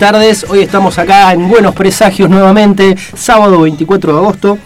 Tardes, 0.00 0.46
hoy 0.48 0.60
estamos 0.60 0.98
acá 0.98 1.30
en 1.34 1.46
Buenos 1.46 1.74
Presagios 1.74 2.30
nuevamente, 2.30 2.96
sábado 3.14 3.60
24 3.60 4.14
de 4.14 4.18
agosto. 4.18 4.58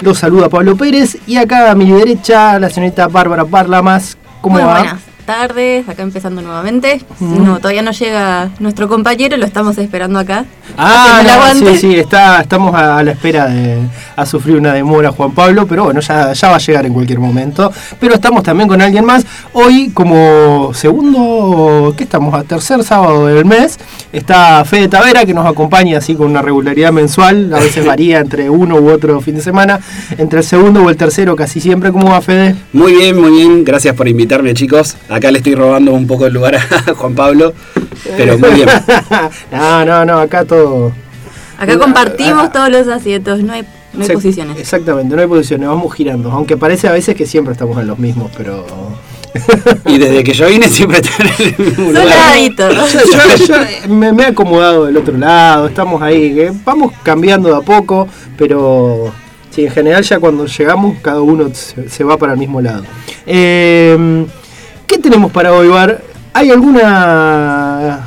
Los 0.00 0.18
saluda 0.18 0.50
Pablo 0.50 0.76
Pérez 0.76 1.16
y 1.26 1.38
acá 1.38 1.70
a 1.70 1.74
mi 1.74 1.90
derecha 1.90 2.58
la 2.58 2.68
señorita 2.68 3.08
Bárbara 3.08 3.46
Parlamas. 3.46 4.18
¿Cómo 4.42 4.56
Muy 4.56 4.62
va? 4.62 4.80
buenas 4.80 5.03
tardes, 5.24 5.88
acá 5.88 6.02
empezando 6.02 6.42
nuevamente. 6.42 7.00
No, 7.20 7.58
todavía 7.58 7.82
no 7.82 7.92
llega 7.92 8.50
nuestro 8.60 8.88
compañero, 8.88 9.36
lo 9.36 9.46
estamos 9.46 9.76
esperando 9.78 10.18
acá. 10.18 10.44
Ah, 10.76 11.22
no, 11.24 11.66
sí, 11.70 11.78
sí, 11.78 11.94
está, 11.94 12.40
estamos 12.40 12.74
a, 12.74 12.98
a 12.98 13.02
la 13.02 13.12
espera 13.12 13.46
de 13.46 13.78
a 14.16 14.26
sufrir 14.26 14.56
una 14.56 14.72
demora 14.72 15.10
Juan 15.10 15.32
Pablo, 15.32 15.66
pero 15.66 15.84
bueno, 15.84 16.00
ya, 16.00 16.32
ya 16.32 16.48
va 16.48 16.56
a 16.56 16.58
llegar 16.58 16.86
en 16.86 16.92
cualquier 16.92 17.18
momento. 17.18 17.72
Pero 18.00 18.14
estamos 18.14 18.42
también 18.42 18.68
con 18.68 18.80
alguien 18.80 19.04
más. 19.04 19.24
Hoy, 19.52 19.90
como 19.90 20.72
segundo, 20.74 21.94
¿qué 21.96 22.04
estamos? 22.04 22.34
A 22.34 22.42
tercer 22.42 22.82
sábado 22.84 23.26
del 23.26 23.44
mes, 23.44 23.78
está 24.12 24.64
Fede 24.64 24.88
Tavera, 24.88 25.24
que 25.24 25.34
nos 25.34 25.46
acompaña 25.46 25.98
así 25.98 26.14
con 26.14 26.28
una 26.28 26.42
regularidad 26.42 26.92
mensual. 26.92 27.52
A 27.54 27.60
veces 27.60 27.84
varía 27.86 28.20
entre 28.20 28.50
uno 28.50 28.76
u 28.76 28.90
otro 28.90 29.20
fin 29.20 29.36
de 29.36 29.42
semana. 29.42 29.80
Entre 30.18 30.40
el 30.40 30.44
segundo 30.44 30.82
o 30.82 30.90
el 30.90 30.96
tercero, 30.96 31.36
casi 31.36 31.60
siempre. 31.60 31.92
¿Cómo 31.92 32.10
va, 32.10 32.20
Fede? 32.20 32.56
Muy 32.72 32.92
bien, 32.92 33.20
muy 33.20 33.30
bien. 33.30 33.64
Gracias 33.64 33.94
por 33.94 34.08
invitarme, 34.08 34.54
chicos. 34.54 34.96
Acá 35.14 35.30
le 35.30 35.38
estoy 35.38 35.54
robando 35.54 35.92
un 35.92 36.06
poco 36.06 36.26
el 36.26 36.34
lugar 36.34 36.56
a 36.86 36.94
Juan 36.94 37.14
Pablo, 37.14 37.52
pero 38.16 38.38
muy 38.38 38.50
bien. 38.50 38.68
no, 39.52 39.84
no, 39.84 40.04
no, 40.04 40.18
acá 40.18 40.44
todo. 40.44 40.92
Acá 41.58 41.78
compartimos 41.78 42.50
todos 42.52 42.68
los 42.68 42.88
asientos, 42.88 43.40
no 43.42 43.52
hay, 43.52 43.62
no 43.92 44.00
hay 44.00 44.06
Exact- 44.08 44.14
posiciones. 44.14 44.58
Exactamente, 44.58 45.14
no 45.14 45.22
hay 45.22 45.28
posiciones, 45.28 45.68
vamos 45.68 45.94
girando. 45.94 46.30
Aunque 46.32 46.56
parece 46.56 46.88
a 46.88 46.92
veces 46.92 47.14
que 47.14 47.26
siempre 47.26 47.52
estamos 47.52 47.78
en 47.78 47.86
los 47.86 47.98
mismos, 47.98 48.30
pero. 48.36 48.66
Y 49.86 49.98
desde 49.98 50.22
que 50.22 50.32
yo 50.32 50.46
vine 50.48 50.68
siempre 50.68 50.98
está 50.98 51.10
en 51.22 51.28
el 51.28 51.58
mismo 51.66 51.90
lugar. 51.90 52.04
Soladito. 52.08 52.70
yo, 52.70 52.86
yo- 52.86 53.46
yo 53.46 53.88
me, 53.94 54.12
me 54.12 54.22
he 54.22 54.26
acomodado 54.26 54.86
del 54.86 54.96
otro 54.96 55.16
lado, 55.16 55.66
estamos 55.68 56.00
ahí, 56.02 56.34
que 56.34 56.52
vamos 56.64 56.92
cambiando 57.02 57.48
de 57.50 57.56
a 57.56 57.60
poco, 57.60 58.06
pero 58.38 59.12
sí, 59.50 59.64
en 59.66 59.72
general 59.72 60.02
ya 60.04 60.18
cuando 60.20 60.46
llegamos 60.46 60.98
cada 61.02 61.20
uno 61.20 61.50
se, 61.52 61.88
se 61.88 62.04
va 62.04 62.16
para 62.16 62.32
el 62.34 62.38
mismo 62.38 62.60
lado. 62.60 62.84
Eh, 63.26 64.24
¿Qué 64.94 65.00
tenemos 65.00 65.32
para 65.32 65.52
hoy, 65.52 65.66
Bar? 65.66 66.00
¿Hay 66.32 66.50
alguna 66.52 67.98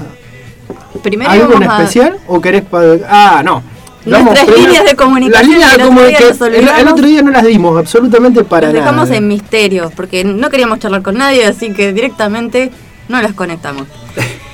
Primero 1.04 1.30
a- 1.30 1.80
especial 1.80 2.18
o 2.28 2.40
querés 2.40 2.64
Ah, 3.10 3.42
no. 3.44 3.62
Nuestras 4.06 4.46
primero- 4.46 4.68
líneas 4.68 4.86
de 4.86 4.96
comunicación 4.96 5.42
Las 5.42 5.52
líneas 5.52 5.72
que 5.76 5.78
de 5.78 5.84
el 5.84 5.90
otro 5.90 6.06
día 6.48 6.52
nos 6.62 6.80
El, 6.80 6.88
otro 6.88 7.24
no 7.24 7.32
las 7.32 7.44
dimos 7.46 7.78
absolutamente 7.78 8.44
para 8.46 8.68
nada. 8.68 8.80
dejamos 8.80 9.10
en 9.12 9.28
misterio, 9.28 9.92
porque 9.98 10.24
no 10.24 10.50
queríamos 10.50 10.80
charlar 10.80 11.02
con 11.02 11.18
nadie, 11.18 11.46
así 11.46 11.74
que 11.74 11.92
directamente 11.92 12.72
no 13.10 13.22
las 13.22 13.34
conectamos. 13.34 13.88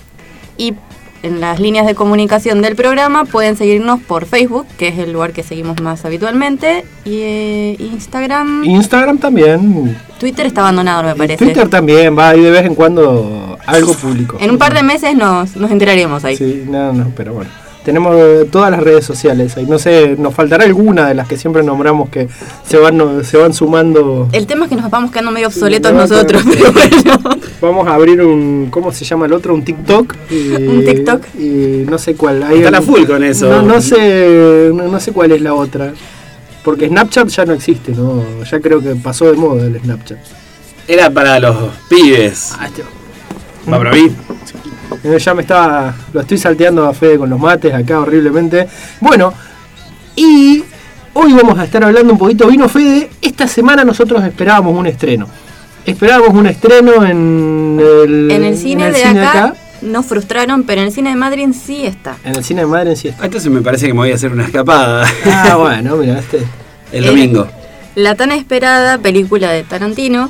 Y 0.57 0.73
en 1.21 1.39
las 1.39 1.59
líneas 1.59 1.85
de 1.85 1.93
comunicación 1.93 2.63
del 2.63 2.75
programa 2.75 3.25
pueden 3.25 3.57
seguirnos 3.57 4.01
por 4.01 4.25
Facebook, 4.25 4.65
que 4.79 4.87
es 4.87 4.97
el 4.97 5.13
lugar 5.13 5.33
que 5.33 5.43
seguimos 5.43 5.79
más 5.79 6.03
habitualmente, 6.03 6.83
y 7.05 7.19
eh, 7.21 7.75
Instagram. 7.77 8.63
Instagram 8.63 9.19
también. 9.19 9.95
Twitter 10.19 10.47
está 10.47 10.61
abandonado, 10.61 11.03
me 11.03 11.13
parece. 11.13 11.45
Twitter 11.45 11.69
también 11.69 12.17
va 12.17 12.29
ahí 12.29 12.41
de 12.41 12.49
vez 12.49 12.65
en 12.65 12.73
cuando 12.73 13.59
algo 13.67 13.93
público. 13.93 14.37
En 14.39 14.49
un 14.49 14.57
par 14.57 14.73
de 14.73 14.81
meses 14.81 15.15
nos, 15.15 15.55
nos 15.55 15.69
enteraremos 15.69 16.25
ahí. 16.25 16.35
Sí, 16.35 16.63
no, 16.67 16.91
no, 16.91 17.11
pero 17.15 17.33
bueno. 17.33 17.51
Tenemos 17.87 18.17
eh, 18.17 18.45
todas 18.51 18.69
las 18.69 18.81
redes 18.83 19.05
sociales 19.05 19.55
ahí. 19.55 19.65
No 19.65 19.79
sé, 19.79 20.17
nos 20.19 20.33
faltará 20.33 20.65
alguna 20.65 21.07
de 21.07 21.13
las 21.13 21.25
que 21.25 21.37
siempre 21.37 21.63
nombramos 21.63 22.09
que 22.09 22.27
se 22.67 22.75
van, 22.77 22.97
no- 22.97 23.23
se 23.23 23.37
van 23.37 23.53
sumando. 23.53 24.27
El 24.33 24.45
tema 24.45 24.65
es 24.65 24.69
que 24.71 24.75
nos 24.75 24.89
vamos 24.91 25.09
quedando 25.09 25.31
medio 25.31 25.47
obsoletos 25.47 25.93
no, 25.93 25.99
nosotros, 26.01 26.43
pero- 26.45 26.73
pero 26.73 27.17
bueno. 27.21 27.41
Vamos 27.61 27.87
a 27.87 27.93
abrir 27.93 28.21
un, 28.21 28.67
¿cómo 28.71 28.91
se 28.91 29.05
llama 29.05 29.25
el 29.27 29.31
otro? 29.31 29.53
Un 29.53 29.63
TikTok. 29.63 30.13
Y, 30.29 30.49
Un 30.67 30.83
TikTok. 30.83 31.21
Y 31.39 31.85
no 31.89 31.97
sé 31.97 32.15
cuál. 32.15 32.43
Hay 32.43 32.57
Están 32.57 32.75
a 32.75 32.81
full 32.81 33.05
con 33.05 33.23
eso. 33.23 33.47
No, 33.47 33.61
no 33.61 33.79
sé, 33.79 34.69
no, 34.73 34.83
no 34.89 34.99
sé 34.99 35.13
cuál 35.13 35.31
es 35.31 35.39
la 35.41 35.53
otra. 35.53 35.93
Porque 36.65 36.89
Snapchat 36.89 37.29
ya 37.29 37.45
no 37.45 37.53
existe, 37.53 37.93
¿no? 37.93 38.21
Ya 38.51 38.59
creo 38.59 38.81
que 38.81 38.95
pasó 38.95 39.31
de 39.31 39.37
moda 39.37 39.65
el 39.65 39.79
Snapchat. 39.79 40.17
Era 40.89 41.09
para 41.09 41.39
los 41.39 41.55
pibes. 41.87 42.51
Ah, 42.59 42.65
este- 42.65 42.83
¿Va 43.71 43.77
para 43.77 43.93
mí? 43.93 44.11
Eh, 45.03 45.17
Ya 45.19 45.33
me 45.33 45.41
estaba. 45.41 45.93
Lo 46.13 46.21
estoy 46.21 46.37
salteando 46.37 46.85
a 46.87 46.93
Fede 46.93 47.17
con 47.17 47.29
los 47.29 47.39
mates 47.39 47.73
acá 47.73 47.99
horriblemente. 47.99 48.67
Bueno, 49.01 49.33
y 50.15 50.63
hoy 51.13 51.33
vamos 51.33 51.57
a 51.59 51.63
estar 51.65 51.83
hablando 51.83 52.13
un 52.13 52.19
poquito. 52.19 52.47
Vino 52.47 52.67
Fede. 52.69 53.09
Esta 53.21 53.47
semana 53.47 53.83
nosotros 53.83 54.23
esperábamos 54.23 54.75
un 54.77 54.87
estreno. 54.87 55.27
Esperábamos 55.85 56.33
un 56.35 56.47
estreno 56.47 57.05
en 57.05 57.79
el, 57.79 58.31
En 58.31 58.43
el 58.43 58.57
cine, 58.57 58.83
en 58.83 58.87
el 58.87 58.93
de, 58.93 58.99
cine 58.99 59.25
acá, 59.25 59.53
nos 59.81 60.05
frustraron, 60.05 60.63
pero 60.63 60.81
en 60.81 60.87
el 60.87 60.93
cine 60.93 61.11
de 61.11 61.15
Madrid 61.15 61.47
sí 61.53 61.85
está. 61.85 62.17
En 62.25 62.35
el 62.35 62.43
cine 62.43 62.61
de 62.61 62.67
Madrid 62.67 62.95
sí 62.95 63.07
está. 63.07 63.23
Entonces 63.25 63.49
me 63.51 63.61
parece 63.61 63.87
que 63.87 63.93
me 63.93 63.99
voy 63.99 64.11
a 64.11 64.15
hacer 64.15 64.31
una 64.33 64.43
escapada 64.45 65.05
Ah, 65.25 65.55
bueno, 65.57 65.95
mira, 65.95 66.19
este. 66.19 66.39
el 66.91 67.05
Eh, 67.05 67.07
domingo. 67.07 67.47
La 67.95 68.15
tan 68.15 68.31
esperada 68.31 68.97
película 68.97 69.49
de 69.51 69.63
Tarantino, 69.63 70.29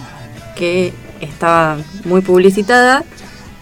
que 0.55 0.93
estaba 1.21 1.77
muy 2.05 2.21
publicitada, 2.21 3.03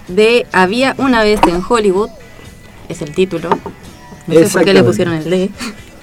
de 0.08 0.46
Había 0.52 0.96
una 0.98 1.24
vez 1.24 1.40
en 1.48 1.62
Hollywood, 1.68 2.10
es 2.90 3.02
el 3.02 3.12
título. 3.14 3.50
No 4.28 4.34
sé 4.40 4.50
por 4.50 4.64
qué 4.64 4.74
le 4.74 4.84
pusieron 4.84 5.14
el 5.16 5.30
D. 5.30 5.50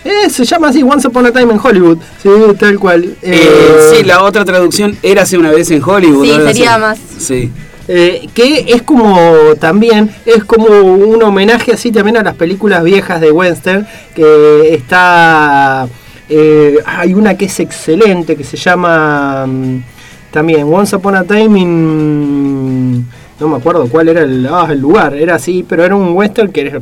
Eh, 0.05 0.31
se 0.31 0.45
llama 0.45 0.69
así, 0.69 0.83
Once 0.83 1.07
Upon 1.07 1.27
a 1.27 1.33
Time 1.33 1.53
en 1.53 1.61
Hollywood. 1.63 1.99
Sí, 2.23 2.29
tal 2.59 2.79
cual. 2.79 3.05
Eh, 3.23 3.49
Eh, 3.49 3.77
sí, 3.93 4.05
la 4.05 4.25
otra 4.25 4.45
traducción 4.45 4.97
Érase 5.03 5.39
una 5.39 5.51
vez 5.53 5.71
en 5.71 5.83
Hollywood. 5.83 6.25
Sí, 6.25 6.33
así. 6.33 6.43
sería 6.43 6.79
más. 6.79 6.99
Sí. 7.19 7.53
Eh, 7.89 8.29
que 8.33 8.65
es 8.69 8.83
como 8.83 9.19
también 9.59 10.15
es 10.25 10.45
como 10.45 10.67
un 10.67 11.21
homenaje 11.21 11.73
así 11.73 11.91
también 11.91 12.17
a 12.17 12.23
las 12.23 12.37
películas 12.37 12.85
viejas 12.85 13.21
de 13.21 13.33
western 13.33 13.89
que 14.15 14.73
está 14.73 15.89
eh, 16.29 16.79
hay 16.87 17.13
una 17.13 17.37
que 17.37 17.47
es 17.47 17.59
excelente 17.59 18.37
que 18.37 18.45
se 18.45 18.57
llama 18.57 19.47
mm, 19.49 19.83
también 20.31 20.73
Once 20.73 20.95
Upon 20.95 21.17
a 21.17 21.25
Time 21.25 21.59
in 21.59 23.07
no 23.41 23.49
me 23.49 23.57
acuerdo 23.57 23.87
cuál 23.89 24.09
era 24.09 24.23
el, 24.23 24.47
ah, 24.51 24.69
el 24.71 24.81
lugar 24.81 25.15
era 25.15 25.35
así 25.37 25.65
pero 25.69 25.85
era 25.85 25.95
un 25.97 26.13
western 26.17 26.53
que 26.53 26.61
era- 26.63 26.81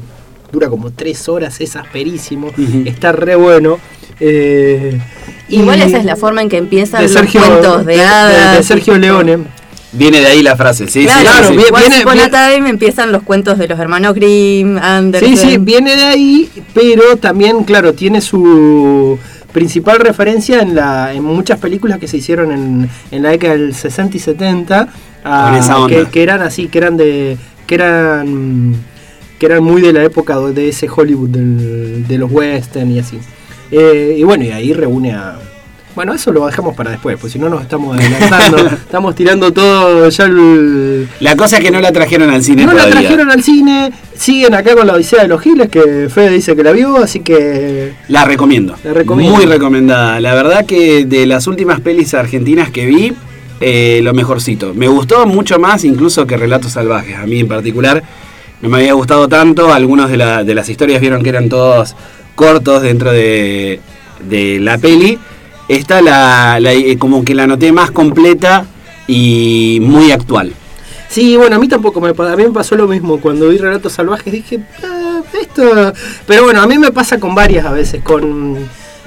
dura 0.53 0.69
como 0.69 0.91
tres 0.91 1.29
horas 1.29 1.61
es 1.61 1.77
asperísimo 1.77 2.51
está 2.85 3.13
re 3.13 3.37
bueno 3.37 3.79
eh, 4.19 5.01
Igual 5.49 5.79
y- 5.79 5.83
esa 5.83 5.99
es 5.99 6.05
la 6.05 6.17
forma 6.17 6.43
en 6.43 6.49
que 6.49 6.57
empiezan 6.59 7.07
de 7.07 7.13
los 7.13 7.33
cuentos 7.33 7.87
de, 7.87 8.03
hadas. 8.03 8.57
de 8.59 8.63
Sergio 8.63 8.99
Leone 8.99 9.39
Viene 9.93 10.21
de 10.21 10.27
ahí 10.29 10.41
la 10.45 10.55
frase, 10.55 10.87
sí, 10.87 11.03
Claro, 11.05 11.19
sí, 11.19 11.25
Claro, 11.25 11.49
sí. 11.49 11.55
Once 11.55 11.89
viene- 11.89 12.01
Upon 12.05 12.13
a 12.21 12.29
viene- 12.29 12.55
Time 12.57 12.71
empiezan 12.71 13.11
los 13.11 13.23
cuentos 13.25 13.59
de 13.59 13.67
los 13.67 13.77
hermanos 13.81 14.15
Grimm, 14.15 14.79
Andersen. 14.79 15.37
Sí, 15.37 15.49
sí, 15.51 15.59
viene 15.59 15.97
de 15.97 16.03
ahí, 16.05 16.49
pero 16.73 17.17
también, 17.17 17.65
claro, 17.65 17.93
tiene 17.93 18.21
su 18.21 19.19
principal 19.53 19.99
referencia 20.01 20.61
en, 20.61 20.75
la, 20.75 21.13
en 21.13 21.23
muchas 21.25 21.59
películas 21.59 21.99
que 21.99 22.09
se 22.09 22.17
hicieron 22.19 22.53
en, 22.53 22.89
en 23.11 23.23
la 23.23 23.31
década 23.31 23.55
del 23.57 23.75
60 23.75 24.17
y 24.17 24.21
70, 24.21 24.89
ah. 25.25 25.51
Que, 25.89 26.07
que 26.11 26.23
eran 26.23 26.43
así, 26.43 26.69
que 26.69 26.79
eran 26.79 26.97
de 26.97 27.37
que 27.67 27.75
eran 27.75 28.75
que 29.39 29.47
eran 29.47 29.63
muy 29.65 29.81
de 29.81 29.93
la 29.93 30.05
época 30.05 30.39
de 30.39 30.69
ese 30.69 30.87
Hollywood 30.89 31.31
del- 31.31 32.07
de 32.07 32.19
los 32.19 32.31
western 32.31 32.91
y 32.91 32.99
así. 32.99 33.19
Eh, 33.71 34.17
y 34.19 34.23
bueno, 34.25 34.45
y 34.45 34.51
ahí 34.51 34.73
reúne 34.73 35.13
a 35.15 35.39
bueno, 35.95 36.15
eso 36.15 36.33
lo 36.33 36.47
dejamos 36.47 36.75
para 36.77 36.91
después, 36.93 37.19
pues 37.21 37.33
si 37.33 37.39
no 37.39 37.49
nos 37.49 37.63
estamos 37.63 37.99
adelantando, 37.99 38.59
estamos 38.69 39.15
tirando 39.15 39.53
todo 39.53 40.09
ya 40.09 40.25
el, 40.25 41.09
La 41.21 41.37
cosa 41.37 41.59
es 41.59 41.65
que 41.65 41.71
no 41.71 41.81
la 41.81 41.93
trajeron 41.93 42.31
al 42.31 42.43
cine 42.43 42.65
no 42.65 42.73
la 42.73 42.89
trajeron 42.91 43.31
al 43.31 43.43
cine, 43.43 43.91
siguen 44.17 44.55
acá 44.55 44.75
con 44.75 44.87
la 44.87 44.95
Odisea 44.95 45.23
de 45.23 45.29
los 45.29 45.41
Giles, 45.43 45.69
que 45.69 46.09
Fede 46.13 46.31
dice 46.31 46.55
que 46.57 46.63
la 46.63 46.73
vio, 46.73 46.97
así 46.99 47.21
que 47.21 47.93
La 48.09 48.25
recomiendo. 48.25 48.77
La 48.85 48.93
recomiendo. 48.93 49.35
Muy 49.37 49.47
recomendada. 49.47 50.21
La 50.21 50.35
verdad 50.35 50.65
que 50.65 51.05
de 51.05 51.27
las 51.27 51.47
últimas 51.47 51.81
pelis 51.81 52.15
argentinas 52.15 52.71
que 52.71 52.87
vi, 52.87 53.13
eh, 53.61 54.01
lo 54.03 54.15
mejorcito. 54.15 54.73
Me 54.75 54.89
gustó 54.89 55.27
mucho 55.27 55.59
más 55.59 55.85
incluso 55.85 56.27
que 56.27 56.37
Relatos 56.37 56.73
Salvajes. 56.73 57.17
A 57.17 57.27
mí 57.27 57.41
en 57.41 57.49
particular 57.49 58.03
no 58.63 58.69
me 58.69 58.79
había 58.79 58.93
gustado 58.95 59.29
tanto. 59.29 59.73
Algunos 59.73 60.11
de, 60.11 60.17
la- 60.17 60.45
de 60.45 60.55
las 60.55 60.69
historias 60.69 61.01
vieron 61.01 61.23
que 61.23 61.29
eran 61.31 61.49
todos 61.49 61.95
cortos 62.35 62.81
dentro 62.83 63.11
de, 63.13 63.81
de 64.29 64.61
la 64.61 64.79
peli. 64.79 65.19
Esta 65.71 66.03
la, 66.03 66.59
la- 66.61 66.73
eh, 66.73 66.99
como 66.99 67.25
que 67.25 67.35
la 67.35 67.47
noté 67.47 67.71
más 67.71 67.91
completa 67.93 68.67
y 69.07 69.79
muy 69.81 70.11
actual. 70.11 70.53
Sí, 71.09 71.37
bueno, 71.37 71.57
a 71.57 71.59
mí 71.59 71.69
tampoco 71.69 72.01
me 72.01 72.09
a 72.11 72.37
mí 72.37 72.43
me 72.45 72.51
pasó 72.51 72.75
lo 72.77 72.87
mismo 72.89 73.21
cuando 73.21 73.49
vi 73.49 73.57
Relatos 73.59 73.93
Salvajes, 73.93 74.33
dije, 74.33 74.61
"Ah, 74.85 75.21
esto, 75.41 75.93
pero 76.27 76.45
bueno, 76.45 76.61
a 76.61 76.67
mí 76.67 76.77
me 76.79 76.91
pasa 76.93 77.19
con 77.19 77.35
varias 77.35 77.67
a 77.67 77.73
veces, 77.73 78.03
con 78.03 78.57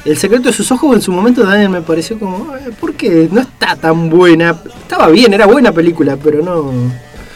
El 0.06 0.18
secreto 0.18 0.50
de 0.50 0.54
sus 0.54 0.70
ojos 0.72 0.96
en 0.96 1.02
su 1.02 1.12
momento 1.14 1.44
Daniel 1.46 1.70
me 1.70 1.82
pareció 1.82 2.20
como, 2.20 2.54
eh, 2.58 2.72
¿por 2.78 2.94
qué? 2.94 3.30
No 3.32 3.40
está 3.40 3.78
tan 3.78 4.10
buena. 4.10 4.54
Estaba 4.82 5.08
bien, 5.10 5.34
era 5.34 5.46
buena 5.46 5.72
película, 5.72 6.18
pero 6.22 6.42
no... 6.44 6.72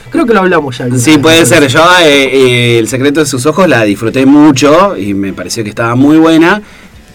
Creo 0.09 0.25
que 0.25 0.33
lo 0.33 0.39
hablamos 0.41 0.77
ya. 0.77 0.87
Sí, 0.97 1.17
puede 1.17 1.45
ser. 1.45 1.65
Yo 1.67 1.79
eh, 2.01 2.25
eh, 2.33 2.79
El 2.79 2.89
secreto 2.89 3.21
de 3.21 3.25
sus 3.25 3.45
ojos 3.45 3.69
la 3.69 3.83
disfruté 3.83 4.25
mucho 4.25 4.97
y 4.97 5.13
me 5.13 5.31
pareció 5.31 5.63
que 5.63 5.69
estaba 5.69 5.95
muy 5.95 6.17
buena. 6.17 6.61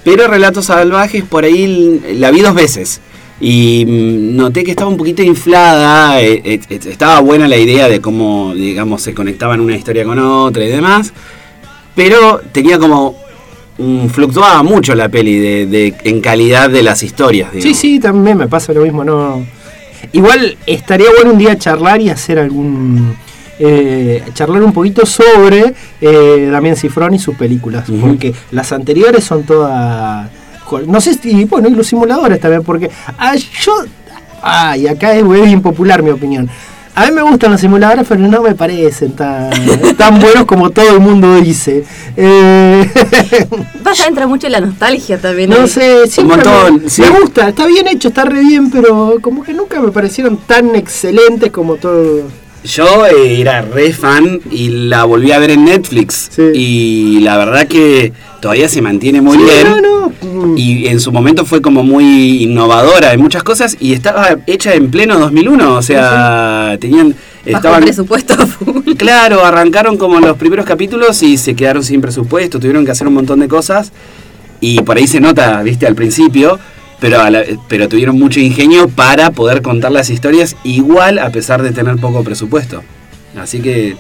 Pero 0.05 0.27
Relatos 0.29 0.67
Salvajes 0.67 1.25
por 1.25 1.45
ahí 1.45 2.01
la 2.19 2.31
vi 2.31 2.41
dos 2.41 2.55
veces. 2.55 3.01
Y 3.41 3.85
mm, 3.87 4.37
noté 4.37 4.65
que 4.65 4.71
estaba 4.73 4.91
un 4.91 4.97
poquito 4.97 5.23
inflada. 5.23 6.21
eh, 6.21 6.41
eh, 6.45 6.61
eh, 6.69 6.81
estaba 6.91 7.21
buena 7.21 7.47
la 7.49 7.57
idea 7.57 7.89
de 7.89 8.01
cómo, 8.01 8.53
digamos, 8.55 9.03
se 9.03 9.15
conectaban 9.15 9.61
una 9.61 9.77
historia 9.77 10.05
con 10.05 10.19
otra 10.19 10.65
y 10.65 10.69
demás. 10.69 11.13
Pero 11.95 12.41
tenía 12.53 12.79
como... 12.79 13.17
fluctuaba 14.13 14.63
mucho 14.63 14.95
la 14.95 15.09
peli 15.09 15.39
de, 15.39 15.67
de- 15.67 15.95
en 16.05 16.21
calidad 16.21 16.71
de 16.71 16.83
las 16.83 17.03
historias. 17.03 17.49
Sí, 17.53 17.59
digamos. 17.59 17.79
sí, 17.79 18.01
también 18.01 18.37
me 18.39 18.49
pasa 18.49 18.73
lo 18.73 18.83
mismo, 18.83 19.03
no. 19.05 19.45
Igual 20.13 20.57
estaría 20.67 21.09
bueno 21.17 21.33
un 21.33 21.39
día 21.39 21.57
charlar 21.57 22.01
y 22.01 22.11
hacer 22.11 22.39
algún. 22.39 23.17
Eh, 23.65 24.25
charlar 24.35 24.61
un 24.65 24.73
poquito 24.73 25.07
sobre 25.07 25.73
eh, 26.01 26.49
Damián 26.51 26.75
Cifrón 26.75 27.15
y 27.15 27.21
sus 27.21 27.37
películas. 27.37 27.85
Porque 28.01 28.35
las 28.51 28.73
anteriores 28.73 29.23
son 29.23 29.45
todas. 29.45 30.29
No 30.89 31.01
sé 31.01 31.15
si. 31.15 31.45
Bueno, 31.45 31.69
y 31.69 31.73
los 31.73 31.87
simuladores 31.87 32.41
también, 32.41 32.65
porque. 32.65 32.91
ah, 33.19 33.37
yo. 33.37 33.73
Ay, 34.43 34.89
acá 34.89 35.15
es 35.15 35.23
muy 35.23 35.39
impopular 35.43 36.03
mi 36.03 36.11
opinión. 36.11 36.51
A 36.95 37.07
mí 37.07 37.13
me 37.13 37.23
gustan 37.23 37.53
los 37.53 37.61
simuladores, 37.61 38.05
pero 38.07 38.21
no 38.21 38.43
me 38.43 38.55
parecen 38.57 39.13
tan, 39.13 39.51
tan 39.97 40.19
buenos 40.21 40.45
como 40.45 40.71
todo 40.71 40.91
el 40.91 41.01
mundo 41.01 41.37
dice. 41.37 41.85
Eh, 42.17 42.91
Vas 43.85 44.01
a 44.01 44.09
entrar 44.09 44.27
mucho 44.27 44.49
en 44.49 44.53
la 44.55 44.61
nostalgia 44.61 45.19
también. 45.19 45.51
no 45.51 45.61
ahí. 45.61 45.69
sé, 45.69 46.09
siempre 46.09 46.39
montón, 46.39 46.83
me, 46.83 46.91
sí. 46.91 47.03
me 47.03 47.11
gusta, 47.21 47.51
está 47.51 47.65
bien 47.67 47.87
hecho, 47.87 48.09
está 48.09 48.25
re 48.25 48.41
bien, 48.41 48.71
pero 48.73 49.19
como 49.23 49.45
que 49.45 49.55
nunca 49.55 49.81
me 49.81 49.93
parecieron 49.93 50.37
tan 50.39 50.75
excelentes 50.75 51.53
como 51.53 51.77
todo. 51.77 52.42
Yo 52.65 53.07
eh, 53.07 53.41
era 53.41 53.63
re 53.63 53.93
fan 53.93 54.41
y 54.51 54.69
la 54.69 55.05
volví 55.05 55.33
a 55.33 55.39
ver 55.39 55.51
en 55.51 55.65
Netflix. 55.65 56.31
Sí. 56.35 56.43
Y 56.55 57.21
la 57.21 57.37
verdad 57.37 57.67
que 57.67 58.13
todavía 58.41 58.69
se 58.69 58.81
mantiene 58.83 59.21
muy 59.21 59.37
Sí, 59.39 59.45
bien. 59.45 59.67
no, 59.83 60.13
no, 60.23 60.57
Y 60.57 60.87
en 60.87 61.01
su 61.01 61.11
momento 61.13 61.45
fue 61.45 61.61
como 61.61 61.83
muy 61.83 62.43
innovadora 62.45 63.13
en 63.13 63.21
muchas 63.21 63.43
cosas 63.43 63.77
y 63.81 63.93
estaba 63.93 64.37
hecha 64.47 64.75
en 64.75 64.91
pleno 64.91 65.19
2001. 65.19 65.75
O 65.75 65.83
sea, 65.83 66.77
tenían. 66.81 67.09
Bajo 67.45 67.57
Estaban, 67.57 67.83
presupuesto. 67.83 68.35
Claro, 68.97 69.45
arrancaron 69.45 69.97
como 69.97 70.21
los 70.21 70.37
primeros 70.37 70.65
capítulos 70.65 71.21
y 71.25 71.37
se 71.39 71.57
quedaron 71.57 71.83
sin 71.83 72.01
presupuesto, 72.01 72.61
tuvieron 72.61 72.85
que 72.85 72.93
hacer 72.93 73.09
un 73.09 73.15
montón 73.15 73.41
de 73.41 73.49
cosas 73.49 73.91
y 74.61 74.81
por 74.83 74.97
ahí 74.97 75.09
se 75.09 75.19
nota, 75.21 75.61
viste, 75.63 75.87
al 75.89 75.97
principio, 75.97 76.61
pero, 77.03 77.21
a 77.21 77.29
la- 77.31 77.45
pero 77.69 77.89
tuvieron 77.89 78.19
mucho 78.19 78.41
ingenio 78.41 78.89
para 78.89 79.31
poder 79.33 79.61
contar 79.61 79.93
las 79.93 80.09
historias 80.09 80.57
igual 80.65 81.19
a 81.19 81.29
pesar 81.31 81.63
de 81.63 81.73
tener 81.73 81.97
poco 81.97 82.25
presupuesto. 82.25 82.83
Así 83.37 83.61
que 83.61 83.97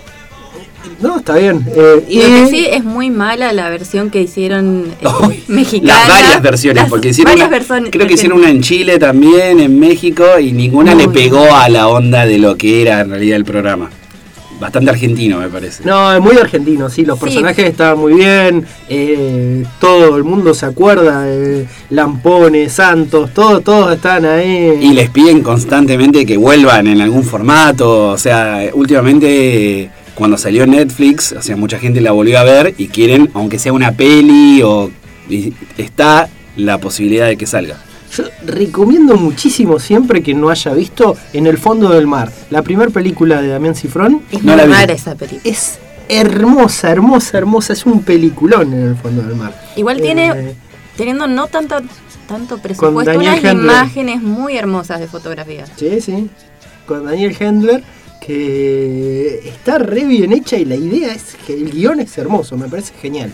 no, 1.00 1.18
está 1.18 1.36
bien. 1.36 1.64
eh, 1.76 2.04
y 2.08 2.16
Lo 2.16 2.26
que 2.26 2.46
sí 2.48 2.66
es 2.70 2.82
muy 2.84 3.10
mala 3.10 3.52
la 3.52 3.68
versión 3.70 4.10
que 4.10 4.20
hicieron 4.22 4.86
eh, 5.00 5.42
mexicana. 5.48 5.94
las 6.00 6.08
varias 6.08 6.42
versiones, 6.42 6.82
Las 6.82 6.90
porque 6.90 7.08
hicieron 7.10 7.34
una- 7.34 7.48
versiones- 7.48 7.90
creo 7.90 8.06
que 8.06 8.14
hicieron 8.14 8.38
una 8.38 8.50
en 8.50 8.62
Chile 8.62 8.98
también, 8.98 9.60
en 9.60 9.78
México, 9.78 10.24
y 10.40 10.52
ninguna 10.52 10.94
le 10.94 11.08
pegó 11.08 11.54
a 11.54 11.68
la 11.68 11.88
onda 11.88 12.24
de 12.26 12.38
lo 12.38 12.56
que 12.56 12.82
era 12.82 13.00
en 13.00 13.10
realidad 13.10 13.36
el 13.36 13.44
programa. 13.44 13.90
Bastante 14.62 14.90
argentino, 14.90 15.38
me 15.40 15.48
parece. 15.48 15.84
No, 15.84 16.12
es 16.14 16.20
muy 16.20 16.36
argentino, 16.38 16.88
sí, 16.88 17.04
los 17.04 17.18
Sí. 17.18 17.24
personajes 17.24 17.66
estaban 17.68 17.98
muy 17.98 18.14
bien, 18.14 18.64
eh, 18.88 19.64
todo 19.80 20.16
el 20.16 20.22
mundo 20.22 20.54
se 20.54 20.66
acuerda, 20.66 21.24
eh, 21.26 21.66
Lampones, 21.90 22.72
Santos, 22.72 23.34
todos, 23.34 23.64
todos 23.64 23.92
están 23.94 24.24
ahí. 24.24 24.78
Y 24.80 24.92
les 24.92 25.10
piden 25.10 25.42
constantemente 25.42 26.24
que 26.24 26.36
vuelvan 26.36 26.86
en 26.86 27.00
algún 27.00 27.24
formato. 27.24 28.10
O 28.10 28.18
sea, 28.18 28.60
últimamente 28.72 29.90
cuando 30.14 30.38
salió 30.38 30.64
Netflix, 30.66 31.32
o 31.32 31.42
sea, 31.42 31.56
mucha 31.56 31.78
gente 31.80 32.00
la 32.00 32.12
volvió 32.12 32.38
a 32.38 32.44
ver 32.44 32.74
y 32.78 32.86
quieren, 32.86 33.30
aunque 33.34 33.58
sea 33.58 33.72
una 33.72 33.92
peli 33.92 34.62
o 34.62 34.90
y 35.28 35.52
está 35.76 36.28
la 36.56 36.78
posibilidad 36.78 37.26
de 37.26 37.36
que 37.36 37.46
salga. 37.46 37.78
Yo 38.16 38.24
recomiendo 38.44 39.16
muchísimo 39.16 39.78
siempre 39.78 40.22
que 40.22 40.34
no 40.34 40.50
haya 40.50 40.72
visto 40.74 41.16
En 41.32 41.46
el 41.46 41.56
fondo 41.58 41.88
del 41.90 42.06
mar, 42.06 42.30
la 42.50 42.62
primera 42.62 42.90
película 42.90 43.40
de 43.40 43.48
Damián 43.48 43.74
Cifrón. 43.74 44.22
Es 44.30 44.42
No 44.42 44.52
muy 44.52 44.56
la 44.60 44.66
vi. 44.66 44.72
rara 44.72 44.92
esa 44.92 45.14
película. 45.14 45.40
Es 45.44 45.78
hermosa, 46.08 46.90
hermosa, 46.90 47.38
hermosa, 47.38 47.72
es 47.72 47.86
un 47.86 48.02
peliculón 48.02 48.72
en 48.74 48.82
el 48.88 48.96
fondo 48.96 49.22
del 49.22 49.36
mar. 49.36 49.54
Igual 49.76 49.98
Eh, 50.00 50.02
tiene, 50.02 50.54
teniendo 50.96 51.26
no 51.26 51.46
tanto, 51.46 51.76
tanto 52.28 52.58
presupuesto, 52.58 53.18
unas 53.18 53.42
imágenes 53.42 54.20
muy 54.22 54.56
hermosas 54.58 55.00
de 55.00 55.06
fotografía. 55.06 55.64
Sí, 55.76 56.00
sí. 56.02 56.28
Con 56.86 57.06
Daniel 57.06 57.34
Hendler, 57.38 57.82
que 58.20 59.40
está 59.48 59.78
re 59.78 60.04
bien 60.04 60.32
hecha 60.32 60.56
y 60.56 60.64
la 60.64 60.74
idea 60.76 61.12
es 61.14 61.36
que 61.46 61.54
el 61.54 61.70
guion 61.70 62.00
es 62.00 62.16
hermoso, 62.18 62.56
me 62.56 62.68
parece 62.68 62.92
genial. 63.00 63.30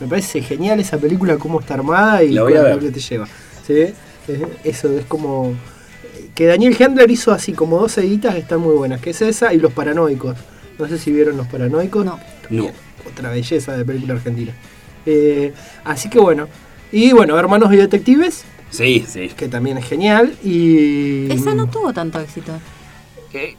Me 0.00 0.06
parece 0.06 0.40
genial 0.42 0.80
esa 0.80 0.96
película, 0.98 1.36
cómo 1.36 1.60
está 1.60 1.74
armada 1.74 2.22
y 2.22 2.30
La 2.30 2.42
voy 2.42 2.54
a 2.54 2.56
con 2.56 2.64
ver. 2.64 2.74
lo 2.76 2.80
que 2.80 2.90
te 2.90 3.00
lleva. 3.00 3.26
¿Sí? 3.66 3.92
Eh, 4.28 4.46
Eso 4.64 4.96
es 4.96 5.04
como. 5.06 5.54
Que 6.34 6.46
Daniel 6.46 6.74
Hendler 6.78 7.10
hizo 7.10 7.32
así 7.32 7.52
como 7.52 7.78
dos 7.78 7.98
editas 7.98 8.34
que 8.34 8.40
están 8.40 8.60
muy 8.60 8.74
buenas, 8.74 9.00
que 9.00 9.10
es 9.10 9.20
esa 9.22 9.52
y 9.52 9.58
Los 9.58 9.72
Paranoicos. 9.72 10.36
No 10.78 10.88
sé 10.88 10.98
si 10.98 11.12
vieron 11.12 11.36
Los 11.36 11.46
Paranoicos. 11.48 12.04
No. 12.04 12.18
No. 12.50 12.68
Otra 13.10 13.30
belleza 13.30 13.76
de 13.76 13.84
película 13.84 14.14
argentina. 14.14 14.52
Eh, 15.04 15.52
así 15.84 16.08
que 16.08 16.18
bueno. 16.18 16.48
Y 16.90 17.12
bueno, 17.12 17.38
Hermanos 17.38 17.72
y 17.72 17.76
Detectives, 17.76 18.44
Sí, 18.70 19.04
sí. 19.08 19.30
que 19.36 19.48
también 19.48 19.78
es 19.78 19.84
genial. 19.86 20.34
Y. 20.44 21.30
Esa 21.32 21.54
no 21.54 21.66
tuvo 21.68 21.92
tanto 21.92 22.18
éxito. 22.20 22.52
Eh, 23.34 23.56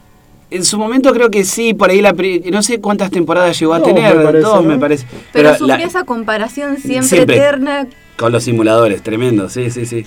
En 0.50 0.64
su 0.64 0.78
momento 0.78 1.12
creo 1.12 1.30
que 1.30 1.44
sí, 1.44 1.74
por 1.74 1.90
ahí 1.90 2.00
la 2.00 2.12
no 2.52 2.62
sé 2.62 2.80
cuántas 2.80 3.10
temporadas 3.10 3.58
llegó 3.58 3.74
a 3.74 3.78
Dos, 3.80 3.88
tener, 3.88 4.16
me 4.16 4.24
parece, 4.24 4.42
dos 4.44 4.62
¿no? 4.62 4.68
me 4.70 4.78
parece. 4.78 5.06
Pero, 5.32 5.56
sufrió 5.56 5.84
esa 5.86 6.04
comparación 6.04 6.76
siempre, 6.78 7.08
Siempre. 7.08 7.36
eterna. 7.36 7.86
con 8.16 8.30
los 8.30 8.44
simuladores, 8.44 9.02
tremendo, 9.02 9.48
sí, 9.48 9.70
sí, 9.70 9.84
sí. 9.86 10.06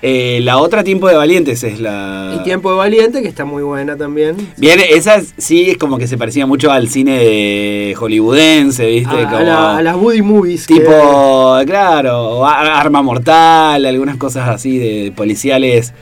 Eh, 0.00 0.38
la 0.44 0.58
otra 0.58 0.84
Tiempo 0.84 1.08
de 1.08 1.16
Valientes 1.16 1.64
es 1.64 1.80
la... 1.80 2.36
Y 2.38 2.44
Tiempo 2.44 2.70
de 2.70 2.76
Valiente, 2.78 3.20
que 3.20 3.26
está 3.26 3.44
muy 3.44 3.64
buena 3.64 3.96
también. 3.96 4.36
Bien, 4.56 4.78
esa 4.90 5.20
sí 5.38 5.70
es 5.70 5.76
como 5.76 5.98
que 5.98 6.06
se 6.06 6.16
parecía 6.16 6.46
mucho 6.46 6.70
al 6.70 6.88
cine 6.88 7.18
de 7.18 7.94
hollywoodense, 7.98 8.86
¿viste? 8.86 9.10
A, 9.16 9.28
a 9.28 9.30
como 9.32 9.42
la- 9.44 9.78
a 9.78 9.82
las 9.82 9.96
Woody 9.96 10.22
Movies. 10.22 10.68
que- 10.68 10.74
tipo, 10.74 11.58
claro, 11.66 12.46
Arma 12.46 13.02
Mortal, 13.02 13.84
algunas 13.84 14.16
cosas 14.18 14.48
así 14.48 14.78
de 14.78 15.12
policiales 15.16 15.92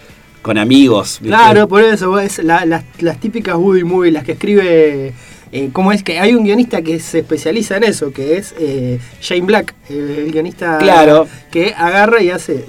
con 0.43 0.59
amigos. 0.59 1.19
¿viste? 1.23 1.29
Claro, 1.35 1.67
por 1.67 1.83
eso, 1.83 2.19
es 2.21 2.39
la- 2.45 2.67
las, 2.67 2.85
las 2.99 3.19
típicas 3.19 3.57
Woody 3.57 3.85
Movies, 3.85 4.13
las 4.13 4.25
que 4.25 4.33
escribe... 4.33 5.15
eh, 5.53 5.71
¿Cómo 5.73 5.91
es 5.93 6.03
que 6.03 6.19
hay 6.19 6.35
un 6.35 6.45
guionista 6.45 6.83
que 6.83 7.01
se 7.01 7.21
especializa 7.21 7.79
en 7.79 7.85
eso? 7.85 8.13
Que 8.13 8.37
es 8.37 8.55
eh, 8.59 8.99
Shane 9.23 9.47
Black, 9.47 9.75
eh, 9.89 10.25
el 10.27 10.33
guionista 10.33 10.77
Claro. 10.77 11.27
que 11.51 11.73
agarra 11.75 12.21
y 12.23 12.29
hace 12.29 12.67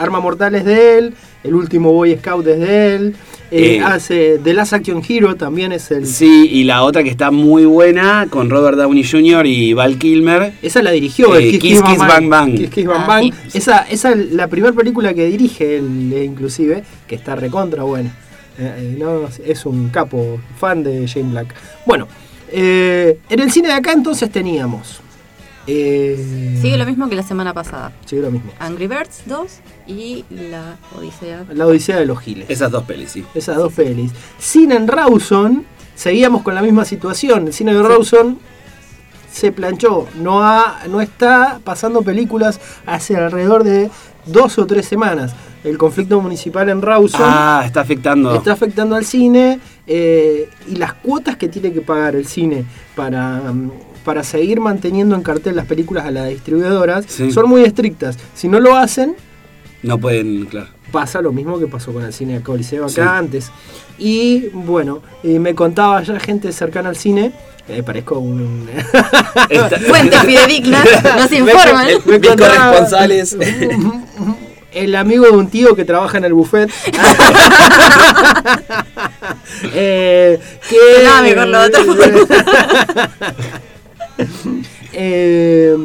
Arma 0.00 0.20
Mortal 0.20 0.54
es 0.54 0.64
de 0.64 0.98
él, 0.98 1.14
el 1.44 1.54
último 1.54 1.92
Boy 1.92 2.16
Scout 2.16 2.46
es 2.46 2.58
de 2.58 2.94
él, 2.94 3.16
eh, 3.50 3.76
Eh. 3.76 3.80
hace 3.80 4.40
The 4.42 4.54
Last 4.54 4.72
Action 4.72 5.02
Hero 5.06 5.34
también 5.36 5.72
es 5.72 5.90
el... 5.90 6.06
Sí, 6.06 6.48
y 6.52 6.64
la 6.64 6.82
otra 6.84 7.02
que 7.02 7.10
está 7.10 7.30
muy 7.30 7.64
buena 7.64 8.26
con 8.30 8.48
Robert 8.48 8.78
Downey 8.78 9.04
Jr. 9.04 9.44
y 9.46 9.72
Val 9.74 9.98
Kilmer. 9.98 10.52
Esa 10.62 10.82
la 10.82 10.90
dirigió, 10.92 11.34
Eh, 11.36 11.50
el 11.50 11.58
Kiss 11.58 11.82
Kiss 11.82 11.98
Bang 11.98 12.28
Bang. 12.28 12.54
Kiss 12.56 12.70
Kiss 12.70 12.86
Bang 12.86 13.00
Ah, 13.02 13.06
Bang. 13.06 13.32
sí. 13.48 13.58
Esa, 13.58 13.78
esa 13.90 14.12
es 14.12 14.32
la 14.32 14.46
primera 14.48 14.72
película 14.72 15.12
que 15.14 15.26
dirige 15.26 15.76
él, 15.76 16.12
eh, 16.14 16.24
inclusive, 16.24 16.82
que 17.06 17.14
está 17.16 17.34
recontra 17.36 17.82
buena. 17.82 18.10
Eh, 18.58 18.74
eh, 18.78 18.96
no, 18.98 19.28
es 19.44 19.66
un 19.66 19.88
capo, 19.90 20.38
fan 20.58 20.82
de 20.82 21.06
Shane 21.06 21.30
Black. 21.30 21.54
Bueno, 21.86 22.06
eh, 22.52 23.18
en 23.28 23.40
el 23.40 23.50
cine 23.50 23.68
de 23.68 23.74
acá 23.74 23.92
entonces 23.92 24.30
teníamos... 24.30 25.00
eh, 25.72 26.58
Sigue 26.60 26.76
lo 26.76 26.84
mismo 26.86 27.08
que 27.08 27.16
la 27.16 27.22
semana 27.22 27.54
pasada. 27.54 27.92
Sigue 28.04 28.22
lo 28.22 28.30
mismo. 28.30 28.50
Angry 28.58 28.86
Birds 28.86 29.22
2 29.26 29.46
y 29.86 30.24
La 30.30 30.76
Odisea. 30.96 31.44
La 31.54 31.66
Odisea 31.66 31.96
de 31.98 32.06
los 32.06 32.18
Giles. 32.20 32.48
Esas 32.50 32.70
dos 32.70 32.84
pelis, 32.84 33.10
sí. 33.10 33.24
Esas 33.34 33.56
dos 33.56 33.72
pelis. 33.72 34.12
Cine 34.38 34.74
en 34.76 34.88
Rawson, 34.88 35.64
seguíamos 35.94 36.42
con 36.42 36.54
la 36.54 36.62
misma 36.62 36.84
situación. 36.84 37.46
El 37.46 37.52
cine 37.52 37.72
de 37.74 37.82
Rawson 37.82 38.38
se 39.32 39.52
planchó. 39.52 40.06
No, 40.20 40.42
ha, 40.42 40.80
no 40.88 41.00
está 41.00 41.60
pasando 41.62 42.02
películas 42.02 42.60
hace 42.86 43.16
alrededor 43.16 43.62
de 43.64 43.90
dos 44.26 44.58
o 44.58 44.66
tres 44.66 44.86
semanas. 44.86 45.34
El 45.62 45.76
conflicto 45.78 46.20
municipal 46.20 46.68
en 46.70 46.80
Rawson 46.82 47.20
Ah, 47.22 47.62
está 47.66 47.82
afectando. 47.82 48.34
está 48.34 48.52
afectando 48.52 48.96
al 48.96 49.04
cine 49.04 49.60
eh, 49.86 50.48
y 50.68 50.76
las 50.76 50.94
cuotas 50.94 51.36
que 51.36 51.48
tiene 51.48 51.70
que 51.72 51.82
pagar 51.82 52.16
el 52.16 52.26
cine 52.26 52.64
para, 52.96 53.52
mm, 53.52 53.70
para 54.04 54.22
seguir 54.24 54.60
manteniendo 54.60 55.14
en 55.14 55.22
cartel 55.22 55.56
las 55.56 55.66
películas 55.66 56.04
a 56.06 56.10
las 56.10 56.28
distribuidoras 56.28 57.04
Sí. 57.08 57.30
son 57.32 57.48
muy 57.48 57.62
estrictas. 57.62 58.16
Si 58.34 58.48
no 58.48 58.58
lo 58.60 58.76
hacen, 58.76 59.14
No 59.82 59.96
pueden, 59.98 60.44
claro. 60.46 60.68
Pasa 60.92 61.22
lo 61.22 61.32
mismo 61.32 61.58
que 61.58 61.66
pasó 61.66 61.92
con 61.92 62.04
el 62.04 62.12
cine 62.12 62.34
de 62.34 62.40
Coliseo 62.42 62.84
acá 62.84 62.92
Sí. 62.92 63.00
antes. 63.00 63.50
Y 63.98 64.48
bueno, 64.52 65.00
eh, 65.22 65.38
me 65.38 65.54
contaba 65.54 66.02
ya 66.02 66.18
gente 66.20 66.52
cercana 66.52 66.88
al 66.90 66.96
cine. 66.96 67.32
eh, 67.68 67.82
parezco 67.82 68.18
un. 68.18 68.68
Fuentes 69.88 70.20
fidedignas 70.22 70.84
nos 71.16 71.32
informan. 71.32 71.86
Me 72.04 72.20
corresponsales. 72.20 73.36
El 74.72 74.94
amigo 74.94 75.24
de 75.24 75.32
un 75.32 75.48
tío 75.48 75.74
que 75.74 75.84
trabaja 75.84 76.18
en 76.18 76.24
el 76.26 76.32
buffet. 76.32 76.70
eh, 79.74 80.38
que, 80.68 80.76
Sonaba 81.02 81.22
mejor 81.22 81.48
lo 81.48 81.60
otro. 81.62 81.82
Eh, 84.92 85.76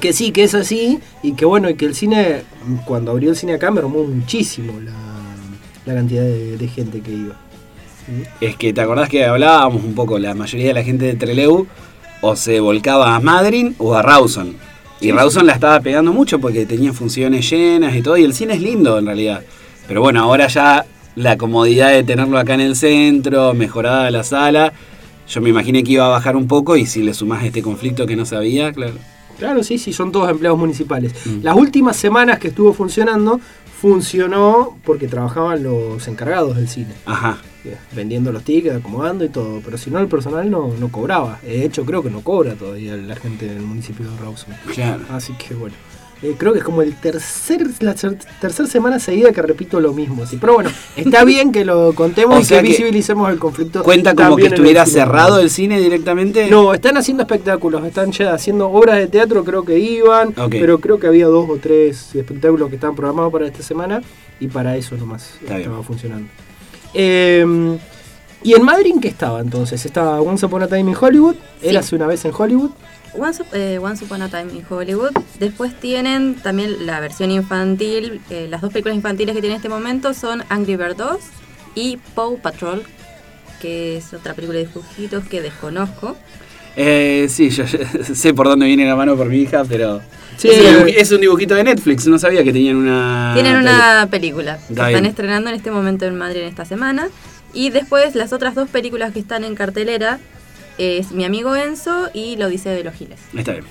que 0.00 0.12
sí, 0.12 0.32
que 0.32 0.44
es 0.44 0.54
así. 0.54 0.98
Y 1.22 1.32
que 1.32 1.44
bueno, 1.44 1.70
y 1.70 1.74
que 1.74 1.86
el 1.86 1.94
cine, 1.94 2.42
cuando 2.84 3.10
abrió 3.10 3.30
el 3.30 3.36
cine 3.36 3.54
acá, 3.54 3.70
mermó 3.70 4.04
muchísimo 4.04 4.78
la, 4.80 4.92
la 5.86 5.94
cantidad 5.94 6.22
de, 6.22 6.56
de 6.56 6.68
gente 6.68 7.00
que 7.00 7.12
iba. 7.12 7.36
Es 8.40 8.56
que 8.56 8.72
te 8.72 8.80
acordás 8.80 9.08
que 9.08 9.24
hablábamos 9.24 9.84
un 9.84 9.94
poco, 9.94 10.18
la 10.18 10.34
mayoría 10.34 10.68
de 10.68 10.74
la 10.74 10.82
gente 10.82 11.04
de 11.04 11.14
Treleu 11.14 11.66
o 12.20 12.36
se 12.36 12.60
volcaba 12.60 13.14
a 13.14 13.20
Madrid 13.20 13.72
o 13.78 13.94
a 13.94 14.02
Rawson. 14.02 14.56
Y 15.00 15.12
Rawson 15.12 15.46
la 15.46 15.52
estaba 15.52 15.80
pegando 15.80 16.12
mucho 16.12 16.40
porque 16.40 16.66
tenía 16.66 16.92
funciones 16.92 17.48
llenas 17.48 17.94
y 17.94 18.02
todo, 18.02 18.16
y 18.16 18.24
el 18.24 18.34
cine 18.34 18.54
es 18.54 18.60
lindo 18.60 18.98
en 18.98 19.06
realidad. 19.06 19.42
Pero 19.86 20.00
bueno, 20.00 20.20
ahora 20.22 20.48
ya 20.48 20.86
la 21.14 21.36
comodidad 21.36 21.90
de 21.90 22.02
tenerlo 22.02 22.38
acá 22.38 22.54
en 22.54 22.60
el 22.60 22.76
centro, 22.76 23.54
mejorada 23.54 24.10
la 24.10 24.24
sala, 24.24 24.72
yo 25.28 25.40
me 25.40 25.50
imaginé 25.50 25.82
que 25.84 25.92
iba 25.92 26.06
a 26.06 26.08
bajar 26.08 26.36
un 26.36 26.46
poco 26.46 26.76
y 26.76 26.86
si 26.86 27.02
le 27.02 27.14
sumás 27.14 27.44
este 27.44 27.62
conflicto 27.62 28.06
que 28.06 28.16
no 28.16 28.24
sabía, 28.24 28.72
claro. 28.72 28.94
Claro, 29.38 29.62
sí, 29.62 29.78
sí, 29.78 29.92
son 29.92 30.10
todos 30.10 30.28
empleados 30.30 30.58
municipales. 30.58 31.14
Mm. 31.24 31.42
Las 31.42 31.54
últimas 31.54 31.96
semanas 31.96 32.40
que 32.40 32.48
estuvo 32.48 32.72
funcionando, 32.72 33.40
funcionó 33.80 34.76
porque 34.84 35.06
trabajaban 35.06 35.62
los 35.62 36.06
encargados 36.08 36.56
del 36.56 36.68
cine. 36.68 36.94
Ajá. 37.06 37.38
eh, 37.64 37.76
vendiendo 37.94 38.32
los 38.32 38.42
tickets, 38.42 38.76
acomodando 38.76 39.24
y 39.24 39.28
todo, 39.28 39.60
pero 39.64 39.78
si 39.78 39.90
no 39.90 40.00
el 40.00 40.08
personal 40.08 40.50
no, 40.50 40.74
no 40.80 40.88
cobraba. 40.90 41.38
De 41.42 41.64
hecho 41.64 41.84
creo 41.84 42.02
que 42.02 42.10
no 42.10 42.22
cobra 42.22 42.54
todavía 42.54 42.96
la 42.96 43.14
gente 43.14 43.46
del 43.46 43.60
municipio 43.60 44.10
de 44.10 44.16
Rawson. 44.16 44.54
Claro. 44.74 45.04
Así 45.10 45.32
que 45.34 45.54
bueno, 45.54 45.76
eh, 46.22 46.34
creo 46.36 46.52
que 46.52 46.58
es 46.58 46.64
como 46.64 46.82
el 46.82 46.94
tercer 46.96 47.66
la 47.80 47.94
ter- 47.94 48.18
tercer 48.40 48.66
semana 48.66 48.98
seguida 48.98 49.30
que 49.32 49.40
repito 49.40 49.80
lo 49.80 49.92
mismo. 49.92 50.26
Sí, 50.26 50.36
pero 50.40 50.54
bueno, 50.54 50.70
está 50.96 51.24
bien 51.26 51.52
que 51.52 51.64
lo 51.64 51.92
contemos 51.94 52.38
O 52.38 52.40
y 52.40 52.46
que 52.46 52.56
que 52.56 52.62
visibilicemos 52.62 53.30
el 53.30 53.38
conflicto. 53.38 53.82
¿Cuenta 53.84 54.14
como 54.14 54.34
que 54.36 54.42
en 54.42 54.46
el 54.48 54.52
estuviera 54.54 54.84
cerrado 54.86 55.38
el 55.38 55.48
cine 55.50 55.78
directamente? 55.80 56.50
No, 56.50 56.74
están 56.74 56.96
haciendo 56.96 57.22
espectáculos, 57.22 57.84
están 57.84 58.10
ya 58.12 58.34
haciendo 58.34 58.68
obras 58.68 58.96
de 58.98 59.06
teatro, 59.06 59.44
creo 59.44 59.64
que 59.64 59.78
iban, 59.78 60.34
pero 60.50 60.80
creo 60.80 60.98
que 60.98 61.06
había 61.06 61.26
dos 61.26 61.48
o 61.48 61.56
tres 61.58 62.14
espectáculos 62.14 62.68
que 62.68 62.74
estaban 62.74 62.96
programados 62.96 63.32
para 63.32 63.46
esta 63.46 63.62
semana 63.62 64.02
y 64.40 64.48
para 64.48 64.76
eso 64.76 64.96
nomás 64.96 65.34
Está 65.40 65.54
bien. 65.56 65.68
estaba 65.68 65.82
funcionando. 65.82 66.28
Eh, 66.94 67.78
¿Y 68.42 68.54
en 68.54 68.62
Madrid 68.62 68.94
qué 69.02 69.08
estaba 69.08 69.40
entonces? 69.40 69.84
Estaba 69.84 70.20
Once 70.20 70.46
Upon 70.46 70.62
a 70.62 70.68
Time 70.68 70.90
in 70.92 70.96
Hollywood, 71.00 71.34
Sí. 71.60 71.68
Érase 71.68 71.96
una 71.96 72.06
vez 72.06 72.24
en 72.24 72.32
Hollywood. 72.36 72.70
Once, 73.14 73.42
eh, 73.52 73.78
Once 73.80 74.04
Upon 74.04 74.22
a 74.22 74.28
Time 74.28 74.52
in 74.52 74.64
Hollywood. 74.68 75.10
Después 75.38 75.78
tienen 75.78 76.34
también 76.36 76.86
la 76.86 77.00
versión 77.00 77.30
infantil. 77.30 78.20
eh, 78.30 78.46
las 78.50 78.60
dos 78.60 78.72
películas 78.72 78.96
infantiles 78.96 79.34
que 79.34 79.40
tiene 79.40 79.54
en 79.54 79.58
este 79.58 79.68
momento 79.68 80.14
son 80.14 80.42
Angry 80.48 80.76
Bird 80.76 80.96
2 80.96 81.18
y 81.74 81.98
Paw 82.14 82.38
Patrol, 82.40 82.82
que 83.60 83.96
es 83.96 84.12
otra 84.14 84.34
película 84.34 84.58
de 84.58 84.66
dibujitos 84.66 85.24
que 85.26 85.40
desconozco. 85.42 86.16
Eh, 86.76 87.26
sí, 87.28 87.50
yo, 87.50 87.64
yo 87.64 87.78
sé 88.14 88.34
por 88.34 88.46
dónde 88.46 88.66
viene 88.66 88.86
la 88.86 88.94
mano 88.96 89.16
por 89.16 89.26
mi 89.28 89.38
hija, 89.38 89.64
pero... 89.68 90.00
Sí, 90.36 90.48
es, 90.48 90.60
un 90.60 90.66
dibuji- 90.86 90.94
es 90.96 91.10
un 91.10 91.20
dibujito 91.20 91.54
de 91.56 91.64
Netflix, 91.64 92.06
no 92.06 92.16
sabía 92.18 92.44
que 92.44 92.52
tenían 92.52 92.76
una... 92.76 93.32
Tienen 93.34 93.56
una 93.56 94.06
película 94.08 94.58
que 94.58 94.72
Está 94.74 94.88
están 94.90 95.06
estrenando 95.06 95.50
en 95.50 95.56
este 95.56 95.72
momento 95.72 96.04
en 96.04 96.16
Madrid 96.16 96.42
en 96.42 96.48
esta 96.48 96.64
semana. 96.64 97.08
Y 97.52 97.70
después 97.70 98.14
las 98.14 98.32
otras 98.32 98.54
dos 98.54 98.68
películas 98.68 99.12
que 99.12 99.18
están 99.18 99.42
en 99.42 99.56
cartelera 99.56 100.20
es 100.78 101.12
Mi 101.12 101.24
amigo 101.24 101.54
Enzo 101.56 102.08
y 102.14 102.36
La 102.36 102.46
Odisea 102.46 102.72
de 102.72 102.84
los 102.84 102.94
Giles. 102.94 103.18
Está 103.36 103.52
bien. 103.52 103.64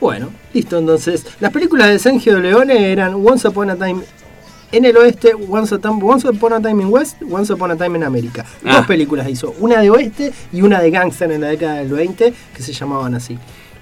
Bueno, 0.00 0.30
listo 0.54 0.78
entonces. 0.78 1.26
Las 1.40 1.52
películas 1.52 1.88
de 1.88 1.98
Sergio 1.98 2.38
Leone 2.38 2.92
eran 2.92 3.14
Once 3.14 3.46
Upon 3.48 3.70
a 3.70 3.76
Time 3.76 4.02
en 4.70 4.84
el 4.84 4.96
oeste, 4.96 5.32
Once, 5.48 5.74
a 5.74 5.78
Time- 5.78 5.98
Once 6.04 6.28
Upon 6.28 6.52
a 6.52 6.60
Time 6.60 6.82
in 6.82 6.88
West, 6.88 7.16
Once 7.28 7.52
Upon 7.52 7.70
a 7.72 7.76
Time 7.76 7.96
en 7.98 8.04
América. 8.04 8.44
Ah. 8.64 8.76
Dos 8.76 8.86
películas 8.86 9.28
hizo, 9.28 9.54
una 9.58 9.80
de 9.80 9.90
oeste 9.90 10.32
y 10.52 10.62
una 10.62 10.80
de 10.80 10.90
gangster 10.90 11.32
en 11.32 11.40
la 11.40 11.48
década 11.48 11.76
del 11.78 11.88
20 11.90 12.32
que 12.54 12.62
se 12.62 12.72
llamaban 12.72 13.14
así. 13.14 13.38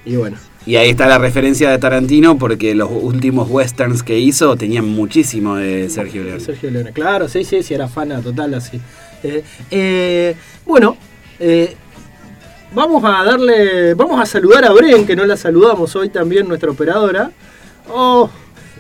Y 0.07 0.15
bueno, 0.17 0.37
Y 0.65 0.77
ahí 0.77 0.91
está 0.91 1.07
la 1.07 1.19
referencia 1.19 1.69
de 1.71 1.79
Tarantino 1.79 2.39
porque 2.39 2.75
los 2.75 2.89
últimos 2.91 3.51
westerns 3.51 4.03
que 4.03 4.19
hizo 4.19 4.57
tenían 4.57 4.89
muchísimo 4.89 5.57
de 5.57 5.91
Sergio 5.91 6.23
Leone. 6.25 6.41
Sergio 6.41 6.71
Leone, 6.71 6.93
claro, 6.93 7.29
sí, 7.29 7.45
sí, 7.45 7.63
sí, 7.63 7.75
era 7.75 7.89
fana 7.89 8.21
total 8.21 8.55
así. 8.55 8.81
Eh, 9.25 9.43
eh, 9.71 10.37
bueno, 10.65 10.97
eh, 11.39 11.75
vamos 12.75 13.03
a 13.05 13.25
darle, 13.25 13.95
vamos 13.95 14.21
a 14.21 14.27
saludar 14.27 14.65
a 14.65 14.73
Bren, 14.73 15.07
que 15.07 15.17
no 15.17 15.25
la 15.25 15.37
saludamos 15.37 15.95
hoy 15.97 16.09
también, 16.09 16.47
nuestra 16.49 16.71
operadora. 16.71 17.31
Oh, 17.93 18.29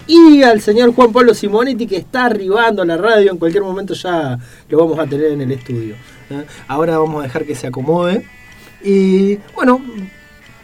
y 0.07 0.43
al 0.43 0.61
señor 0.61 0.95
Juan 0.95 1.13
Pablo 1.13 1.35
Simonetti, 1.35 1.87
que 1.87 1.97
está 1.97 2.27
arribando 2.27 2.83
a 2.83 2.85
la 2.87 2.97
radio, 2.97 3.31
en 3.33 3.39
cualquier 3.39 3.63
momento 3.65 3.95
ya 3.95 4.39
lo 4.69 4.79
vamos 4.79 4.99
a 4.99 5.07
tener 5.07 5.33
en 5.33 5.41
el 5.41 5.53
estudio. 5.53 5.95
¿eh? 6.31 6.45
Ahora 6.69 6.99
vamos 6.99 7.21
a 7.21 7.23
dejar 7.25 7.45
que 7.45 7.55
se 7.55 7.67
acomode. 7.67 8.25
Y 8.85 9.37
bueno, 9.55 9.81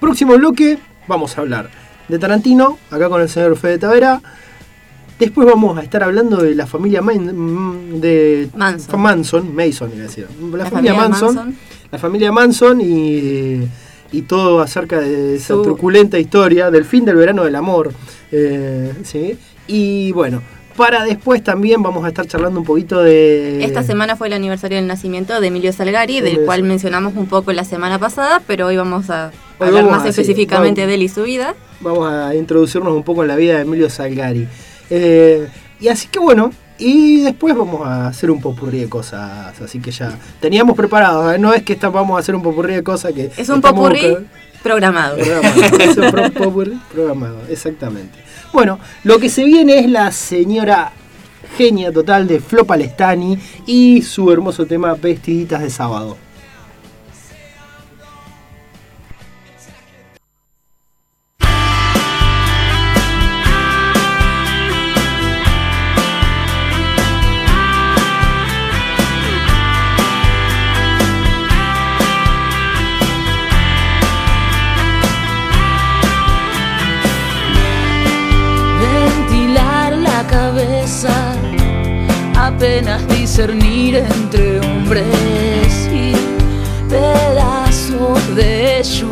próximo 0.01 0.35
bloque 0.37 0.79
vamos 1.09 1.37
a 1.37 1.41
hablar 1.41 1.71
de 2.09 2.19
Tarantino, 2.19 2.79
acá 2.91 3.09
con 3.09 3.21
el 3.21 3.29
señor 3.29 3.57
Fede 3.57 3.79
Tavera. 3.79 4.21
Después 5.19 5.47
vamos 5.47 5.79
a 5.79 5.83
estar 5.83 6.03
hablando 6.03 6.37
de 6.39 6.55
la 6.55 6.67
familia 6.67 7.01
Man- 7.01 7.37
mm, 7.37 8.01
de 8.01 8.49
Manson. 8.57 9.01
Manson, 9.01 9.55
Mason 9.55 9.91
iba 9.93 10.01
a 10.01 10.07
decir. 10.09 10.27
La, 10.53 10.59
La 10.59 10.65
familia, 10.67 10.71
familia 10.71 10.95
Manson, 10.95 11.35
Manson. 11.35 11.57
La 11.93 11.99
familia 11.99 12.33
Manson 12.33 12.81
y, 12.81 13.61
y 14.13 14.23
todo 14.23 14.61
acerca 14.61 14.99
de 15.01 15.37
esa 15.37 15.55
Su- 15.55 15.63
truculenta 15.63 16.19
historia 16.19 16.71
del 16.71 16.85
fin 16.85 17.05
del 17.05 17.17
verano 17.17 17.45
del 17.45 17.55
amor. 17.55 17.93
eh, 18.33 18.93
¿sí? 19.05 19.39
Y 19.69 20.11
bueno, 20.13 20.43
para 20.77 21.05
después 21.05 21.45
también 21.45 21.83
vamos 21.83 22.05
a 22.05 22.09
estar 22.09 22.27
charlando 22.27 22.59
un 22.59 22.67
poquito 22.67 23.01
de... 23.03 23.63
Esta 23.63 23.83
semana 23.83 24.17
fue 24.17 24.27
el 24.29 24.33
aniversario 24.33 24.79
del 24.79 24.87
nacimiento 24.87 25.39
de 25.41 25.47
Emilio 25.49 25.73
Salgari, 25.73 26.15
del 26.17 26.27
Emilio 26.29 26.47
cual 26.47 26.63
mencionamos 26.65 27.15
un 27.15 27.27
poco 27.27 27.53
la 27.53 27.65
semana 27.65 27.99
pasada, 27.99 28.43
pero 28.47 28.67
hoy 28.67 28.77
vamos 28.77 29.11
a 29.11 29.31
Hoy 29.59 29.69
hablar 29.69 29.85
vamos 29.85 29.99
más 29.99 30.01
a- 30.09 30.13
sí, 30.13 30.21
específicamente 30.21 30.81
vamos. 30.81 30.89
de 30.89 30.95
él 30.95 31.03
y 31.03 31.09
su 31.09 31.23
vida. 31.25 31.55
Vamos 31.81 32.11
a 32.11 32.35
introducirnos 32.35 32.93
un 32.95 33.03
poco 33.03 33.23
en 33.23 33.29
la 33.29 33.37
vida 33.37 33.57
de 33.57 33.63
Emilio 33.63 33.89
Salgari. 33.91 34.49
Eh, 34.91 35.47
y 35.79 35.89
así 35.89 36.09
que 36.09 36.19
bueno, 36.19 36.53
y 36.83 37.21
después 37.23 37.55
vamos 37.57 37.87
a 37.87 38.09
hacer 38.09 38.31
un 38.31 38.41
popurrí 38.41 38.81
de 38.81 38.89
cosas, 38.89 39.61
así 39.61 39.79
que 39.81 39.91
ya 39.91 40.17
teníamos 40.41 40.77
preparado, 40.77 41.33
¿eh? 41.33 41.39
no 41.39 41.53
es 41.55 41.63
que 41.63 41.73
esta- 41.75 41.89
vamos 41.89 42.17
a 42.17 42.21
hacer 42.21 42.35
un 42.35 42.43
popurrí 42.43 42.75
de 42.75 42.83
cosas 42.83 43.13
que... 43.13 43.31
Es 43.37 43.49
un 43.49 43.61
popurrí 43.61 44.17
programado. 44.63 45.17
Programado, 45.17 45.63
es 45.81 45.97
un 45.97 46.11
pro- 46.11 46.33
popurrí 46.45 46.81
programado, 46.93 47.39
exactamente. 47.49 48.19
Bueno, 48.53 48.79
lo 49.05 49.19
que 49.19 49.29
se 49.29 49.45
viene 49.45 49.79
es 49.79 49.89
la 49.91 50.13
señora 50.13 50.93
genia 51.57 51.93
total 51.93 52.27
de 52.27 52.41
Flo 52.41 52.65
Palestani 52.65 53.39
y 53.67 54.03
su 54.03 54.31
hermoso 54.33 54.67
tema 54.67 54.95
Vestiditas 54.95 55.61
de 55.63 55.71
Sábado. 55.71 56.17
Discernir 83.35 83.97
entre 83.97 84.61
hombres 84.61 85.89
y 85.91 86.13
pedazos 86.87 88.37
de 88.37 88.81
ellos 88.81 89.09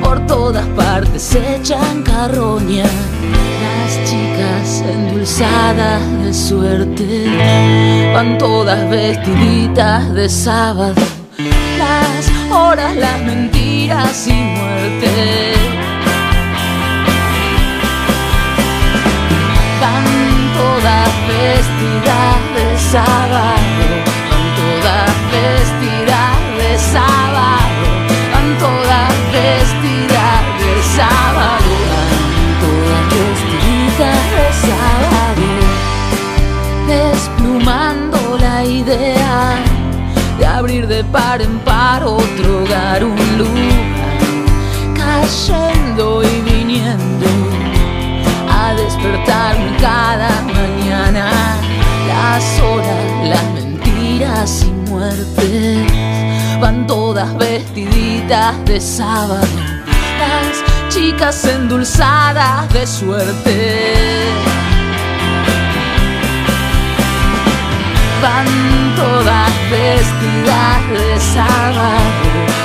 por 0.00 0.24
todas 0.26 0.64
partes 0.76 1.20
se 1.20 1.56
echan 1.56 2.04
carroña. 2.04 2.84
Las 3.64 4.08
chicas 4.08 4.84
endulzadas 4.88 6.02
de 6.22 6.32
suerte 6.32 8.12
van 8.14 8.38
todas 8.38 8.88
vestiditas 8.88 10.14
de 10.14 10.28
sábado. 10.28 11.02
Las 11.76 12.30
horas, 12.52 12.94
las 12.94 13.20
mentiras 13.22 14.28
y 14.28 14.34
muerte. 14.34 15.54
Van 19.80 20.04
todas 20.54 21.08
vestidas 21.26 22.43
sábado, 22.78 23.86
van 24.30 24.46
todas 24.58 25.12
vestidas 25.32 26.34
de 26.58 26.78
sábado, 26.78 27.84
van 28.32 28.58
todas 28.58 29.12
vestidas 29.32 30.42
de 30.60 30.82
sábado, 30.96 31.70
van 32.90 33.08
todas 33.08 33.34
de 33.98 34.44
sábado, 34.66 35.46
desplumando 36.86 38.38
la 38.38 38.64
idea 38.64 39.56
de 40.38 40.46
abrir 40.46 40.86
de 40.86 41.04
par 41.04 41.40
en 41.42 41.58
par 41.60 42.02
otro 42.02 42.62
hogar, 42.62 43.04
un 43.04 43.38
lugar, 43.38 44.18
cayendo 44.96 46.22
y 46.22 46.40
viniendo 46.40 47.26
a 48.50 48.74
despertarme 48.74 49.76
cada 49.80 50.33
las 52.34 52.60
horas, 52.62 53.28
las 53.28 53.44
mentiras 53.52 54.64
y 54.66 54.90
muertes 54.90 55.86
van 56.60 56.84
todas 56.84 57.32
vestiditas 57.38 58.56
de 58.64 58.80
sábado. 58.80 59.46
Las 60.18 60.92
chicas 60.92 61.44
endulzadas 61.44 62.68
de 62.72 62.88
suerte. 62.88 64.26
Van 68.20 68.46
todas 68.96 69.52
vestidas 69.70 70.90
de 70.90 71.20
sábado, 71.20 72.02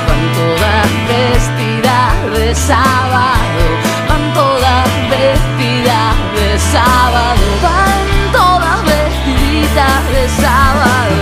van 0.07 0.23
todas 0.39 0.89
vestidas 1.13 2.39
de 2.39 2.55
sábado, 2.55 3.61
van 4.07 4.33
todas 4.33 4.87
vestidas 5.11 6.15
de 6.33 6.57
sábado, 6.57 7.88
vestiditas 9.79 10.11
de 10.11 10.29
sábado. 10.29 11.15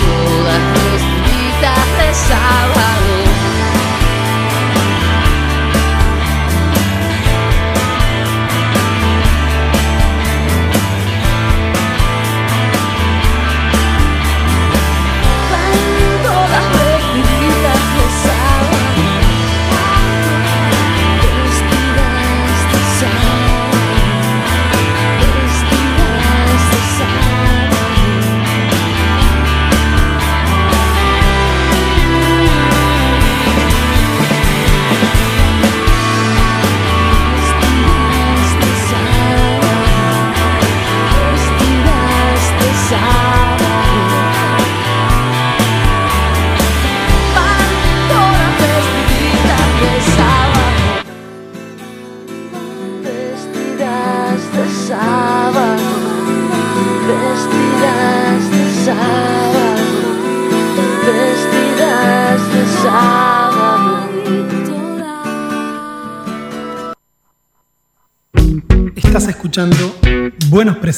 Todas 0.00 0.62
vestiditas 0.92 1.86
de 1.98 2.14
sábado. 2.14 2.83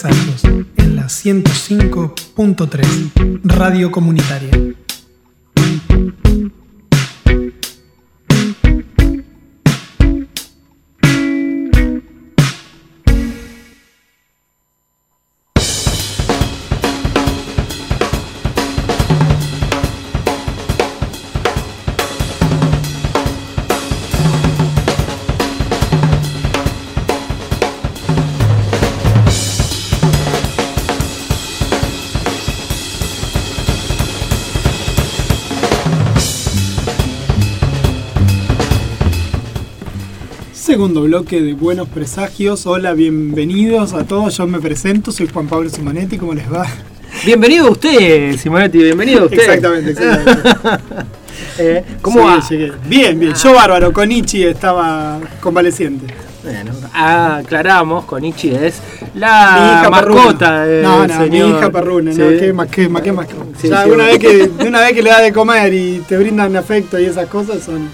En 0.04 0.94
la 0.94 1.06
105.3 1.06 3.40
Radio 3.44 3.90
Comunitaria. 3.90 4.65
Segundo 40.96 41.18
bloque 41.18 41.42
de 41.42 41.52
Buenos 41.52 41.88
Presagios. 41.90 42.66
Hola, 42.66 42.94
bienvenidos 42.94 43.92
a 43.92 44.04
todos. 44.04 44.34
Yo 44.38 44.46
me 44.46 44.58
presento, 44.60 45.12
soy 45.12 45.28
Juan 45.28 45.46
Pablo 45.46 45.68
Simonetti. 45.68 46.16
¿Cómo 46.16 46.32
les 46.32 46.50
va? 46.50 46.64
Bienvenido 47.22 47.66
a 47.66 47.70
usted, 47.72 48.34
Simonetti, 48.38 48.78
bienvenido 48.78 49.20
a 49.20 49.24
usted. 49.26 49.38
Exactamente, 49.40 49.90
exactamente. 49.90 51.04
Eh, 51.58 51.84
¿Cómo 52.00 52.40
Sí, 52.40 52.56
va? 52.56 52.76
Bien, 52.88 53.20
bien. 53.20 53.34
Yo 53.34 53.52
bárbaro, 53.52 53.92
con 53.92 54.10
Ichi 54.10 54.42
estaba 54.44 55.20
convaleciente. 55.38 56.06
Bueno, 56.42 56.72
aclaramos, 56.94 58.06
con 58.06 58.24
Ichi 58.24 58.54
es 58.54 58.80
la 59.14 59.80
hija 59.82 59.90
mascota 59.90 60.64
del 60.64 60.82
No, 60.82 61.06
no, 61.06 61.26
mi 61.26 61.38
hija 61.40 61.70
perruna, 61.70 62.12
Sí. 62.14 62.20
no, 62.20 62.28
¿qué 62.40 62.52
más, 62.54 62.68
qué 62.68 62.88
más, 62.88 63.02
qué 63.02 63.12
más? 63.12 63.26
Sí, 63.60 63.68
Ya 63.68 63.84
sí. 63.84 63.90
una, 63.90 64.06
vez 64.06 64.18
que, 64.18 64.50
una 64.66 64.80
vez 64.80 64.94
que 64.94 65.02
le 65.02 65.10
da 65.10 65.20
de 65.20 65.30
comer 65.34 65.74
y 65.74 66.02
te 66.08 66.16
brindan 66.16 66.56
afecto 66.56 66.98
y 66.98 67.04
esas 67.04 67.26
cosas 67.26 67.62
son 67.62 67.86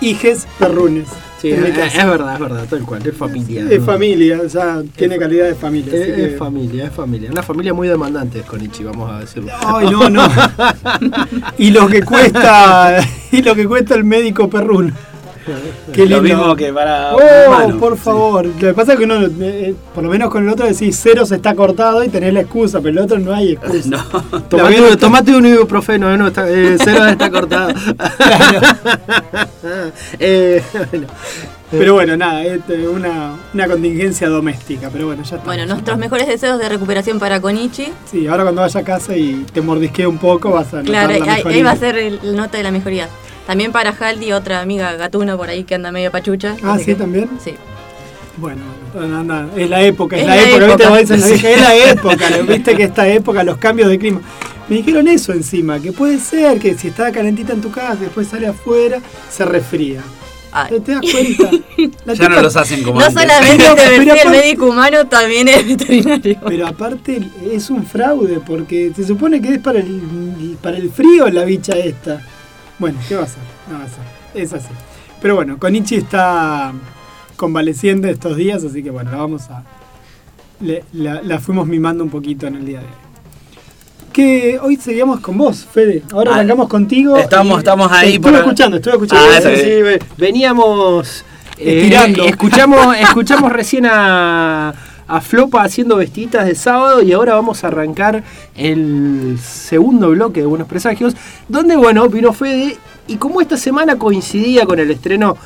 hijes 0.00 0.46
perrunes. 0.58 1.08
Sí, 1.40 1.50
es, 1.50 1.60
es 1.94 2.06
verdad, 2.06 2.34
es 2.34 2.40
verdad, 2.40 2.66
tal 2.68 2.82
cual, 2.82 3.06
es 3.06 3.16
familia. 3.16 3.64
Es 3.70 3.78
¿no? 3.78 3.84
familia, 3.86 4.40
ya 4.46 4.82
tiene 4.96 5.18
calidad 5.18 5.46
de 5.46 5.54
familia. 5.54 5.94
Es, 5.94 6.06
que- 6.06 6.24
es 6.26 6.38
familia, 6.38 6.86
es 6.86 6.92
familia. 6.92 7.30
Una 7.30 7.42
familia 7.42 7.72
muy 7.72 7.86
demandante 7.86 8.40
con 8.42 8.60
Ichi, 8.60 8.82
vamos 8.82 9.10
a 9.10 9.20
decirlo. 9.20 9.52
Ay, 9.64 9.88
no, 9.88 10.10
no. 10.10 10.26
y 11.58 11.70
lo 11.70 11.86
que 11.88 12.02
cuesta, 12.02 12.98
y 13.30 13.42
lo 13.42 13.54
que 13.54 13.66
cuesta 13.66 13.94
el 13.94 14.04
médico 14.04 14.50
perruno. 14.50 14.92
Qué 15.92 16.06
Lo 16.06 16.20
mismo 16.22 16.54
que 16.56 16.72
para 16.72 17.14
Oh, 17.14 17.78
por 17.78 17.96
favor. 17.96 18.46
Lo 18.46 18.56
que 18.58 18.74
pasa 18.74 18.92
es 18.92 18.98
que 18.98 19.04
uno, 19.04 19.16
eh, 19.40 19.74
por 19.94 20.04
lo 20.04 20.10
menos 20.10 20.30
con 20.30 20.44
el 20.44 20.48
otro 20.50 20.66
decís 20.66 20.98
cero 21.02 21.24
se 21.26 21.36
está 21.36 21.54
cortado 21.54 22.02
y 22.04 22.08
tenés 22.08 22.32
la 22.34 22.40
excusa, 22.40 22.78
pero 22.80 22.90
el 22.90 23.04
otro 23.04 23.18
no 23.18 23.34
hay 23.34 23.52
excusa. 23.52 23.88
No. 23.88 24.02
Tomate, 24.42 24.56
La 24.56 24.64
un- 24.64 24.72
vena- 24.84 24.96
tomate 24.96 25.36
un 25.36 25.46
ibuprofeno, 25.46 26.12
eh, 26.12 26.18
no 26.18 26.28
está, 26.28 26.48
eh, 26.48 26.76
cero 26.82 27.06
está 27.06 27.30
cortado. 27.30 27.70
Eh, 30.18 30.62
bueno. 30.90 31.06
Pero 31.70 31.94
bueno, 31.94 32.16
nada, 32.16 32.42
es 32.44 32.60
una, 32.90 33.36
una 33.52 33.68
contingencia 33.68 34.28
doméstica, 34.28 34.88
pero 34.90 35.06
bueno, 35.06 35.22
ya 35.22 35.36
está. 35.36 35.44
Bueno, 35.46 35.66
nuestros 35.66 35.96
está. 35.96 35.96
mejores 35.96 36.26
deseos 36.26 36.58
de 36.58 36.66
recuperación 36.68 37.18
para 37.18 37.40
Konichi. 37.42 37.88
Sí, 38.10 38.26
ahora 38.26 38.44
cuando 38.44 38.62
vaya 38.62 38.80
a 38.80 38.84
casa 38.84 39.14
y 39.16 39.44
te 39.52 39.60
mordisquee 39.60 40.06
un 40.06 40.16
poco 40.16 40.50
vas 40.50 40.72
a 40.72 40.78
notar 40.78 40.84
Claro, 41.10 41.24
la 41.26 41.32
ahí, 41.34 41.42
ahí 41.44 41.62
va 41.62 41.72
a 41.72 41.76
ser 41.76 41.98
el 41.98 42.34
nota 42.36 42.56
de 42.56 42.62
la 42.64 42.70
mejoría. 42.70 43.08
También 43.48 43.72
para 43.72 43.92
Haldi, 43.98 44.32
otra 44.32 44.60
amiga 44.60 44.92
gatuna 44.96 45.34
por 45.34 45.48
ahí 45.48 45.64
que 45.64 45.74
anda 45.74 45.90
medio 45.90 46.10
pachucha. 46.10 46.54
Ah, 46.62 46.76
¿sí, 46.78 46.84
que- 46.84 46.94
también? 46.96 47.30
Sí. 47.42 47.54
Bueno, 48.36 48.60
anda, 48.94 49.20
anda, 49.20 49.48
es 49.56 49.70
la 49.70 49.80
época, 49.80 50.16
es, 50.16 50.22
Es 50.22 50.28
la, 50.28 50.36
la 50.36 50.42
época, 50.42 50.66
¿viste? 50.98 51.14
época. 51.14 51.16
Los 51.16 51.40
viejos, 51.40 51.44
es 51.44 51.60
la 51.60 51.74
época, 51.74 52.28
viste 52.52 52.76
que 52.76 52.82
esta 52.84 53.08
época, 53.08 53.42
los 53.44 53.56
cambios 53.56 53.88
de 53.88 53.98
clima. 53.98 54.20
Me 54.68 54.76
dijeron 54.76 55.08
eso 55.08 55.32
encima, 55.32 55.80
que 55.80 55.92
puede 55.92 56.18
ser 56.18 56.58
que 56.60 56.74
si 56.76 56.88
está 56.88 57.10
calentita 57.10 57.54
en 57.54 57.62
tu 57.62 57.70
casa, 57.70 57.96
después 57.96 58.28
sale 58.28 58.46
afuera, 58.48 59.00
se 59.30 59.46
resfría. 59.46 60.02
Ay. 60.52 60.78
¿Te 60.80 60.92
das 60.92 61.00
cuenta? 61.10 61.50
La 62.04 62.14
Ya 62.14 62.28
no 62.28 62.42
los 62.42 62.54
hacen 62.54 62.82
como 62.82 63.00
No 63.00 63.06
antes. 63.06 63.22
solamente 63.22 63.64
Pero- 63.64 63.74
te 63.74 63.98
pero 64.04 64.22
el 64.22 64.28
médico 64.30 64.66
humano, 64.66 65.06
también 65.06 65.48
el 65.48 65.64
veterinario. 65.64 66.38
Pero 66.46 66.66
aparte 66.66 67.20
es 67.50 67.70
un 67.70 67.84
fraude, 67.86 68.40
porque 68.46 68.92
se 68.94 69.06
supone 69.06 69.40
que 69.40 69.54
es 69.54 69.58
para 69.58 69.78
el, 69.78 70.56
para 70.62 70.76
el 70.76 70.90
frío 70.90 71.28
la 71.30 71.44
bicha 71.44 71.72
esta. 71.78 72.20
Bueno, 72.78 72.98
¿qué 73.08 73.14
va 73.16 73.22
a 73.22 73.24
hacer? 73.24 73.42
No 73.70 73.78
va 73.78 73.84
a 73.84 73.88
ser. 73.88 74.42
Es 74.42 74.52
así. 74.52 74.68
Pero 75.20 75.34
bueno, 75.34 75.58
Konichi 75.58 75.96
está 75.96 76.72
convaleciente 77.36 78.10
estos 78.10 78.36
días, 78.36 78.62
así 78.64 78.82
que 78.82 78.90
bueno, 78.90 79.10
la 79.10 79.16
vamos 79.18 79.50
a. 79.50 79.62
le- 80.60 80.84
la, 80.92 81.22
la 81.22 81.38
fuimos 81.40 81.66
mimando 81.66 82.04
un 82.04 82.10
poquito 82.10 82.46
en 82.46 82.56
el 82.56 82.64
día 82.66 82.78
de 82.80 82.84
hoy. 82.86 82.92
Que 84.12 84.58
hoy 84.60 84.76
seguimos 84.76 85.20
con 85.20 85.38
vos, 85.38 85.64
Fede. 85.72 86.02
Ahora 86.12 86.32
Ah, 86.32 86.34
arrancamos 86.36 86.68
contigo. 86.68 87.16
estamos- 87.16 87.56
y- 87.56 87.58
estamos 87.58 87.92
ahí 87.92 88.14
Estuve 88.14 88.30
por- 88.32 88.40
escuchando, 88.40 88.76
estuve 88.76 88.94
escuchando. 88.94 89.24
Ah, 89.36 89.40
Sí, 89.40 89.60
sí, 89.62 90.04
veníamos 90.16 91.24
eh, 91.58 91.78
Estirando. 91.82 92.24
escuchamos, 92.24 92.96
escuchamos 93.00 93.52
recién 93.52 93.86
a, 93.86 94.72
a 95.08 95.22
Flopa 95.22 95.62
haciendo 95.62 95.96
vestiditas 95.96 96.46
de 96.46 96.54
sábado 96.54 97.02
y 97.02 97.12
ahora 97.12 97.34
vamos 97.34 97.64
a 97.64 97.68
arrancar 97.68 98.22
el 98.54 99.38
segundo 99.42 100.10
bloque 100.10 100.40
de 100.40 100.46
Buenos 100.46 100.68
Presagios, 100.68 101.16
donde 101.48 101.76
bueno, 101.76 102.08
vino 102.08 102.32
Fede 102.34 102.76
y 103.06 103.16
como 103.16 103.40
esta 103.40 103.56
semana 103.56 103.98
coincidía 103.98 104.66
con 104.66 104.78
el 104.78 104.90
estreno 104.90 105.36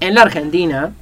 en 0.00 0.14
la 0.14 0.22
Argentina 0.22 0.92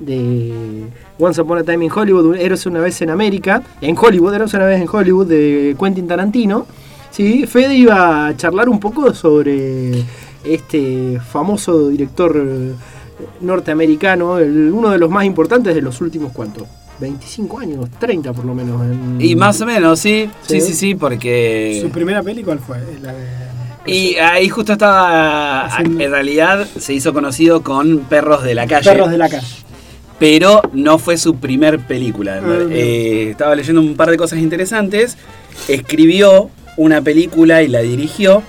de 0.00 0.86
Once 1.18 1.40
Upon 1.40 1.58
a 1.58 1.64
Time 1.64 1.84
in 1.84 1.92
Hollywood, 1.94 2.36
Eros 2.36 2.64
una 2.64 2.80
vez 2.80 3.00
en 3.02 3.10
América, 3.10 3.62
en 3.82 3.96
Hollywood, 3.96 4.34
Eros 4.34 4.54
una 4.54 4.64
vez 4.64 4.80
en 4.80 4.88
Hollywood, 4.90 5.26
de 5.26 5.76
Quentin 5.78 6.08
Tarantino. 6.08 6.66
Sí, 7.10 7.46
Fede 7.46 7.74
iba 7.74 8.26
a 8.26 8.36
charlar 8.36 8.70
un 8.70 8.80
poco 8.80 9.12
sobre 9.14 10.02
este 10.42 11.20
famoso 11.20 11.90
director 11.90 12.42
norteamericano, 13.40 14.32
uno 14.32 14.90
de 14.90 14.98
los 14.98 15.10
más 15.10 15.24
importantes 15.24 15.74
de 15.74 15.82
los 15.82 16.00
últimos, 16.00 16.32
¿cuántos? 16.32 16.64
25 17.04 17.58
años, 17.60 17.88
30 17.98 18.32
por 18.32 18.44
lo 18.44 18.54
menos. 18.54 18.82
en- 18.82 19.18
Y 19.20 19.34
más 19.36 19.60
o 19.60 19.66
menos, 19.66 20.00
sí. 20.00 20.28
Sí, 20.42 20.60
Sí. 20.60 20.66
sí, 20.68 20.74
sí, 20.74 20.94
porque... 20.94 21.78
¿Su 21.82 21.90
primera 21.90 22.22
peli 22.22 22.42
cuál 22.42 22.58
fue? 22.58 22.78
La 23.02 23.12
de... 23.12 23.44
Y 23.86 24.16
ahí 24.16 24.48
justo 24.48 24.72
estaba, 24.72 25.66
Haciendo- 25.66 26.02
en 26.02 26.10
realidad 26.10 26.66
se 26.78 26.94
hizo 26.94 27.12
conocido 27.12 27.62
con 27.62 27.98
Perros 28.00 28.42
de 28.42 28.54
la 28.54 28.66
Calle, 28.66 28.90
Perros 28.90 29.10
de 29.10 29.18
la 29.18 29.28
calle. 29.28 29.46
pero 30.18 30.62
no 30.72 30.98
fue 30.98 31.16
su 31.18 31.36
primer 31.36 31.80
película. 31.80 32.40
Ah, 32.42 32.58
Eh, 32.70 33.28
estaba 33.32 33.54
leyendo 33.54 33.80
un 33.82 33.94
par 33.94 34.10
de 34.10 34.16
cosas 34.16 34.38
interesantes, 34.38 35.18
escribió 35.68 36.48
una 36.78 37.02
película 37.02 37.62
y 37.62 37.68
la 37.68 37.80
dirigió 37.80 38.42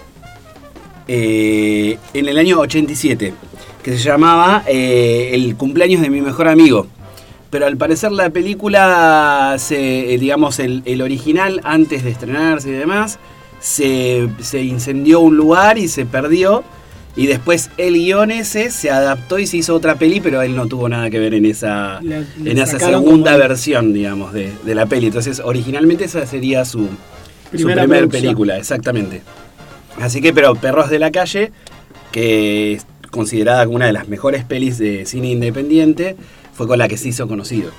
eh, 1.07 1.97
en 2.13 2.27
el 2.27 2.37
año 2.37 2.59
87, 2.59 3.33
que 3.83 3.91
se 3.91 4.03
llamaba 4.03 4.63
eh, 4.67 5.31
El 5.33 5.55
cumpleaños 5.55 6.01
de 6.01 6.09
mi 6.09 6.21
mejor 6.21 6.47
amigo. 6.47 6.87
Pero 7.49 7.65
al 7.67 7.77
parecer 7.77 8.11
la 8.11 8.29
película, 8.31 9.55
se, 9.59 10.13
eh, 10.13 10.17
digamos, 10.17 10.59
el, 10.59 10.81
el 10.85 11.01
original, 11.01 11.61
antes 11.63 12.03
de 12.03 12.09
estrenarse 12.11 12.69
y 12.69 12.73
demás, 12.73 13.19
se, 13.59 14.27
se 14.41 14.61
incendió 14.63 15.19
un 15.21 15.37
lugar 15.37 15.77
y 15.77 15.87
se 15.87 16.05
perdió. 16.05 16.63
Y 17.17 17.27
después 17.27 17.69
el 17.77 17.93
guion 17.93 18.29
ese 18.29 18.69
se 18.71 18.89
adaptó 18.91 19.39
y 19.39 19.47
se 19.47 19.55
hizo 19.57 19.73
otra 19.73 19.95
peli, 19.95 20.19
pero 20.19 20.41
él 20.41 20.53
no 20.53 20.67
tuvo 20.67 20.89
nada 20.89 21.09
que 21.09 21.17
ver 21.17 21.33
en 21.33 21.45
esa, 21.45 22.01
Le- 22.01 22.25
le 22.43 22.51
en 22.51 22.57
esa 22.57 22.77
segunda 22.77 23.31
como- 23.31 23.47
versión, 23.47 23.93
digamos, 23.93 24.33
de, 24.33 24.51
de 24.65 24.75
la 24.75 24.85
peli. 24.85 25.07
Entonces, 25.07 25.39
originalmente 25.41 26.03
esa 26.03 26.25
sería 26.25 26.65
su, 26.65 26.79
su 26.81 26.89
Primera 27.51 27.83
primer 27.83 27.99
producción. 28.01 28.21
película, 28.21 28.57
exactamente. 28.57 29.21
Así 30.01 30.19
que, 30.19 30.33
pero 30.33 30.55
Perros 30.55 30.89
de 30.89 30.99
la 30.99 31.09
Calle, 31.11 31.53
que 32.11 32.73
es 32.73 32.85
considerada 33.11 33.63
como 33.63 33.77
una 33.77 33.85
de 33.85 33.93
las 33.93 34.09
mejores 34.09 34.43
pelis 34.43 34.77
de 34.77 35.05
cine 35.05 35.29
independiente, 35.29 36.17
fue 36.55 36.67
con 36.67 36.79
la 36.79 36.87
que 36.87 36.97
se 36.97 37.09
hizo 37.09 37.27
conocido. 37.27 37.71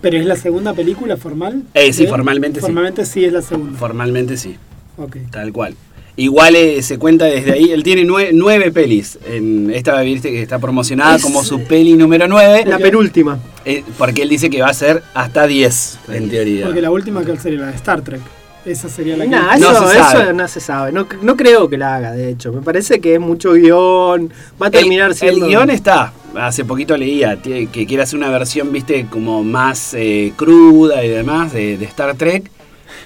¿Pero 0.00 0.16
es 0.16 0.24
la 0.24 0.36
segunda 0.36 0.72
película 0.72 1.16
formal? 1.16 1.64
Eh, 1.74 1.92
sí, 1.92 2.00
¿Bien? 2.02 2.10
formalmente 2.10 2.60
sí. 2.60 2.66
Formalmente 2.66 3.04
sí 3.04 3.24
es 3.24 3.32
la 3.32 3.42
segunda. 3.42 3.78
Formalmente 3.78 4.36
sí, 4.36 4.56
ok. 4.96 5.16
tal 5.30 5.52
cual. 5.52 5.74
Igual 6.16 6.54
eh, 6.56 6.82
se 6.82 6.98
cuenta 6.98 7.24
desde 7.26 7.52
ahí, 7.52 7.70
él 7.70 7.82
tiene 7.82 8.04
nue- 8.04 8.30
nueve 8.32 8.70
pelis. 8.72 9.18
En 9.26 9.70
esta, 9.72 9.98
viste, 10.02 10.30
que 10.30 10.42
está 10.42 10.58
promocionada 10.58 11.16
Es- 11.16 11.22
como 11.22 11.42
su 11.44 11.62
peli 11.64 11.94
número 11.94 12.28
nueve, 12.28 12.64
La 12.66 12.78
penúltima. 12.78 13.38
eh, 13.64 13.84
porque 13.96 14.22
él 14.22 14.28
dice 14.28 14.50
que 14.50 14.60
va 14.60 14.68
a 14.68 14.74
ser 14.74 15.02
hasta 15.14 15.46
10, 15.46 15.98
en 16.08 16.28
teoría. 16.28 16.66
Porque 16.66 16.82
la 16.82 16.90
última 16.90 17.24
que 17.24 17.36
sería 17.38 17.60
la 17.60 17.66
de 17.68 17.76
Star 17.76 18.02
Trek. 18.02 18.20
Esa 18.66 18.90
sería 18.90 19.16
la 19.16 19.24
que... 19.24 19.30
Nah, 19.30 19.56
No 19.56 19.70
eso, 19.70 19.88
se 19.88 19.96
sabe. 19.98 20.22
eso 20.24 20.32
no 20.34 20.48
se 20.48 20.60
sabe. 20.60 20.92
No, 20.92 21.06
no 21.22 21.36
creo 21.36 21.70
que 21.70 21.78
la 21.78 21.96
haga, 21.96 22.12
de 22.12 22.28
hecho. 22.28 22.52
Me 22.52 22.60
parece 22.60 23.00
que 23.00 23.14
es 23.14 23.20
mucho 23.20 23.52
guion. 23.54 24.30
Va 24.60 24.66
a 24.66 24.70
terminar 24.70 25.10
el, 25.10 25.16
siendo. 25.16 25.46
el 25.46 25.50
guion 25.50 25.70
está, 25.70 26.12
hace 26.34 26.64
poquito 26.64 26.96
leía, 26.96 27.36
que 27.42 27.66
quiere 27.86 28.02
hacer 28.02 28.18
una 28.18 28.30
versión, 28.30 28.72
viste, 28.72 29.06
como 29.10 29.42
más 29.44 29.94
eh, 29.94 30.32
cruda 30.36 31.04
y 31.04 31.08
demás 31.08 31.52
de, 31.52 31.76
de 31.78 31.84
Star 31.86 32.14
Trek, 32.16 32.50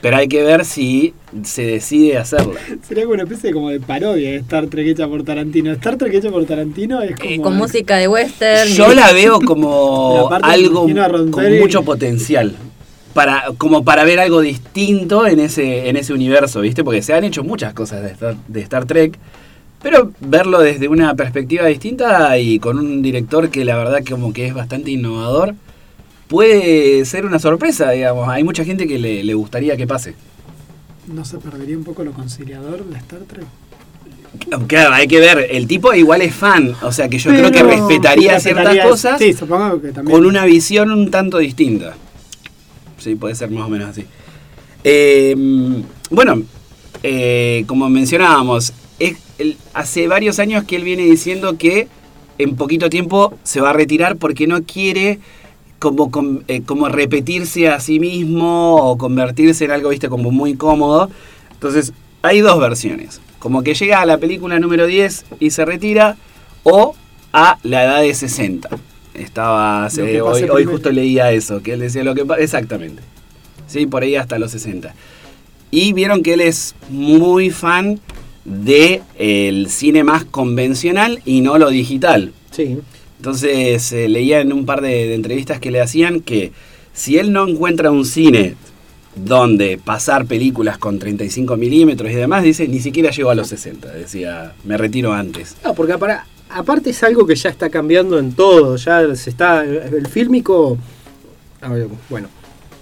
pero 0.00 0.16
hay 0.16 0.28
que 0.28 0.42
ver 0.42 0.64
si 0.64 1.14
se 1.44 1.62
decide 1.62 2.18
hacerla. 2.18 2.60
Sería 2.86 3.04
como 3.04 3.14
una 3.14 3.22
especie 3.24 3.52
como 3.52 3.70
de 3.70 3.80
parodia 3.80 4.30
de 4.30 4.36
Star 4.36 4.66
Trek 4.66 4.86
hecha 4.88 5.08
por 5.08 5.22
Tarantino. 5.22 5.72
Star 5.72 5.96
Trek 5.96 6.12
hecha 6.14 6.30
por 6.30 6.44
Tarantino 6.44 7.00
es 7.00 7.16
como... 7.16 7.42
Con 7.42 7.56
música 7.56 7.96
de 7.96 8.08
western. 8.08 8.70
Yo 8.70 8.92
y- 8.92 8.96
la 8.96 9.12
veo 9.12 9.40
como 9.40 10.28
algo 10.42 10.86
con 11.30 11.58
mucho 11.58 11.82
potencial. 11.82 12.54
Para, 13.14 13.44
como 13.58 13.84
para 13.84 14.02
ver 14.02 14.18
algo 14.18 14.40
distinto 14.40 15.24
en 15.26 15.38
ese, 15.38 15.88
en 15.88 15.96
ese 15.96 16.12
universo, 16.12 16.60
¿viste? 16.60 16.82
Porque 16.82 17.00
se 17.00 17.14
han 17.14 17.22
hecho 17.22 17.44
muchas 17.44 17.72
cosas 17.72 18.02
de 18.02 18.08
Star, 18.10 18.34
de 18.48 18.60
Star 18.60 18.86
Trek, 18.86 19.16
pero 19.84 20.10
verlo 20.18 20.60
desde 20.60 20.88
una 20.88 21.14
perspectiva 21.14 21.66
distinta 21.66 22.38
y 22.38 22.58
con 22.58 22.78
un 22.78 23.02
director 23.02 23.50
que 23.50 23.66
la 23.66 23.76
verdad 23.76 24.02
como 24.08 24.32
que 24.32 24.46
es 24.46 24.54
bastante 24.54 24.90
innovador, 24.90 25.54
puede 26.26 27.04
ser 27.04 27.26
una 27.26 27.38
sorpresa, 27.38 27.90
digamos. 27.90 28.26
Hay 28.30 28.42
mucha 28.44 28.64
gente 28.64 28.88
que 28.88 28.98
le, 28.98 29.22
le 29.22 29.34
gustaría 29.34 29.76
que 29.76 29.86
pase. 29.86 30.14
¿No 31.06 31.22
se 31.26 31.36
perdería 31.36 31.76
un 31.76 31.84
poco 31.84 32.02
lo 32.02 32.12
conciliador 32.12 32.82
de 32.86 32.96
Star 32.96 33.20
Trek? 33.20 33.44
Claro, 34.66 34.94
hay 34.94 35.06
que 35.06 35.20
ver, 35.20 35.48
el 35.50 35.66
tipo 35.68 35.92
igual 35.94 36.22
es 36.22 36.34
fan, 36.34 36.74
o 36.82 36.90
sea 36.90 37.08
que 37.10 37.18
yo 37.18 37.30
Pero- 37.30 37.50
creo 37.50 37.52
que 37.52 37.76
respetaría 37.76 38.40
ciertas 38.40 38.64
respetaría- 38.64 38.88
cosas. 38.90 39.18
Sí, 39.20 39.32
supongo 39.34 39.80
que 39.82 39.92
también. 39.92 40.16
con 40.16 40.26
una 40.26 40.44
visión 40.46 40.90
un 40.90 41.10
tanto 41.10 41.38
distinta. 41.38 41.94
Sí, 42.98 43.14
puede 43.16 43.34
ser 43.34 43.50
más 43.50 43.66
o 43.66 43.68
menos 43.68 43.90
así. 43.90 44.04
Eh, 44.82 45.36
bueno, 46.10 46.42
eh, 47.02 47.64
como 47.66 47.88
mencionábamos, 47.90 48.72
es- 48.98 49.18
él- 49.38 49.56
hace 49.72 50.08
varios 50.08 50.38
años 50.38 50.64
que 50.64 50.76
él 50.76 50.84
viene 50.84 51.04
diciendo 51.04 51.56
que 51.58 51.88
en 52.38 52.56
poquito 52.56 52.90
tiempo 52.90 53.32
se 53.42 53.60
va 53.60 53.70
a 53.70 53.72
retirar 53.72 54.16
porque 54.16 54.46
no 54.46 54.62
quiere 54.62 55.18
como, 55.78 56.10
com- 56.10 56.40
eh, 56.48 56.62
como 56.62 56.88
repetirse 56.88 57.68
a 57.68 57.78
sí 57.80 58.00
mismo 58.00 58.76
o 58.76 58.96
convertirse 58.98 59.64
en 59.66 59.70
algo, 59.72 59.90
viste, 59.90 60.08
como 60.08 60.30
muy 60.30 60.54
cómodo. 60.54 61.10
Entonces, 61.52 61.92
hay 62.22 62.40
dos 62.40 62.58
versiones. 62.58 63.20
Como 63.38 63.62
que 63.62 63.74
llega 63.74 64.00
a 64.00 64.06
la 64.06 64.16
película 64.18 64.58
número 64.58 64.86
10 64.86 65.26
y 65.40 65.50
se 65.50 65.64
retira, 65.66 66.16
o 66.62 66.94
a 67.32 67.58
la 67.62 67.84
edad 67.84 68.00
de 68.00 68.14
60. 68.14 68.70
Estaba, 69.12 69.88
hoy, 70.32 70.40
hoy 70.54 70.64
justo 70.64 70.90
leía 70.90 71.30
eso, 71.32 71.62
que 71.62 71.74
él 71.74 71.80
decía 71.80 72.02
lo 72.02 72.14
que 72.14 72.24
exactamente. 72.38 73.02
Sí, 73.66 73.86
por 73.86 74.02
ahí 74.02 74.16
hasta 74.16 74.38
los 74.38 74.50
60. 74.52 74.94
Y 75.70 75.92
vieron 75.92 76.22
que 76.22 76.32
él 76.34 76.40
es 76.40 76.74
muy 76.88 77.50
fan 77.50 78.00
de 78.44 79.02
el 79.18 79.68
cine 79.70 80.04
más 80.04 80.24
convencional 80.24 81.20
y 81.24 81.40
no 81.40 81.58
lo 81.58 81.70
digital. 81.70 82.32
Sí. 82.50 82.78
Entonces 83.18 83.90
eh, 83.92 84.08
leía 84.08 84.40
en 84.40 84.52
un 84.52 84.66
par 84.66 84.80
de, 84.82 84.88
de 85.08 85.14
entrevistas 85.14 85.58
que 85.60 85.70
le 85.70 85.80
hacían 85.80 86.20
que 86.20 86.52
si 86.92 87.18
él 87.18 87.32
no 87.32 87.48
encuentra 87.48 87.90
un 87.90 88.04
cine 88.04 88.54
donde 89.16 89.78
pasar 89.82 90.26
películas 90.26 90.76
con 90.76 90.98
35 90.98 91.56
milímetros 91.56 92.10
y 92.10 92.14
demás, 92.14 92.42
dice, 92.42 92.66
ni 92.68 92.80
siquiera 92.80 93.10
llegó 93.10 93.30
a 93.30 93.34
los 93.34 93.48
60. 93.48 93.88
Decía, 93.92 94.52
me 94.64 94.76
retiro 94.76 95.12
antes. 95.12 95.56
No, 95.64 95.72
porque 95.74 95.96
para- 95.98 96.26
aparte 96.50 96.90
es 96.90 97.02
algo 97.02 97.24
que 97.26 97.34
ya 97.36 97.48
está 97.48 97.70
cambiando 97.70 98.18
en 98.18 98.32
todo. 98.34 98.76
Ya 98.76 99.14
se 99.14 99.30
está. 99.30 99.64
El 99.64 100.06
fílmico. 100.08 100.76
a 101.60 101.68
ver, 101.68 101.86
bueno, 102.10 102.28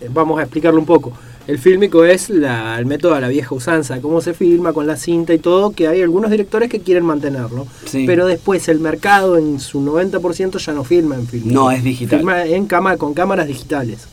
eh, 0.00 0.08
vamos 0.12 0.38
a 0.40 0.42
explicarlo 0.42 0.80
un 0.80 0.86
poco. 0.86 1.12
El 1.48 1.58
fílmico 1.58 2.04
es 2.04 2.30
la- 2.30 2.78
el 2.78 2.86
método 2.86 3.14
de 3.14 3.20
la 3.20 3.28
vieja 3.28 3.54
usanza, 3.54 4.00
cómo 4.00 4.20
se 4.20 4.32
filma 4.34 4.72
con 4.72 4.86
la 4.86 4.96
cinta 4.96 5.34
y 5.34 5.38
todo, 5.38 5.70
que 5.72 5.88
hay 5.88 6.00
algunos 6.02 6.30
directores 6.30 6.68
que 6.70 6.80
quieren 6.80 7.04
mantenerlo. 7.04 7.66
Sí. 7.86 8.04
Pero 8.06 8.26
después 8.26 8.68
el 8.68 8.78
mercado 8.80 9.36
en 9.38 9.58
su 9.60 9.80
90% 9.80 10.58
ya 10.58 10.72
no 10.72 10.84
filma 10.84 11.16
en 11.16 11.26
fílmico. 11.26 11.54
No, 11.54 11.70
es 11.70 11.82
digital. 11.82 12.20
Filma 12.20 12.44
en 12.44 12.66
cama, 12.66 12.96
con 12.96 13.12
cámaras 13.14 13.46
digitales. 13.48 14.06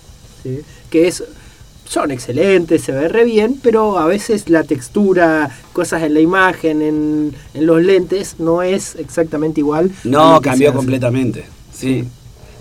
¿sí? 0.44 0.60
Que 0.90 1.08
es 1.08 1.24
son 1.86 2.12
excelentes, 2.12 2.84
se 2.84 2.92
ve 2.92 3.08
re 3.08 3.24
bien, 3.24 3.60
pero 3.64 3.98
a 3.98 4.06
veces 4.06 4.48
la 4.48 4.64
textura, 4.64 5.50
cosas 5.74 6.04
en 6.04 6.14
la 6.14 6.20
imagen, 6.20 6.84
en, 6.84 7.34
en 7.56 7.66
los 7.66 7.82
lentes, 7.82 8.36
no 8.38 8.62
es 8.62 8.94
exactamente 8.96 9.60
igual. 9.62 9.90
a 10.06 10.08
No, 10.08 10.40
cambió 10.40 10.72
completamente. 10.72 11.46
Sí. 11.74 12.02
Sí. 12.04 12.08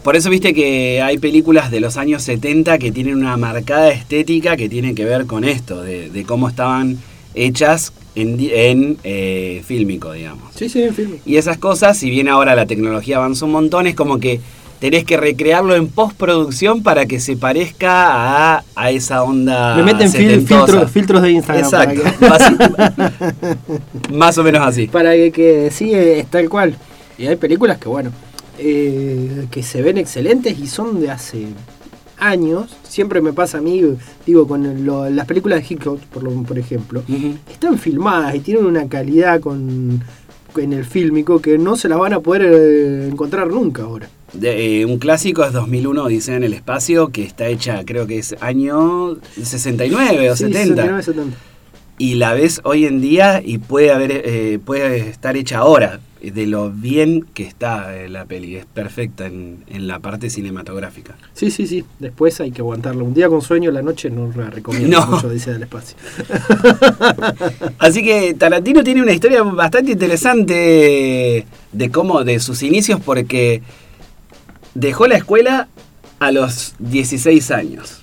Por 0.02 0.16
eso 0.16 0.30
viste 0.30 0.54
que 0.54 1.02
hay 1.02 1.18
películas 1.18 1.70
de 1.70 1.80
los 1.80 1.96
años 1.96 2.22
70 2.22 2.78
que 2.78 2.92
tienen 2.92 3.16
una 3.16 3.36
marcada 3.36 3.90
estética 3.90 4.56
que 4.56 4.68
tiene 4.68 4.94
que 4.94 5.04
ver 5.04 5.26
con 5.26 5.44
esto, 5.44 5.82
de, 5.82 6.08
de 6.10 6.24
cómo 6.24 6.48
estaban 6.48 6.98
hechas 7.34 7.92
en, 8.14 8.36
en 8.40 8.96
eh, 9.04 9.62
fílmico, 9.66 10.12
digamos. 10.12 10.54
Sí, 10.54 10.68
sí, 10.68 10.82
en 10.82 10.94
fílmico. 10.94 11.22
Y 11.26 11.36
esas 11.36 11.58
cosas, 11.58 11.98
si 11.98 12.10
bien 12.10 12.28
ahora 12.28 12.54
la 12.54 12.66
tecnología 12.66 13.16
avanzó 13.18 13.46
un 13.46 13.52
montón, 13.52 13.86
es 13.86 13.94
como 13.94 14.18
que 14.18 14.40
tenés 14.80 15.04
que 15.04 15.16
recrearlo 15.16 15.74
en 15.74 15.88
postproducción 15.88 16.82
para 16.82 17.06
que 17.06 17.20
se 17.20 17.36
parezca 17.36 18.54
a, 18.56 18.64
a 18.76 18.90
esa 18.90 19.24
onda. 19.24 19.76
Le 19.76 19.82
meten 19.82 20.10
fil- 20.10 20.46
filtros, 20.88 21.22
de 21.22 21.30
Instagram. 21.32 21.64
Exacto. 21.64 22.02
que- 24.08 24.12
Más 24.14 24.38
o 24.38 24.42
menos 24.44 24.66
así. 24.66 24.86
para 24.86 25.12
que, 25.12 25.32
que 25.32 25.70
sí, 25.72 25.92
es 25.92 26.26
tal 26.28 26.48
cual. 26.48 26.76
Y 27.18 27.26
hay 27.26 27.36
películas 27.36 27.78
que, 27.78 27.88
bueno, 27.88 28.10
eh, 28.58 29.46
que 29.50 29.62
se 29.62 29.82
ven 29.82 29.98
excelentes 29.98 30.58
y 30.58 30.66
son 30.66 31.00
de 31.00 31.10
hace 31.10 31.46
años. 32.18 32.76
Siempre 32.82 33.20
me 33.20 33.32
pasa 33.32 33.58
a 33.58 33.60
mí, 33.60 33.82
digo, 34.26 34.46
con 34.48 34.84
lo- 34.84 35.08
las 35.10 35.26
películas 35.26 35.60
de 35.60 35.74
Hitchcock, 35.74 36.00
por, 36.06 36.22
lo- 36.22 36.42
por 36.42 36.58
ejemplo, 36.58 37.02
están 37.50 37.78
filmadas 37.78 38.34
y 38.34 38.40
tienen 38.40 38.66
una 38.66 38.88
calidad 38.88 39.40
con, 39.40 40.02
en 40.56 40.72
el 40.72 40.84
fílmico 40.84 41.40
que 41.40 41.58
no 41.58 41.76
se 41.76 41.88
las 41.88 41.98
van 41.98 42.12
a 42.14 42.20
poder 42.20 42.42
eh, 42.52 43.08
encontrar 43.08 43.48
nunca 43.48 43.82
ahora. 43.82 44.08
De, 44.32 44.80
eh, 44.80 44.84
un 44.84 44.98
clásico 44.98 45.42
es 45.44 45.52
2001 45.52 46.02
Odisea 46.04 46.36
en 46.36 46.44
el 46.44 46.52
espacio, 46.54 47.08
que 47.08 47.22
está 47.22 47.46
hecha, 47.46 47.84
creo 47.86 48.06
que 48.06 48.18
es 48.18 48.34
año 48.40 49.16
69 49.42 50.30
o 50.30 50.36
Sí, 50.36 50.44
70. 50.44 50.58
69, 50.82 51.02
70. 51.02 51.36
Y 52.00 52.14
la 52.14 52.34
ves 52.34 52.60
hoy 52.64 52.84
en 52.84 53.00
día 53.00 53.40
y 53.44 53.58
puede 53.58 53.90
haber 53.90 54.12
eh, 54.12 54.58
puede 54.64 55.08
estar 55.08 55.36
hecha 55.36 55.58
ahora. 55.58 56.00
De 56.20 56.46
lo 56.46 56.70
bien 56.70 57.24
que 57.34 57.44
está 57.44 57.96
eh, 57.96 58.08
la 58.08 58.24
peli. 58.24 58.56
Es 58.56 58.66
perfecta 58.66 59.26
en, 59.26 59.64
en 59.68 59.86
la 59.86 60.00
parte 60.00 60.30
cinematográfica. 60.30 61.16
Sí, 61.34 61.50
sí, 61.50 61.66
sí. 61.66 61.84
Después 61.98 62.40
hay 62.40 62.50
que 62.50 62.60
aguantarlo. 62.60 63.04
Un 63.04 63.14
día 63.14 63.28
con 63.28 63.40
sueño, 63.42 63.70
la 63.70 63.82
noche 63.82 64.10
no 64.10 64.30
la 64.36 64.50
recomiendo 64.50 65.00
No. 65.00 65.06
mucho, 65.06 65.28
dice 65.30 65.52
del 65.52 65.62
espacio. 65.62 65.96
Así 67.78 68.02
que 68.02 68.34
Tarantino 68.34 68.82
tiene 68.84 69.02
una 69.02 69.12
historia 69.12 69.42
bastante 69.42 69.92
interesante 69.92 71.46
de 71.72 71.90
cómo, 71.90 72.24
de 72.24 72.40
sus 72.40 72.62
inicios, 72.62 73.00
porque 73.04 73.62
dejó 74.74 75.06
la 75.06 75.16
escuela 75.16 75.68
a 76.18 76.32
los 76.32 76.74
16 76.78 77.50
años. 77.50 78.00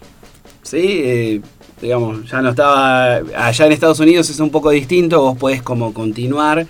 ¿Sí? 0.63 0.77
Eh, 0.81 1.41
digamos, 1.81 2.29
ya 2.29 2.41
no 2.41 2.49
estaba. 2.49 3.15
Allá 3.35 3.65
en 3.65 3.71
Estados 3.71 3.99
Unidos 3.99 4.29
es 4.29 4.39
un 4.39 4.49
poco 4.49 4.71
distinto, 4.71 5.21
vos 5.21 5.37
podés 5.37 5.61
como 5.61 5.93
continuar. 5.93 6.65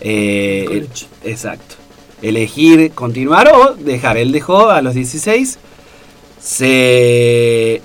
Eh, 0.00 0.86
exacto. 1.24 1.76
Elegir 2.22 2.90
continuar 2.92 3.48
o 3.52 3.74
dejar. 3.74 4.16
Él 4.16 4.32
dejó 4.32 4.70
a 4.70 4.82
los 4.82 4.94
16. 4.94 5.58
Se 6.40 7.82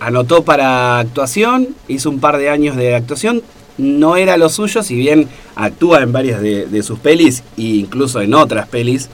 anotó 0.00 0.44
para 0.44 0.98
actuación, 0.98 1.68
hizo 1.88 2.10
un 2.10 2.20
par 2.20 2.38
de 2.38 2.50
años 2.50 2.76
de 2.76 2.94
actuación, 2.94 3.42
no 3.78 4.16
era 4.16 4.36
lo 4.36 4.48
suyo, 4.48 4.82
si 4.82 4.94
bien 4.96 5.28
actúa 5.54 6.02
en 6.02 6.12
varias 6.12 6.40
de, 6.40 6.66
de 6.66 6.82
sus 6.82 6.98
pelis 6.98 7.42
e 7.56 7.62
incluso 7.62 8.20
en 8.20 8.34
otras 8.34 8.66
pelis 8.68 9.08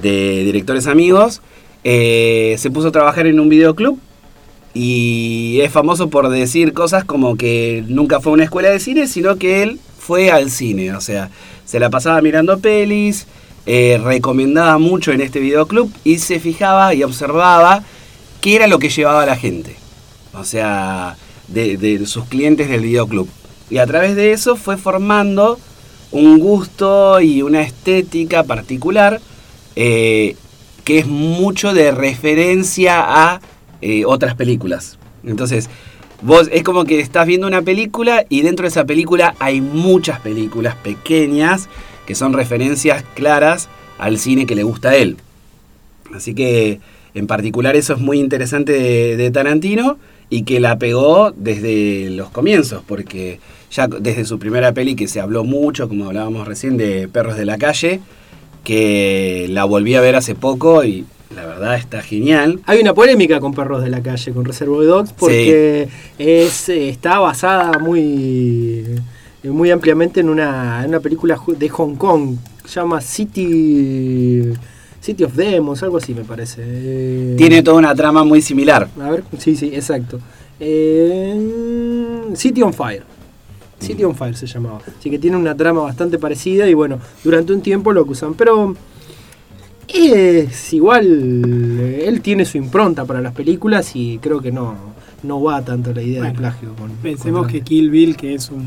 de 0.00 0.44
directores 0.44 0.86
amigos, 0.86 1.42
eh, 1.84 2.56
se 2.58 2.70
puso 2.70 2.88
a 2.88 2.92
trabajar 2.92 3.26
en 3.26 3.40
un 3.40 3.48
videoclub 3.48 3.98
y 4.74 5.60
es 5.62 5.72
famoso 5.72 6.10
por 6.10 6.28
decir 6.28 6.72
cosas 6.72 7.04
como 7.04 7.36
que 7.36 7.84
nunca 7.88 8.20
fue 8.20 8.32
a 8.32 8.34
una 8.34 8.44
escuela 8.44 8.70
de 8.70 8.80
cine, 8.80 9.06
sino 9.06 9.36
que 9.36 9.62
él 9.62 9.80
fue 10.00 10.32
al 10.32 10.50
cine, 10.50 10.92
o 10.94 11.00
sea, 11.00 11.30
se 11.64 11.78
la 11.78 11.90
pasaba 11.90 12.20
mirando 12.20 12.58
pelis, 12.58 13.28
eh, 13.66 14.00
recomendaba 14.02 14.78
mucho 14.78 15.12
en 15.12 15.20
este 15.20 15.38
videoclub 15.38 15.92
y 16.02 16.18
se 16.18 16.40
fijaba 16.40 16.92
y 16.94 17.04
observaba 17.04 17.84
qué 18.40 18.56
era 18.56 18.66
lo 18.66 18.80
que 18.80 18.88
llevaba 18.88 19.24
la 19.26 19.36
gente, 19.36 19.76
o 20.32 20.42
sea, 20.42 21.16
de, 21.46 21.76
de 21.76 22.04
sus 22.06 22.24
clientes 22.24 22.68
del 22.68 22.80
videoclub. 22.80 23.28
Y 23.68 23.78
a 23.78 23.86
través 23.86 24.16
de 24.16 24.32
eso 24.32 24.56
fue 24.56 24.76
formando 24.76 25.60
un 26.10 26.40
gusto 26.40 27.20
y 27.20 27.42
una 27.42 27.62
estética 27.62 28.42
particular 28.42 29.20
eh, 29.76 30.34
que 30.84 30.98
es 30.98 31.06
mucho 31.06 31.72
de 31.72 31.92
referencia 31.92 33.04
a 33.06 33.40
eh, 33.80 34.04
otras 34.04 34.34
películas. 34.34 34.98
Entonces, 35.24 35.68
vos 36.22 36.48
es 36.52 36.62
como 36.62 36.84
que 36.84 37.00
estás 37.00 37.26
viendo 37.26 37.46
una 37.46 37.62
película 37.62 38.24
y 38.28 38.42
dentro 38.42 38.64
de 38.64 38.68
esa 38.68 38.84
película 38.84 39.34
hay 39.38 39.60
muchas 39.60 40.20
películas 40.20 40.74
pequeñas 40.76 41.68
que 42.06 42.14
son 42.14 42.32
referencias 42.32 43.04
claras 43.14 43.68
al 43.98 44.18
cine 44.18 44.46
que 44.46 44.54
le 44.54 44.62
gusta 44.62 44.90
a 44.90 44.96
él. 44.96 45.16
Así 46.14 46.34
que 46.34 46.80
en 47.14 47.26
particular 47.26 47.76
eso 47.76 47.94
es 47.94 48.00
muy 48.00 48.18
interesante 48.18 48.72
de, 49.16 49.30
Tarantino 49.30 49.98
y 50.28 50.42
que 50.42 50.60
la 50.60 50.78
pegó 50.78 51.32
desde 51.36 52.10
los 52.10 52.30
comienzos, 52.30 52.82
porque 52.86 53.40
ya 53.70 53.88
desde 53.88 54.24
su 54.24 54.38
primera 54.38 54.72
peli 54.72 54.94
que 54.94 55.08
se 55.08 55.20
habló 55.20 55.44
mucho, 55.44 55.88
como 55.88 56.06
hablábamos 56.06 56.46
recién, 56.46 56.76
de 56.76 57.08
Perros 57.08 57.36
de 57.36 57.44
la 57.44 57.58
Calle, 57.58 58.00
que 58.64 59.46
la 59.50 59.64
volví 59.64 59.94
a 59.94 60.00
ver 60.00 60.16
hace 60.16 60.34
poco 60.34 60.84
y 60.84 61.04
la 61.34 61.46
verdad 61.46 61.76
está 61.76 62.02
genial. 62.02 62.60
Hay 62.66 62.80
una 62.80 62.92
polémica 62.94 63.40
con 63.40 63.54
Perros 63.54 63.82
de 63.82 63.90
la 63.90 64.02
Calle, 64.02 64.32
con 64.32 64.44
Reservoir 64.44 64.86
Dogs, 64.86 65.12
porque 65.12 65.88
es, 66.18 66.68
eh, 66.68 66.88
está 66.88 67.18
basada 67.18 67.78
muy, 67.78 68.84
eh, 69.42 69.50
muy 69.50 69.70
ampliamente 69.70 70.20
en 70.20 70.28
una, 70.28 70.82
en 70.82 70.88
una 70.88 71.00
película 71.00 71.38
de 71.46 71.68
Hong 71.68 71.94
Kong, 71.94 72.36
se 72.64 72.80
llama 72.80 73.00
City, 73.00 74.52
City 75.00 75.24
of 75.24 75.34
Demons, 75.34 75.82
algo 75.82 75.98
así 75.98 76.14
me 76.14 76.24
parece. 76.24 76.62
Eh, 76.64 77.34
Tiene 77.38 77.62
toda 77.62 77.78
una 77.78 77.94
trama 77.94 78.24
muy 78.24 78.42
similar. 78.42 78.88
A 79.00 79.10
ver, 79.10 79.24
sí, 79.38 79.54
sí, 79.56 79.70
exacto. 79.72 80.20
Eh, 80.58 81.38
City 82.34 82.62
on 82.62 82.74
Fire. 82.74 83.04
City 83.78 84.04
on 84.04 84.14
Fire 84.14 84.36
se 84.36 84.46
llamaba. 84.46 84.80
Así 84.98 85.10
que 85.10 85.18
tiene 85.18 85.36
una 85.36 85.56
trama 85.56 85.80
bastante 85.82 86.18
parecida 86.18 86.68
y 86.68 86.74
bueno, 86.74 86.98
durante 87.24 87.52
un 87.52 87.62
tiempo 87.62 87.92
lo 87.92 88.02
acusan. 88.02 88.34
Pero 88.34 88.76
es 89.94 90.72
igual, 90.72 91.78
eh, 91.80 92.04
él 92.06 92.20
tiene 92.20 92.44
su 92.44 92.58
impronta 92.58 93.04
para 93.04 93.20
las 93.20 93.32
películas 93.32 93.94
y 93.94 94.18
creo 94.18 94.40
que 94.40 94.52
no, 94.52 94.74
no 95.22 95.42
va 95.42 95.62
tanto 95.62 95.92
la 95.92 96.02
idea 96.02 96.22
de 96.22 96.32
plagio. 96.32 96.74
Con, 96.74 96.90
Pensemos 97.02 97.42
con 97.42 97.50
que. 97.50 97.62
Kill 97.62 97.90
Bill, 97.90 98.16
que 98.16 98.34
es 98.34 98.50
un 98.50 98.66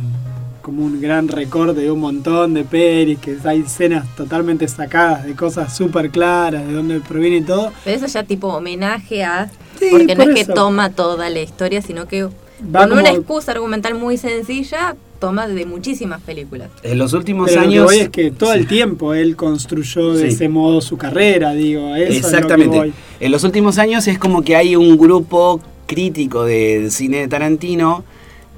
como 0.63 0.86
un 0.86 1.01
gran 1.01 1.27
récord 1.27 1.75
de 1.75 1.91
un 1.91 1.99
montón 1.99 2.53
de 2.53 2.63
pelis, 2.63 3.19
que 3.19 3.38
hay 3.43 3.59
escenas 3.59 4.07
totalmente 4.15 4.65
sacadas 4.67 5.25
de 5.25 5.36
cosas 5.36 5.75
súper 5.75 6.09
claras, 6.09 6.65
de 6.65 6.73
dónde 6.73 7.01
proviene 7.01 7.38
y 7.38 7.41
todo. 7.41 7.71
Pero 7.83 7.97
eso 7.97 8.07
ya 8.07 8.23
tipo 8.23 8.47
homenaje 8.47 9.23
a... 9.25 9.51
Sí, 9.77 9.89
porque 9.91 10.15
no 10.15 10.23
es 10.23 10.36
que 10.36 10.53
toma 10.53 10.89
toda 10.91 11.29
la 11.29 11.41
historia, 11.41 11.81
sino 11.81 12.07
que 12.07 12.29
Va 12.63 12.88
con 12.88 12.97
una 12.99 13.10
excusa 13.10 13.52
argumental 13.52 13.95
muy 13.95 14.17
sencilla, 14.17 14.95
toma 15.19 15.47
de 15.47 15.65
muchísimas 15.65 16.21
películas. 16.21 16.69
En 16.84 16.97
los 16.97 17.13
últimos 17.13 17.49
Pero 17.49 17.62
lo 17.62 17.67
que 17.67 17.73
años... 17.76 17.86
voy 17.86 17.99
es 17.99 18.10
que 18.10 18.32
todo 18.32 18.54
el 18.54 18.67
tiempo 18.67 19.13
él 19.13 19.36
construyó 19.36 20.13
de 20.13 20.30
Sí. 20.30 20.36
ese 20.36 20.49
modo 20.49 20.82
su 20.82 20.97
carrera, 20.97 21.54
digo. 21.54 21.95
Eso 21.95 22.13
Exactamente. 22.28 22.63
Es 22.63 22.67
lo 22.67 22.71
que 22.71 22.89
voy. 22.89 22.93
En 23.19 23.32
los 23.32 23.43
últimos 23.43 23.78
años 23.78 24.08
es 24.08 24.17
como 24.19 24.43
que 24.43 24.56
hay 24.56 24.76
un 24.76 24.97
grupo 24.97 25.60
crítico 25.88 26.43
del 26.45 26.91
cine 26.91 27.17
de 27.17 27.28
Tarantino 27.28 28.04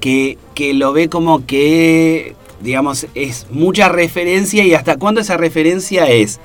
que, 0.00 0.38
que 0.54 0.74
lo 0.74 0.92
ve 0.92 1.08
como 1.08 1.44
que, 1.46 2.34
digamos, 2.62 3.06
es 3.14 3.46
mucha 3.50 3.88
referencia 3.88 4.64
y 4.64 4.74
hasta 4.74 4.96
cuándo 4.96 5.20
esa 5.20 5.36
referencia 5.36 6.06
es 6.06 6.38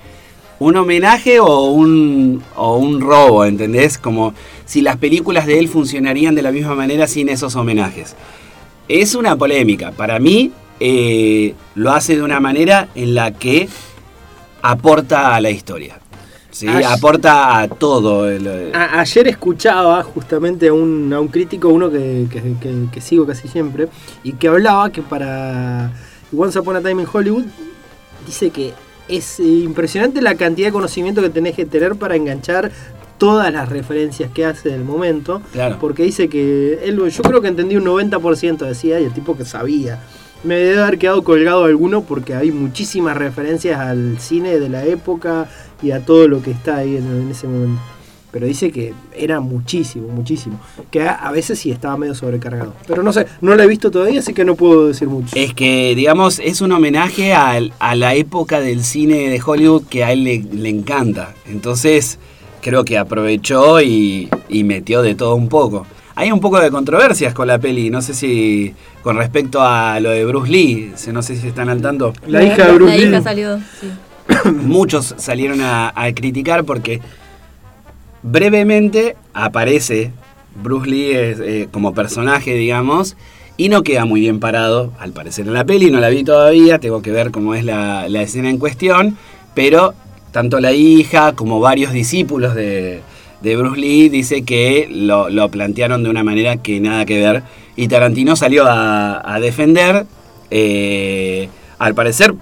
un 0.60 0.76
homenaje 0.76 1.40
o 1.40 1.72
un, 1.72 2.44
o 2.56 2.78
un 2.78 3.02
robo, 3.02 3.46
¿entendés? 3.46 3.98
Como 3.98 4.34
si 4.72 4.82
las 4.82 4.96
películas 4.96 5.46
de 5.48 5.60
él 5.60 5.68
funcionarían 5.68 6.34
de 6.34 6.42
la 6.42 6.52
misma 6.54 6.76
manera 6.76 7.06
sin 7.06 7.28
esos 7.28 7.58
homenajes. 7.58 8.16
Es 8.88 9.16
una 9.16 9.36
polémica. 9.36 9.92
Para 9.92 10.18
mí 10.20 10.52
eh, 10.80 11.54
lo 11.76 11.92
hace 11.92 12.16
de 12.16 12.22
una 12.22 12.40
manera 12.40 12.88
en 12.96 13.14
la 13.14 13.34
que 13.34 13.68
aporta 14.62 15.36
a 15.36 15.42
la 15.42 15.50
historia. 15.50 16.00
¿sí? 16.52 16.68
Aporta 16.68 17.60
a 17.60 17.68
todo. 17.68 18.30
el- 18.30 18.74
A- 18.74 19.00
ayer 19.02 19.28
escuchaba 19.28 20.04
justamente 20.04 20.70
a 20.70 20.74
un, 20.74 21.12
a 21.14 21.20
un 21.20 21.28
crítico, 21.28 21.68
uno 21.70 21.90
que, 21.92 22.28
que- 22.32 22.42
que- 22.62 22.86
que 22.94 23.02
sigo 23.02 23.26
casi 23.26 23.48
siempre, 23.48 23.88
y 24.24 24.34
que 24.34 24.48
hablaba 24.48 24.90
que 24.92 25.02
para 25.02 25.92
Once 26.36 26.58
Upon 26.60 26.78
a 26.78 26.82
Time 26.82 27.02
in 27.04 27.08
Hollywood 27.12 27.44
dice 28.26 28.50
que 28.52 28.74
es 29.08 29.40
eh, 29.40 29.44
impresionante 29.44 30.22
la 30.22 30.36
cantidad 30.36 30.68
de 30.70 30.72
conocimiento 30.74 31.22
que 31.22 31.30
tenés 31.30 31.56
que 31.56 31.66
tener 31.66 31.96
para 31.96 32.16
enganchar 32.16 32.72
todas 33.22 33.54
las 33.54 33.70
referencias 33.70 34.32
que 34.32 34.46
hace 34.46 34.70
del 34.70 34.84
momento. 34.84 35.44
Claro. 35.54 35.78
Porque 35.80 36.02
dice 36.02 36.28
que 36.28 36.80
él, 36.84 36.98
yo 37.08 37.22
creo 37.22 37.40
que 37.40 37.50
entendí 37.50 37.76
un 37.76 37.86
90% 37.86 38.58
decía, 38.66 39.00
y 39.00 39.04
el 39.04 39.14
tipo 39.14 39.38
que 39.38 39.46
sabía. 39.46 40.00
Me 40.44 40.56
debe 40.56 40.82
haber 40.82 40.98
quedado 40.98 41.24
colgado 41.24 41.66
alguno 41.66 42.02
porque 42.02 42.34
hay 42.34 42.52
muchísimas 42.52 43.16
referencias 43.16 43.80
al 43.80 44.18
cine 44.20 44.58
de 44.58 44.70
la 44.70 44.84
época 44.86 45.48
y 45.84 45.92
a 45.92 46.04
todo 46.04 46.28
lo 46.28 46.42
que 46.42 46.50
está 46.50 46.78
ahí 46.78 46.98
en, 46.98 47.06
en 47.06 47.30
ese 47.30 47.46
momento. 47.48 47.80
Pero 48.32 48.48
dice 48.48 48.72
que 48.72 48.94
era 49.16 49.40
muchísimo, 49.40 50.08
muchísimo. 50.08 50.60
Que 50.90 51.04
a, 51.04 51.12
a 51.14 51.32
veces 51.32 51.60
sí 51.60 51.70
estaba 51.70 51.96
medio 51.98 52.16
sobrecargado. 52.16 52.74
Pero 52.88 53.04
no 53.04 53.14
sé, 53.14 53.28
no 53.42 53.54
lo 53.54 53.62
he 53.62 53.68
visto 53.68 53.92
todavía, 53.92 54.20
así 54.22 54.34
que 54.34 54.44
no 54.44 54.56
puedo 54.56 54.88
decir 54.88 55.08
mucho. 55.10 55.36
Es 55.36 55.54
que, 55.54 55.94
digamos, 55.96 56.40
es 56.40 56.62
un 56.62 56.72
homenaje 56.72 57.34
al- 57.34 57.72
a, 57.78 57.94
la 57.94 58.16
época 58.16 58.62
del 58.62 58.84
cine 58.84 59.30
de 59.30 59.40
Hollywood 59.46 59.84
que 59.90 60.04
a 60.06 60.12
él 60.12 60.24
le, 60.24 60.40
le 60.40 60.70
encanta. 60.70 61.36
Entonces, 61.46 62.18
creo 62.62 62.84
que 62.86 62.98
aprovechó 62.98 63.82
y, 63.82 64.30
y 64.50 64.64
metió 64.64 65.02
de 65.02 65.16
todo 65.16 65.36
un 65.36 65.50
poco. 65.50 65.86
Hay 66.16 66.32
un 66.32 66.40
poco 66.40 66.60
de 66.60 66.70
controversias 66.72 67.34
con 67.34 67.48
la 67.48 67.58
peli, 67.60 67.90
no 67.90 68.02
sé 68.02 68.14
si 68.14 68.74
con 69.02 69.16
respecto 69.18 69.62
a 69.62 70.00
lo 70.00 70.10
de 70.12 70.26
Bruce 70.26 70.52
Lee, 70.52 70.92
se- 70.96 71.14
no 71.14 71.22
sé 71.22 71.36
si 71.36 71.48
están 71.48 71.70
al 71.70 71.82
tanto. 71.82 72.14
La 72.28 72.44
hija 72.44 72.68
de 72.68 72.74
Bruce 72.74 72.92
la 72.92 72.98
Lee. 72.98 73.10
hija 73.10 73.22
salió, 73.22 73.58
sí. 73.80 73.88
Muchos 74.64 75.16
salieron 75.18 75.62
a, 75.62 75.92
a 75.96 76.14
criticar 76.14 76.64
porque 76.66 77.02
brevemente 78.24 79.16
aparece 79.34 80.12
Bruce 80.62 80.90
Lee 80.90 81.12
eh, 81.12 81.36
eh, 81.40 81.68
como 81.72 81.94
personaje, 81.94 82.54
digamos, 82.54 83.16
y 83.58 83.70
no 83.70 83.84
queda 83.84 84.06
muy 84.06 84.22
bien 84.22 84.40
parado, 84.40 84.92
al 85.00 85.12
parecer 85.12 85.48
en 85.48 85.54
la 85.54 85.66
peli, 85.66 85.92
no 85.92 86.00
la 86.00 86.10
vi 86.10 86.24
todavía, 86.24 86.80
tengo 86.80 87.02
que 87.02 87.12
ver 87.12 87.32
cómo 87.32 87.56
es 87.56 87.64
la, 87.64 88.08
la 88.10 88.22
escena 88.22 88.50
en 88.50 88.58
cuestión, 88.58 89.18
pero 89.56 89.94
tanto 90.32 90.60
la 90.60 90.72
hija 90.72 91.34
como 91.34 91.60
varios 91.60 91.94
discípulos 91.94 92.56
de, 92.56 93.02
de 93.42 93.56
Bruce 93.56 93.80
Lee 93.80 94.10
dice 94.10 94.44
que 94.44 94.88
lo, 94.90 95.50
plantearon 95.50 96.04
de 96.04 96.10
una 96.10 96.24
manera 96.24 96.58
que 96.58 96.80
nada 96.80 97.06
que 97.06 97.20
ver, 97.20 97.44
y 97.76 97.88
Tarantino 97.88 98.36
salió 98.36 98.66
a, 98.66 99.22
a 99.24 99.40
defender, 99.40 100.06
eh, 100.50 101.50
al 101.80 101.96
parecer 101.96 102.34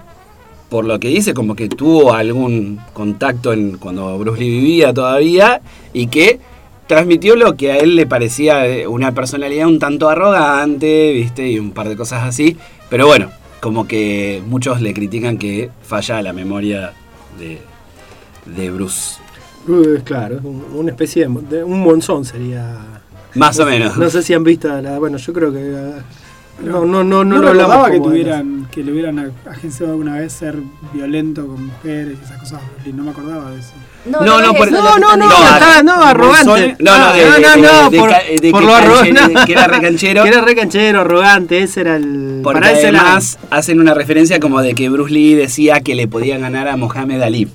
por 0.68 0.84
lo 0.84 1.00
que 1.00 1.08
dice, 1.08 1.34
como 1.34 1.56
que 1.56 1.68
tuvo 1.68 2.14
algún 2.14 2.80
contacto 2.92 3.52
en, 3.52 3.76
cuando 3.76 4.16
Bruce 4.18 4.40
Lee 4.40 4.50
vivía 4.50 4.94
todavía 4.94 5.60
y 5.92 6.06
que 6.06 6.38
transmitió 6.86 7.34
lo 7.36 7.56
que 7.56 7.72
a 7.72 7.76
él 7.78 7.96
le 7.96 8.06
parecía 8.06 8.66
eh, 8.66 8.86
una 8.86 9.12
personalidad 9.12 9.66
un 9.66 9.80
tanto 9.80 10.08
arrogante, 10.08 11.12
¿viste? 11.12 11.48
Y 11.48 11.58
un 11.58 11.72
par 11.72 11.88
de 11.88 11.96
cosas 11.96 12.22
así. 12.22 12.56
Pero 12.88 13.06
bueno, 13.06 13.30
como 13.60 13.86
que 13.86 14.42
muchos 14.46 14.80
le 14.80 14.94
critican 14.94 15.38
que 15.38 15.70
falla 15.82 16.22
la 16.22 16.32
memoria 16.32 16.92
de, 17.38 17.58
de 18.56 18.70
Bruce. 18.70 19.18
Uh, 19.68 20.00
claro, 20.04 20.40
una 20.74 20.90
especie 20.90 21.26
de, 21.28 21.56
de- 21.56 21.64
un 21.64 21.80
monzón 21.80 22.24
sería. 22.24 22.76
Más 23.34 23.58
o 23.60 23.66
menos. 23.66 23.96
No 23.96 24.08
sé 24.10 24.22
si 24.22 24.34
han 24.34 24.42
visto 24.44 24.68
la. 24.80 24.98
Bueno, 24.98 25.18
yo 25.18 25.32
creo 25.32 25.52
que. 25.52 25.74
ah, 25.76 26.02
No, 26.64 26.84
no, 26.84 27.04
no, 27.04 27.24
no, 27.24 27.38
No, 27.40 27.54
lo 27.54 27.84
que 27.90 28.00
tuvieran, 28.00 28.66
que 28.70 28.82
le 28.82 28.92
hubieran 28.92 29.16
ag- 29.18 29.32
agenciado 29.50 29.92
alguna 29.92 30.16
vez 30.16 30.32
ser 30.32 30.56
violento 30.92 31.46
con 31.46 31.66
mujeres 31.66 32.18
y 32.20 32.24
esas 32.24 32.38
cosas. 32.38 32.60
No 32.92 33.04
me 33.04 33.10
acordaba 33.10 33.50
de 33.52 33.60
eso. 33.60 33.72
No, 34.06 34.20
no, 34.40 34.54
por- 34.54 34.70
No, 34.72 34.98
no, 34.98 35.16
no, 35.16 35.28
No, 35.28 35.30
está, 35.30 35.82
no, 35.82 36.02
arrogante. 36.02 36.76
No, 36.80 36.98
no, 36.98 37.12
de- 37.12 37.24
no, 37.26 37.32
de- 37.34 37.40
no, 37.62 37.82
no, 37.84 37.90
por, 37.90 38.08
de 38.08 38.14
ca- 38.14 38.22
de 38.42 38.50
por 38.50 38.60
que 38.60 38.66
lo 38.66 38.74
arrogante. 38.74 39.34
que 39.46 39.52
era 39.52 39.66
recanchero. 39.68 40.22
Que 40.22 40.28
era 40.30 40.40
recanchero, 40.40 41.00
arrogante, 41.02 41.62
ese 41.62 41.82
era 41.82 41.96
el. 41.96 42.40
Porque 42.42 42.60
para 42.60 42.72
ese 42.72 42.88
además 42.88 43.38
hacen 43.50 43.78
una 43.78 43.92
referencia 43.94 44.40
como 44.40 44.60
de 44.62 44.74
que 44.74 44.88
Bruce 44.88 45.12
Lee 45.12 45.34
decía 45.34 45.80
que 45.80 45.94
le 45.94 46.08
podía 46.08 46.38
ganar 46.38 46.66
a 46.68 46.76
Mohamed 46.76 47.20
Ali. 47.22 47.48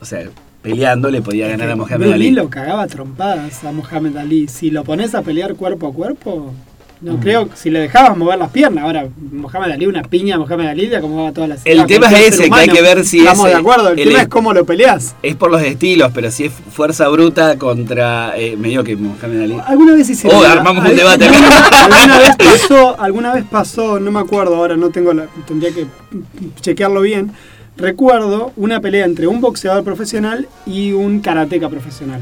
O 0.00 0.04
sea, 0.04 0.24
peleando 0.62 1.10
le 1.10 1.22
podía 1.22 1.48
ganar 1.48 1.70
a 1.70 1.76
Mohamed 1.76 2.12
Ali. 2.12 2.30
lo 2.32 2.48
cagaba 2.50 2.86
trompadas 2.86 3.64
a 3.64 3.72
Mohamed 3.72 4.16
Ali. 4.16 4.48
Si 4.48 4.70
lo 4.70 4.84
pones 4.84 5.14
a 5.14 5.22
pelear 5.22 5.54
cuerpo 5.54 5.88
a 5.88 5.92
cuerpo, 5.92 6.52
no 7.00 7.12
Mm. 7.14 7.20
creo 7.20 7.48
si 7.54 7.70
le 7.70 7.78
dejabas 7.80 8.16
mover 8.16 8.38
las 8.38 8.50
piernas. 8.50 8.84
Ahora, 8.84 9.06
Mohamed 9.32 9.70
Ali, 9.72 9.86
una 9.86 10.02
piña 10.02 10.36
a 10.36 10.38
Mohamed 10.38 10.66
Ali 10.66 10.86
le 10.88 10.96
acomodaba 10.96 11.30
todas 11.32 11.48
las 11.50 11.60
El 11.66 11.84
tema 11.86 12.08
es 12.10 12.34
ese, 12.34 12.48
que 12.50 12.54
hay 12.54 12.68
que 12.68 12.82
ver 12.82 13.04
si 13.04 13.18
Estamos 13.18 13.46
ese- 13.46 13.54
de 13.54 13.60
acuerdo, 13.60 13.88
el, 13.90 13.98
el- 14.00 14.08
tema 14.08 14.22
es 14.22 14.28
cómo 14.28 14.52
lo 14.54 14.64
peleas. 14.64 15.14
Es 15.22 15.36
por 15.36 15.50
los 15.50 15.62
estilos, 15.62 16.10
pero 16.14 16.30
si 16.30 16.44
es 16.46 16.52
fuerza 16.52 17.06
bruta 17.08 17.58
contra. 17.58 18.32
Eh, 18.36 18.56
medio 18.56 18.82
que 18.82 18.96
Mohamed 18.96 19.42
Ali. 19.42 19.56
¿Alguna 19.66 19.92
vez 19.94 20.08
hicieron 20.10 20.38
Oh, 20.38 20.42
la- 20.42 20.52
armamos 20.52 20.88
un 20.88 20.96
debate. 20.96 21.26
¿Alguna 21.90 22.18
vez 22.18 22.36
pasó, 22.36 23.00
alguna 23.00 23.34
vez 23.34 23.44
pasó, 23.50 24.00
no 24.00 24.10
me 24.10 24.20
acuerdo 24.20 24.56
ahora, 24.56 24.76
no 24.76 24.90
tengo 24.90 25.12
la, 25.12 25.26
tendría 25.46 25.70
que 25.72 25.86
chequearlo 26.60 27.02
bien. 27.02 27.30
Recuerdo 27.76 28.52
una 28.56 28.80
pelea 28.80 29.04
entre 29.04 29.26
un 29.26 29.40
boxeador 29.40 29.84
profesional 29.84 30.48
y 30.66 30.92
un 30.92 31.20
karateca 31.20 31.68
profesional, 31.68 32.20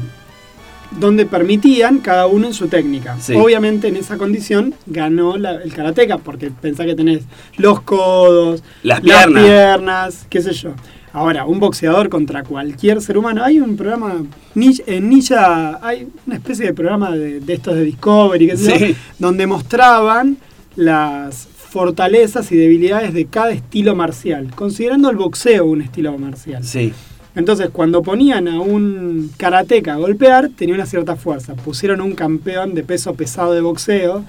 donde 0.99 1.25
permitían 1.25 1.99
cada 1.99 2.27
uno 2.27 2.47
en 2.47 2.53
su 2.53 2.67
técnica. 2.67 3.17
Sí. 3.21 3.33
Obviamente 3.35 3.87
en 3.87 3.95
esa 3.95 4.17
condición 4.17 4.73
ganó 4.85 5.37
la- 5.37 5.55
el 5.63 5.73
karateca, 5.73 6.17
porque 6.17 6.51
pensá 6.51 6.83
que 6.85 6.95
tenés 6.95 7.23
los 7.57 7.81
codos, 7.81 8.63
Las 8.83 8.99
piernas. 9.01 9.43
piernas, 9.43 10.25
qué 10.29 10.41
sé 10.41 10.51
yo. 10.53 10.71
Ahora, 11.13 11.45
un 11.45 11.61
boxeador 11.61 12.09
contra 12.09 12.43
cualquier 12.43 13.01
ser 13.01 13.17
humano. 13.17 13.41
Hay 13.41 13.61
un 13.61 13.77
programa, 13.77 14.15
en 14.55 15.09
Ninja 15.09 15.79
hay 15.81 16.09
una 16.27 16.35
especie 16.35 16.65
de 16.65 16.73
programa 16.73 17.11
de, 17.11 17.39
de 17.39 17.53
estos 17.53 17.75
de 17.75 17.85
Discovery, 17.85 18.47
qué 18.49 18.57
sé 18.57 18.77
yo, 18.79 18.85
Sí. 18.87 18.95
donde 19.17 19.47
mostraban 19.47 20.35
las 20.75 21.47
fortalezas 21.75 22.53
y 22.53 22.55
debilidades 22.55 23.13
de 23.13 23.25
cada 23.25 23.51
estilo 23.51 23.97
marcial, 23.97 24.49
considerando 24.55 25.09
el 25.09 25.17
boxeo 25.17 25.65
un 25.65 25.81
estilo 25.81 26.17
marcial. 26.17 26.63
Sí. 26.63 26.93
Entonces, 27.35 27.67
cuando 27.69 28.01
ponían 28.01 28.47
a 28.47 28.61
un 28.61 29.29
karateca 29.35 29.95
a 29.95 29.97
golpear, 29.97 30.51
tenía 30.55 30.73
una 30.73 30.85
cierta 30.85 31.17
fuerza. 31.17 31.53
Pusieron 31.55 31.99
un 31.99 32.13
campeón 32.13 32.75
de 32.75 32.83
peso 32.83 33.13
pesado 33.13 33.51
de 33.51 33.59
boxeo 33.59 34.23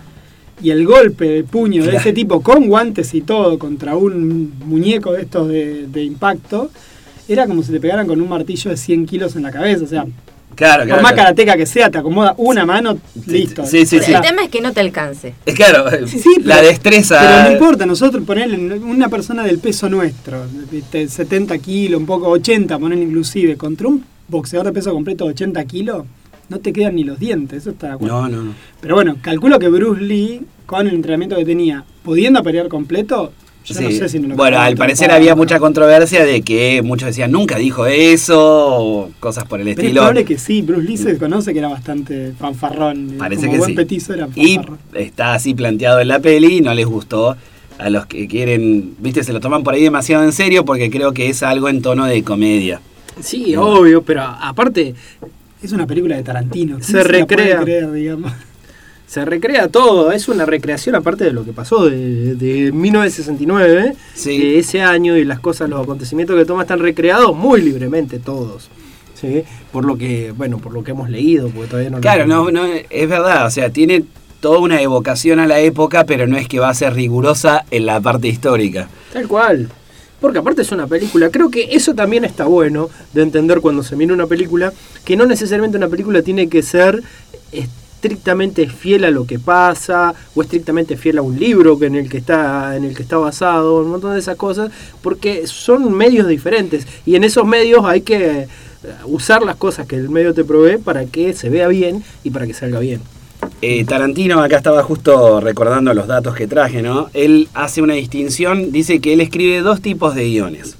y 0.61 0.71
el 0.71 0.85
golpe 0.85 1.29
de 1.29 1.45
puño 1.45 1.85
de 1.85 1.95
ese 1.95 2.13
tipo, 2.13 2.43
con 2.43 2.67
guantes 2.67 3.15
y 3.15 3.21
todo, 3.21 3.61
contra 3.61 3.97
un 3.97 4.53
muñeco 4.65 5.13
de 5.13 5.23
estos 5.23 5.47
de, 5.47 5.87
de 5.87 6.03
impacto, 6.03 6.69
era 7.29 7.47
como 7.47 7.63
si 7.63 7.71
te 7.71 7.79
pegaran 7.79 8.09
con 8.09 8.21
un 8.21 8.29
martillo 8.29 8.73
de 8.73 8.77
100 8.77 9.07
kilos 9.07 9.37
en 9.37 9.45
la 9.45 9.53
cabeza. 9.53 9.85
O 9.85 9.87
sea, 9.87 10.05
Claro, 10.57 10.83
por 10.85 11.03
más 11.03 11.13
claro. 11.13 11.17
karateca 11.17 11.57
que 11.57 11.67
sea, 11.67 11.91
te 11.91 11.99
acomoda 11.99 12.35
una 12.39 12.65
mano, 12.67 12.99
listo. 13.27 13.65
sí, 13.67 13.87
sí, 13.87 13.97
El 13.97 14.03
sí. 14.03 14.13
tema 14.23 14.43
es 14.43 14.49
que 14.49 14.61
no 14.61 14.73
te 14.73 14.81
alcance. 14.81 15.35
Es 15.45 15.55
claro, 15.55 15.85
Sí, 16.09 16.19
sí, 16.19 16.31
la 16.43 16.57
pero- 16.57 16.69
destreza. 16.69 17.21
Pero 17.21 17.43
no 17.45 17.53
importa, 17.53 17.87
nosotros 17.87 18.25
ponerle 18.25 18.57
una 18.79 19.09
persona 19.09 19.45
del 19.45 19.59
peso 19.59 19.89
nuestro, 19.89 20.47
de 20.93 21.09
70 21.09 21.59
kilos, 21.59 22.01
un 22.01 22.07
poco 22.07 22.29
80, 22.31 22.79
poner 22.79 22.99
inclusive, 22.99 23.57
contra 23.57 23.87
un 23.87 24.05
boxeador 24.29 24.67
de 24.67 24.73
peso 24.73 24.93
completo 24.93 25.25
de 25.27 25.31
80 25.31 25.65
kilos, 25.67 26.05
no 26.49 26.59
te 26.59 26.73
quedan 26.73 26.95
ni 26.95 27.05
los 27.05 27.19
dientes, 27.19 27.59
eso 27.63 27.71
está 27.71 27.89
de 27.89 27.93
acuerdo. 27.95 28.23
No, 28.23 28.29
no, 28.29 28.43
no. 28.45 28.55
Pero 28.81 28.95
bueno, 28.95 29.17
calculo 29.21 29.59
que 29.59 29.69
Bruce 29.69 30.01
Lee, 30.01 30.41
con 30.65 30.87
el 30.87 30.95
entrenamiento 30.95 31.37
que 31.37 31.45
tenía, 31.45 31.85
pudiendo 32.03 32.43
pelear 32.43 32.69
completo, 32.69 33.33
yo 33.67 33.81
no 33.81 33.91
Sí. 33.91 33.99
sé 33.99 34.09
si 34.09 34.19
no 34.21 34.29
lo 34.29 34.37
bueno, 34.37 34.59
al 34.59 34.77
parecer 34.77 35.11
había 35.11 35.35
mucha 35.35 35.59
controversia 35.59 36.25
de 36.25 36.43
que 36.43 36.83
muchos 36.83 37.07
decían 37.09 37.33
nunca 37.33 37.57
dijo 37.59 37.87
eso 37.87 38.39
o 38.39 39.11
cosas 39.21 39.45
por 39.45 39.61
el 39.61 39.67
Pero 39.67 39.73
es 39.81 39.85
estilo. 39.85 40.01
probable 40.03 40.25
que 40.25 40.39
sí, 40.39 40.63
Bruce 40.63 40.83
Lee 40.89 40.97
se 40.97 41.19
conoce 41.19 41.53
que 41.53 41.59
era 41.59 41.69
bastante 41.69 42.33
fanfarrón. 42.39 43.15
Parece 43.19 43.43
como 43.43 43.53
que 43.53 43.59
buen 43.59 43.71
sí. 43.71 43.77
petizo 43.77 44.15
era 44.15 44.29
Y 44.37 44.59
está 44.95 45.35
así 45.35 45.55
planteado 45.55 46.01
en 46.01 46.09
la 46.09 46.21
peli 46.21 46.59
y 46.59 46.61
no 46.61 46.73
les 46.75 46.87
gustó 46.87 47.37
a 47.79 47.91
los 47.91 48.07
que 48.07 48.27
quieren, 48.27 48.95
viste, 49.01 49.23
se 49.23 49.33
lo 49.35 49.41
toman 49.41 49.63
por 49.63 49.75
ahí 49.75 49.83
demasiado 49.83 50.25
en 50.25 50.33
serio 50.33 50.65
porque 50.65 50.89
creo 50.91 51.13
que 51.13 51.29
es 51.29 51.43
algo 51.43 51.69
en 51.69 51.83
tono 51.83 52.07
de 52.07 52.23
comedia. 52.23 52.81
Sí, 53.21 53.55
obvio, 53.57 54.03
pero 54.03 54.23
aparte 54.23 54.95
Es 55.63 55.73
una 55.73 55.87
película 55.87 56.15
de 56.17 56.23
Tarantino. 56.23 56.77
¿quién 56.77 56.85
Se 56.87 56.93
la 56.93 57.03
puede 57.03 57.19
recrea. 57.21 57.61
creer, 57.63 57.93
digamos? 57.93 58.31
Se 59.07 59.25
recrea 59.25 59.69
todo, 59.69 60.11
es 60.13 60.29
una 60.29 60.45
recreación 60.47 60.95
aparte 60.97 61.25
de 61.25 61.33
lo 61.33 61.45
que 61.45 61.53
pasó 61.53 61.89
de, 61.89 62.35
de 62.35 62.73
1969, 62.73 63.95
Sí. 64.15 64.39
de 64.39 64.59
ese 64.59 64.83
año 64.83 65.17
y 65.17 65.25
las 65.25 65.41
cosas, 65.41 65.69
los 65.71 65.81
acontecimientos 65.83 66.37
que 66.37 66.45
toma 66.45 66.63
están 66.63 66.81
recreados 66.81 67.35
muy 67.37 67.61
libremente 67.63 68.19
todos. 68.19 68.69
¿sí? 69.15 69.45
Por 69.73 69.85
lo 69.85 69.97
que, 69.97 70.33
bueno, 70.33 70.59
por 70.59 70.73
lo 70.73 70.83
que 70.85 70.91
hemos 70.91 71.09
leído, 71.09 71.49
porque 71.49 71.69
todavía 71.69 71.91
no 71.91 71.97
lo- 71.99 72.03
Claro, 72.03 72.27
no, 72.27 72.51
no, 72.51 72.65
es 72.67 73.09
verdad, 73.09 73.47
o 73.47 73.51
sea, 73.51 73.71
tiene 73.71 74.05
toda 74.41 74.59
una 74.59 74.83
evocación 74.83 75.39
a 75.41 75.47
la 75.47 75.59
época, 75.61 76.05
pero 76.05 76.27
no 76.27 76.37
es 76.37 76.47
que 76.49 76.59
va 76.59 76.69
a 76.69 76.75
ser 76.75 76.93
rigurosa 76.93 77.65
en 77.71 77.87
la 77.87 78.01
parte 78.01 78.29
histórica. 78.29 78.89
Tal 79.13 79.27
cual. 79.27 79.69
Porque 80.21 80.39
aparte 80.39 80.63
es 80.63 80.73
una 80.73 80.87
película, 80.87 81.31
creo 81.31 81.51
que 81.51 81.69
eso 81.73 81.95
también 81.95 82.25
está 82.25 82.45
bueno 82.47 82.89
de 83.13 83.23
entender 83.23 83.61
cuando 83.61 83.83
se 83.83 83.97
mira 83.97 84.13
una 84.15 84.27
película, 84.27 84.73
que 85.05 85.17
no 85.17 85.27
necesariamente 85.27 85.77
una 85.79 85.89
película 85.89 86.23
tiene 86.23 86.49
que 86.49 86.63
ser 86.63 87.03
estrictamente 88.07 88.69
fiel 88.69 89.05
a 89.05 89.11
lo 89.11 89.27
que 89.27 89.39
pasa 89.39 90.15
o 90.35 90.43
estrictamente 90.43 90.97
fiel 90.97 91.19
a 91.19 91.23
un 91.23 91.39
libro 91.39 91.79
en 91.83 91.97
el 91.97 92.09
que 92.09 92.19
está 92.19 92.77
en 92.77 92.85
el 92.85 92.97
que 92.97 93.03
está 93.03 93.19
basado, 93.19 93.81
un 93.81 93.91
montón 93.91 94.15
de 94.15 94.21
esas 94.21 94.37
cosas, 94.37 94.71
porque 95.03 95.47
son 95.47 95.93
medios 95.93 96.29
diferentes 96.29 96.87
y 97.05 97.17
en 97.17 97.25
esos 97.25 97.47
medios 97.47 97.85
hay 97.85 98.01
que 98.03 98.41
eh, 98.41 98.47
usar 99.05 99.43
las 99.43 99.57
cosas 99.57 99.87
que 99.87 99.97
el 99.97 100.09
medio 100.09 100.35
te 100.35 100.45
provee 100.45 100.79
para 100.79 101.05
que 101.07 101.33
se 101.33 101.49
vea 101.49 101.69
bien 101.69 102.05
y 102.25 102.31
para 102.31 102.47
que 102.47 102.55
salga 102.55 102.79
bien. 102.79 103.01
Eh, 103.63 103.85
Tarantino, 103.85 104.43
acá 104.43 104.59
estaba 104.59 104.83
justo 104.83 105.41
recordando 105.41 105.93
los 105.95 106.07
datos 106.07 106.35
que 106.35 106.47
traje, 106.47 106.83
¿no? 106.83 107.09
Él 107.15 107.49
hace 107.55 107.83
una 107.83 107.95
distinción, 107.95 108.71
dice 108.71 109.01
que 109.01 109.13
él 109.13 109.21
escribe 109.21 109.61
dos 109.61 109.81
tipos 109.81 110.15
de 110.15 110.25
guiones. 110.25 110.77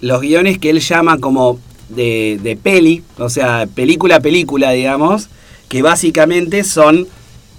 Los 0.00 0.20
guiones 0.20 0.58
que 0.58 0.70
él 0.70 0.80
llama 0.80 1.18
como 1.18 1.58
de, 1.88 2.38
de 2.42 2.56
peli, 2.56 3.02
o 3.18 3.28
sea, 3.28 3.66
película 3.72 4.16
a 4.16 4.20
película, 4.20 4.70
digamos, 4.72 5.28
que 5.72 5.80
básicamente 5.80 6.64
son 6.64 7.08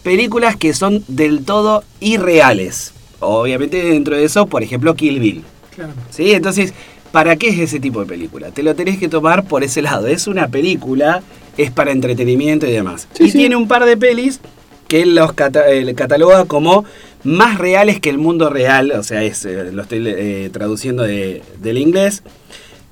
películas 0.03 0.55
que 0.55 0.75
son 0.75 1.03
del 1.07 1.43
todo 1.43 1.83
irreales. 1.99 2.93
Obviamente 3.19 3.81
dentro 3.81 4.15
de 4.15 4.23
eso, 4.23 4.45
por 4.45 4.61
ejemplo, 4.61 4.93
Kill 4.93 5.19
Bill. 5.19 5.43
Claro. 5.73 5.93
¿Sí? 6.11 6.31
Entonces, 6.31 6.75
¿para 7.11 7.37
qué 7.37 7.49
es 7.49 7.57
ese 7.57 7.79
tipo 7.79 8.01
de 8.01 8.05
película? 8.05 8.51
Te 8.51 8.61
lo 8.61 8.75
tenés 8.75 8.99
que 8.99 9.09
tomar 9.09 9.45
por 9.45 9.63
ese 9.63 9.81
lado. 9.81 10.05
Es 10.05 10.27
una 10.27 10.47
película, 10.47 11.23
es 11.57 11.71
para 11.71 11.91
entretenimiento 11.91 12.67
y 12.67 12.71
demás. 12.71 13.07
Sí, 13.13 13.23
y 13.23 13.31
sí. 13.31 13.37
tiene 13.39 13.55
un 13.55 13.67
par 13.67 13.83
de 13.83 13.97
pelis 13.97 14.39
que 14.87 15.01
él 15.01 15.15
los 15.15 15.33
cata- 15.33 15.67
eh, 15.71 15.95
cataloga 15.95 16.45
como 16.45 16.85
más 17.23 17.57
reales 17.57 17.99
que 17.99 18.11
el 18.11 18.19
mundo 18.19 18.51
real, 18.51 18.91
o 18.91 19.01
sea, 19.01 19.23
es, 19.23 19.43
eh, 19.45 19.71
lo 19.71 19.81
estoy 19.81 20.03
eh, 20.05 20.51
traduciendo 20.53 21.01
de- 21.01 21.41
del 21.63 21.79
inglés, 21.79 22.21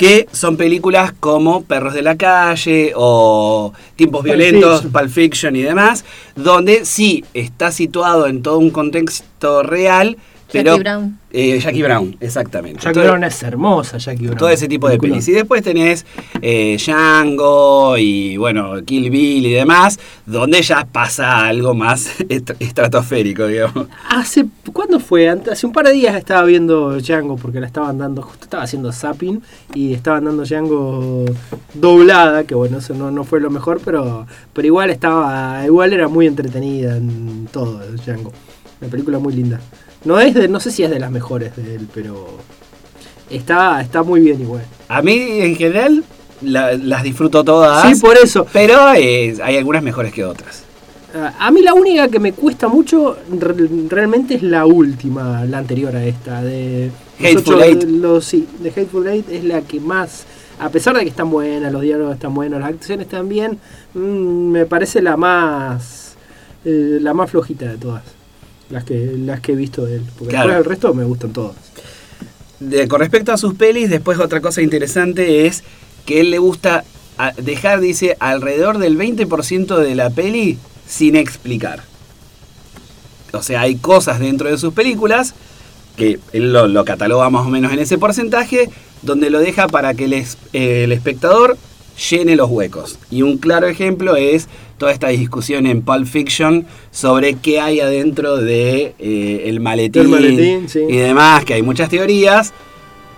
que 0.02 0.28
son 0.32 0.58
películas 0.58 1.14
como 1.20 1.64
Perros 1.64 1.94
de 1.94 2.02
la 2.02 2.18
Calle 2.18 2.92
o 2.96 3.72
Tiempos 3.96 4.22
Pulp 4.22 4.34
Violentos, 4.34 4.82
Fiction. 4.82 4.92
Pulp 4.92 5.12
Fiction 5.12 5.56
y 5.56 5.62
demás, 5.62 6.06
donde 6.36 6.86
sí 6.86 7.24
está 7.36 7.72
situado 7.72 8.26
en 8.26 8.42
todo 8.42 8.58
un 8.58 8.72
contexto 8.72 9.62
real, 9.62 10.18
pero... 10.52 10.72
Jackie 10.72 10.84
Brown. 10.84 11.18
Eh, 11.34 11.60
Jackie 11.62 11.82
Brown, 11.82 12.18
exactamente. 12.20 12.82
Jackie 12.82 13.00
Brown 13.00 13.24
es 13.24 13.42
hermosa, 13.42 13.98
Jackie 13.98 14.24
Brown. 14.26 14.38
todo 14.38 14.50
ese 14.50 14.68
tipo 14.68 14.88
de 14.90 14.98
Película. 14.98 15.14
pelis. 15.14 15.28
Y 15.30 15.32
después 15.32 15.64
tenés 15.64 16.06
eh, 16.42 16.76
Django 16.78 17.98
y 17.98 18.36
bueno, 18.36 18.74
Kill 18.84 19.10
Bill 19.10 19.46
y 19.46 19.52
demás, 19.54 19.98
donde 20.26 20.62
ya 20.62 20.84
pasa 20.92 21.46
algo 21.48 21.74
más 21.74 22.20
est- 22.30 22.52
estratosférico, 22.60 23.48
digamos. 23.48 23.88
Hace, 24.10 24.46
¿cuándo 24.74 25.00
fue? 25.00 25.30
Hace 25.30 25.66
un 25.66 25.72
par 25.72 25.86
de 25.86 25.94
días 25.94 26.16
estaba 26.16 26.44
viendo 26.44 27.00
Django 27.00 27.38
porque 27.38 27.62
la 27.62 27.68
estaban 27.68 27.98
dando, 27.98 28.22
justo 28.24 28.44
estaba 28.44 28.64
haciendo 28.64 28.92
zapping 28.92 29.42
y 29.74 29.94
estaban 29.94 30.26
dando 30.26 30.44
Django 30.44 31.24
doblada, 31.74 32.44
que 32.44 32.56
bueno, 32.56 32.80
eso 32.80 32.94
no, 32.94 33.10
no 33.10 33.24
fue 33.24 33.40
lo 33.40 33.50
mejor, 33.50 33.80
pero, 33.86 34.28
pero 34.54 34.68
igual 34.68 34.90
estaba, 34.90 35.66
igual 35.66 35.94
era 35.94 36.08
muy 36.10 36.28
entretenida 36.28 36.98
en 36.98 37.48
todo 37.54 37.80
Django. 38.06 38.34
Una 38.82 38.90
película 38.90 39.20
muy 39.20 39.34
linda. 39.34 39.62
No 40.06 40.20
es 40.20 40.34
de, 40.34 40.48
no 40.48 40.60
sé 40.60 40.72
si 40.72 40.84
es 40.84 40.90
de 40.90 41.00
las 41.00 41.12
mejores 41.12 41.56
de 41.56 41.76
él, 41.76 41.88
pero 41.94 42.38
está, 43.30 43.82
está 43.82 44.04
muy 44.04 44.22
bien 44.22 44.42
igual. 44.42 44.64
A 44.88 45.02
mí 45.02 45.14
en 45.14 45.56
general 45.56 46.04
la- 46.42 46.74
las 46.74 47.04
disfruto 47.04 47.44
todas, 47.44 47.88
Sí, 47.96 48.02
por 48.02 48.18
eso. 48.18 48.46
pero 48.52 48.94
eh, 48.94 49.36
hay 49.44 49.58
algunas 49.58 49.84
mejores 49.84 50.12
que 50.14 50.24
otras. 50.26 50.64
A 51.40 51.52
mí 51.52 51.62
la 51.62 51.74
única 51.74 52.08
que 52.08 52.20
me 52.20 52.32
cuesta 52.32 52.70
mucho 52.70 53.18
re- 53.38 53.68
realmente 53.90 54.36
es 54.36 54.44
la 54.44 54.66
última, 54.66 55.44
la 55.44 55.58
anterior 55.58 55.94
a 55.94 56.06
esta, 56.06 56.42
de 56.42 56.90
Hateful 57.20 57.62
Eight. 57.62 57.84
los- 57.84 58.24
sí, 58.26 58.48
de 58.60 58.70
Hateful 58.70 59.06
Eight 59.08 59.30
es 59.30 59.44
la 59.44 59.62
que 59.62 59.82
más, 59.82 60.24
a 60.58 60.70
pesar 60.70 60.96
de 60.96 61.02
que 61.04 61.10
están 61.10 61.30
buenas, 61.30 61.72
los 61.74 61.82
diálogos 61.82 62.14
están 62.14 62.34
buenos, 62.34 62.62
las 62.62 62.70
acciones 62.70 63.10
también, 63.10 63.60
mm, 63.94 64.00
me 64.00 64.66
parece 64.66 65.02
la 65.02 65.18
más, 65.18 66.16
eh, 66.64 66.98
la 67.02 67.14
más 67.14 67.30
flojita 67.30 67.66
de 67.66 67.78
todas, 67.78 68.04
las 68.72 68.84
que, 68.84 69.14
las 69.18 69.40
que 69.42 69.52
he 69.52 69.56
visto 69.56 69.86
de 69.86 69.98
él, 69.98 70.04
porque 70.18 70.32
Claro. 70.34 70.48
después 70.50 70.66
el 70.66 70.70
resto 70.70 70.94
me 70.94 71.04
gustan 71.04 71.34
todas. 71.34 71.56
De- 72.60 72.88
con 72.88 73.00
respecto 73.00 73.32
a 73.32 73.38
sus 73.38 73.54
pelis, 73.56 73.90
después 73.90 74.20
otra 74.20 74.40
cosa 74.42 74.62
interesante 74.62 75.46
es 75.48 75.64
que 76.06 76.22
él 76.22 76.32
le 76.32 76.38
gusta 76.40 76.84
dejar, 77.38 77.80
dice, 77.82 78.18
alrededor 78.20 78.78
del 78.80 78.98
20% 78.98 79.78
de 79.78 79.96
la 79.96 80.10
peli 80.10 80.58
sin 80.88 81.16
explicar. 81.16 81.84
O 83.34 83.42
sea, 83.44 83.62
hay 83.62 83.76
cosas 83.76 84.20
dentro 84.20 84.50
de 84.50 84.58
sus 84.58 84.74
películas 84.74 85.34
que 85.98 86.20
él 86.34 86.52
lo, 86.54 86.68
lo 86.68 86.84
cataloga 86.86 87.30
más 87.30 87.46
o 87.46 87.50
menos 87.50 87.72
en 87.74 87.80
ese 87.80 87.98
porcentaje, 87.98 88.70
donde 89.02 89.30
lo 89.30 89.40
deja 89.40 89.68
para 89.68 89.94
que 89.94 90.06
el, 90.06 90.14
eh, 90.14 90.26
el 90.54 90.92
espectador 90.92 91.58
llene 92.10 92.36
los 92.36 92.50
huecos. 92.50 92.98
Y 93.10 93.22
un 93.22 93.38
claro 93.38 93.68
ejemplo 93.68 94.16
es 94.16 94.48
toda 94.82 94.94
esta 94.94 95.10
discusión 95.10 95.68
en 95.68 95.84
Pulp 95.84 96.08
Fiction 96.08 96.66
sobre 96.90 97.36
qué 97.36 97.60
hay 97.60 97.82
adentro 97.82 98.38
de 98.38 98.96
eh, 98.98 99.44
el 99.46 99.60
maletín, 99.60 100.02
Del 100.02 100.10
maletín, 100.10 100.68
sí. 100.68 100.80
y 100.90 100.98
demás, 100.98 101.46
que 101.46 101.54
hay 101.54 101.62
muchas 101.62 101.88
teorías. 101.88 102.52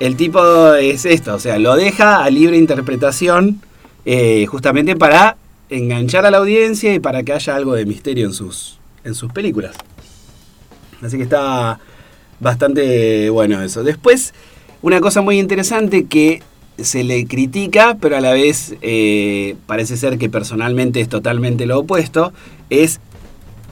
El 0.01 0.17
tipo 0.17 0.73
es 0.73 1.05
esto, 1.05 1.33
o 1.33 1.39
sea, 1.39 1.57
lo 1.59 1.77
deja 1.77 2.21
a 2.21 2.29
libre 2.29 2.57
interpretación 2.57 3.61
eh, 4.03 4.45
justamente 4.45 4.97
para 4.97 5.37
enganchar 5.69 6.25
a 6.25 6.31
la 6.31 6.39
audiencia 6.39 6.93
y 6.93 6.99
para 6.99 7.23
que 7.23 7.31
haya 7.31 7.55
algo 7.55 7.75
de 7.75 7.85
misterio 7.85 8.25
en 8.25 8.33
sus, 8.33 8.77
en 9.05 9.15
sus 9.15 9.31
películas. 9.31 9.73
Así 11.01 11.15
que 11.15 11.23
está 11.23 11.79
bastante 12.41 13.29
bueno 13.29 13.63
eso. 13.63 13.85
Después, 13.85 14.33
una 14.81 14.99
cosa 14.99 15.21
muy 15.21 15.39
interesante 15.39 16.07
que 16.07 16.43
se 16.77 17.03
le 17.03 17.25
critica, 17.27 17.97
pero 18.01 18.17
a 18.17 18.21
la 18.21 18.31
vez 18.33 18.75
eh, 18.81 19.55
parece 19.67 19.95
ser 19.97 20.17
que 20.17 20.29
personalmente 20.29 21.01
es 21.01 21.09
totalmente 21.09 21.65
lo 21.65 21.79
opuesto, 21.79 22.33
es, 22.69 22.99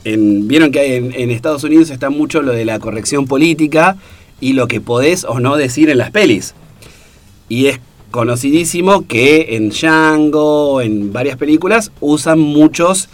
en- 0.03 0.47
vieron 0.47 0.71
que 0.71 0.79
hay 0.79 0.93
en, 0.95 1.31
Estados 1.31 1.63
Unidos 1.63 1.89
está 1.89 2.09
mucho 2.09 2.41
lo 2.41 2.51
de 2.53 2.65
la 2.65 2.79
corrección 2.79 3.25
política 3.25 3.97
y 4.39 4.53
lo 4.53 4.67
que 4.67 4.81
podés 4.81 5.23
o 5.23 5.39
no 5.39 5.55
decir 5.57 5.89
en 5.89 5.97
las 5.97 6.11
pelis. 6.11 6.53
Y 7.49 7.65
es 7.67 7.79
conocidísimo 8.11 9.07
que 9.07 9.55
en 9.55 9.69
Django, 9.69 10.81
en 10.81 11.11
varias 11.13 11.37
películas, 11.37 11.91
usan 12.01 12.39
muchos 12.39 13.09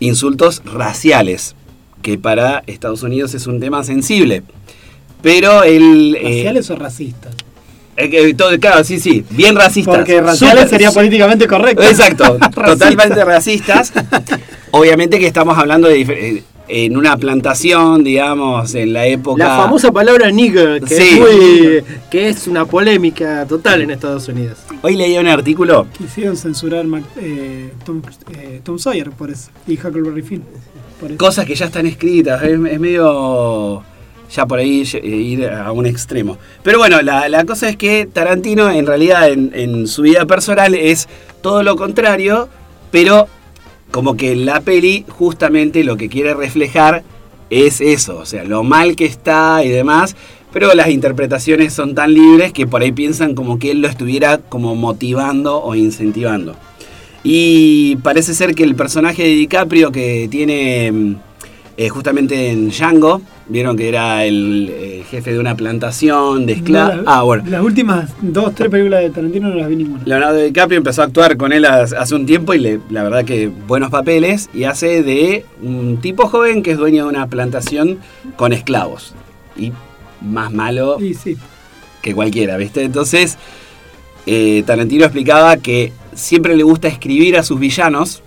insultos 0.00 0.62
raciales, 0.64 1.54
que 2.02 2.18
para 2.18 2.62
Estados 2.66 3.02
Unidos 3.02 3.34
es 3.34 3.46
un 3.46 3.60
tema 3.60 3.82
sensible. 3.84 4.42
Pero 5.22 5.64
el... 5.64 6.16
eh, 6.16 6.22
¿Raciales 6.22 6.70
o 6.70 6.76
racistas? 6.76 7.34
Eh, 7.98 8.58
claro, 8.60 8.84
sí, 8.84 8.98
sí, 9.00 9.24
bien 9.30 9.56
racistas. 9.56 9.96
Porque 9.96 10.20
raciales 10.20 10.70
sería 10.70 10.90
políticamente 10.92 11.46
correcto. 11.46 11.82
Exacto, 11.82 12.38
totalmente 12.54 13.24
racistas. 13.24 13.92
Obviamente 14.70 15.18
que 15.18 15.26
estamos 15.26 15.56
hablando 15.58 15.88
de 15.88 16.00
eh, 16.02 16.42
en 16.70 16.96
una 16.98 17.16
plantación, 17.16 18.04
digamos, 18.04 18.74
en 18.74 18.92
la 18.92 19.06
época. 19.06 19.42
La 19.42 19.56
famosa 19.56 19.90
palabra 19.90 20.30
nigger, 20.30 20.82
que, 20.82 20.94
Sí. 20.96 21.02
es 21.14 21.18
muy- 21.18 21.84
que 22.10 22.28
es 22.28 22.46
una 22.46 22.66
polémica 22.66 23.46
total 23.46 23.80
en 23.82 23.90
Estados 23.90 24.28
Unidos. 24.28 24.58
Hoy 24.82 24.94
leía 24.96 25.18
un 25.20 25.28
artículo. 25.28 25.86
Quisieron 25.96 26.36
censurar 26.36 26.84
Mac- 26.84 27.04
eh, 27.20 27.72
Tom, 27.86 28.02
eh, 28.36 28.60
Tom 28.62 28.78
Sawyer 28.78 29.10
por 29.12 29.30
eso. 29.30 29.50
Y 29.66 29.74
Huckleberry 29.74 30.20
Finn. 30.22 30.42
Por 31.00 31.10
eso. 31.12 31.18
cosas 31.18 31.46
que 31.46 31.54
ya 31.54 31.66
están 31.66 31.86
escritas. 31.86 32.42
Es, 32.42 32.50
es 32.50 32.80
medio 32.80 33.82
ya 34.30 34.46
por 34.46 34.58
ahí 34.58 34.82
ll- 34.82 35.04
ir 35.04 35.46
a 35.48 35.70
un 35.72 35.86
extremo. 35.86 36.38
Pero 36.62 36.78
bueno, 36.78 37.00
la, 37.02 37.28
la 37.28 37.44
cosa 37.44 37.68
es 37.68 37.76
que 37.76 38.06
Tarantino 38.06 38.70
en 38.70 38.86
realidad 38.86 39.28
en, 39.30 39.52
en 39.54 39.86
su 39.86 40.02
vida 40.02 40.26
personal 40.26 40.74
es 40.74 41.08
todo 41.42 41.62
lo 41.62 41.76
contrario, 41.76 42.48
pero 42.90 43.28
como 43.90 44.16
que 44.16 44.36
la 44.36 44.60
peli 44.60 45.04
justamente 45.08 45.82
lo 45.84 45.96
que 45.96 46.08
quiere 46.08 46.34
reflejar 46.34 47.02
es 47.50 47.80
eso, 47.80 48.18
o 48.18 48.26
sea, 48.26 48.44
lo 48.44 48.62
mal 48.62 48.96
que 48.96 49.06
está 49.06 49.64
y 49.64 49.68
demás. 49.70 50.14
Pero 50.52 50.72
las 50.74 50.88
interpretaciones 50.88 51.74
son 51.74 51.94
tan 51.94 52.14
libres 52.14 52.54
que 52.54 52.66
por 52.66 52.80
ahí 52.80 52.90
piensan 52.90 53.34
como 53.34 53.58
que 53.58 53.70
él 53.70 53.82
lo 53.82 53.88
estuviera 53.88 54.38
como 54.38 54.74
motivando 54.74 55.62
o 55.62 55.74
incentivando. 55.74 56.56
Y 57.22 57.96
parece 57.96 58.32
ser 58.32 58.54
que 58.54 58.62
el 58.64 58.74
personaje 58.74 59.24
de 59.24 59.28
DiCaprio 59.30 59.92
que 59.92 60.26
tiene 60.30 60.90
mm, 60.90 61.16
eh, 61.76 61.88
justamente 61.90 62.48
en 62.50 62.70
Django, 62.70 63.20
vieron 63.48 63.76
que 63.76 63.88
era 63.88 64.24
el 64.24 64.68
eh, 64.70 65.04
jefe 65.10 65.32
de 65.32 65.38
una 65.38 65.56
plantación 65.56 66.44
de 66.46 66.52
esclavos. 66.54 66.96
No, 66.96 67.02
ah, 67.06 67.22
bueno. 67.22 67.44
Las 67.48 67.62
últimas 67.62 68.10
dos, 68.20 68.54
tres 68.54 68.68
películas 68.70 69.00
de 69.02 69.10
Tarantino 69.10 69.48
no 69.48 69.54
las 69.54 69.68
vi 69.68 69.76
ninguna. 69.76 70.02
Leonardo 70.04 70.38
DiCaprio 70.38 70.78
empezó 70.78 71.02
a 71.02 71.06
actuar 71.06 71.36
con 71.36 71.52
él 71.52 71.64
hace 71.64 72.14
un 72.14 72.26
tiempo 72.26 72.52
y 72.54 72.58
le- 72.58 72.80
la 72.90 73.02
verdad 73.02 73.24
que 73.24 73.48
buenos 73.48 73.90
papeles 73.90 74.50
y 74.52 74.64
hace 74.64 75.02
de 75.02 75.46
un 75.62 75.98
tipo 76.00 76.28
joven 76.28 76.62
que 76.62 76.72
es 76.72 76.78
dueño 76.78 77.04
de 77.04 77.08
una 77.10 77.26
plantación 77.26 77.98
con 78.36 78.52
esclavos. 78.52 79.14
Y 79.56 79.72
más 80.20 80.52
malo 80.52 80.98
sí. 81.22 81.36
que 82.02 82.14
cualquiera, 82.14 82.56
¿viste? 82.56 82.82
Entonces, 82.82 83.38
eh, 84.26 84.62
Tarantino 84.66 85.04
explicaba 85.04 85.56
que 85.56 85.92
siempre 86.14 86.56
le 86.56 86.64
gusta 86.64 86.88
escribir 86.88 87.36
a 87.38 87.42
sus 87.42 87.58
villanos, 87.58 88.22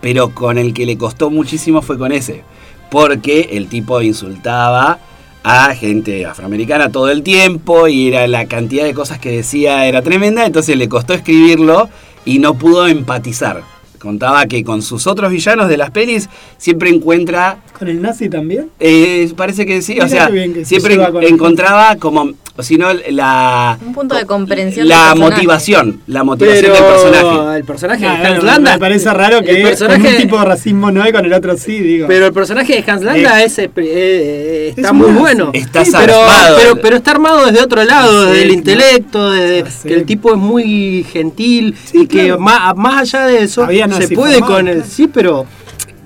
pero 0.00 0.30
con 0.34 0.56
el 0.56 0.72
que 0.72 0.86
le 0.86 0.96
costó 0.96 1.30
muchísimo 1.30 1.82
fue 1.82 1.98
con 1.98 2.12
ese. 2.12 2.42
Porque 2.90 3.50
el 3.52 3.68
tipo 3.68 4.00
insultaba 4.02 4.98
a 5.42 5.74
gente 5.74 6.26
afroamericana 6.26 6.90
todo 6.90 7.08
el 7.08 7.22
tiempo 7.22 7.86
y 7.86 8.08
era 8.08 8.26
la 8.26 8.46
cantidad 8.46 8.84
de 8.84 8.94
cosas 8.94 9.20
que 9.20 9.30
decía 9.30 9.86
era 9.86 10.02
tremenda, 10.02 10.44
entonces 10.44 10.76
le 10.76 10.88
costó 10.88 11.14
escribirlo 11.14 11.88
y 12.24 12.40
no 12.40 12.54
pudo 12.54 12.88
empatizar. 12.88 13.62
Contaba 14.06 14.46
que 14.46 14.62
con 14.62 14.82
sus 14.82 15.08
otros 15.08 15.32
villanos 15.32 15.68
de 15.68 15.76
las 15.76 15.90
pelis 15.90 16.28
siempre 16.58 16.90
encuentra 16.90 17.58
¿Con 17.76 17.88
el 17.88 18.00
nazi 18.00 18.28
también? 18.28 18.70
eh, 18.78 19.28
parece 19.36 19.66
que 19.66 19.82
sí, 19.82 19.94
Mira 19.94 20.04
o 20.06 20.08
sea, 20.08 20.28
se 20.28 20.64
siempre 20.64 20.96
encontraba 21.22 21.96
como, 21.96 22.30
o 22.56 22.62
si 22.62 22.76
no, 22.78 22.86
la, 23.10 23.76
Un 23.84 23.92
punto 23.92 24.14
de 24.14 24.24
comprensión. 24.24 24.86
la 24.88 25.10
del 25.10 25.18
motivación, 25.18 26.00
la 26.06 26.22
motivación 26.24 26.72
Pero 26.72 26.74
del 26.74 26.84
personaje. 26.94 27.56
el 27.58 27.64
personaje 27.64 28.06
Ah, 28.06 28.18
de 28.20 28.26
Hans 28.28 28.44
Landa. 28.44 28.72
me 28.74 28.78
parece 28.78 29.12
raro 29.12 29.38
el 29.38 29.44
que 29.44 29.54
con 29.60 29.62
personaje- 29.70 30.08
un 30.08 30.16
tipo 30.22 30.38
de 30.38 30.44
racismo 30.44 30.90
no 30.92 31.02
hay, 31.02 31.12
con 31.12 31.24
el 31.24 31.32
otro 31.32 31.56
sí, 31.58 31.78
digo. 31.80 32.06
Pero 32.06 32.26
el 32.26 32.32
personaje 32.32 32.80
de 32.80 32.90
Hans 32.90 33.02
Landa 33.02 33.42
es, 33.42 33.58
eh, 33.58 33.70
eh, 33.76 34.72
está 34.76 34.88
Es 34.88 34.94
muy 34.94 35.10
bueno. 35.10 35.50
Está 35.52 35.84
Sí, 35.84 35.90
pero, 35.98 36.12
zarpado. 36.14 36.56
pero, 36.58 36.76
pero 36.80 36.96
está 36.96 37.10
armado 37.10 37.44
desde 37.46 37.60
otro 37.62 37.82
lado, 37.84 38.22
Sí, 38.24 38.30
desde 38.30 38.42
el 38.44 38.50
intelecto, 38.52 39.30
desde 39.32 39.64
que 39.88 39.94
el 39.94 40.04
tipo 40.06 40.30
es 40.32 40.38
muy 40.38 41.04
gentil 41.12 41.74
Sí, 41.84 42.02
y 42.02 42.06
que 42.06 42.24
claro. 42.26 42.40
más, 42.40 42.76
más 42.76 43.02
allá 43.14 43.26
de 43.26 43.42
eso 43.42 43.64
Había 43.64 43.86
se 44.02 44.14
puede 44.14 44.40
con 44.40 44.64
claro. 44.66 44.82
sí, 44.88 45.08
pero 45.08 45.46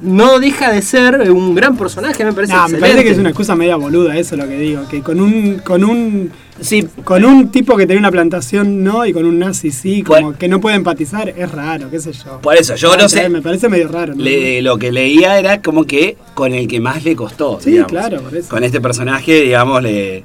no 0.03 0.39
deja 0.39 0.73
de 0.73 0.81
ser 0.81 1.31
un 1.31 1.55
gran 1.55 1.77
personaje, 1.77 2.25
me 2.25 2.33
parece 2.33 2.55
No, 2.55 2.69
me 2.69 2.79
parece 2.79 3.05
que 3.05 3.11
es 3.11 3.19
una 3.19 3.29
excusa 3.31 3.55
media 3.55 3.77
boluda, 3.77 4.17
eso 4.17 4.35
es 4.35 4.41
lo 4.41 4.49
que 4.49 4.59
digo. 4.59 4.89
Que 4.89 5.01
con 5.03 5.21
un, 5.21 5.59
con 5.65 5.85
un, 5.85 6.31
Sí, 6.61 6.87
con 7.05 7.25
un 7.25 7.51
tipo 7.51 7.75
que 7.77 7.87
tiene 7.87 8.01
una 8.01 8.11
plantación 8.11 8.85
no 8.85 9.07
y 9.07 9.15
con 9.15 9.25
un 9.25 9.39
nazi 9.39 9.71
sí, 9.71 10.03
como 10.03 10.21
Bueno. 10.21 10.39
que 10.39 10.47
no 10.49 10.61
puede 10.61 10.77
empatizar, 10.77 11.31
es 11.31 11.51
raro, 11.53 11.91
qué 11.91 11.99
sé 12.01 12.13
yo. 12.13 12.39
por 12.43 12.55
eso, 12.57 12.75
yo 12.77 12.97
no 12.99 13.09
sé, 13.09 13.29
Me 13.31 13.41
parece 13.43 13.69
medio 13.71 13.89
raro. 13.89 14.15
¿no? 14.15 14.23
le- 14.23 14.61
lo 14.63 14.77
que 14.79 14.93
leía 14.93 15.39
era 15.39 15.63
como 15.63 15.85
que 15.85 16.17
con 16.35 16.53
el 16.53 16.67
que 16.69 16.79
más 16.81 17.03
le 17.05 17.17
costó. 17.17 17.59
Sí, 17.63 17.71
digamos. 17.71 17.91
claro, 17.93 18.21
por 18.23 18.35
eso. 18.37 18.49
Con 18.51 18.63
este 18.65 18.79
personaje, 18.81 19.41
digamos, 19.43 19.83
le, 19.83 20.25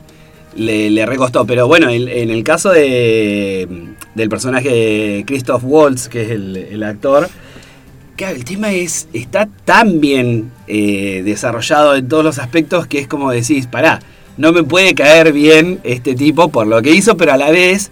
le, 0.58 0.90
le 0.90 1.06
recostó. 1.06 1.46
Pero 1.46 1.68
bueno, 1.70 1.90
en, 1.90 2.08
en 2.10 2.30
el 2.30 2.44
caso 2.44 2.70
de, 2.72 3.68
del 4.14 4.30
personaje 4.30 4.70
de 4.70 5.24
Christoph 5.26 5.64
Waltz, 5.66 6.08
que 6.10 6.24
es 6.24 6.32
el, 6.32 6.56
el 6.58 6.84
actor, 6.84 7.30
claro, 8.16 8.36
el 8.36 8.46
tema 8.46 8.72
es, 8.72 9.08
está 9.14 9.48
tan 9.66 10.00
bien 10.00 10.52
eh, 10.68 11.22
desarrollado 11.26 11.96
en 11.96 12.08
todos 12.08 12.24
los 12.24 12.40
aspectos 12.40 12.88
que 12.88 13.00
es 13.00 13.08
como 13.08 13.32
decís, 13.32 13.68
pará, 13.68 14.00
no 14.38 14.52
me 14.52 14.64
puede 14.64 14.94
caer 14.94 15.32
bien 15.34 15.80
este 15.84 16.16
tipo 16.16 16.50
por 16.50 16.68
lo 16.68 16.82
que 16.82 16.92
hizo, 16.92 17.16
pero 17.18 17.34
a 17.34 17.38
la 17.38 17.52
vez 17.52 17.92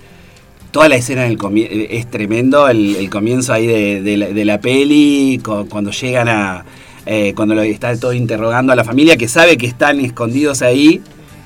toda 0.72 0.90
la 0.90 0.96
escena 0.96 1.24
del 1.24 1.38
comie- 1.38 1.88
es 1.92 2.10
tremendo, 2.10 2.68
el, 2.68 3.10
comienzo 3.10 3.54
ahí 3.54 3.68
de, 3.68 4.18
la, 4.18 4.60
peli, 4.60 5.40
cu- 5.44 5.68
cuando 5.70 5.92
llegan 5.92 6.28
a... 6.30 6.66
eh, 7.06 7.34
cuando 7.36 7.54
lo 7.56 7.62
está 7.62 7.96
todo 7.98 8.12
interrogando 8.14 8.74
a 8.74 8.76
la 8.76 8.84
familia 8.84 9.16
que 9.16 9.28
sabe 9.28 9.58
que 9.58 9.68
están 9.68 10.00
escondidos 10.00 10.62
ahí, 10.62 11.02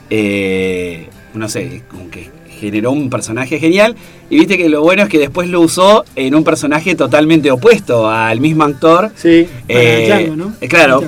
eh, 0.10 1.10
no 1.34 1.50
sé, 1.50 1.84
como 1.90 2.10
que 2.10 2.30
generó 2.58 2.92
un 2.92 3.10
personaje 3.10 3.60
genial. 3.60 3.96
Y 4.30 4.40
viste 4.40 4.58
que 4.58 4.70
lo 4.70 4.82
bueno 4.82 5.04
es 5.04 5.10
que 5.10 5.20
después 5.20 5.48
lo 5.50 5.62
usó 5.62 6.04
en 6.16 6.36
un 6.36 6.44
personaje 6.44 6.96
totalmente 6.96 7.50
opuesto 7.52 8.10
al 8.10 8.40
mismo 8.40 8.64
actor. 8.64 9.12
Sí. 9.16 9.48
Eh, 9.68 10.06
Django, 10.08 10.36
¿no? 10.36 10.54
eh, 10.60 10.68
claro, 10.68 11.04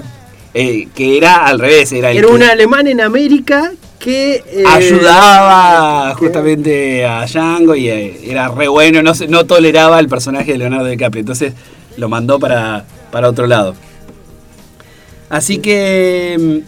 eh, 0.54 0.88
que 0.96 1.18
era 1.18 1.46
al 1.46 1.60
revés, 1.60 1.92
era 1.92 2.12
el 2.12 2.18
Era 2.18 2.28
que 2.28 2.34
un 2.34 2.44
alemán 2.44 2.88
en 2.88 3.02
América 3.02 3.72
que 4.00 4.36
eh, 4.36 4.64
ayudaba 4.66 6.16
justamente 6.16 7.06
a 7.06 7.26
Django 7.26 7.76
y 7.76 7.90
era 7.90 8.48
re 8.48 8.68
bueno, 8.68 9.04
no, 9.04 9.12
no 9.28 9.46
toleraba 9.46 10.00
el 10.00 10.08
personaje 10.08 10.54
de 10.54 10.58
Leonardo 10.58 10.86
DiCaprio, 10.86 11.20
entonces 11.20 11.54
lo 11.98 12.08
mandó 12.08 12.40
para, 12.40 12.86
para 13.12 13.30
otro 13.30 13.46
lado. 13.46 13.76
Así 15.30 15.60
que 15.60 16.64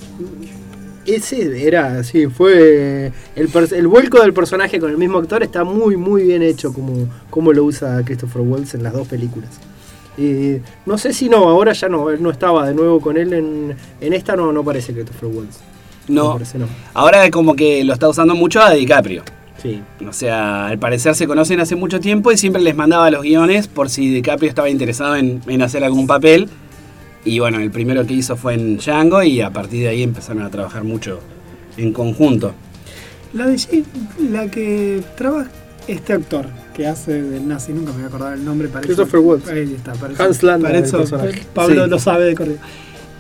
Ese 1.06 1.66
era, 1.66 2.04
sí, 2.04 2.28
fue. 2.28 3.12
El, 3.36 3.50
el 3.72 3.88
vuelco 3.88 4.22
del 4.22 4.34
personaje 4.34 4.80
con 4.80 4.92
el 4.92 4.98
mismo 4.98 5.18
actor 5.18 5.42
está 5.44 5.64
muy, 5.64 5.98
muy 5.98 6.24
bien 6.24 6.44
hecho, 6.44 6.74
como, 6.74 7.08
como 7.30 7.54
lo 7.54 7.64
usa 7.64 8.02
Christopher 8.06 8.42
Waltz 8.42 8.76
en 8.76 8.84
las 8.84 8.94
dos 8.94 9.08
películas. 9.08 9.50
Y 10.18 10.58
no 10.86 10.98
sé 10.98 11.14
si 11.14 11.30
no, 11.30 11.50
ahora 11.50 11.74
ya 11.74 11.90
no, 11.90 12.10
él 12.10 12.22
no 12.22 12.30
estaba 12.30 12.68
de 12.68 12.76
nuevo 12.76 13.00
con 13.00 13.18
él 13.18 13.34
en, 13.34 13.76
en 14.00 14.14
esta, 14.14 14.36
no, 14.36 14.52
no 14.52 14.64
parece 14.64 14.94
Christopher 14.94 15.30
Waltz. 15.30 15.58
No, 16.08 16.34
parece, 16.34 16.58
no. 16.58 16.68
ahora 16.94 17.30
como 17.32 17.56
que 17.56 17.84
lo 17.84 17.94
está 17.94 18.10
usando 18.10 18.36
mucho 18.36 18.62
a 18.62 18.72
DiCaprio. 18.72 19.24
Sí. 19.62 19.82
O 20.08 20.12
sea, 20.12 20.68
al 20.68 20.80
parecer 20.80 21.16
se 21.16 21.28
conocen 21.28 21.60
hace 21.60 21.76
mucho 21.76 22.00
tiempo 22.00 22.32
y 22.32 22.38
siempre 22.38 22.62
les 22.62 22.76
mandaba 22.76 23.12
los 23.12 23.22
guiones 23.22 23.68
por 23.68 23.90
si 23.90 24.10
DiCaprio 24.10 24.50
estaba 24.50 24.70
interesado 24.70 25.16
en, 25.16 25.42
en 25.48 25.62
hacer 25.62 25.84
algún 25.84 26.08
papel. 26.08 26.50
Y 27.24 27.40
bueno, 27.40 27.60
el 27.60 27.70
primero 27.72 28.06
que 28.06 28.14
hizo 28.16 28.36
fue 28.36 28.56
en 28.56 28.78
Django 28.78 29.22
y 29.24 29.42
a 29.42 29.52
partir 29.52 29.82
de 29.84 29.90
ahí 29.90 30.04
empezaron 30.04 30.44
a 30.44 30.50
trabajar 30.50 30.84
mucho 30.84 31.20
en 31.78 31.94
conjunto. 31.94 32.54
La 33.34 33.48
de 33.48 33.58
Jane, 33.58 33.84
la 34.32 34.50
que 34.50 35.02
trabaja 35.16 35.50
este 35.88 36.14
actor 36.14 36.48
que 36.74 36.88
hace 36.88 37.22
del 37.22 37.48
nazi, 37.48 37.74
nunca 37.74 37.92
me 37.92 37.98
voy 37.98 38.04
a 38.04 38.08
acordar 38.08 38.34
el 38.34 38.44
nombre. 38.44 38.68
Para 38.68 38.82
Christopher 38.82 39.20
Waltz. 39.20 39.48
Ahí 39.50 39.74
está, 39.76 39.94
para 39.94 40.14
eso- 40.14 40.24
Hans 40.24 40.44
Landa. 40.44 40.70
Pablo 41.54 41.84
Sí. 41.86 41.90
lo 41.90 42.00
sabe 42.00 42.26
de 42.26 42.36
corrido. 42.36 42.58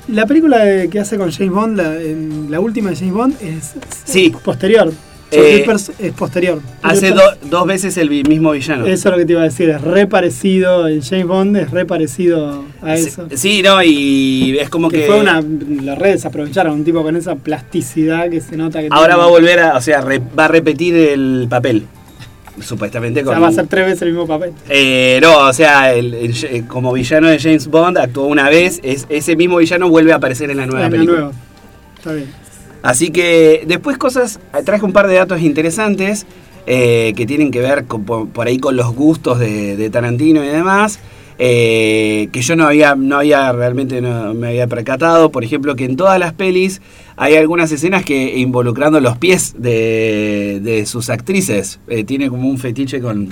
La 0.08 0.26
película 0.26 0.88
que 0.89 0.99
hace 0.99 1.18
con 1.18 1.32
James 1.32 1.52
Bond, 1.54 1.78
la, 1.78 1.95
en 2.02 2.47
la 2.49 2.60
última 2.60 2.89
de 2.89 2.95
James 2.95 3.14
Bond, 3.14 3.36
es 3.41 3.74
Sí. 4.04 4.34
posterior. 4.43 4.91
Eh, 5.32 5.63
Pers- 5.65 5.91
es 5.97 6.11
posterior. 6.13 6.59
Hace 6.82 7.11
do- 7.11 7.21
dos 7.49 7.65
veces 7.65 7.95
el 7.97 8.09
mismo 8.09 8.51
villano. 8.51 8.86
Eso 8.86 9.09
es 9.09 9.11
lo 9.11 9.17
que 9.17 9.25
te 9.25 9.32
iba 9.34 9.41
a 9.41 9.45
decir, 9.45 9.69
es 9.69 9.82
re 9.82 10.05
parecido, 10.07 10.88
el 10.88 11.01
James 11.03 11.25
Bond 11.27 11.55
es 11.57 11.71
re 11.71 11.86
parecido 11.86 12.65
a 12.82 12.95
eso. 12.95 13.27
Sí, 13.36 13.61
no, 13.63 13.82
y 13.82 14.57
es 14.59 14.69
como 14.69 14.89
que 14.89 15.01
que... 15.01 15.05
fue 15.07 15.19
una. 15.19 15.41
Las 15.84 15.97
redes 15.97 16.25
aprovecharon 16.25 16.73
un 16.73 16.84
tipo 16.84 17.01
con 17.03 17.15
esa 17.15 17.36
plasticidad 17.36 18.29
que 18.29 18.41
se 18.41 18.57
nota 18.57 18.82
que. 18.82 18.88
Ahora 18.91 19.13
tiene. 19.13 19.17
va 19.19 19.23
a 19.25 19.29
volver 19.29 19.59
a, 19.59 19.77
o 19.77 19.82
sea, 19.82 20.01
re- 20.01 20.21
va 20.38 20.45
a 20.45 20.47
repetir 20.49 20.95
el 20.95 21.47
papel. 21.49 21.86
Supuestamente 22.59 23.21
O 23.21 23.25
con... 23.25 23.34
sea, 23.34 23.39
va 23.39 23.47
a 23.47 23.51
ser 23.53 23.67
tres 23.67 23.86
veces 23.86 24.01
el 24.03 24.09
mismo 24.09 24.27
papel. 24.27 24.51
Eh, 24.69 25.19
no, 25.21 25.47
o 25.47 25.53
sea, 25.53 25.93
el- 25.93 26.13
el- 26.13 26.36
eh, 26.45 26.63
como 26.67 26.91
villano 26.93 27.27
de 27.29 27.39
James 27.39 27.67
Bond 27.67 27.97
actuó 27.97 28.25
una 28.25 28.49
vez, 28.49 28.79
es, 28.84 29.05
ese 29.09 29.36
mismo 29.36 29.57
villano 29.57 29.89
vuelve 29.89 30.11
a 30.11 30.17
aparecer 30.17 30.51
en 30.51 30.57
la 30.57 30.65
nueva 30.65 30.86
En 30.86 30.91
la 30.91 30.97
película. 30.97 31.19
nueva. 31.21 31.34
Está 31.97 32.13
bien. 32.13 32.40
Así 32.82 33.11
que 33.11 33.63
después 33.67 33.97
cosas, 33.97 34.39
traje 34.65 34.86
un 34.86 34.93
par 34.93 35.07
de 35.07 35.15
datos 35.15 35.41
interesantes 35.41 36.25
eh, 36.65 37.13
que 37.15 37.25
tienen 37.25 37.51
que 37.51 37.59
ver 37.59 37.86
por, 37.86 38.47
ahí 38.47 38.57
con 38.57 38.75
los 38.75 38.93
gustos 38.93 39.39
de, 39.39 39.75
de 39.75 39.89
Tarantino 39.89 40.43
y 40.43 40.47
demás, 40.47 40.99
eh, 41.43 42.29
que 42.32 42.43
yo 42.43 42.55
no 42.55 42.67
había, 42.67 42.93
no 42.93 43.17
había 43.17 43.51
realmente 43.51 43.99
no 43.99 44.36
me 44.36 44.49
había 44.49 44.67
percatado. 44.67 45.32
Por 45.32 45.43
ejemplo, 45.43 45.75
que 45.75 45.86
en 45.86 45.95
todas 45.95 46.19
las 46.19 46.34
pelis 46.34 46.82
hay 47.15 47.36
algunas 47.36 47.71
escenas 47.71 48.05
que 48.05 48.38
involucrando 48.38 48.99
los 48.99 49.17
pies 49.17 49.55
de, 49.57 50.59
de 50.61 50.86
sus 50.86 51.09
actrices. 51.09 51.79
Eh, 51.88 52.03
tiene 52.03 52.29
como 52.29 52.47
un 52.47 52.59
fetiche 52.59 53.01
con, 53.01 53.29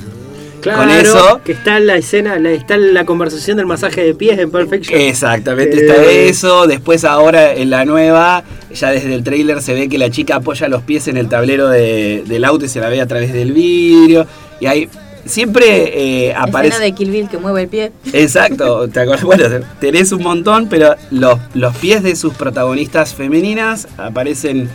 Claro, 0.61 0.79
con 0.79 0.89
eso. 0.91 1.41
que 1.43 1.51
está 1.53 1.77
en 1.77 1.87
la 1.87 1.95
escena, 1.97 2.37
la- 2.39 2.51
está 2.51 2.75
en 2.75 2.93
la 2.93 3.05
conversación 3.05 3.57
del 3.57 3.65
masaje 3.65 4.03
de 4.03 4.13
pies 4.15 4.37
en 4.39 4.51
Perfection. 4.51 4.99
Exactamente, 4.99 5.77
Eh, 5.77 5.81
está 5.81 6.03
eso. 6.05 6.67
Después 6.67 7.03
ahora 7.05 7.53
en 7.53 7.69
la 7.69 7.85
nueva, 7.85 8.43
ya 8.73 8.91
desde 8.91 9.13
el 9.15 9.23
tráiler 9.23 9.61
se 9.61 9.73
ve 9.73 9.89
que 9.89 9.97
la 9.97 10.09
chica 10.09 10.35
apoya 10.35 10.67
los 10.67 10.81
pies 10.83 11.07
en 11.07 11.17
el 11.17 11.29
tablero 11.29 11.69
de- 11.69 12.23
del 12.27 12.43
auto 12.45 12.65
y 12.65 12.69
se 12.69 12.79
la 12.79 12.89
ve 12.89 13.01
a 13.01 13.07
través 13.07 13.33
del 13.33 13.51
vidrio. 13.53 14.25
Y 14.59 14.65
hay 14.65 14.89
siempre 15.25 16.27
eh, 16.27 16.33
aparece... 16.35 16.69
Escena 16.75 16.85
de 16.85 16.91
Kill 16.93 17.11
Bill 17.11 17.29
que 17.29 17.37
mueve 17.37 17.61
el 17.63 17.67
pie. 17.67 17.91
Exacto, 18.13 18.87
¿te 18.89 18.99
acuerdas? 19.01 19.23
Bueno, 19.23 19.43
tenés 19.79 20.11
un 20.11 20.23
montón, 20.23 20.67
pero 20.69 20.95
los, 21.11 21.37
los 21.53 21.75
pies 21.77 22.01
de 22.03 22.15
sus 22.15 22.33
protagonistas 22.33 23.13
femeninas 23.13 23.87
aparecen 23.97 24.69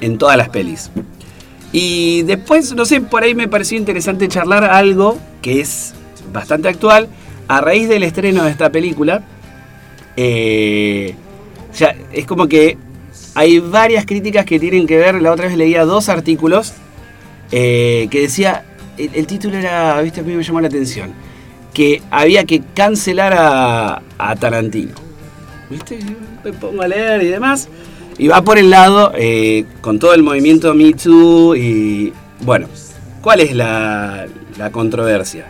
en 0.00 0.18
todas 0.18 0.36
las 0.36 0.48
pelis. 0.48 0.90
Y 1.72 2.22
después, 2.22 2.74
no 2.74 2.84
sé, 2.84 3.00
por 3.00 3.22
ahí 3.22 3.34
me 3.34 3.48
pareció 3.48 3.78
interesante 3.78 4.28
charlar 4.28 4.64
algo 4.64 5.18
que 5.42 5.60
es 5.60 5.94
bastante 6.32 6.68
actual. 6.68 7.08
A 7.48 7.60
raíz 7.60 7.88
del 7.88 8.02
estreno 8.02 8.44
de 8.44 8.50
esta 8.50 8.70
película, 8.70 9.22
eh, 10.16 11.14
ya 11.76 11.94
es 12.12 12.26
como 12.26 12.46
que 12.46 12.78
hay 13.34 13.58
varias 13.58 14.06
críticas 14.06 14.44
que 14.44 14.58
tienen 14.58 14.86
que 14.86 14.96
ver. 14.96 15.20
La 15.20 15.32
otra 15.32 15.46
vez 15.46 15.56
leía 15.56 15.84
dos 15.84 16.08
artículos 16.08 16.74
eh, 17.50 18.08
que 18.10 18.22
decía, 18.22 18.64
el, 18.96 19.26
título 19.26 19.56
era, 19.56 20.00
viste, 20.00 20.20
a 20.20 20.22
mí 20.22 20.34
me 20.34 20.42
llamó 20.42 20.60
la 20.60 20.68
atención, 20.68 21.12
que 21.74 22.02
había 22.10 22.44
que 22.44 22.62
cancelar 22.74 23.34
a 23.36 24.36
Tarantino. 24.36 25.10
¿Viste? 25.70 26.00
Me 26.44 26.52
pongo 26.52 26.82
a 26.82 26.88
leer 26.88 27.22
y 27.22 27.28
demás. 27.28 27.68
Y 28.20 28.28
va 28.28 28.42
por 28.42 28.58
el 28.58 28.68
lado, 28.68 29.14
eh, 29.16 29.64
con 29.80 29.98
todo 29.98 30.12
el 30.12 30.22
movimiento 30.22 30.74
Me 30.74 30.92
Too 30.92 31.56
y... 31.56 32.12
Bueno, 32.40 32.68
¿cuál 33.22 33.40
es 33.40 33.54
la, 33.54 34.26
la 34.58 34.70
controversia? 34.70 35.46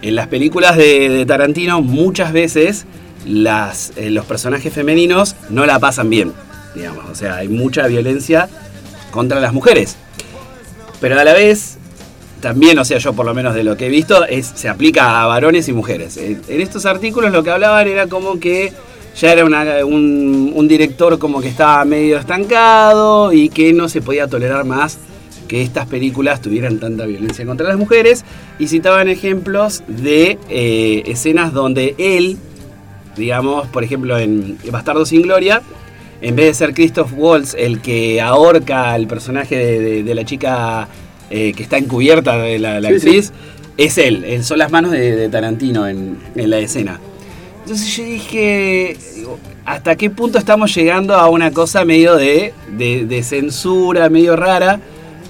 En 0.00 0.14
las 0.14 0.28
películas 0.28 0.76
de, 0.76 1.24
Tarantino 1.26 1.82
muchas 1.82 2.32
veces 2.32 2.86
las, 3.26 3.92
eh, 3.96 4.10
los 4.10 4.26
personajes 4.26 4.72
femeninos 4.72 5.34
no 5.50 5.66
la 5.66 5.80
pasan 5.80 6.08
bien, 6.08 6.32
digamos. 6.76 7.04
O 7.10 7.16
sea, 7.16 7.38
hay 7.38 7.48
mucha 7.48 7.88
violencia 7.88 8.48
contra 9.10 9.40
las 9.40 9.52
mujeres. 9.52 9.96
Pero 11.00 11.18
a 11.18 11.24
la 11.24 11.32
vez, 11.32 11.78
también, 12.40 12.78
o 12.78 12.84
sea, 12.84 12.98
yo 12.98 13.12
por 13.14 13.26
lo 13.26 13.34
menos 13.34 13.56
de 13.56 13.64
lo 13.64 13.76
que 13.76 13.86
he 13.86 13.90
visto, 13.90 14.24
es, 14.24 14.52
se 14.54 14.68
aplica 14.68 15.20
a 15.20 15.26
varones 15.26 15.66
y 15.66 15.72
mujeres. 15.72 16.16
En 16.16 16.60
estos 16.60 16.86
artículos 16.86 17.32
lo 17.32 17.42
que 17.42 17.50
hablaban 17.50 17.88
era 17.88 18.06
como 18.06 18.38
que 18.38 18.72
ya 19.16 19.32
era 19.32 19.44
una- 19.44 19.84
un, 19.84 20.52
un 20.54 20.68
director 20.68 21.18
como 21.18 21.40
que 21.40 21.48
estaba 21.48 21.84
medio 21.84 22.18
estancado 22.18 23.32
y 23.32 23.48
que 23.48 23.72
no 23.72 23.88
se 23.88 24.00
podía 24.02 24.26
tolerar 24.26 24.64
más 24.64 24.98
que 25.48 25.62
estas 25.62 25.86
películas 25.86 26.40
tuvieran 26.40 26.78
tanta 26.78 27.04
violencia 27.06 27.44
contra 27.44 27.68
las 27.68 27.76
mujeres 27.76 28.24
y 28.58 28.66
citaban 28.68 29.08
ejemplos 29.08 29.82
de 29.86 30.38
eh, 30.48 31.02
escenas 31.06 31.52
donde 31.52 31.94
él, 31.98 32.38
digamos, 33.16 33.66
por 33.68 33.84
ejemplo 33.84 34.18
en 34.18 34.58
Bastardo 34.70 35.04
sin 35.06 35.22
Gloria, 35.22 35.62
en 36.22 36.34
vez 36.36 36.46
de 36.46 36.54
ser 36.54 36.74
Christoph 36.74 37.12
Waltz 37.16 37.54
el 37.58 37.80
que 37.80 38.20
ahorca 38.22 38.92
al 38.92 39.06
personaje 39.06 39.56
de, 39.56 39.80
de- 39.80 40.02
de 40.02 40.14
la 40.14 40.24
chica 40.24 40.88
eh, 41.30 41.52
que 41.54 41.62
está 41.62 41.76
encubierta 41.78 42.38
de 42.38 42.58
la, 42.58 42.80
la 42.80 42.88
Sí, 42.88 42.94
actriz, 42.94 43.32
es 43.76 43.98
él, 43.98 44.24
él, 44.24 44.44
son 44.44 44.58
las 44.58 44.70
manos 44.72 44.92
de, 44.92 45.14
de 45.16 45.28
Tarantino 45.28 45.86
en, 45.86 46.16
en 46.34 46.50
la 46.50 46.58
escena. 46.58 47.00
Entonces 47.64 47.96
yo 47.96 48.04
dije, 48.04 48.96
¿hasta 49.64 49.96
qué 49.96 50.10
punto 50.10 50.36
estamos 50.38 50.74
llegando 50.74 51.14
a 51.14 51.28
una 51.28 51.50
cosa 51.50 51.84
medio 51.84 52.14
de, 52.14 52.52
de- 52.76 53.06
de 53.06 53.22
censura, 53.22 54.08
medio 54.10 54.36
rara, 54.36 54.80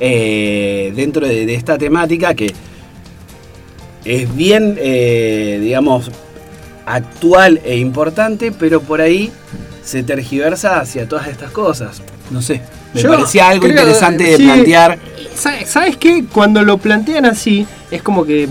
eh, 0.00 0.92
dentro 0.96 1.26
de, 1.28 1.46
de 1.46 1.54
esta 1.54 1.78
temática 1.78 2.34
que 2.34 2.52
es 4.04 4.34
bien, 4.36 4.76
eh, 4.80 5.58
digamos, 5.62 6.10
actual 6.86 7.60
e 7.64 7.76
importante, 7.78 8.50
pero 8.52 8.80
por 8.82 9.00
ahí 9.00 9.30
se 9.84 10.02
tergiversa 10.02 10.80
hacia 10.80 11.08
todas 11.08 11.28
estas 11.28 11.52
cosas. 11.52 12.02
No 12.30 12.42
sé, 12.42 12.60
me 12.92 13.00
Yo 13.00 13.10
parecía 13.10 13.48
algo 13.48 13.62
creo, 13.66 13.78
interesante 13.78 14.24
de 14.24 14.36
sí. 14.38 14.42
plantear. 14.42 14.98
Sa- 15.36 15.64
¿Sabes 15.66 15.96
qué? 15.96 16.24
Cuando 16.32 16.62
lo 16.62 16.78
plantean 16.78 17.26
así, 17.26 17.64
es 17.90 18.02
como 18.02 18.24
que 18.24 18.48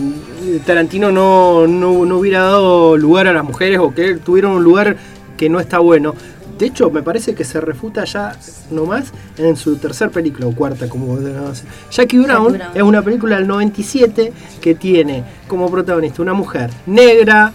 Tarantino 0.66 1.12
no, 1.12 1.68
no, 1.68 2.06
no 2.06 2.18
hubiera 2.18 2.42
dado 2.44 2.98
lugar 2.98 3.28
a 3.28 3.34
las 3.34 3.44
mujeres 3.44 3.80
o 3.80 3.94
que 3.94 4.16
tuvieron 4.16 4.54
un 4.54 4.64
lugar 4.64 4.98
que 5.38 5.50
no 5.50 5.60
está 5.60 5.80
bueno. 5.80 6.14
De 6.58 6.68
hecho, 6.68 6.90
me 6.92 7.02
parece 7.02 7.34
que 7.34 7.44
se 7.44 7.60
refuta 7.60 8.04
ya 8.06 8.38
nomás 8.70 9.12
en 9.38 9.56
su 9.56 9.78
tercer 9.78 10.12
película 10.12 10.48
o 10.48 10.56
cuarta, 10.56 10.88
como. 10.88 11.18
Jackie 11.92 12.20
Brown 12.20 12.54
Brown. 12.54 12.72
es 12.76 12.84
una 12.84 13.02
película 13.02 13.38
del 13.38 13.48
97 13.48 14.32
que 14.62 14.76
tiene 14.76 15.24
como 15.48 15.70
protagonista 15.70 16.22
una 16.22 16.34
mujer 16.34 16.70
negra, 16.86 17.52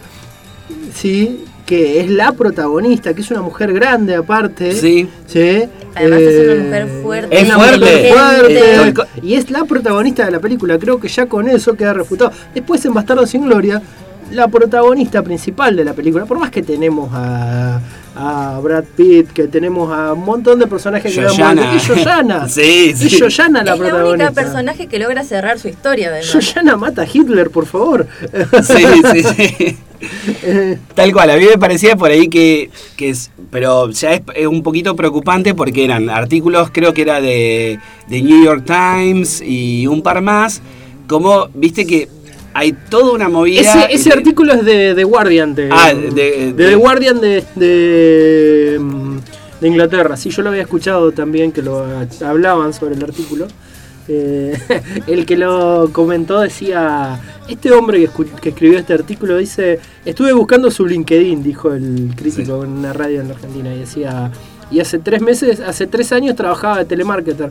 ¿sí? 0.93 1.45
Que 1.69 2.01
es 2.01 2.09
la 2.11 2.33
protagonista, 2.33 3.13
que 3.13 3.21
es 3.21 3.31
una 3.31 3.43
mujer 3.43 3.75
grande 3.75 4.15
aparte. 4.17 4.73
Sí. 4.73 5.07
¿sí? 5.27 5.65
Además 5.95 6.21
es 6.21 6.45
una 6.47 6.53
Eh, 6.55 6.59
mujer 6.65 6.89
fuerte, 7.03 7.37
Es 7.39 7.45
una 7.45 7.55
fuerte. 7.59 7.79
mujer 7.79 8.95
fuerte, 8.95 9.11
y 9.23 9.35
es 9.35 9.51
la 9.51 9.65
protagonista 9.65 10.25
de 10.25 10.31
la 10.31 10.41
película. 10.41 10.79
Creo 10.79 10.99
que 10.99 11.09
ya 11.09 11.27
con 11.27 11.47
eso 11.47 11.75
queda 11.75 11.93
refutado. 11.93 12.33
Después 12.55 12.83
en 12.87 12.95
Bastardo 12.95 13.27
sin 13.27 13.45
Gloria, 13.45 13.83
la 14.33 14.49
protagonista 14.49 15.23
principal 15.23 15.77
de 15.77 15.85
la 15.85 15.93
película, 15.93 16.25
por 16.25 16.39
más 16.39 16.51
que 16.51 16.63
tenemos 16.63 17.11
a, 17.13 17.81
a 18.17 18.61
Brad 18.63 18.85
Pitt, 18.97 19.31
que 19.33 19.47
tenemos 19.49 19.93
a 19.93 20.15
un 20.15 20.25
montón 20.25 20.59
de 20.59 20.67
personajes 20.67 21.15
que 21.15 21.21
Yoyana. 21.21 21.77
es 21.77 21.87
Yoyana. 21.87 22.49
Sí, 22.49 22.91
Es 22.95 22.99
sí. 22.99 23.09
Yoyana 23.11 23.63
la 23.63 23.75
es 23.75 23.79
la 23.81 23.85
única 23.85 23.97
protagonista. 23.99 24.33
personaje 24.33 24.87
que 24.87 24.99
logra 24.99 25.23
cerrar 25.23 25.59
su 25.59 25.69
historia, 25.69 26.09
además. 26.09 26.33
Yoyana 26.33 26.77
mata 26.79 27.03
a 27.03 27.07
Hitler, 27.13 27.51
por 27.51 27.67
favor. 27.67 28.07
Sí, 28.63 28.85
sí, 29.13 29.23
sí. 29.37 29.79
Tal 30.95 31.13
cual, 31.13 31.31
a 31.31 31.37
mí 31.37 31.45
me 31.51 31.59
parecía 31.59 31.97
por 31.97 32.11
ahí 32.11 32.29
que, 32.29 32.71
que 32.97 33.11
es, 33.11 33.31
pero 33.51 33.91
ya 33.91 34.13
es, 34.13 34.23
es 34.35 34.47
un 34.47 34.63
poquito 34.63 34.95
preocupante 34.97 35.55
porque 35.55 35.85
eran 35.85 36.09
artículos, 36.11 36.71
creo 36.73 36.93
que 36.95 37.03
era 37.03 37.21
de, 37.21 37.79
de 38.09 38.23
New 38.23 38.45
York 38.45 38.65
Times 38.67 39.43
y 39.45 39.87
un 39.87 40.03
par 40.03 40.21
más, 40.23 40.61
como, 41.09 41.49
viste 41.55 41.87
que 41.87 42.09
hay 42.55 42.75
toda 42.91 43.13
una 43.13 43.29
movida... 43.29 43.61
Ese, 43.61 43.95
ese 43.95 44.09
de- 44.11 44.15
artículo 44.17 44.53
es 44.55 44.65
de 44.65 44.95
The 44.95 45.05
Guardian. 45.05 45.55
De, 45.55 45.69
Ah, 45.71 45.93
de- 45.95 46.53
de- 46.53 46.53
The 46.53 46.75
Guardian 46.75 47.21
de, 47.21 47.45
de, 47.55 48.81
de 49.61 49.69
Inglaterra. 49.69 50.17
Sí, 50.17 50.31
yo 50.31 50.43
lo 50.43 50.51
había 50.51 50.63
escuchado 50.63 51.13
también, 51.13 51.53
que 51.53 51.63
lo 51.63 51.85
hablaban 52.25 52.73
sobre 52.73 52.95
el 52.95 53.05
artículo. 53.05 53.47
Eh, 54.09 54.59
el 55.07 55.27
que 55.27 55.37
lo 55.37 55.91
comentó 55.93 56.41
decía, 56.41 57.21
este 57.47 57.71
hombre 57.73 58.09
que 58.41 58.49
escribió 58.49 58.79
este 58.79 58.95
artículo 58.95 59.37
dice, 59.37 59.79
estuve 60.05 60.33
buscando 60.33 60.71
su 60.71 60.87
LinkedIn, 60.87 61.43
dijo 61.43 61.73
el 61.73 62.13
crítico 62.17 62.65
en 62.65 62.71
una 62.71 62.93
radio 62.93 63.21
en 63.21 63.29
la 63.29 63.35
Argentina, 63.35 63.75
y 63.75 63.81
decía, 63.81 64.31
y 64.71 64.81
hace 64.81 64.99
tres 64.99 65.21
meses, 65.21 65.61
hace 65.61 65.87
tres 65.87 66.13
años 66.13 66.37
trabajaba 66.37 66.79
de 66.79 66.85
telemarketer. 66.87 67.51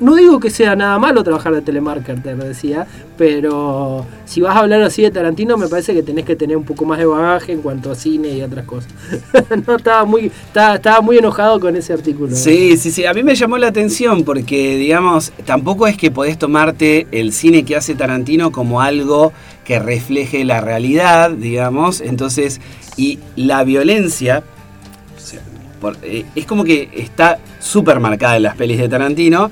No 0.00 0.16
digo 0.16 0.40
que 0.40 0.50
sea 0.50 0.74
nada 0.74 0.98
malo 0.98 1.22
trabajar 1.22 1.54
de 1.54 1.62
telemarketer, 1.62 2.36
decía, 2.36 2.86
pero 3.16 4.04
si 4.24 4.40
vas 4.40 4.56
a 4.56 4.60
hablar 4.60 4.82
así 4.82 5.02
de 5.02 5.10
Tarantino, 5.10 5.56
me 5.56 5.68
parece 5.68 5.94
que 5.94 6.02
tenés 6.02 6.24
que 6.24 6.34
tener 6.34 6.56
un 6.56 6.64
poco 6.64 6.84
más 6.84 6.98
de 6.98 7.06
bagaje 7.06 7.52
en 7.52 7.62
cuanto 7.62 7.92
a 7.92 7.94
cine 7.94 8.30
y 8.30 8.42
otras 8.42 8.64
cosas. 8.64 8.92
no, 9.66 9.76
estaba 9.76 10.04
muy, 10.04 10.32
estaba, 10.46 10.74
estaba 10.76 11.00
muy 11.00 11.18
enojado 11.18 11.60
con 11.60 11.76
ese 11.76 11.92
artículo. 11.92 12.34
Sí, 12.34 12.76
sí, 12.76 12.90
sí. 12.90 13.06
A 13.06 13.14
mí 13.14 13.22
me 13.22 13.34
llamó 13.34 13.56
la 13.56 13.68
atención 13.68 14.24
porque, 14.24 14.76
digamos, 14.76 15.32
tampoco 15.44 15.86
es 15.86 15.96
que 15.96 16.10
podés 16.10 16.38
tomarte 16.38 17.06
el 17.12 17.32
cine 17.32 17.64
que 17.64 17.76
hace 17.76 17.94
Tarantino 17.94 18.50
como 18.50 18.80
algo 18.80 19.32
que 19.64 19.78
refleje 19.78 20.44
la 20.44 20.60
realidad, 20.60 21.30
digamos. 21.30 22.00
Entonces, 22.00 22.60
y 22.96 23.20
la 23.36 23.64
violencia 23.64 24.42
eh, 26.02 26.24
es 26.34 26.46
como 26.46 26.64
que 26.64 26.88
está 26.94 27.38
súper 27.60 28.00
marcada 28.00 28.36
en 28.36 28.44
las 28.44 28.56
pelis 28.56 28.78
de 28.78 28.88
Tarantino, 28.88 29.50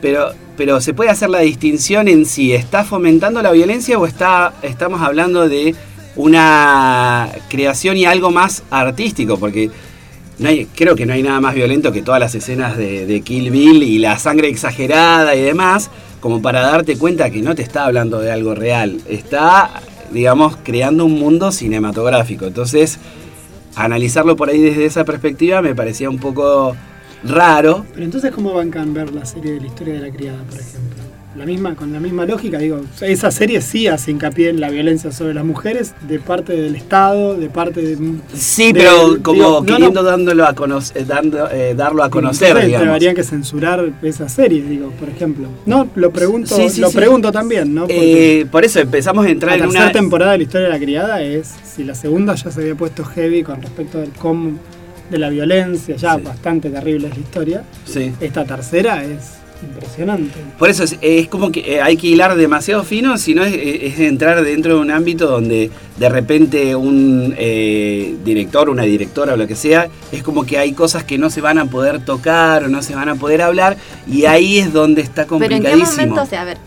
pero, 0.00 0.30
pero 0.56 0.80
se 0.80 0.94
puede 0.94 1.10
hacer 1.10 1.30
la 1.30 1.40
distinción 1.40 2.08
en 2.08 2.26
si 2.26 2.52
está 2.54 2.84
fomentando 2.84 3.42
la 3.42 3.52
violencia 3.52 3.98
o 3.98 4.06
está, 4.06 4.54
estamos 4.62 5.00
hablando 5.02 5.48
de 5.48 5.74
una 6.16 7.28
creación 7.48 7.96
y 7.96 8.04
algo 8.06 8.30
más 8.30 8.62
artístico, 8.70 9.38
porque 9.38 9.70
no 10.38 10.48
hay- 10.48 10.66
creo 10.74 10.96
que 10.96 11.06
no 11.06 11.12
hay 11.12 11.22
nada 11.22 11.40
más 11.40 11.54
violento 11.54 11.92
que 11.92 12.02
todas 12.02 12.20
las 12.20 12.34
escenas 12.34 12.76
de, 12.76 13.06
de 13.06 13.20
Kill 13.20 13.50
Bill 13.50 13.82
y 13.82 13.98
la 13.98 14.18
sangre 14.18 14.48
exagerada 14.48 15.34
y 15.34 15.42
demás, 15.42 15.90
como 16.20 16.42
para 16.42 16.60
darte 16.60 16.96
cuenta 16.96 17.30
que 17.30 17.42
no 17.42 17.54
te 17.54 17.62
está 17.62 17.84
hablando 17.84 18.18
de 18.20 18.32
algo 18.32 18.54
real, 18.54 18.98
está, 19.08 19.82
digamos, 20.10 20.56
creando 20.62 21.04
un 21.04 21.12
mundo 21.18 21.52
cinematográfico. 21.52 22.46
Entonces, 22.46 22.98
analizarlo 23.74 24.36
por 24.36 24.48
ahí 24.48 24.60
desde 24.60 24.86
esa 24.86 25.04
perspectiva 25.04 25.60
me 25.62 25.74
parecía 25.74 26.08
un 26.08 26.18
poco 26.18 26.74
raro. 27.28 27.84
Pero 27.92 28.04
entonces, 28.04 28.32
¿cómo 28.32 28.52
bancan 28.54 28.94
ver 28.94 29.12
la 29.12 29.24
serie 29.24 29.52
de 29.54 29.60
la 29.60 29.66
historia 29.66 29.94
de 29.94 30.00
la 30.00 30.10
criada, 30.16 30.38
por 30.48 30.58
ejemplo? 30.60 30.96
La 31.36 31.44
misma, 31.44 31.74
con 31.74 31.92
la 31.92 32.00
misma 32.00 32.24
lógica, 32.24 32.56
digo, 32.56 32.80
esa 33.02 33.30
serie 33.30 33.60
sí 33.60 33.88
hace 33.88 34.10
hincapié 34.10 34.48
en 34.48 34.58
la 34.58 34.70
violencia 34.70 35.12
sobre 35.12 35.34
las 35.34 35.44
mujeres 35.44 35.92
de 36.08 36.18
parte 36.18 36.54
del 36.54 36.74
Estado, 36.76 37.34
de 37.36 37.50
parte 37.50 37.82
de... 37.82 37.98
Sí, 38.32 38.72
de- 38.72 38.80
pero 38.80 39.18
como 39.22 39.34
digo, 39.34 39.62
queriendo 39.66 40.02
no. 40.02 40.08
dándolo 40.08 40.46
a 40.46 40.54
conocer, 40.54 41.06
dando, 41.06 41.50
eh, 41.50 41.74
darlo 41.76 42.02
a 42.04 42.08
conocer, 42.08 42.48
Entonces, 42.48 42.68
digamos. 42.68 42.86
Deberían 42.86 43.14
que 43.14 43.22
censurar 43.22 43.84
esa 44.00 44.30
serie, 44.30 44.62
digo, 44.62 44.90
por 44.98 45.10
ejemplo. 45.10 45.48
No, 45.66 45.86
lo 45.94 46.10
pregunto, 46.10 46.56
Sí, 46.56 46.70
sí, 46.70 46.80
lo 46.80 46.88
sí. 46.88 46.96
pregunto 46.96 47.30
también, 47.30 47.74
¿no? 47.74 47.82
Porque 47.82 48.40
Eh, 48.40 48.46
por 48.46 48.64
eso 48.64 48.80
empezamos 48.80 49.26
a 49.26 49.28
entrar 49.28 49.50
la 49.50 49.56
en 49.56 49.62
tercera 49.64 49.84
una... 49.84 49.92
temporada 49.92 50.32
de 50.32 50.38
la 50.38 50.44
historia 50.44 50.68
de 50.68 50.72
la 50.72 50.80
criada 50.80 51.20
es, 51.20 51.52
si 51.64 51.84
la 51.84 51.94
segunda 51.94 52.34
ya 52.34 52.50
se 52.50 52.62
había 52.62 52.76
puesto 52.76 53.04
heavy 53.04 53.42
con 53.42 53.60
respecto 53.60 53.98
del 53.98 54.08
cómo, 54.12 54.52
de 55.10 55.18
la 55.18 55.28
violencia, 55.28 55.96
ya 55.96 56.16
Sí. 56.16 56.22
bastante 56.22 56.70
terrible 56.70 57.08
es 57.08 57.14
la 57.14 57.20
historia, 57.20 57.62
Sí. 57.84 58.12
esta 58.20 58.44
tercera 58.44 59.04
es 59.04 59.34
impresionante. 59.62 60.38
Por 60.58 60.68
eso 60.68 60.84
es, 60.84 60.98
es 61.00 61.28
como 61.28 61.50
que 61.50 61.60
eh, 61.76 61.80
hay 61.80 61.96
que 61.96 62.08
hilar 62.08 62.36
demasiado 62.36 62.84
fino, 62.84 63.16
si 63.16 63.34
no 63.34 63.42
es, 63.42 63.54
es 63.54 63.98
entrar 64.00 64.42
dentro 64.44 64.74
de 64.74 64.80
un 64.80 64.90
ámbito 64.90 65.26
donde 65.28 65.70
de 65.96 66.08
repente 66.10 66.76
un 66.76 67.34
eh, 67.38 68.16
director, 68.24 68.68
una 68.68 68.82
directora 68.82 69.32
o 69.32 69.36
lo 69.38 69.46
que 69.46 69.56
sea, 69.56 69.88
es 70.12 70.22
como 70.22 70.44
que 70.44 70.58
hay 70.58 70.72
cosas 70.72 71.04
que 71.04 71.16
no 71.16 71.30
se 71.30 71.40
van 71.40 71.56
a 71.58 71.64
poder 71.66 72.04
tocar 72.04 72.64
o 72.64 72.68
no 72.68 72.82
se 72.82 72.94
van 72.94 73.08
a 73.08 73.14
poder 73.14 73.40
hablar 73.40 73.78
y 74.06 74.26
ahí 74.26 74.58
es 74.58 74.72
donde 74.74 75.00
está 75.00 75.24
Pero 75.26 75.36
en 75.36 75.40
qué 75.40 75.48
complicadísimo. 75.56 75.90
momento, 75.92 76.22
o 76.22 76.26
sea, 76.26 76.42
a 76.42 76.44
ver, 76.44 76.58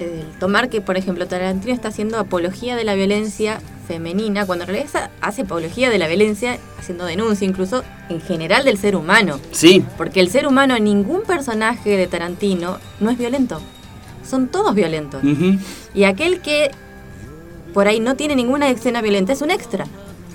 eh, 0.00 0.24
tomar 0.40 0.68
que, 0.70 0.80
por 0.80 0.96
ejemplo, 0.96 1.26
Tarantino 1.26 1.74
está 1.74 1.88
haciendo 1.88 2.18
apología 2.18 2.76
de 2.76 2.84
la 2.84 2.94
violencia 2.94 3.60
femenina, 3.86 4.46
cuando 4.46 4.64
en 4.64 4.70
realidad 4.70 5.10
hace 5.20 5.42
apología 5.42 5.90
de 5.90 5.98
la 5.98 6.08
violencia, 6.08 6.58
haciendo 6.78 7.04
denuncia 7.04 7.46
incluso 7.46 7.84
en 8.08 8.20
general 8.20 8.64
del 8.64 8.78
ser 8.78 8.96
humano. 8.96 9.38
Sí, 9.52 9.84
Porque 9.96 10.20
el 10.20 10.30
ser 10.30 10.46
humano, 10.46 10.78
ningún 10.78 11.22
personaje 11.22 11.96
de 11.96 12.06
Tarantino 12.06 12.78
no 13.00 13.10
es 13.10 13.18
violento. 13.18 13.60
Son 14.28 14.48
todos 14.48 14.74
violentos. 14.74 15.20
Y 15.94 16.04
aquel 16.04 16.40
que 16.40 16.70
por 17.72 17.86
ahí 17.88 18.00
no 18.00 18.16
tiene 18.16 18.34
ninguna 18.34 18.68
escena 18.70 19.00
violenta 19.02 19.32
es 19.32 19.40
un 19.42 19.50
extra. 19.50 19.86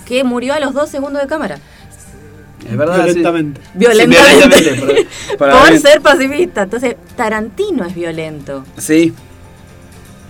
Que 0.06 0.24
murió 0.24 0.54
a 0.54 0.60
los 0.60 0.74
dos 0.74 0.90
segundos 0.90 1.22
de 1.22 1.28
cámara. 1.28 1.60
es 2.70 2.78
verdad. 2.78 3.06
sí. 3.08 3.14
Violentamente. 3.14 3.62
Violentamente. 3.74 4.58
Sí, 4.58 4.64
violentamente, 4.64 5.08
por- 5.38 5.78
ser 5.80 6.02
pacifista. 6.02 6.62
Entonces, 6.64 6.96
Tarantino 7.16 7.86
es 7.86 7.94
violento. 7.96 8.64
Sí. 8.78 9.14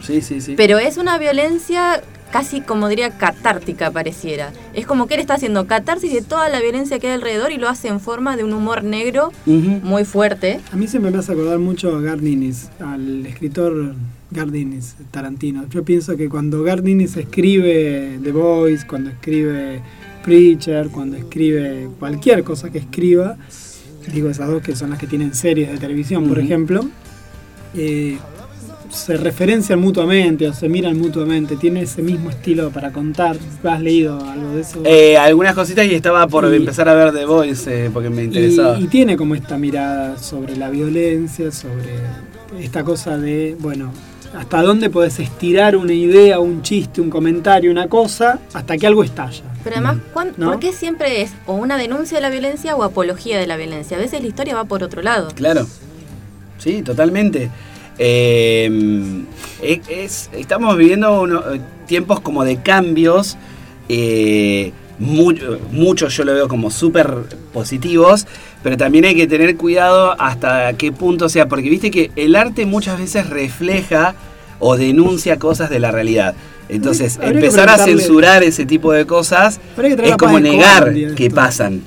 Sí, 0.06 0.22
sí, 0.22 0.42
sí. 0.42 0.56
Pero 0.58 0.80
es 0.80 0.98
una 0.98 1.18
violencia 1.20 2.02
casi 2.32 2.62
como 2.62 2.88
diría 2.88 3.12
catártica 3.18 3.92
pareciera. 3.92 4.52
Es 4.74 4.86
como 4.88 5.08
que 5.08 5.16
él 5.16 5.20
está 5.20 5.36
haciendo 5.36 5.68
catarsis 5.68 6.12
de 6.14 6.22
toda 6.22 6.50
la 6.50 6.60
violencia 6.60 7.00
que 7.00 7.08
hay 7.08 7.14
alrededor 7.14 7.52
y 7.52 7.58
lo 7.58 7.68
hace 7.70 7.90
en 7.90 8.00
forma 8.00 8.38
de 8.38 8.44
un 8.44 8.54
humor 8.54 8.84
negro 8.84 9.32
muy 9.46 10.06
fuerte. 10.06 10.60
A 10.72 10.76
mí 10.76 10.88
siempre 10.88 11.12
me 11.12 11.18
hace 11.18 11.34
acordar 11.34 11.60
mucho 11.60 11.96
a 11.96 12.02
Gardinis, 12.02 12.70
al 12.80 13.26
escritor 13.26 13.96
Gardinis, 14.32 14.96
Tarantino. 15.12 15.68
Yo 15.70 15.84
pienso 15.84 16.16
que 16.16 16.30
cuando 16.30 16.64
Gardinis 16.64 17.18
escribe 17.18 18.20
The 18.24 18.32
Voice, 18.32 18.88
cuando 18.88 19.10
escribe 19.10 19.82
Preacher, 20.24 20.90
cuando 20.90 21.18
escribe 21.18 21.90
cualquier 22.00 22.44
cosa 22.44 22.70
que 22.70 22.78
escriba, 22.78 23.38
digo 24.14 24.30
esas 24.30 24.48
dos 24.48 24.62
que 24.64 24.76
son 24.76 24.92
las 24.92 25.00
que 25.00 25.08
tienen 25.08 25.34
series 25.36 25.72
de 25.72 25.78
televisión, 25.78 26.28
por 26.28 26.40
ejemplo, 26.40 26.88
eh, 27.76 28.18
se 28.92 29.16
referencian 29.18 29.80
mutuamente 29.80 30.48
o 30.48 30.54
se 30.54 30.68
miran 30.70 30.98
mutuamente, 31.00 31.56
tiene 31.56 31.82
ese 31.84 32.02
mismo 32.02 32.30
estilo 32.30 32.70
para 32.72 32.92
contar. 32.92 33.38
¿Has 33.64 33.82
leído 33.82 34.24
algo 34.24 34.50
de 34.54 34.62
eso? 34.62 34.82
Eh, 34.86 35.18
algunas 35.18 35.56
cositas 35.56 35.86
y 35.86 35.96
estaba 35.96 36.28
por 36.28 36.52
Y- 36.52 36.58
empezar 36.58 36.90
a 36.90 36.94
ver 36.94 37.14
The 37.14 37.26
Voice 37.26 37.86
eh, 37.86 37.90
porque 37.92 38.10
me 38.10 38.24
interesaba. 38.26 38.78
Y, 38.80 38.84
y 38.84 38.88
tiene 38.88 39.16
como 39.18 39.34
esta 39.36 39.58
mirada 39.58 40.18
sobre 40.18 40.58
la 40.58 40.70
violencia, 40.70 41.52
sobre 41.52 41.96
esta 42.60 42.84
cosa 42.84 43.18
de, 43.18 43.56
bueno, 43.60 43.92
hasta 44.38 44.62
dónde 44.62 44.90
podés 44.90 45.20
estirar 45.20 45.76
una 45.76 45.94
idea, 45.94 46.40
un 46.40 46.62
chiste, 46.62 47.02
un 47.02 47.10
comentario, 47.10 47.72
una 47.72 47.88
cosa, 47.88 48.40
hasta 48.54 48.78
que 48.78 48.88
algo 48.88 49.04
estalla. 49.04 49.44
Pero 49.64 49.76
además, 49.78 49.98
¿cuán- 50.14 50.34
¿No? 50.38 50.48
¿por 50.52 50.60
qué 50.60 50.74
siempre 50.74 51.22
es 51.22 51.32
o 51.46 51.54
una 51.54 51.78
denuncia 51.78 52.18
de 52.18 52.22
la 52.22 52.30
violencia 52.30 52.76
o 52.76 52.84
apología 52.84 53.40
de 53.40 53.48
la 53.48 53.56
violencia? 53.58 53.96
A 53.96 54.00
veces 54.00 54.22
la 54.22 54.28
historia 54.28 54.56
va 54.56 54.66
por 54.66 54.84
otro 54.84 55.02
lado. 55.02 55.30
Claro. 55.36 55.66
Sí, 56.58 56.82
totalmente. 56.82 57.50
Eh, 58.04 59.24
es- 59.62 59.80
es- 59.90 60.30
estamos 60.36 60.76
viviendo 60.76 61.54
eh, 61.54 61.62
tiempos 61.88 62.20
como 62.20 62.44
de 62.44 62.58
cambios. 62.62 63.38
eh, 63.94 64.72
mu- 65.00 65.34
muchos 65.72 66.16
yo 66.16 66.24
lo 66.24 66.34
veo 66.34 66.48
como 66.48 66.72
súper 66.72 67.10
positivos, 67.52 68.26
pero 68.64 68.78
también 68.78 69.04
hay 69.06 69.16
que 69.16 69.28
tener 69.28 69.58
cuidado 69.58 70.16
hasta 70.20 70.72
qué 70.74 70.92
punto, 70.94 71.28
sea, 71.28 71.50
porque 71.50 71.70
viste 71.70 71.92
que 71.92 72.10
el 72.16 72.36
arte 72.38 72.66
muchas 72.66 72.98
veces 73.00 73.30
refleja 73.30 74.16
o 74.60 74.78
denuncia 74.78 75.38
cosas 75.40 75.70
de 75.70 75.80
la 75.80 75.92
realidad. 75.92 76.36
Entonces, 76.70 77.18
Habría 77.18 77.32
empezar 77.42 77.68
a 77.70 77.74
censurar 77.98 78.44
ese 78.44 78.66
tipo 78.66 78.94
de 78.94 79.06
cosas 79.06 79.60
es 80.12 80.18
como 80.18 80.40
negar 80.40 80.84
que 81.16 81.30
pasan. 81.36 81.82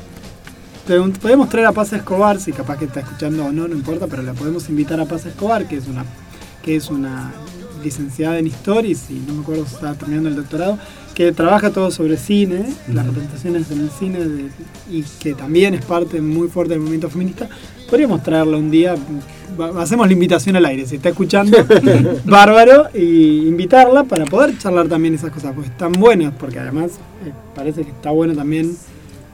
Podemos 0.87 1.49
traer 1.49 1.67
a 1.67 1.73
Paz 1.73 1.93
Escobar, 1.95 2.39
si 2.39 2.53
capaz 2.53 2.77
que 2.79 2.85
está 2.85 3.01
escuchando 3.01 3.47
o 3.47 3.53
no, 3.53 3.67
no 3.67 3.75
importa, 3.75 4.07
pero 4.07 4.23
la 4.23 4.35
podemos 4.35 4.69
invitar 4.69 5.01
a 5.01 5.07
Paz 5.07 5.25
Escobar, 5.25 5.67
que 5.67 5.77
es 5.77 5.87
una, 5.89 6.05
que 6.63 6.77
es 6.77 6.91
una 6.91 7.33
licenciada 7.83 8.39
en 8.39 8.47
historia, 8.49 8.91
y 8.91 8.95
si 8.95 9.15
no 9.27 9.33
me 9.35 9.43
acuerdo 9.43 9.65
si 9.67 9.75
está 9.77 9.95
terminando 9.95 10.29
el 10.29 10.37
doctorado, 10.37 10.79
que 11.15 11.33
trabaja 11.33 11.71
todo 11.71 11.91
sobre 11.91 12.17
cine, 12.19 12.67
las 12.93 13.07
representaciones 13.07 13.71
en 13.71 13.81
el 13.81 13.91
cine, 13.91 14.19
de- 14.21 14.49
y 14.91 15.03
que 15.21 15.35
también 15.35 15.73
es 15.75 15.85
parte 15.85 16.21
muy 16.21 16.49
fuerte 16.49 16.73
del 16.75 16.81
movimiento 16.81 17.09
feminista. 17.09 17.49
Podríamos 17.89 18.23
traerla 18.23 18.57
un 18.59 18.71
día, 18.71 18.95
hacemos 19.79 20.07
la 20.07 20.13
invitación 20.13 20.57
al 20.57 20.67
aire, 20.67 20.87
si 20.87 20.97
está 20.97 21.11
escuchando, 21.11 21.57
bárbaro, 22.27 22.89
y 22.93 23.47
invitarla 23.49 24.05
para 24.05 24.27
poder 24.27 24.59
charlar 24.59 24.89
también 24.89 25.15
esas 25.15 25.31
cosas, 25.31 25.53
porque 25.55 25.71
están 25.71 25.93
buenas, 25.93 26.35
porque 26.39 26.59
además 26.59 26.93
eh, 27.25 27.33
parece 27.55 27.85
que 27.85 27.91
está 27.91 28.11
bueno 28.11 28.35
también 28.35 28.77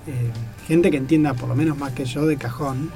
eh, 0.06 0.30
gente 0.70 0.90
que 0.92 0.96
entienda 0.98 1.34
por 1.34 1.48
lo 1.48 1.56
menos 1.56 1.76
más 1.76 1.92
que 1.92 2.04
yo 2.04 2.24
de 2.26 2.36
cajón 2.36 2.90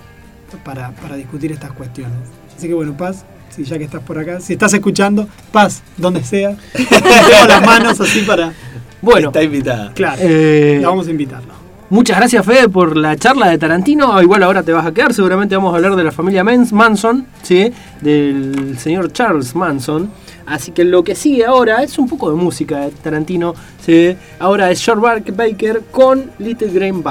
para, 0.64 0.92
para 0.92 1.16
discutir 1.16 1.50
estas 1.50 1.72
cuestiones. 1.72 2.16
Así 2.56 2.68
que 2.68 2.74
bueno, 2.74 2.96
Paz, 2.96 3.24
si 3.50 3.64
ya 3.64 3.76
que 3.78 3.84
estás 3.84 4.00
por 4.02 4.16
acá, 4.16 4.38
si 4.40 4.52
estás 4.52 4.72
escuchando, 4.74 5.26
Paz, 5.50 5.82
donde 5.96 6.22
sea, 6.22 6.56
tengo 6.72 7.46
las 7.48 7.66
manos 7.66 8.00
así 8.00 8.20
para... 8.20 8.52
Bueno, 9.02 9.28
Está 9.28 9.42
invitada. 9.42 9.92
Claro, 9.92 10.16
eh, 10.24 10.78
la 10.80 10.88
vamos 10.88 11.08
a 11.08 11.10
invitarlo. 11.10 11.52
Muchas 11.90 12.16
gracias, 12.16 12.46
Fede, 12.46 12.68
por 12.68 12.96
la 12.96 13.16
charla 13.16 13.48
de 13.50 13.58
Tarantino. 13.58 14.16
Ah, 14.16 14.22
Igual 14.22 14.42
ahora 14.44 14.62
te 14.62 14.72
vas 14.72 14.86
a 14.86 14.92
quedar. 14.92 15.12
Seguramente 15.12 15.54
vamos 15.56 15.72
a 15.72 15.76
hablar 15.76 15.96
de 15.96 16.04
la 16.04 16.12
familia 16.12 16.42
Mans- 16.44 16.72
Manson, 16.72 17.26
¿sí? 17.42 17.70
del 18.00 18.76
señor 18.78 19.12
Charles 19.12 19.54
Manson. 19.54 20.10
Así 20.46 20.72
que 20.72 20.84
lo 20.84 21.02
que 21.04 21.14
sigue 21.14 21.44
ahora 21.44 21.82
es 21.82 21.98
un 21.98 22.08
poco 22.08 22.30
de 22.30 22.36
música 22.36 22.80
de 22.80 22.90
Tarantino. 22.92 23.54
¿sí? 23.84 24.16
Ahora 24.38 24.70
es 24.70 24.78
Short 24.78 25.00
Bark 25.00 25.36
Baker 25.36 25.82
con 25.90 26.30
Little 26.38 26.68
Green 26.72 27.02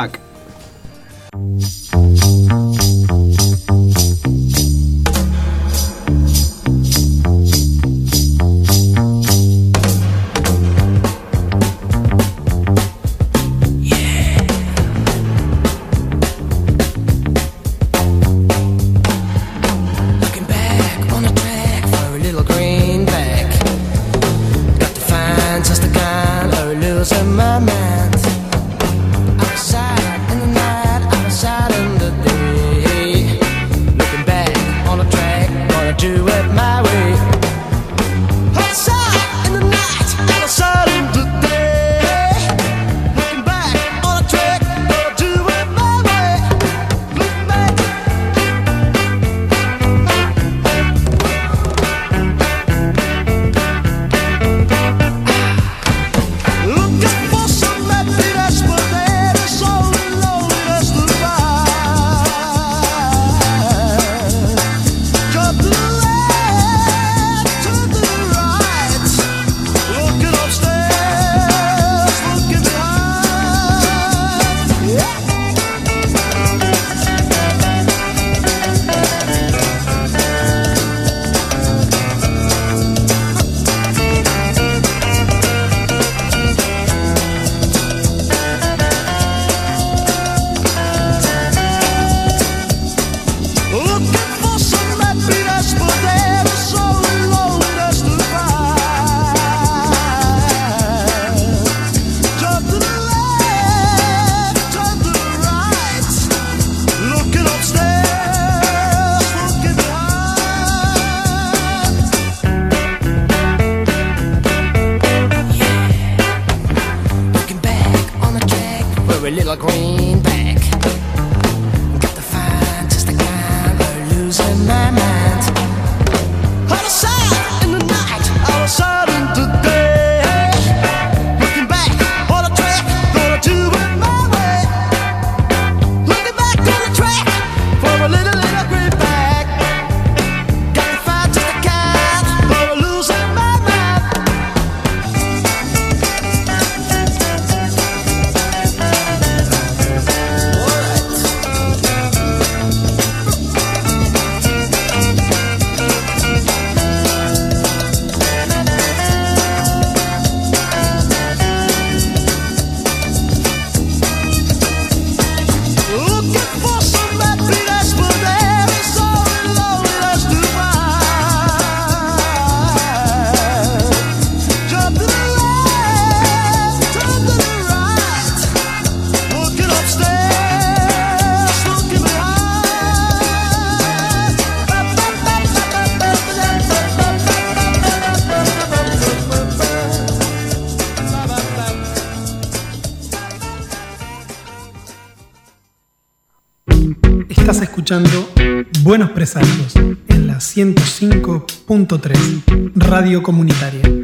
Radio 202.93 203.21
Comunitaria. 203.21 204.03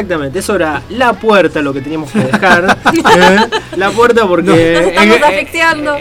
Exactamente, 0.00 0.38
eso 0.40 0.54
era 0.54 0.82
la 0.90 1.14
puerta 1.14 1.62
lo 1.62 1.72
que 1.72 1.80
teníamos 1.80 2.10
que 2.10 2.18
dejar. 2.18 2.64
¿eh? 2.94 3.38
La 3.76 3.90
puerta 3.92 4.26
porque 4.28 4.50
Nos 4.74 4.92
estamos 4.92 5.16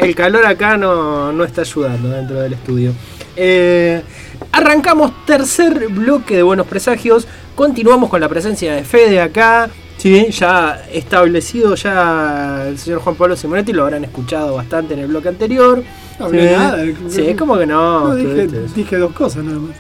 el- 0.01 0.15
calor 0.15 0.45
acá 0.45 0.75
no, 0.75 1.31
no 1.31 1.43
está 1.45 1.61
ayudando 1.61 2.09
dentro 2.09 2.41
del 2.41 2.53
estudio. 2.53 2.91
Eh, 3.37 4.01
arrancamos 4.51 5.25
tercer 5.25 5.87
bloque 5.87 6.35
de 6.35 6.43
Buenos 6.43 6.67
Presagios. 6.67 7.25
Continuamos 7.55 8.09
con 8.09 8.19
la 8.19 8.27
presencia 8.27 8.73
de 8.75 8.83
Fede 8.83 9.21
acá. 9.21 9.69
Sí, 9.97 10.27
ya 10.29 10.83
establecido 10.91 11.75
ya 11.75 12.65
el 12.67 12.77
señor 12.77 12.99
Juan 12.99 13.15
Pablo 13.15 13.37
Simonetti, 13.37 13.71
lo 13.71 13.83
habrán 13.83 14.03
escuchado 14.03 14.55
bastante 14.55 14.93
en 14.93 14.99
el 14.99 15.07
bloque 15.07 15.29
anterior. 15.29 15.81
No 16.19 16.25
hablé 16.25 16.49
Sí. 16.49 16.53
nada. 16.53 16.83
Sí, 17.07 17.33
como 17.35 17.57
que 17.57 17.65
no. 17.65 18.09
No, 18.09 18.15
dije 18.15 18.97
dos 18.97 19.13
cosas 19.13 19.45
nada 19.45 19.59
más. 19.59 19.71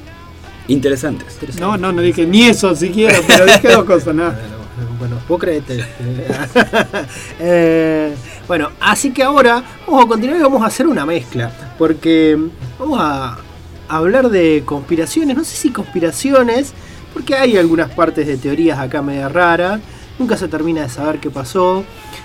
Interesantes. 0.67 1.37
No, 1.59 1.77
no, 1.77 1.91
no 1.91 2.01
dije 2.01 2.25
ni 2.25 2.43
eso 2.47 2.75
siquiera, 2.75 3.19
pero 3.27 3.45
dije 3.45 3.69
dos 3.69 3.85
cosas, 3.85 4.15
nada. 4.15 4.39
Bueno, 4.99 5.17
vos 5.27 5.39
creete. 5.39 5.85
Eh, 7.39 8.13
bueno, 8.47 8.71
así 8.79 9.11
que 9.11 9.23
ahora 9.23 9.63
vamos 9.85 10.05
a 10.05 10.07
continuar 10.07 10.39
y 10.39 10.43
vamos 10.43 10.61
a 10.63 10.67
hacer 10.67 10.87
una 10.87 11.05
mezcla. 11.05 11.51
Porque 11.77 12.37
vamos 12.79 12.99
a 13.01 13.37
hablar 13.87 14.29
de 14.29 14.63
conspiraciones. 14.65 15.35
No 15.35 15.43
sé 15.43 15.55
si 15.55 15.69
conspiraciones, 15.71 16.73
porque 17.13 17.35
hay 17.35 17.57
algunas 17.57 17.91
partes 17.91 18.27
de 18.27 18.37
teorías 18.37 18.79
acá 18.79 19.01
media 19.01 19.29
raras. 19.29 19.81
Nunca 20.17 20.37
se 20.37 20.47
termina 20.47 20.83
de 20.83 20.89
saber 20.89 21.19
qué 21.19 21.29
pasó. 21.29 21.83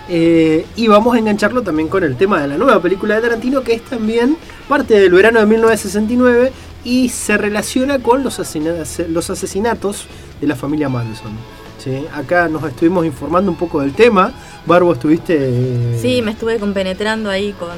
Eh, 0.09 0.67
y 0.77 0.89
vamos 0.89 1.15
a 1.15 1.19
engancharlo 1.19 1.63
también 1.63 1.89
con 1.89 2.05
el 2.05 2.17
tema 2.17 2.41
de 2.41 2.49
la 2.49 2.57
nueva 2.57 2.81
película 2.81 3.17
de 3.17 3.23
Tarantino, 3.23 3.63
que 3.63 3.75
es 3.75 3.83
también 3.83 4.37
parte 4.69 4.99
del 4.99 5.13
verano 5.13 5.41
de 5.41 5.47
1969 5.47 6.53
y 6.85 7.09
se 7.11 7.37
relaciona 7.37 7.99
con 7.99 8.23
los, 8.23 8.39
asesina- 8.41 8.85
los 9.09 9.31
asesinatos 9.31 10.07
de 10.41 10.47
la 10.47 10.57
familia 10.57 10.89
Manson. 10.89 11.33
¿sí? 11.79 12.05
Acá 12.15 12.49
nos 12.49 12.63
estuvimos 12.65 13.05
informando 13.07 13.51
un 13.51 13.57
poco 13.57 13.81
del 13.81 13.93
tema. 13.93 14.33
Barbo, 14.67 14.93
estuviste. 14.93 15.37
eh, 15.39 15.99
Sí, 16.01 16.23
me 16.23 16.33
estuve 16.33 16.59
compenetrando 16.59 17.31
ahí 17.31 17.53
con 17.53 17.71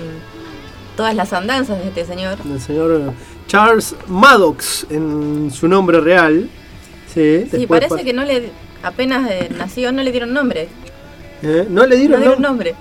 todas 0.96 1.14
las 1.14 1.32
andanzas 1.32 1.78
de 1.78 1.88
este 1.88 2.04
señor. 2.04 2.38
El 2.44 2.60
señor 2.60 3.12
Charles 3.46 3.94
Maddox 4.08 4.86
en 4.90 5.50
su 5.52 5.68
nombre 5.68 6.00
real. 6.00 6.48
Sí, 7.12 7.46
Sí, 7.50 7.66
parece 7.66 7.96
pa- 7.96 8.02
que 8.02 8.12
no 8.12 8.24
le 8.24 8.50
apenas 8.82 9.30
eh, 9.30 9.48
nació 9.56 9.92
no 9.92 10.02
le 10.02 10.10
dieron 10.10 10.32
nombre. 10.32 10.68
¿Eh? 11.42 11.66
¿No 11.68 11.86
le 11.86 11.96
No 11.96 12.00
dieron, 12.00 12.20
nombre? 12.22 12.40
nombre. 12.40 12.74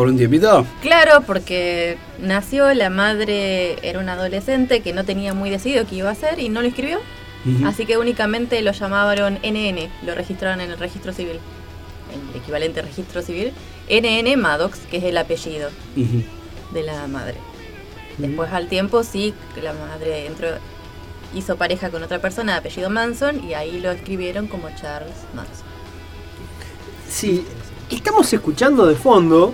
¿Por 0.00 0.08
un 0.08 0.16
tiempito? 0.16 0.66
Claro, 0.80 1.24
porque 1.26 1.98
nació, 2.18 2.72
la 2.72 2.88
madre 2.88 3.76
era 3.86 3.98
una 3.98 4.14
adolescente 4.14 4.80
que 4.80 4.94
no 4.94 5.04
tenía 5.04 5.34
muy 5.34 5.50
decidido 5.50 5.84
qué 5.86 5.96
iba 5.96 6.08
a 6.08 6.12
hacer 6.12 6.38
y 6.38 6.48
no 6.48 6.62
lo 6.62 6.68
escribió. 6.68 7.00
Así 7.66 7.84
que 7.84 7.98
únicamente 7.98 8.62
lo 8.62 8.72
llamaron 8.72 9.34
NN, 9.42 9.90
lo 10.06 10.14
registraron 10.14 10.62
en 10.62 10.70
el 10.70 10.78
registro 10.78 11.12
civil, 11.12 11.38
el 12.32 12.40
equivalente 12.40 12.80
registro 12.80 13.20
civil. 13.20 13.52
NN 13.90 14.40
Maddox, 14.40 14.78
que 14.90 14.96
es 14.96 15.04
el 15.04 15.18
apellido 15.18 15.68
de 16.72 16.82
la 16.82 17.06
madre. 17.06 17.36
Después 18.16 18.50
al 18.52 18.68
tiempo 18.68 19.04
sí, 19.04 19.34
la 19.62 19.74
madre 19.74 20.24
entró, 20.24 20.48
hizo 21.34 21.56
pareja 21.56 21.90
con 21.90 22.02
otra 22.02 22.20
persona 22.20 22.52
de 22.52 22.58
apellido 22.60 22.88
Manson 22.88 23.46
y 23.46 23.52
ahí 23.52 23.78
lo 23.78 23.90
escribieron 23.90 24.46
como 24.46 24.70
Charles 24.70 25.12
Manson. 25.34 25.66
Sí, 27.06 27.44
estamos 27.90 28.32
escuchando 28.32 28.86
de 28.86 28.94
fondo 28.94 29.52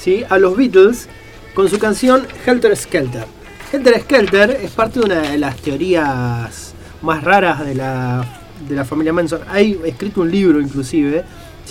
¿sí? 0.00 0.24
a 0.28 0.38
los 0.38 0.56
Beatles 0.56 1.08
con 1.54 1.68
su 1.68 1.78
canción 1.78 2.26
Helter 2.46 2.76
Skelter. 2.76 3.24
Helter 3.72 4.00
Skelter 4.00 4.50
es 4.62 4.70
parte 4.70 5.00
de 5.00 5.06
una 5.06 5.20
de 5.20 5.38
las 5.38 5.56
teorías 5.56 6.74
más 7.02 7.22
raras 7.22 7.64
de 7.64 7.74
la, 7.74 8.24
de 8.68 8.74
la 8.74 8.84
familia 8.84 9.12
Manson. 9.12 9.40
Hay 9.48 9.78
escrito 9.84 10.22
un 10.22 10.30
libro 10.30 10.60
inclusive, 10.60 11.24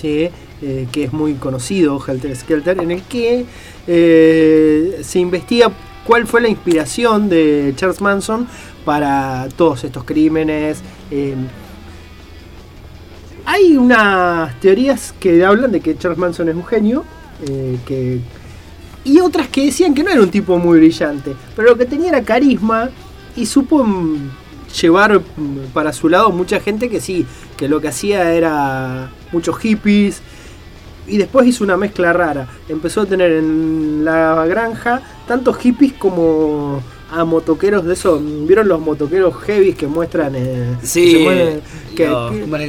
eh, 0.03 0.87
que 0.91 1.03
es 1.05 1.13
muy 1.13 1.33
conocido, 1.35 2.01
Helter 2.05 2.35
Skelter, 2.35 2.79
en 2.79 2.91
el 2.91 3.01
que 3.03 3.45
eh, 3.87 4.99
se 5.03 5.19
investiga 5.19 5.71
cuál 6.05 6.27
fue 6.27 6.41
la 6.41 6.49
inspiración 6.49 7.29
de 7.29 7.73
Charles 7.75 8.01
Manson 8.01 8.47
para 8.85 9.47
todos 9.57 9.83
estos 9.83 10.03
crímenes. 10.03 10.81
eh, 11.11 11.35
hay 13.45 13.75
unas 13.77 14.59
teorías 14.59 15.11
que 15.19 15.43
hablan 15.43 15.71
de 15.71 15.79
que 15.79 15.97
Charles 15.97 16.19
Manson 16.19 16.49
es 16.49 16.55
un 16.55 16.65
genio, 16.65 17.03
eh, 17.47 17.77
que, 17.85 18.19
y 19.03 19.19
otras 19.19 19.47
que 19.47 19.65
decían 19.65 19.93
que 19.93 20.03
no 20.03 20.11
era 20.11 20.21
un 20.21 20.29
tipo 20.29 20.57
muy 20.57 20.79
brillante, 20.79 21.35
pero 21.55 21.69
lo 21.69 21.77
que 21.77 21.85
tenía 21.85 22.09
era 22.09 22.23
carisma 22.23 22.89
y 23.35 23.45
supo 23.45 23.83
mm, 23.83 24.29
llevar 24.81 25.19
mm, 25.19 25.71
para 25.73 25.93
su 25.93 26.09
lado 26.09 26.31
mucha 26.31 26.59
gente 26.59 26.89
que 26.89 26.99
sí, 26.99 27.25
que 27.57 27.67
lo 27.67 27.79
que 27.79 27.87
hacía 27.87 28.33
era 28.33 29.11
muchos 29.31 29.57
hippies 29.57 30.21
y 31.07 31.17
después 31.17 31.47
hizo 31.47 31.63
una 31.63 31.77
mezcla 31.77 32.13
rara. 32.13 32.47
Empezó 32.67 33.01
a 33.01 33.05
tener 33.05 33.31
en 33.31 34.05
la 34.05 34.45
granja 34.45 35.01
tantos 35.27 35.57
hippies 35.57 35.93
como 35.93 36.81
a 37.11 37.25
motoqueros 37.25 37.85
de 37.85 37.93
eso. 37.93 38.19
¿Vieron 38.21 38.67
los 38.67 38.79
motoqueros 38.79 39.35
heavies 39.43 39.75
que 39.75 39.87
muestran? 39.87 40.33
eh, 40.35 40.75
Sí, 40.83 41.05
que 41.05 41.11
se 41.11 41.23
mueven- 41.23 41.61
que- 41.95 42.07
no, 42.07 42.29
que- 42.31 42.43
hombre, 42.43 42.65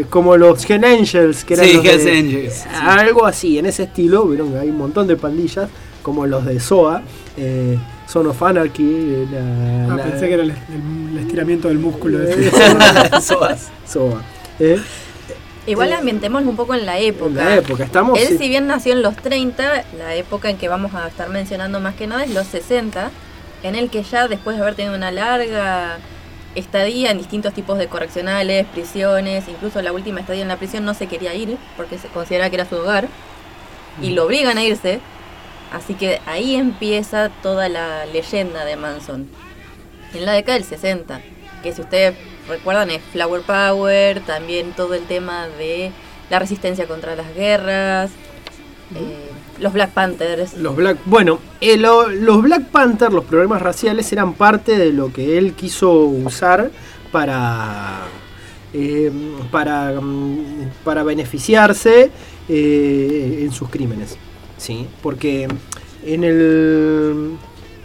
eh, 0.00 0.06
como 0.08 0.36
los 0.36 0.68
Hell 0.68 0.84
Angels, 0.84 1.44
que 1.44 1.54
eran 1.54 1.66
Sí, 1.66 1.76
de- 1.78 1.90
Angels, 1.92 2.54
sí. 2.54 2.68
Algo 2.82 3.26
así, 3.26 3.58
en 3.58 3.66
ese 3.66 3.84
estilo. 3.84 4.24
Vieron, 4.26 4.56
hay 4.56 4.70
un 4.70 4.78
montón 4.78 5.06
de 5.06 5.16
pandillas, 5.16 5.68
como 6.02 6.26
los 6.26 6.44
de 6.46 6.58
SOA, 6.60 7.02
eh, 7.36 7.76
Son 8.08 8.26
of 8.28 8.40
Anarchy. 8.42 9.26
la- 9.32 9.92
Ah, 9.92 9.96
la- 9.96 10.02
pensé 10.04 10.28
que 10.28 10.34
era 10.34 10.42
el, 10.44 10.50
el- 10.50 10.56
el 11.12 11.18
estiramiento 11.18 11.68
del 11.68 11.78
músculo. 11.78 12.22
Eh. 12.22 12.50
Soas. 13.20 13.68
SOA. 13.86 14.22
eh, 14.60 14.80
Igual 15.66 15.92
ambientémoslo 15.92 16.48
un 16.48 16.54
poco 16.56 16.74
en 16.74 16.86
la 16.86 17.00
época. 17.00 17.26
en 17.28 17.34
la 17.34 17.56
época, 17.56 17.82
estamos. 17.84 18.18
Él, 18.20 18.38
si 18.38 18.48
bien 18.48 18.68
nació 18.68 18.92
en 18.92 19.02
los 19.02 19.16
30, 19.16 19.84
la 19.98 20.14
época 20.14 20.48
en 20.48 20.56
que 20.58 20.68
vamos 20.68 20.94
a 20.94 21.08
estar 21.08 21.28
mencionando 21.28 21.80
más 21.80 21.96
que 21.96 22.06
nada 22.06 22.22
es 22.24 22.32
los 22.32 22.46
60, 22.46 23.10
en 23.66 23.74
el 23.74 23.90
que 23.90 24.02
ya 24.02 24.28
después 24.28 24.56
de 24.56 24.62
haber 24.62 24.74
tenido 24.74 24.94
una 24.94 25.10
larga 25.10 25.98
estadía 26.54 27.10
en 27.10 27.18
distintos 27.18 27.52
tipos 27.52 27.78
de 27.78 27.88
correccionales, 27.88 28.66
prisiones, 28.66 29.48
incluso 29.48 29.82
la 29.82 29.92
última 29.92 30.20
estadía 30.20 30.42
en 30.42 30.48
la 30.48 30.56
prisión 30.56 30.84
no 30.84 30.94
se 30.94 31.06
quería 31.06 31.34
ir 31.34 31.58
porque 31.76 31.98
se 31.98 32.08
considera 32.08 32.48
que 32.48 32.56
era 32.56 32.68
su 32.68 32.76
hogar 32.76 33.08
y 34.00 34.10
lo 34.10 34.24
obligan 34.24 34.58
a 34.58 34.64
irse. 34.64 35.00
Así 35.72 35.94
que 35.94 36.20
ahí 36.26 36.54
empieza 36.54 37.30
toda 37.42 37.68
la 37.68 38.06
leyenda 38.06 38.64
de 38.64 38.76
Manson. 38.76 39.28
En 40.14 40.24
la 40.24 40.32
década 40.32 40.58
del 40.58 40.64
60, 40.64 41.20
que 41.62 41.72
si 41.72 41.80
ustedes 41.82 42.14
recuerdan 42.48 42.90
es 42.90 43.02
Flower 43.02 43.42
Power, 43.42 44.20
también 44.20 44.72
todo 44.72 44.94
el 44.94 45.04
tema 45.06 45.48
de 45.48 45.90
la 46.30 46.38
resistencia 46.38 46.86
contra 46.86 47.16
las 47.16 47.34
guerras, 47.34 48.10
eh, 48.94 49.30
los 49.60 49.72
Black 49.72 49.90
Panthers. 49.90 50.56
Los 50.58 50.76
Black, 50.76 50.98
bueno, 51.06 51.38
eh, 51.60 51.76
lo- 51.76 52.08
los 52.08 52.42
Black 52.42 52.66
Panther, 52.70 53.12
los 53.12 53.24
problemas 53.24 53.62
raciales 53.62 54.10
eran 54.12 54.34
parte 54.34 54.76
de 54.78 54.92
lo 54.92 55.12
que 55.12 55.38
él 55.38 55.52
quiso 55.54 55.92
usar 56.00 56.70
para 57.12 58.00
eh, 58.74 59.10
para 59.50 60.00
mm, 60.00 60.70
para 60.84 61.02
beneficiarse 61.02 62.10
eh, 62.48 63.38
en 63.42 63.52
sus 63.52 63.68
crímenes, 63.70 64.16
sí, 64.58 64.86
porque 65.02 65.48
en 66.04 66.24
el 66.24 67.30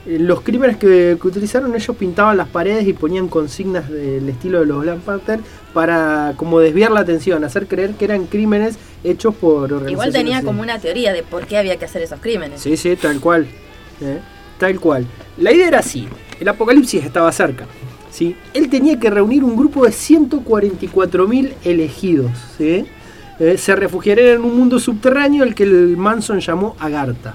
los 0.05 0.41
crímenes 0.41 0.77
que, 0.77 1.15
que 1.21 1.27
utilizaron 1.27 1.75
ellos 1.75 1.95
pintaban 1.95 2.35
las 2.35 2.47
paredes 2.47 2.87
y 2.87 2.93
ponían 2.93 3.27
consignas 3.27 3.87
del 3.87 4.27
estilo 4.29 4.59
de 4.61 4.65
los 4.65 4.81
Black 4.81 4.99
Panther 5.01 5.39
para 5.73 6.33
como 6.37 6.59
desviar 6.59 6.89
la 6.91 7.01
atención, 7.01 7.43
hacer 7.43 7.67
creer 7.67 7.91
que 7.93 8.05
eran 8.05 8.25
crímenes 8.25 8.77
hechos 9.03 9.33
por 9.35 9.53
organizaciones. 9.73 9.91
Igual 9.91 10.11
tenía 10.11 10.41
como 10.43 10.61
una 10.61 10.79
teoría 10.79 11.11
de 11.13 11.23
por 11.23 11.45
qué 11.47 11.57
había 11.57 11.77
que 11.77 11.85
hacer 11.85 12.01
esos 12.01 12.19
crímenes. 12.19 12.61
Sí, 12.61 12.77
sí, 12.77 12.95
tal 12.95 13.19
cual. 13.19 13.47
¿eh? 14.01 14.19
Tal 14.59 14.79
cual. 14.79 15.05
La 15.37 15.51
idea 15.51 15.67
era 15.67 15.79
así. 15.79 16.07
El 16.39 16.47
apocalipsis 16.47 17.03
estaba 17.03 17.31
cerca. 17.31 17.65
¿sí? 18.11 18.35
Él 18.53 18.69
tenía 18.69 18.99
que 18.99 19.09
reunir 19.09 19.43
un 19.43 19.55
grupo 19.55 19.85
de 19.85 19.91
144.000 19.91 21.53
elegidos. 21.63 22.31
¿sí? 22.57 22.85
Eh, 23.39 23.57
se 23.57 23.75
refugiarían 23.75 24.35
en 24.35 24.41
un 24.43 24.55
mundo 24.57 24.79
subterráneo 24.79 25.43
al 25.43 25.55
que 25.55 25.63
el 25.63 25.97
Manson 25.97 26.39
llamó 26.39 26.75
Agartha. 26.79 27.31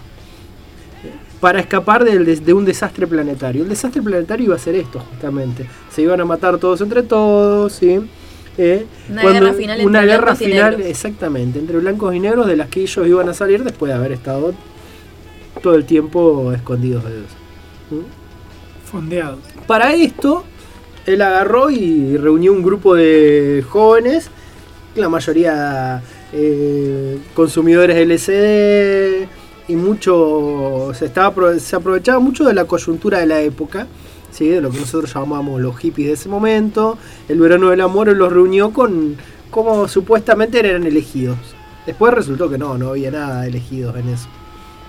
¿eh? 1.05 1.11
Para 1.41 1.61
escapar 1.61 2.05
des- 2.05 2.45
de 2.45 2.53
un 2.53 2.65
desastre 2.65 3.07
planetario. 3.07 3.63
El 3.65 3.69
desastre 3.69 4.03
planetario 4.03 4.47
iba 4.47 4.55
a 4.57 4.59
ser 4.59 4.77
esto, 4.77 5.01
justamente. 5.01 5.67
Se 5.93 6.03
iban 6.03 6.21
a 6.21 6.25
matar 6.25 6.59
todos 6.59 6.81
entre 6.81 7.03
todos. 7.03 7.73
¿sí? 7.73 8.01
Eh, 8.59 8.87
Una 9.11 9.23
guerra 9.23 9.53
final 9.53 9.77
entre 9.81 9.87
una 9.87 10.03
guerra 10.03 10.23
blancos 10.23 10.41
y 10.41 10.45
final, 10.47 10.71
negros. 10.71 10.91
exactamente, 10.91 11.59
entre 11.59 11.79
blancos 11.79 12.15
y 12.15 12.21
negros, 12.21 12.47
de 12.47 12.57
las 12.57 12.69
que 12.69 12.81
ellos 12.81 13.07
iban 13.07 13.29
a 13.29 13.35
salir 13.35 13.63
después 13.65 13.91
de 13.91 13.97
haber 13.97 14.13
estado 14.13 14.55
todo 15.63 15.75
el 15.75 15.85
tiempo 15.85 16.53
escondidos 16.53 17.05
de 17.05 17.11
Dios. 17.17 17.31
¿Mm? 17.91 18.91
Fondeado. 18.91 19.39
Para 19.67 19.95
esto, 19.95 20.45
él 21.07 21.23
agarró 21.23 21.71
y 21.71 22.17
reunió 22.17 22.53
un 22.53 22.63
grupo 22.63 22.95
de 22.95 23.65
jóvenes, 23.69 24.31
la 24.95 25.09
mayoría 25.09 26.03
eh, 26.33 27.19
consumidores 27.35 27.97
de 27.97 28.03
LCD 28.03 29.29
y 29.69 29.77
mucho 29.77 30.93
se 30.95 31.07
estaba 31.07 31.59
se 31.59 31.77
aprovechaba 31.77 32.19
mucho 32.21 32.45
de 32.45 32.55
la 32.55 32.65
coyuntura 32.65 33.19
de 33.19 33.27
la 33.27 33.41
época. 33.41 33.87
De 34.45 34.61
lo 34.61 34.71
que 34.71 34.79
nosotros 34.79 35.13
llamábamos 35.13 35.61
los 35.61 35.77
hippies 35.79 36.09
de 36.09 36.15
ese 36.15 36.29
momento, 36.29 36.99
el 37.29 37.41
verano 37.41 37.71
del 37.71 37.81
amor 37.81 38.09
los 38.09 38.33
reunió 38.33 38.73
con 38.73 39.17
como 39.51 39.89
supuestamente 39.89 40.59
eran 40.59 40.85
elegidos. 40.85 41.39
Después 41.87 42.13
resultó 42.13 42.51
que 42.51 42.59
no, 42.59 42.77
no 42.77 42.91
había 42.91 43.11
nada 43.11 43.43
de 43.43 43.49
elegidos 43.49 43.97
en 43.97 44.09
eso. 44.09 44.29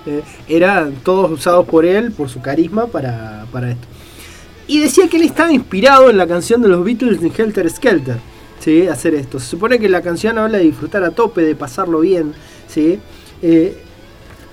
Eh, 0.06 0.24
eran 0.48 0.96
todos 1.04 1.32
usados 1.32 1.66
por 1.68 1.86
él, 1.86 2.12
por 2.12 2.28
su 2.30 2.42
carisma, 2.42 2.88
para, 2.88 3.46
para 3.52 3.72
esto. 3.72 3.88
Y 4.68 4.80
decía 4.80 5.08
que 5.08 5.18
él 5.18 5.24
estaba 5.24 5.52
inspirado 5.52 6.10
en 6.10 6.18
la 6.18 6.28
canción 6.28 6.62
de 6.62 6.68
los 6.68 6.84
Beatles 6.84 7.22
en 7.22 7.32
Helter 7.36 7.70
Skelter. 7.70 8.18
¿sí? 8.60 8.88
Hacer 8.88 9.16
esto. 9.16 9.40
Se 9.40 9.46
supone 9.46 9.80
que 9.80 9.88
la 9.88 10.02
canción 10.02 10.38
habla 10.38 10.58
de 10.58 10.66
disfrutar 10.66 11.04
a 11.04 11.12
tope, 11.12 11.42
de 11.42 11.56
pasarlo 11.56 12.02
bien. 12.02 12.34
¿sí? 12.68 13.00
Eh, 13.42 13.78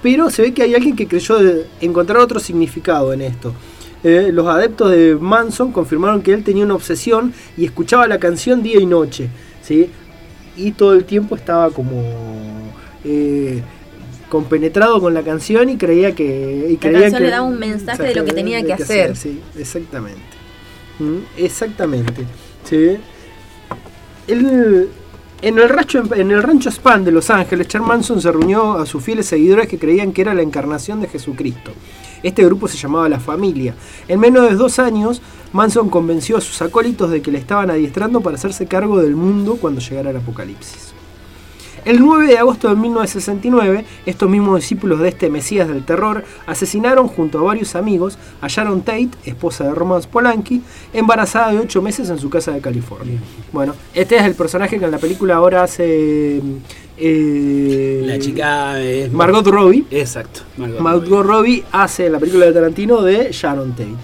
pero 0.03 0.31
se 0.31 0.43
ve 0.43 0.55
que 0.55 0.63
hay 0.63 0.75
alguien 0.75 0.95
que 0.95 1.09
creyó 1.09 1.39
de 1.39 1.67
encontrar 1.81 2.19
otro 2.19 2.39
significado 2.39 3.13
en 3.13 3.23
esto. 3.23 3.55
Eh, 4.05 4.31
los 4.33 4.47
adeptos 4.47 4.91
de 4.91 5.17
Manson 5.19 5.73
confirmaron 5.73 6.21
que 6.23 6.33
él 6.35 6.45
tenía 6.45 6.65
una 6.65 6.75
obsesión 6.75 7.33
y 7.57 7.65
escuchaba 7.65 8.07
la 8.07 8.19
canción 8.19 8.63
día 8.63 8.79
y 8.81 8.87
noche. 8.87 9.29
¿sí? 9.63 9.91
Y 10.57 10.73
todo 10.73 10.93
el 10.93 11.05
tiempo 11.05 11.35
estaba 11.37 11.71
como 11.71 12.03
eh, 13.05 13.63
compenetrado 14.29 15.01
con 15.01 15.15
la 15.15 15.23
canción 15.23 15.69
y 15.71 15.77
creía 15.77 16.15
que... 16.15 16.67
Y 16.71 16.77
creía 16.77 17.01
canción 17.03 17.19
que- 17.19 17.25
le 17.25 17.31
daba 17.31 17.47
un 17.47 17.59
mensaje 17.59 18.03
de 18.03 18.15
lo 18.15 18.25
que 18.25 18.33
tenía 18.33 18.63
que 18.63 18.75
hacer. 18.75 19.17
Sí, 19.17 19.41
exactamente. 19.59 20.21
Mm, 20.99 21.19
Exactamente. 21.39 22.23
Sí. 22.65 22.97
Él- 24.27 24.89
en, 25.43 25.59
el 25.59 25.69
rancho, 25.69 26.03
en 26.15 26.31
el 26.31 26.43
rancho 26.43 26.71
Span 26.71 27.05
de 27.05 27.11
Los 27.13 27.29
Ángeles, 27.31 27.69
Charles 27.69 27.89
Manson 27.89 28.21
se 28.21 28.33
reunió 28.33 28.75
a 28.79 28.87
sus 28.87 29.03
fieles 29.03 29.27
seguidores 29.27 29.69
que 29.69 29.79
creían 29.79 30.13
que 30.13 30.23
era 30.23 30.33
la 30.35 30.43
encarnación 30.43 31.01
de 31.01 31.09
Jesucristo. 31.09 31.73
Este 32.25 32.43
grupo 32.43 32.68
se 32.68 32.79
llamaba 32.79 33.07
La 33.11 33.20
Familia. 33.20 33.75
En 34.09 34.18
menos 34.18 34.49
de 34.49 34.57
dos 34.57 34.79
años, 34.79 35.20
Manson 35.53 35.91
convenció 35.91 36.39
a 36.39 36.41
sus 36.41 36.62
acólitos 36.62 37.11
de 37.11 37.20
que 37.20 37.31
le 37.31 37.37
estaban 37.37 37.70
adiestrando 37.70 38.22
para 38.22 38.37
hacerse 38.37 38.66
cargo 38.66 38.99
del 38.99 39.14
mundo 39.14 39.59
cuando 39.61 39.83
llegara 39.83 40.09
el 40.09 40.16
apocalipsis. 40.16 40.94
El 41.85 42.01
9 42.01 42.26
de 42.28 42.39
agosto 42.39 42.68
de 42.68 42.76
1969, 42.76 43.85
estos 44.07 44.30
mismos 44.30 44.61
discípulos 44.61 45.01
de 45.01 45.09
este 45.09 45.28
Mesías 45.28 45.68
del 45.68 45.85
terror 45.85 46.24
asesinaron 46.47 47.09
junto 47.09 47.39
a 47.39 47.43
varios 47.43 47.74
amigos 47.74 48.16
a 48.41 48.49
Sharon 48.49 48.82
Tate, 48.82 49.11
esposa 49.26 49.64
de 49.64 49.74
Roman 49.74 50.03
Polanski, 50.11 50.62
embarazada 50.95 51.53
de 51.53 51.59
8 51.59 51.82
meses 51.82 52.09
en 52.09 52.18
su 52.18 52.30
casa 52.30 52.53
de 52.53 52.61
California. 52.61 53.18
Bueno, 53.53 53.74
este 53.93 54.16
es 54.16 54.24
el 54.24 54.35
personaje 54.35 54.78
que 54.78 54.85
en 54.87 54.91
la 54.91 54.99
película 54.99 55.35
ahora 55.35 55.62
hace 55.62 56.41
eh, 56.97 58.03
La 58.07 58.18
chica 58.18 58.80
es 58.80 59.12
Margot 59.12 59.47
Robbie. 59.47 59.85
Exacto. 59.91 60.41
Margot, 60.57 60.80
Margot 60.80 61.26
Robbie 61.26 61.64
hace 61.70 62.07
en 62.07 62.12
la 62.12 62.18
película 62.18 62.47
de 62.47 62.53
Tarantino 62.53 63.03
de 63.03 63.30
Sharon 63.30 63.72
Tate. 63.72 63.95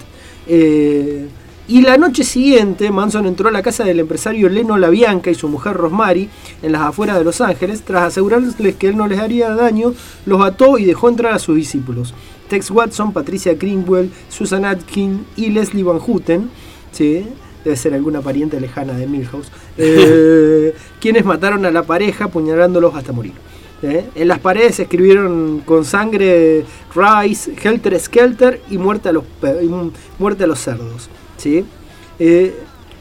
Eh, 0.47 1.29
y 1.71 1.83
la 1.83 1.97
noche 1.97 2.25
siguiente, 2.25 2.91
Manson 2.91 3.27
entró 3.27 3.49
a 3.49 3.53
la 3.53 3.63
casa 3.63 3.85
del 3.85 4.01
empresario 4.01 4.49
Leno 4.49 4.77
LaBianca 4.77 5.31
y 5.31 5.37
su 5.37 5.47
mujer 5.49 5.77
Rosemary 5.77 6.29
en 6.63 6.73
las 6.73 6.83
afueras 6.83 7.17
de 7.17 7.23
Los 7.23 7.41
Ángeles. 7.41 7.83
Tras 7.83 8.03
asegurarles 8.03 8.57
que 8.75 8.89
él 8.89 8.97
no 8.97 9.07
les 9.07 9.21
haría 9.21 9.51
daño, 9.51 9.95
los 10.27 10.45
ató 10.45 10.79
y 10.79 10.85
dejó 10.85 11.09
entrar 11.09 11.33
a 11.33 11.39
sus 11.39 11.55
discípulos. 11.55 12.13
Tex 12.49 12.73
Watson, 12.73 13.13
Patricia 13.13 13.55
Greenwell, 13.55 14.11
Susan 14.29 14.65
Atkin 14.65 15.25
y 15.37 15.51
Leslie 15.51 15.85
Van 15.85 16.01
Houten. 16.01 16.51
¿sí? 16.91 17.25
Debe 17.63 17.77
ser 17.77 17.95
alguna 17.95 18.21
pariente 18.21 18.61
lejana 18.61 18.95
de 18.95 19.07
Milhouse. 19.07 19.53
eh, 19.79 20.75
quienes 21.01 21.25
mataron 21.25 21.65
a 21.67 21.71
la 21.71 21.85
pareja 21.85 22.25
apuñalándolos 22.25 22.97
hasta 22.97 23.13
morir. 23.13 23.35
¿eh? 23.85 24.07
En 24.17 24.27
las 24.27 24.41
paredes 24.41 24.75
se 24.75 24.83
escribieron 24.83 25.63
con 25.65 25.85
sangre 25.85 26.65
Rice, 26.97 27.55
Helter 27.63 28.01
Skelter 28.01 28.61
y 28.71 28.77
muerte 28.77 29.11
a 29.11 29.13
los, 29.13 29.23
muerte 30.19 30.43
a 30.43 30.47
los 30.49 30.59
cerdos. 30.59 31.09
¿Sí? 31.41 31.65
Eh, 32.19 32.55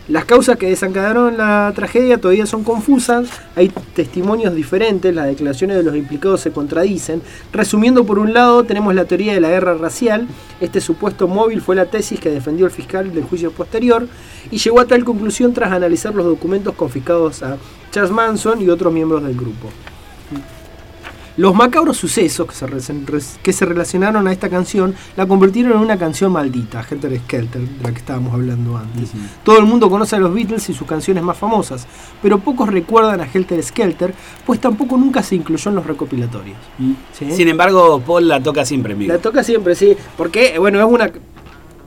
las 0.08 0.26
causas 0.26 0.58
que 0.58 0.68
desencadenaron 0.68 1.38
la 1.38 1.72
tragedia 1.76 2.18
todavía 2.18 2.48
son 2.48 2.64
confusas, 2.64 3.30
hay 3.56 3.70
testimonios 3.94 4.56
diferentes, 4.56 5.14
las 5.14 5.28
declaraciones 5.28 5.78
de 5.78 5.84
los 5.84 5.96
implicados 5.96 6.42
se 6.42 6.52
contradicen. 6.52 7.22
Resumiendo, 7.54 8.04
por 8.04 8.18
un 8.18 8.34
lado, 8.34 8.64
tenemos 8.64 8.96
la 8.96 9.06
teoría 9.06 9.36
de 9.36 9.40
la 9.40 9.50
guerra 9.50 9.76
racial. 9.76 10.28
Este 10.60 10.82
supuesto 10.82 11.28
móvil 11.28 11.62
fue 11.62 11.76
la 11.76 11.86
tesis 11.86 12.20
que 12.20 12.32
defendió 12.32 12.66
el 12.66 12.72
fiscal 12.72 13.14
del 13.14 13.24
juicio 13.24 13.52
posterior 13.52 14.08
y 14.50 14.58
llegó 14.58 14.80
a 14.80 14.88
tal 14.88 15.06
conclusión 15.06 15.54
tras 15.54 15.72
analizar 15.72 16.16
los 16.16 16.26
documentos 16.26 16.74
confiscados 16.74 17.44
a 17.44 17.58
Charles 17.92 18.12
Manson 18.12 18.64
y 18.64 18.70
otros 18.70 18.92
miembros 18.92 19.22
del 19.22 19.36
grupo. 19.36 19.70
Los 21.40 21.56
macabros 21.56 21.96
sucesos 21.96 22.46
que 22.48 22.54
se, 22.54 22.68
re- 22.68 23.22
que 23.42 23.54
se 23.54 23.66
relacionaron 23.66 24.28
a 24.28 24.32
esta 24.34 24.50
canción 24.50 24.94
la 25.16 25.26
convirtieron 25.26 25.72
en 25.72 25.78
una 25.80 25.98
canción 25.98 26.34
maldita, 26.34 26.86
Helter 26.90 27.18
Skelter, 27.20 27.62
de 27.62 27.82
la 27.84 27.92
que 27.92 27.98
estábamos 28.00 28.34
hablando 28.34 28.78
antes. 28.78 29.12
Todo 29.44 29.58
el 29.58 29.66
mundo 29.66 29.90
conoce 29.90 30.18
a 30.18 30.20
los 30.20 30.34
Beatles 30.34 30.70
y 30.70 30.74
sus 30.74 30.86
canciones 30.86 31.24
más 31.24 31.38
famosas, 31.38 31.88
pero 32.22 32.40
pocos 32.40 32.68
recuerdan 32.68 33.22
a 33.22 33.26
Helter 33.34 33.64
Skelter, 33.64 34.14
pues 34.46 34.60
tampoco 34.60 34.98
nunca 34.98 35.24
se 35.24 35.36
incluyó 35.36 35.70
en 35.70 35.76
los 35.76 35.86
recopilatorios. 35.86 36.58
¿sí? 37.14 37.32
Sin 37.32 37.48
embargo, 37.48 38.02
Paul 38.06 38.28
la 38.28 38.44
toca 38.44 38.66
siempre 38.66 38.94
en 38.94 39.00
vivo. 39.00 39.14
La 39.14 39.20
toca 39.20 39.42
siempre, 39.44 39.76
sí, 39.76 39.96
porque 40.18 40.60
bueno, 40.60 40.80
es 40.80 40.86
una 40.86 41.10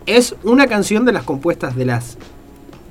es 0.06 0.34
una 0.44 0.66
canción 0.66 1.04
de 1.04 1.12
las 1.12 1.24
compuestas 1.24 1.76
de 1.76 1.84
las 1.84 2.16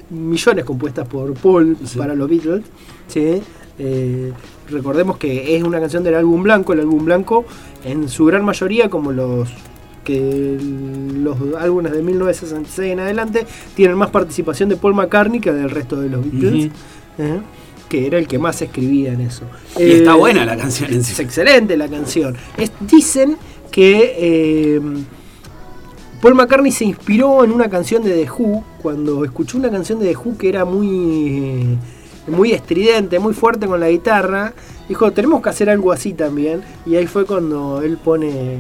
millones 0.10 0.66
compuestas 0.66 1.08
por 1.08 1.34
Paul 1.34 1.78
Sí. 1.86 1.98
para 1.98 2.14
los 2.16 2.30
Beatles, 2.30 2.64
¿sí? 3.08 3.42
Eh, 3.80 4.32
recordemos 4.72 5.18
que 5.18 5.56
es 5.56 5.64
una 5.64 5.80
canción 5.80 6.04
del 6.04 6.16
álbum 6.16 6.44
blanco, 6.44 6.74
el 6.74 6.80
álbum 6.82 7.06
blanco 7.06 7.46
en 7.84 8.10
su 8.10 8.26
gran 8.26 8.44
mayoría 8.46 8.90
como 8.90 9.12
los 9.12 9.50
que 10.04 10.58
los 10.60 11.38
álbumes 11.60 11.92
de 11.92 12.02
1966 12.02 12.94
en 12.94 13.00
adelante 13.02 13.46
tienen 13.76 13.96
más 13.98 14.10
participación 14.10 14.68
de 14.70 14.76
Paul 14.76 14.96
McCartney 14.96 15.40
que 15.40 15.52
del 15.54 15.70
resto 15.70 16.00
de 16.02 16.10
los 16.10 16.24
Beatles, 16.32 16.72
¿eh? 17.20 17.40
que 17.88 18.08
era 18.08 18.18
el 18.18 18.28
que 18.28 18.40
más 18.40 18.60
escribía 18.64 19.14
en 19.14 19.22
eso. 19.22 19.44
Y 19.80 19.92
está 19.92 20.14
Eh, 20.14 20.18
buena 20.18 20.44
la 20.46 20.58
canción 20.58 20.92
en 20.92 21.02
es 21.02 21.20
excelente 21.20 21.78
la 21.78 21.88
canción. 21.88 22.36
Es- 22.58 22.72
dicen 22.80 23.38
que 23.70 24.16
eh, 24.18 24.82
Paul 26.22 26.36
McCartney 26.36 26.72
se 26.72 26.86
inspiró 26.86 27.44
en 27.44 27.52
una 27.52 27.70
canción 27.70 28.02
de 28.04 28.12
The 28.24 28.30
Who 28.32 28.64
cuando 28.82 29.24
escuchó 29.24 29.58
una 29.58 29.70
canción 29.70 30.00
de 30.00 30.08
The 30.12 30.18
Who 30.18 30.38
que 30.38 30.50
era 30.50 30.66
muy 30.66 31.78
muy 32.28 32.52
estridente, 32.52 33.20
muy 33.20 33.34
fuerte 33.34 33.68
con 33.68 33.80
la 33.80 33.90
guitarra. 33.90 34.54
Dijo, 34.88 35.12
tenemos 35.12 35.42
que 35.42 35.50
hacer 35.50 35.70
algo 35.70 35.92
así 35.92 36.14
también. 36.14 36.62
Y 36.86 36.96
ahí 36.96 37.08
fue 37.08 37.26
cuando 37.26 37.82
él 37.82 37.98
pone 37.98 38.58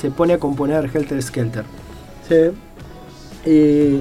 se 0.00 0.10
pone 0.10 0.34
a 0.34 0.38
componer 0.38 0.90
Helter 0.92 1.22
Skelter. 1.22 1.64
Sí. 2.28 2.50
Eh, 3.46 4.00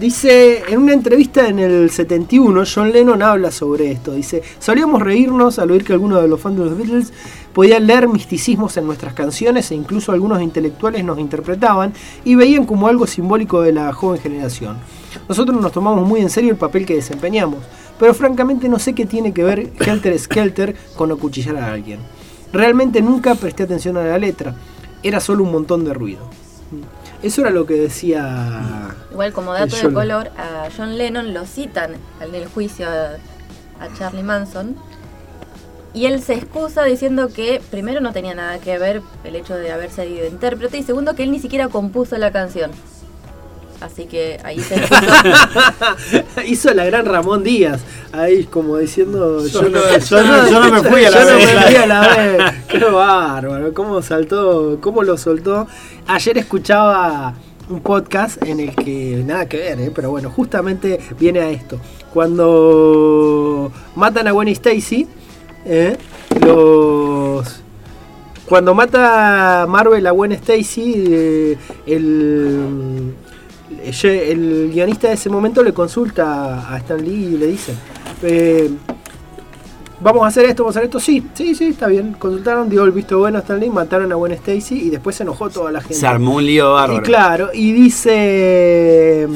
Dice, 0.00 0.62
en 0.68 0.80
una 0.80 0.94
entrevista 0.94 1.46
en 1.46 1.58
el 1.58 1.90
71, 1.90 2.64
John 2.66 2.92
Lennon 2.92 3.22
habla 3.22 3.50
sobre 3.50 3.92
esto. 3.92 4.14
Dice, 4.14 4.42
solíamos 4.58 5.02
reírnos 5.02 5.58
al 5.58 5.70
oír 5.70 5.84
que 5.84 5.92
algunos 5.92 6.22
de 6.22 6.28
los 6.28 6.40
fans 6.40 6.58
de 6.58 6.64
los 6.64 6.76
Beatles 6.76 7.12
podían 7.52 7.86
leer 7.86 8.08
misticismos 8.08 8.76
en 8.78 8.86
nuestras 8.86 9.12
canciones 9.12 9.70
e 9.70 9.74
incluso 9.74 10.10
algunos 10.10 10.40
intelectuales 10.40 11.04
nos 11.04 11.18
interpretaban 11.18 11.92
y 12.24 12.34
veían 12.34 12.64
como 12.64 12.88
algo 12.88 13.06
simbólico 13.06 13.60
de 13.60 13.72
la 13.74 13.92
joven 13.92 14.18
generación. 14.20 14.78
Nosotros 15.28 15.60
nos 15.60 15.72
tomamos 15.72 16.06
muy 16.06 16.20
en 16.20 16.30
serio 16.30 16.50
el 16.50 16.56
papel 16.56 16.86
que 16.86 16.94
desempeñamos, 16.94 17.60
pero 17.98 18.14
francamente 18.14 18.68
no 18.68 18.78
sé 18.78 18.94
qué 18.94 19.06
tiene 19.06 19.32
que 19.32 19.44
ver 19.44 19.70
Helter 19.78 20.18
Skelter 20.18 20.76
con 20.96 21.12
acuchillar 21.12 21.56
a 21.56 21.72
alguien. 21.72 22.00
Realmente 22.52 23.00
nunca 23.00 23.34
presté 23.34 23.62
atención 23.62 23.96
a 23.96 24.04
la 24.04 24.18
letra, 24.18 24.54
era 25.02 25.20
solo 25.20 25.44
un 25.44 25.52
montón 25.52 25.84
de 25.84 25.94
ruido. 25.94 26.28
Eso 27.22 27.42
era 27.42 27.50
lo 27.50 27.66
que 27.66 27.74
decía... 27.74 28.94
Igual 29.10 29.32
como 29.32 29.52
dato 29.52 29.76
de 29.76 29.92
color, 29.92 30.30
a 30.36 30.68
John 30.76 30.98
Lennon 30.98 31.32
lo 31.32 31.44
citan 31.44 31.92
en 32.20 32.34
el 32.34 32.48
juicio 32.48 32.88
a, 32.88 33.16
a 33.82 33.94
Charlie 33.96 34.22
Manson. 34.22 34.76
Y 35.94 36.06
él 36.06 36.22
se 36.22 36.34
excusa 36.34 36.84
diciendo 36.84 37.28
que 37.28 37.60
primero 37.70 38.00
no 38.00 38.12
tenía 38.12 38.34
nada 38.34 38.58
que 38.58 38.78
ver 38.78 39.02
el 39.24 39.36
hecho 39.36 39.54
de 39.54 39.70
haber 39.70 39.90
sido 39.90 40.26
intérprete 40.26 40.78
y 40.78 40.82
segundo 40.82 41.14
que 41.14 41.22
él 41.22 41.30
ni 41.30 41.38
siquiera 41.38 41.68
compuso 41.68 42.16
la 42.16 42.32
canción. 42.32 42.70
Así 43.82 44.04
que 44.06 44.38
ahí 44.44 44.58
se. 44.60 44.80
Hizo 46.46 46.72
la 46.74 46.84
gran 46.84 47.04
Ramón 47.06 47.42
Díaz, 47.42 47.80
ahí 48.12 48.44
como 48.44 48.78
diciendo 48.78 49.44
Yo 49.46 49.62
no- 49.62 49.68
yo 49.98 50.22
no- 50.22 50.48
yo 50.50 50.60
no 50.60 50.70
me 50.82 50.88
fui 50.88 51.04
a 51.04 51.10
la 51.10 51.18
yo 51.24 51.30
no 51.30 51.36
vez, 51.36 51.54
me 51.54 51.62
fui 51.62 51.74
a 51.76 51.86
la 51.86 52.00
vez. 52.16 52.42
Qué 52.68 52.78
bárbaro, 52.78 53.74
cómo 53.74 54.00
saltó, 54.02 54.78
cómo 54.80 55.02
lo 55.02 55.16
soltó. 55.18 55.66
Ayer 56.06 56.38
escuchaba 56.38 57.34
un 57.68 57.80
podcast 57.80 58.42
en 58.44 58.60
el 58.60 58.74
que 58.74 59.22
nada 59.24 59.48
que 59.48 59.56
ver, 59.58 59.80
¿eh? 59.80 59.92
pero 59.94 60.10
bueno, 60.10 60.30
justamente 60.30 61.00
viene 61.18 61.40
a 61.40 61.50
esto. 61.50 61.78
Cuando 62.12 63.72
matan 63.96 64.28
a 64.28 64.32
Gwen 64.32 64.48
Stacy, 64.48 65.06
¿eh? 65.64 65.96
los 66.40 67.60
cuando 68.46 68.74
mata 68.74 69.64
Marvel 69.68 70.06
a 70.06 70.10
Gwen 70.10 70.32
Stacy, 70.32 71.04
eh, 71.08 71.56
el, 71.86 73.14
el 73.84 74.70
guionista 74.72 75.08
de 75.08 75.14
ese 75.14 75.28
momento 75.30 75.62
le 75.62 75.72
consulta 75.72 76.72
a 76.72 76.78
Stan 76.78 77.02
Lee 77.02 77.34
y 77.34 77.36
le 77.38 77.46
dice, 77.46 77.74
eh, 78.22 78.70
vamos 80.00 80.24
a 80.24 80.28
hacer 80.28 80.44
esto, 80.46 80.64
vamos 80.64 80.76
a 80.76 80.80
hacer 80.80 80.88
esto, 80.88 81.00
sí, 81.00 81.26
sí, 81.34 81.54
sí, 81.54 81.66
está 81.66 81.86
bien. 81.86 82.14
Consultaron, 82.14 82.68
dio 82.68 82.84
el 82.84 82.92
visto 82.92 83.18
bueno 83.18 83.38
a 83.38 83.40
Stan 83.40 83.58
Lee, 83.58 83.70
mataron 83.70 84.12
a 84.12 84.14
Gwen 84.14 84.32
Stacy 84.32 84.86
y 84.86 84.90
después 84.90 85.16
se 85.16 85.22
enojó 85.22 85.50
toda 85.50 85.70
la 85.70 85.80
gente. 85.80 85.94
Se 85.94 86.06
armó 86.06 86.36
un 86.36 86.46
lío 86.46 86.72
bárbaro. 86.72 87.00
Y 87.00 87.04
claro, 87.04 87.50
y 87.52 87.72
dice. 87.72 89.28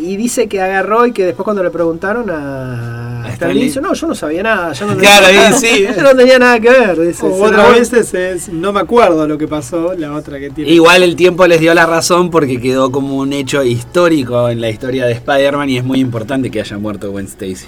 Y 0.00 0.16
dice 0.16 0.48
que 0.48 0.60
agarró 0.60 1.06
y 1.06 1.12
que 1.12 1.24
después 1.24 1.44
cuando 1.44 1.62
le 1.62 1.70
preguntaron 1.70 2.28
a, 2.30 3.22
A 3.22 3.32
Stan 3.32 3.32
Stan 3.34 3.48
Lee, 3.50 3.54
Lee. 3.54 3.64
dice, 3.66 3.80
no, 3.80 3.94
yo 3.94 4.06
no 4.06 4.14
sabía 4.14 4.42
nada, 4.42 4.72
yo 4.72 4.86
no 4.86 4.96
Claro, 4.98 5.26
tenía, 5.26 5.48
ahí 5.48 5.54
sí. 5.54 5.86
yo 5.96 6.02
no 6.02 6.16
tenía 6.16 6.38
nada 6.38 6.60
que 6.60 6.70
ver. 6.70 7.00
Dice, 7.00 7.24
O 7.24 7.42
otra 7.42 7.68
vez 7.70 7.92
es 7.92 8.48
no 8.48 8.72
me 8.72 8.80
acuerdo 8.80 9.26
lo 9.26 9.38
que 9.38 9.46
pasó, 9.46 9.94
la 9.94 10.12
otra 10.12 10.38
que 10.38 10.50
tiene. 10.50 10.70
Igual 10.70 11.02
el 11.02 11.16
tiempo 11.16 11.46
les 11.46 11.60
dio 11.60 11.74
la 11.74 11.86
razón 11.86 12.30
porque 12.30 12.60
quedó 12.60 12.90
como 12.90 13.16
un 13.16 13.32
hecho 13.32 13.62
histórico 13.62 14.48
en 14.48 14.60
la 14.60 14.70
historia 14.70 15.06
de 15.06 15.12
Spider-Man 15.12 15.70
y 15.70 15.78
es 15.78 15.84
muy 15.84 16.00
importante 16.00 16.50
que 16.50 16.60
haya 16.60 16.78
muerto 16.78 17.10
Gwen 17.10 17.26
Stacy. 17.26 17.66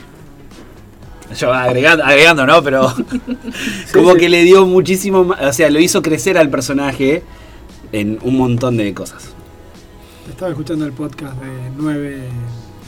Yo 1.38 1.52
agregando, 1.52 2.04
agregando 2.04 2.46
¿no? 2.46 2.62
Pero 2.62 2.92
como 3.92 4.12
sí. 4.12 4.18
que 4.18 4.28
le 4.28 4.42
dio 4.42 4.66
muchísimo, 4.66 5.34
o 5.40 5.52
sea, 5.52 5.70
lo 5.70 5.80
hizo 5.80 6.02
crecer 6.02 6.38
al 6.38 6.50
personaje 6.50 7.22
en 7.92 8.18
un 8.22 8.36
montón 8.36 8.76
de 8.76 8.92
cosas. 8.94 9.35
Estaba 10.36 10.50
escuchando 10.50 10.84
el 10.84 10.92
podcast 10.92 11.34
de 11.40 11.70
nueve. 11.78 12.28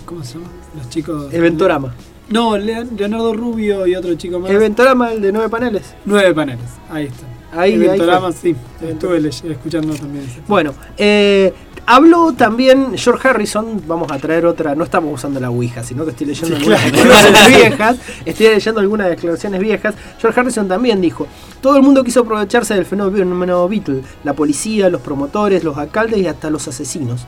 ¿Cómo 0.05 0.23
se 0.23 0.35
llama? 0.35 0.51
Los 0.77 0.91
chicos. 0.91 1.33
Eventorama. 1.33 1.95
No, 2.29 2.59
Leon- 2.59 2.91
Leonardo 2.95 3.33
Rubio 3.33 3.87
y 3.87 3.97
otro 3.97 4.15
chico 4.17 4.39
más. 4.39 4.51
Eventorama, 4.51 5.13
el 5.13 5.23
de 5.23 5.33
nueve 5.33 5.49
paneles. 5.49 5.95
Nueve 6.05 6.35
paneles. 6.35 6.67
Ahí 6.91 7.07
está. 7.07 7.27
Ahí, 7.59 7.73
ahí 7.73 7.85
Eventorama, 7.85 8.33
fue. 8.33 8.53
sí. 8.53 8.57
Estuve 8.87 9.27
escuchando 9.29 9.95
también. 9.95 10.27
Bueno, 10.47 10.75
eh, 10.99 11.55
habló 11.89 12.33
también 12.35 12.97
George 12.97 13.27
Harrison. 13.29 13.83
Vamos 13.87 14.13
a 14.13 14.19
traer 14.19 14.47
otra. 14.47 14.75
No 14.75 14.85
estamos 14.85 15.13
usando 15.15 15.41
la 15.41 15.51
Ouija, 15.51 15.83
sino 15.83 16.05
que 16.05 16.11
estoy 16.11 16.27
leyendo 16.29 16.49
Sí, 16.57 16.63
algunas 16.63 16.81
claro. 16.83 16.97
declaraciones 16.97 17.49
viejas. 17.57 17.97
Estoy 18.25 18.47
leyendo 18.49 18.81
algunas 18.81 19.09
declaraciones 19.09 19.61
viejas. 19.61 19.95
George 20.21 20.39
Harrison 20.41 20.69
también 20.69 21.01
dijo: 21.01 21.27
Todo 21.61 21.77
el 21.77 21.83
mundo 21.83 22.05
quiso 22.05 22.21
aprovecharse 22.21 22.75
del 22.75 22.85
fenómeno 22.87 23.69
Beatle. 23.69 24.03
La 24.25 24.35
policía, 24.35 24.89
los 24.91 25.01
promotores, 25.01 25.65
los 25.65 25.77
alcaldes 25.77 26.19
y 26.21 26.27
hasta 26.27 26.51
los 26.51 26.69
asesinos. 26.69 27.27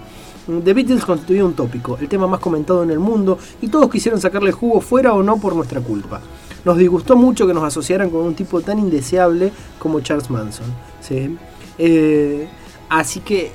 The 0.65 0.75
Beatles 0.75 1.05
constituía 1.05 1.45
un 1.45 1.55
tópico, 1.55 1.97
el 2.01 2.09
tema 2.09 2.27
más 2.27 2.41
comentado 2.41 2.83
en 2.83 2.91
el 2.91 2.99
mundo, 2.99 3.39
y 3.63 3.69
todos 3.69 3.89
quisieron 3.89 4.21
sacarle 4.21 4.51
jugo 4.51 4.81
fuera 4.81 5.13
o 5.13 5.23
no 5.23 5.37
por 5.37 5.55
nuestra 5.55 5.81
culpa. 5.81 6.21
Nos 6.65 6.77
disgustó 6.77 7.15
mucho 7.15 7.47
que 7.47 7.55
nos 7.55 7.63
asociaran 7.63 8.11
con 8.11 8.23
un 8.23 8.35
tipo 8.35 8.61
tan 8.61 8.79
indeseable 8.81 9.53
como 9.79 10.01
Charles 10.01 10.29
Manson. 10.29 10.67
¿sí? 11.01 11.37
Eh, 11.79 12.49
así 12.89 13.21
que 13.21 13.53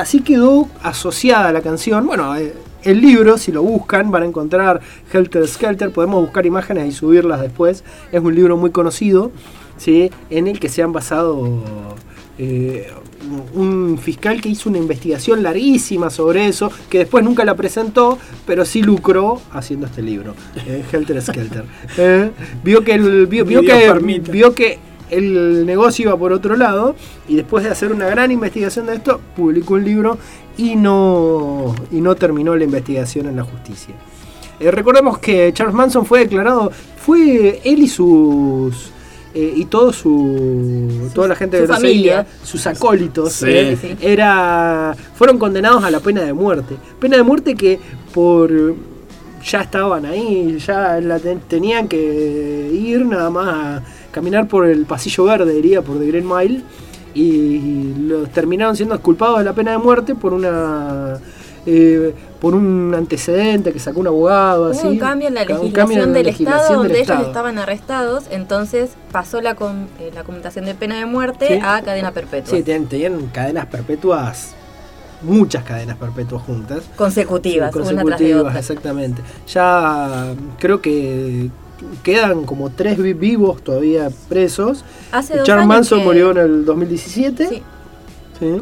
así 0.00 0.20
quedó 0.20 0.68
asociada 0.82 1.52
la 1.52 1.60
canción. 1.60 2.06
Bueno, 2.06 2.36
eh, 2.36 2.54
el 2.82 3.00
libro, 3.00 3.38
si 3.38 3.52
lo 3.52 3.62
buscan, 3.62 4.10
van 4.10 4.22
a 4.22 4.26
encontrar 4.26 4.80
Helter 5.12 5.46
Skelter. 5.46 5.92
Podemos 5.92 6.22
buscar 6.22 6.46
imágenes 6.46 6.88
y 6.88 6.92
subirlas 6.92 7.40
después. 7.40 7.84
Es 8.12 8.20
un 8.20 8.34
libro 8.34 8.56
muy 8.56 8.70
conocido, 8.70 9.32
¿sí? 9.76 10.10
en 10.30 10.46
el 10.46 10.60
que 10.60 10.68
se 10.68 10.82
han 10.82 10.92
basado 10.92 11.62
eh, 12.38 12.86
un 13.54 13.98
fiscal 13.98 14.40
que 14.40 14.48
hizo 14.48 14.68
una 14.68 14.78
investigación 14.78 15.42
larguísima 15.42 16.08
sobre 16.08 16.46
eso, 16.46 16.70
que 16.88 16.98
después 16.98 17.24
nunca 17.24 17.44
la 17.44 17.56
presentó, 17.56 18.18
pero 18.46 18.64
sí 18.64 18.82
lucró 18.82 19.40
haciendo 19.52 19.86
este 19.86 20.02
libro, 20.02 20.34
eh, 20.66 20.84
Helter 20.90 21.20
Skelter. 21.22 21.64
Eh, 22.00 22.30
vio 22.62 22.84
que 22.84 22.94
el, 22.94 23.26
vio, 23.26 23.44
que 23.44 23.50
vio 24.30 24.54
que 24.54 24.78
el 25.10 25.64
negocio 25.66 26.04
iba 26.08 26.16
por 26.16 26.32
otro 26.32 26.56
lado 26.56 26.94
y 27.28 27.36
después 27.36 27.64
de 27.64 27.70
hacer 27.70 27.92
una 27.92 28.06
gran 28.06 28.30
investigación 28.30 28.86
de 28.86 28.94
esto, 28.96 29.20
publicó 29.36 29.74
un 29.74 29.84
libro 29.84 30.18
y 30.56 30.74
no, 30.76 31.74
y 31.92 32.00
no 32.00 32.14
terminó 32.16 32.56
la 32.56 32.64
investigación 32.64 33.26
en 33.26 33.36
la 33.36 33.44
justicia. 33.44 33.94
Eh, 34.60 34.70
recordemos 34.70 35.18
que 35.18 35.52
Charles 35.52 35.74
Manson 35.74 36.04
fue 36.04 36.20
declarado, 36.20 36.70
fue 37.00 37.60
él 37.64 37.78
y 37.80 37.88
sus 37.88 38.90
eh, 39.34 39.52
y 39.56 39.66
todo 39.66 39.92
su 39.92 41.10
toda 41.14 41.28
la 41.28 41.34
gente 41.36 41.58
su 41.58 41.62
que 41.64 41.68
lo 41.68 41.74
familia. 41.74 42.24
seguía, 42.24 42.26
sus 42.42 42.66
acólitos, 42.66 43.32
Sí. 43.34 43.46
eh, 43.48 43.96
era 44.00 44.96
fueron 45.14 45.38
condenados 45.38 45.84
a 45.84 45.90
la 45.90 46.00
pena 46.00 46.22
de 46.22 46.32
muerte. 46.32 46.74
Pena 46.98 47.16
de 47.18 47.22
muerte 47.22 47.54
que 47.54 47.78
por 48.12 48.50
ya 49.44 49.60
estaban 49.60 50.04
ahí, 50.06 50.58
ya 50.58 51.00
la 51.00 51.20
ten- 51.20 51.40
tenían 51.46 51.86
que 51.86 52.70
ir 52.72 53.06
nada 53.06 53.30
más 53.30 53.48
a 53.48 53.82
caminar 54.18 54.48
por 54.48 54.66
el 54.66 54.84
pasillo 54.84 55.24
verde, 55.24 55.52
diría, 55.54 55.82
por 55.82 55.98
The 55.98 56.06
Green 56.06 56.26
Mile, 56.28 56.62
y 57.14 57.94
los 58.06 58.28
terminaron 58.30 58.76
siendo 58.76 59.00
culpados 59.00 59.38
de 59.38 59.44
la 59.44 59.52
pena 59.52 59.72
de 59.72 59.78
muerte 59.78 60.14
por 60.14 60.32
una 60.34 61.18
eh, 61.66 62.14
por 62.40 62.54
un 62.54 62.94
antecedente 62.96 63.72
que 63.72 63.78
sacó 63.78 64.00
un 64.00 64.06
abogado, 64.06 64.64
Hubo 64.64 64.70
así. 64.70 64.86
un 64.86 64.98
cambio 64.98 65.28
en 65.28 65.34
la 65.34 65.40
legislación 65.44 65.72
cambio 65.72 66.02
en 66.02 66.08
la 66.08 66.14
del 66.14 66.26
legislación 66.26 66.62
Estado 66.62 66.82
del 66.82 66.92
donde 66.92 67.00
ellos 67.14 67.26
estaban 67.26 67.58
arrestados, 67.58 68.24
entonces 68.30 68.90
pasó 69.12 69.40
la, 69.40 69.54
com- 69.54 69.86
eh, 69.98 70.10
la 70.14 70.22
conmutación 70.24 70.64
de 70.64 70.74
pena 70.74 70.98
de 70.98 71.04
muerte 71.06 71.46
Sí. 71.48 71.60
a 71.62 71.82
cadena 71.82 72.12
perpetua. 72.12 72.56
Sí, 72.56 72.62
tenían, 72.62 72.86
tenían 72.88 73.26
cadenas 73.32 73.66
perpetuas, 73.66 74.54
muchas 75.22 75.64
cadenas 75.64 75.96
perpetuas 75.96 76.42
juntas. 76.42 76.84
consecutivas, 76.96 77.72
Sí, 77.72 77.78
una 77.80 77.86
tras 77.86 77.96
de 77.96 78.02
consecutivas, 78.04 78.42
otra. 78.46 78.58
exactamente. 78.60 79.22
Ya 79.52 80.34
creo 80.58 80.80
que 80.80 81.50
quedan 82.02 82.44
como 82.44 82.70
tres 82.70 82.98
vi- 82.98 83.12
vivos 83.14 83.62
todavía 83.62 84.10
presos. 84.28 84.84
Hace 85.12 85.36
dos 85.36 85.46
Charles 85.46 85.62
años 85.64 85.68
Manson 85.76 85.98
que- 86.00 86.04
murió 86.04 86.30
en 86.32 86.36
el 86.38 86.64
2017. 86.64 87.48
Sí, 87.48 87.62
sí, 88.38 88.60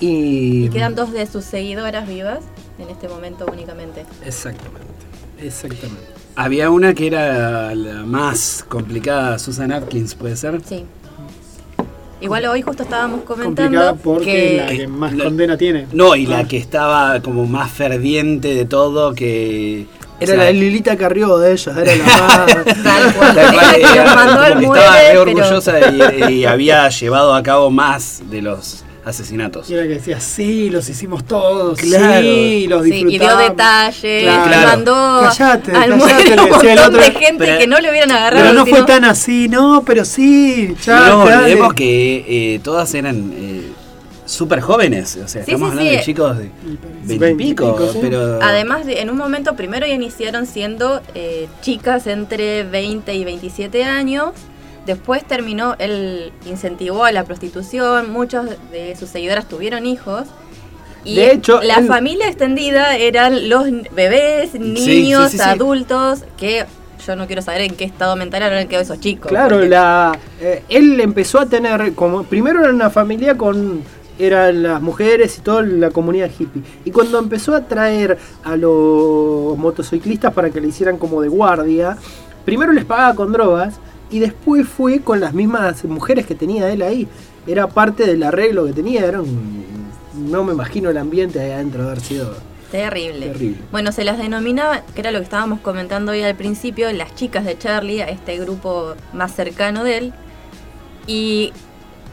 Y, 0.00 0.66
y 0.66 0.68
quedan 0.70 0.94
dos 0.94 1.12
de 1.12 1.26
sus 1.26 1.44
seguidoras 1.44 2.06
vivas 2.08 2.40
en 2.78 2.88
este 2.90 3.08
momento 3.08 3.46
únicamente. 3.52 4.04
Exactamente. 4.24 4.86
Exactamente. 5.40 6.06
Había 6.36 6.70
una 6.70 6.94
que 6.94 7.06
era 7.08 7.74
la 7.74 8.04
más 8.04 8.64
complicada, 8.68 9.38
Susan 9.40 9.72
Atkins, 9.72 10.14
¿puede 10.14 10.36
ser? 10.36 10.60
Sí. 10.64 10.84
Igual 12.20 12.46
hoy 12.46 12.62
justo 12.62 12.82
estábamos 12.82 13.20
Complicada 13.22 13.92
comentando 13.92 13.96
porque 14.02 14.24
que 14.24 14.56
la 14.56 14.66
que 14.66 14.88
más 14.88 15.12
la- 15.14 15.24
condena 15.24 15.56
tiene. 15.56 15.86
No, 15.92 16.16
y 16.16 16.26
la 16.26 16.40
Ah. 16.40 16.48
que 16.48 16.56
estaba 16.56 17.20
como 17.22 17.46
más 17.46 17.70
ferviente 17.70 18.54
de 18.54 18.64
todo, 18.64 19.14
que... 19.14 19.86
Era 20.20 20.32
o 20.32 20.36
sea, 20.36 20.44
la 20.44 20.50
Lilita 20.52 20.96
Carrió 20.96 21.38
de 21.38 21.52
ellas, 21.52 21.76
era 21.76 21.94
la 21.96 22.04
más. 22.64 22.64
tal 22.82 23.14
cual, 23.14 23.34
tal 23.34 23.80
que 23.80 24.00
mandó 24.14 24.40
al 24.40 24.62
estaba 24.64 24.96
pero- 25.08 25.22
orgullosa 25.22 25.74
y, 26.28 26.32
y 26.34 26.44
había 26.44 26.88
llevado 26.88 27.34
a 27.34 27.42
cabo 27.42 27.70
más 27.70 28.22
de 28.28 28.42
los 28.42 28.84
asesinatos. 29.04 29.70
Y 29.70 29.74
era 29.74 29.84
que 29.84 29.88
decía, 29.90 30.20
sí, 30.20 30.68
los 30.68 30.86
hicimos 30.90 31.24
todos, 31.24 31.78
Claro. 31.78 32.20
sí, 32.20 32.66
los 32.68 32.82
Sí, 32.84 32.90
y 32.90 32.92
dio 32.92 33.08
disfrutamos. 33.08 33.48
detalles, 33.48 34.22
Claro. 34.24 34.66
mandó 34.68 35.20
Callate, 35.38 35.72
al 35.72 35.92
un 35.92 36.00
el 36.10 36.36
montón 36.36 36.78
otro. 36.78 37.00
de 37.00 37.10
gente 37.12 37.34
Pero- 37.38 37.58
que 37.58 37.66
no 37.66 37.78
le 37.80 37.90
hubieran 37.90 38.10
agarrado. 38.10 38.42
Pero 38.44 38.54
no 38.54 38.66
fue 38.66 38.82
tan 38.82 39.04
así, 39.04 39.48
no, 39.48 39.82
pero 39.86 40.04
sí, 40.04 40.74
ya, 40.84 41.08
no 41.08 41.22
olvidemos 41.22 41.72
que 41.72 42.24
eh, 42.56 42.60
todas 42.62 42.92
eran 42.94 43.32
eh, 43.34 43.57
súper 44.28 44.60
jóvenes, 44.60 45.16
o 45.16 45.26
sea, 45.26 45.42
Sí, 45.42 45.52
estamos 45.52 45.70
sí, 45.70 45.78
hablando 45.78 45.90
sí. 45.90 45.96
de 45.96 46.02
chicos 46.04 46.38
de 46.38 46.50
Veintipico, 47.16 47.64
veintipico, 47.64 47.92
sí. 47.92 47.98
pero... 48.02 48.38
Además, 48.42 48.84
de- 48.86 49.00
en 49.00 49.08
un 49.10 49.16
momento 49.16 49.56
primero 49.56 49.86
ya 49.86 49.94
iniciaron 49.94 50.46
siendo 50.46 51.00
eh, 51.14 51.48
chicas 51.62 52.06
entre 52.06 52.62
20 52.64 53.14
y 53.14 53.24
27 53.24 53.84
años. 53.84 54.32
Después 54.84 55.24
terminó, 55.24 55.74
él 55.78 56.32
incentivó 56.46 57.04
a 57.04 57.12
la 57.12 57.24
prostitución, 57.24 58.10
muchos 58.12 58.46
de 58.70 58.94
sus 58.96 59.08
seguidoras 59.08 59.48
tuvieron 59.48 59.86
hijos. 59.86 60.24
Y 61.04 61.16
De 61.16 61.32
hecho, 61.32 61.62
la 61.62 61.76
él- 61.76 61.86
familia 61.86 62.26
extendida 62.28 62.96
eran 62.96 63.48
los 63.48 63.64
bebés, 63.94 64.54
niños, 64.54 65.30
sí, 65.30 65.38
sí. 65.38 65.42
adultos, 65.42 66.24
que 66.36 66.66
yo 67.06 67.16
no 67.16 67.26
quiero 67.26 67.40
saber 67.40 67.62
en 67.62 67.74
qué 67.76 67.84
estado 67.84 68.16
mental 68.16 68.42
habrán 68.42 68.66
quedado 68.68 68.82
esos 68.82 69.00
chicos. 69.00 69.28
Claro, 69.30 69.56
porque- 69.56 69.68
la, 69.70 70.18
eh, 70.40 70.62
él 70.68 71.00
empezó 71.00 71.38
a 71.40 71.46
tener, 71.46 71.94
como 71.94 72.24
primero 72.24 72.60
era 72.60 72.70
una 72.70 72.90
familia 72.90 73.36
con, 73.38 73.82
eran 74.18 74.62
las 74.62 74.82
mujeres 74.82 75.38
y 75.38 75.40
toda 75.40 75.62
la 75.62 75.90
comunidad 75.90 76.30
hippie. 76.36 76.62
Y 76.84 76.90
cuando 76.90 77.18
empezó 77.18 77.54
a 77.54 77.64
traer 77.64 78.18
a 78.44 78.56
los 78.56 79.56
motociclistas 79.56 80.32
para 80.34 80.50
que 80.50 80.60
le 80.60 80.68
hicieran 80.68 80.98
como 80.98 81.22
de 81.22 81.28
guardia, 81.28 81.96
primero 82.44 82.72
les 82.72 82.84
pagaba 82.84 83.14
con 83.14 83.32
drogas 83.32 83.74
y 84.10 84.18
después 84.18 84.66
fue 84.66 85.00
con 85.00 85.20
las 85.20 85.34
mismas 85.34 85.84
mujeres 85.84 86.26
que 86.26 86.34
tenía 86.34 86.70
él 86.70 86.82
ahí. 86.82 87.06
Era 87.46 87.68
parte 87.68 88.06
del 88.06 88.22
arreglo 88.22 88.66
que 88.66 88.72
tenía, 88.72 89.06
era 89.06 89.20
un, 89.20 89.64
no 90.30 90.44
me 90.44 90.52
imagino 90.52 90.90
el 90.90 90.98
ambiente 90.98 91.40
ahí 91.40 91.52
adentro 91.52 91.82
de 91.82 91.88
haber 91.88 92.00
sido 92.00 92.34
Terrible. 92.70 93.28
terrible. 93.28 93.58
Bueno, 93.72 93.92
se 93.92 94.04
las 94.04 94.18
denominaba, 94.18 94.82
que 94.94 95.00
era 95.00 95.10
lo 95.10 95.18
que 95.18 95.24
estábamos 95.24 95.60
comentando 95.60 96.12
hoy 96.12 96.22
al 96.22 96.34
principio, 96.34 96.92
las 96.92 97.14
chicas 97.14 97.44
de 97.46 97.56
Charlie, 97.56 98.02
a 98.02 98.08
este 98.08 98.38
grupo 98.38 98.94
más 99.14 99.34
cercano 99.34 99.84
de 99.84 99.98
él. 99.98 100.12
Y 101.06 101.52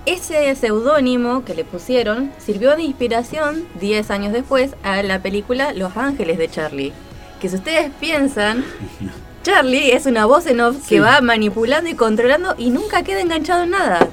ese 0.06 0.54
seudónimo 0.56 1.44
que 1.46 1.56
le 1.56 1.64
pusieron 1.66 2.32
sirvió 2.38 2.76
de 2.76 2.84
inspiración 2.84 3.66
10 3.80 4.12
años 4.12 4.34
después 4.34 4.72
a 4.84 5.02
la 5.04 5.20
película 5.22 5.74
Los 5.74 5.98
Ángeles 5.98 6.38
de 6.38 6.50
Charlie. 6.50 6.94
Que 7.40 7.50
si 7.50 7.56
ustedes 7.56 7.92
piensan, 8.00 8.64
Charlie 9.44 9.92
es 9.94 10.06
una 10.06 10.26
voz 10.26 10.46
en 10.48 10.62
off 10.62 10.88
que 10.88 11.00
va 11.00 11.22
manipulando 11.22 11.90
y 11.90 11.94
controlando 11.96 12.56
y 12.58 12.70
nunca 12.72 13.04
queda 13.04 13.22
enganchado 13.22 13.64
en 13.64 13.72
nada. 13.72 14.08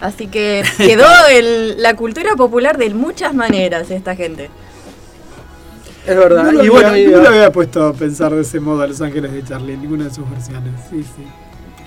Así 0.00 0.26
que 0.28 0.62
quedó 0.78 1.06
el- 1.30 1.80
la 1.82 1.94
cultura 1.96 2.34
popular 2.36 2.78
de 2.78 2.90
muchas 2.90 3.34
maneras 3.34 3.90
esta 3.90 4.14
gente. 4.14 4.50
Es 6.06 6.16
verdad. 6.16 6.52
No 6.52 6.62
y 6.64 6.68
bueno, 6.68 6.88
había, 6.88 7.02
y- 7.02 7.06
no 7.08 7.20
lo 7.20 7.28
había 7.28 7.52
puesto 7.52 7.84
a 7.86 7.92
pensar 7.92 8.32
de 8.34 8.42
ese 8.42 8.60
modo 8.60 8.82
a 8.82 8.86
Los 8.86 9.00
Ángeles 9.00 9.32
de 9.32 9.44
Charlie 9.44 9.74
en 9.74 9.82
ninguna 9.82 10.04
de 10.04 10.14
sus 10.14 10.28
versiones. 10.30 10.72
Sí, 10.90 11.02
sí. 11.02 11.24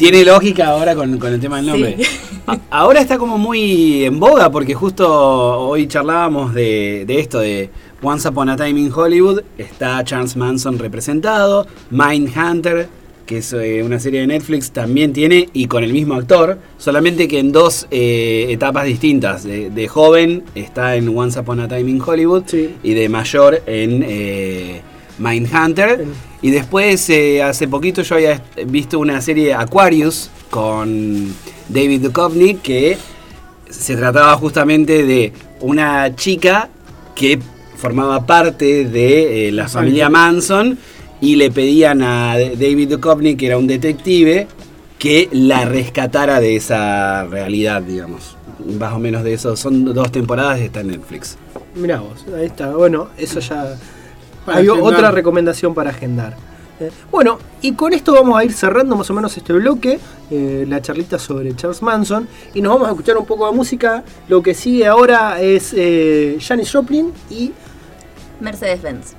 Tiene 0.01 0.25
lógica 0.25 0.69
ahora 0.69 0.95
con, 0.95 1.19
con 1.19 1.31
el 1.31 1.39
tema 1.39 1.57
del 1.57 1.67
nombre. 1.67 1.95
Sí. 2.41 2.57
Ahora 2.71 3.01
está 3.01 3.19
como 3.19 3.37
muy 3.37 4.03
en 4.03 4.19
boga 4.19 4.49
porque 4.51 4.73
justo 4.73 5.07
hoy 5.07 5.85
charlábamos 5.87 6.55
de, 6.55 7.03
de 7.05 7.19
esto, 7.19 7.39
de 7.39 7.69
Once 8.01 8.27
Upon 8.27 8.49
a 8.49 8.55
Time 8.55 8.79
in 8.79 8.91
Hollywood. 8.91 9.41
Está 9.59 10.03
Charles 10.03 10.35
Manson 10.35 10.79
representado, 10.79 11.67
Mindhunter, 11.91 12.89
que 13.27 13.37
es 13.37 13.53
eh, 13.53 13.83
una 13.83 13.99
serie 13.99 14.21
de 14.21 14.27
Netflix, 14.27 14.71
también 14.71 15.13
tiene, 15.13 15.49
y 15.53 15.67
con 15.67 15.83
el 15.83 15.93
mismo 15.93 16.15
actor, 16.15 16.57
solamente 16.79 17.27
que 17.27 17.37
en 17.37 17.51
dos 17.51 17.87
eh, 17.91 18.47
etapas 18.49 18.85
distintas. 18.85 19.43
De, 19.43 19.69
de 19.69 19.87
joven 19.87 20.43
está 20.55 20.95
en 20.95 21.15
Once 21.15 21.39
Upon 21.39 21.59
a 21.59 21.67
Time 21.67 21.89
in 21.91 22.01
Hollywood 22.01 22.43
Sí. 22.47 22.75
y 22.81 22.95
de 22.95 23.07
mayor 23.07 23.61
en 23.67 24.03
eh, 24.05 24.81
Mindhunter. 25.21 26.05
Y 26.41 26.51
después, 26.51 27.09
eh, 27.09 27.43
hace 27.43 27.67
poquito 27.67 28.01
yo 28.01 28.15
había 28.15 28.41
visto 28.65 28.99
una 28.99 29.21
serie 29.21 29.53
Aquarius 29.53 30.29
con 30.49 31.33
David 31.69 32.01
Duchovny 32.01 32.55
que 32.55 32.97
se 33.69 33.95
trataba 33.95 34.35
justamente 34.35 35.03
de 35.03 35.31
una 35.61 36.15
chica 36.15 36.69
que 37.15 37.39
formaba 37.77 38.25
parte 38.25 38.85
de 38.85 39.47
eh, 39.47 39.51
la 39.51 39.67
familia 39.67 40.09
Manson 40.09 40.77
y 41.21 41.35
le 41.35 41.51
pedían 41.51 42.01
a 42.01 42.35
David 42.37 42.89
Duchovny, 42.89 43.35
que 43.35 43.45
era 43.45 43.57
un 43.57 43.67
detective, 43.67 44.47
que 44.97 45.29
la 45.31 45.65
rescatara 45.65 46.39
de 46.39 46.55
esa 46.55 47.25
realidad, 47.25 47.81
digamos. 47.81 48.37
Más 48.79 48.93
o 48.93 48.99
menos 48.99 49.23
de 49.23 49.33
eso. 49.33 49.55
Son 49.55 49.85
dos 49.85 50.11
temporadas 50.11 50.59
y 50.59 50.65
está 50.65 50.81
en 50.81 50.87
Netflix. 50.87 51.37
Mirá 51.75 51.99
vos, 51.99 52.25
ahí 52.35 52.45
está. 52.45 52.71
Bueno, 52.75 53.09
eso 53.17 53.39
ya. 53.39 53.77
Para 54.45 54.57
Hay 54.57 54.67
agendar. 54.67 54.93
otra 54.93 55.11
recomendación 55.11 55.73
para 55.73 55.91
agendar. 55.91 56.35
Eh, 56.79 56.91
bueno, 57.11 57.37
y 57.61 57.73
con 57.73 57.93
esto 57.93 58.13
vamos 58.13 58.39
a 58.39 58.43
ir 58.43 58.53
cerrando 58.53 58.95
más 58.95 59.07
o 59.09 59.13
menos 59.13 59.37
este 59.37 59.53
bloque, 59.53 59.99
eh, 60.31 60.65
la 60.67 60.81
charlita 60.81 61.19
sobre 61.19 61.55
Charles 61.55 61.81
Manson, 61.83 62.27
y 62.55 62.61
nos 62.61 62.73
vamos 62.73 62.87
a 62.87 62.91
escuchar 62.91 63.17
un 63.17 63.25
poco 63.25 63.45
de 63.45 63.55
música. 63.55 64.03
Lo 64.27 64.41
que 64.41 64.55
sigue 64.55 64.87
ahora 64.87 65.39
es 65.39 65.73
eh, 65.77 66.39
Janis 66.41 66.71
Joplin 66.71 67.13
y 67.29 67.51
Mercedes-Benz. 68.39 69.13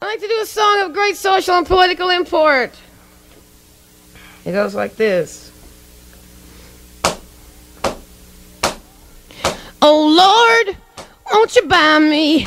I 0.00 0.06
like 0.06 0.20
to 0.20 0.26
do 0.26 0.40
a 0.42 0.46
song 0.46 0.86
of 0.86 0.92
great 0.94 1.16
social 1.16 1.56
and 1.56 1.66
political 1.66 2.10
import. 2.10 2.70
It 4.46 4.52
goes 4.52 4.74
like 4.74 4.96
this. 4.96 5.50
Oh 9.82 10.06
Lord, 10.08 10.76
won't 11.30 11.54
you 11.54 11.66
buy 11.68 11.98
me 11.98 12.46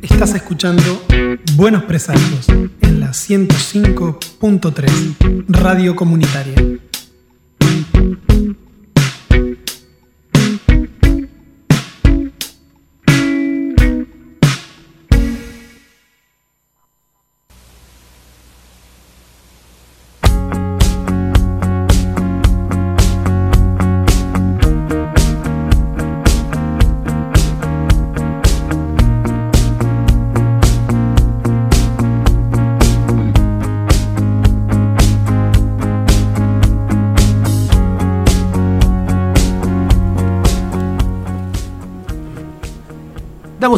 Estás 0.02 0.34
escuchando 0.34 0.82
Buenos 1.54 1.84
Presagios 1.84 2.48
en 2.48 3.00
la 3.00 3.10
105.3 3.10 5.44
Radio 5.48 5.94
Comunitaria. 5.94 6.56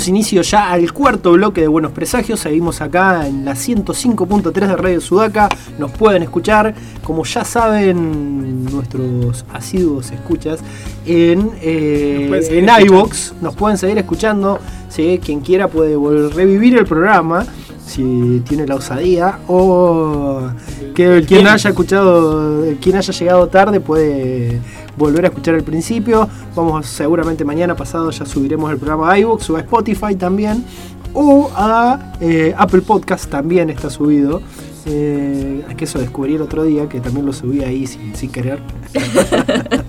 Damos 0.00 0.08
inicio 0.08 0.40
ya 0.40 0.70
al 0.70 0.94
cuarto 0.94 1.32
bloque 1.32 1.60
de 1.60 1.68
Buenos 1.68 1.92
Presagios. 1.92 2.40
Seguimos 2.40 2.80
acá 2.80 3.26
en 3.26 3.44
la 3.44 3.52
105.3 3.52 4.50
de 4.52 4.74
Radio 4.74 4.98
Sudaca. 4.98 5.50
Nos 5.78 5.90
pueden 5.90 6.22
escuchar, 6.22 6.74
como 7.04 7.22
ya 7.26 7.44
saben 7.44 8.64
nuestros 8.64 9.44
asiduos 9.52 10.10
escuchas, 10.10 10.60
en, 11.04 11.50
eh, 11.60 12.48
en 12.48 12.86
iVoox. 12.86 13.32
Nos 13.42 13.54
pueden 13.54 13.76
seguir 13.76 13.98
escuchando. 13.98 14.58
¿sí? 14.88 15.20
Quien 15.22 15.40
quiera 15.40 15.68
puede 15.68 15.98
revivir 16.30 16.78
el 16.78 16.86
programa 16.86 17.44
si 17.84 18.42
tiene 18.48 18.66
la 18.66 18.76
osadía. 18.76 19.40
O 19.48 20.48
que 20.94 21.24
quien 21.28 21.46
haya 21.46 21.68
escuchado, 21.68 22.64
quien 22.80 22.96
haya 22.96 23.12
llegado 23.12 23.48
tarde 23.48 23.80
puede 23.80 24.60
volver 24.96 25.24
a 25.24 25.28
escuchar 25.28 25.54
el 25.54 25.64
principio. 25.64 26.28
Vamos 26.54 26.86
seguramente 26.86 27.44
mañana 27.44 27.76
pasado 27.76 28.10
ya 28.10 28.26
subiremos 28.26 28.70
el 28.70 28.78
programa 28.78 29.12
a 29.12 29.18
iVoox 29.18 29.50
o 29.50 29.56
a 29.56 29.60
Spotify 29.60 30.14
también. 30.16 30.64
O 31.12 31.50
a 31.54 32.14
eh, 32.20 32.54
Apple 32.56 32.82
Podcast 32.82 33.30
también 33.30 33.70
está 33.70 33.90
subido. 33.90 34.42
Eh, 34.86 35.64
que 35.76 35.84
eso 35.84 35.98
descubrí 35.98 36.34
el 36.34 36.42
otro 36.42 36.64
día, 36.64 36.88
que 36.88 37.00
también 37.00 37.26
lo 37.26 37.32
subí 37.32 37.62
ahí 37.62 37.86
sin, 37.86 38.14
sin 38.14 38.30
querer. 38.30 38.60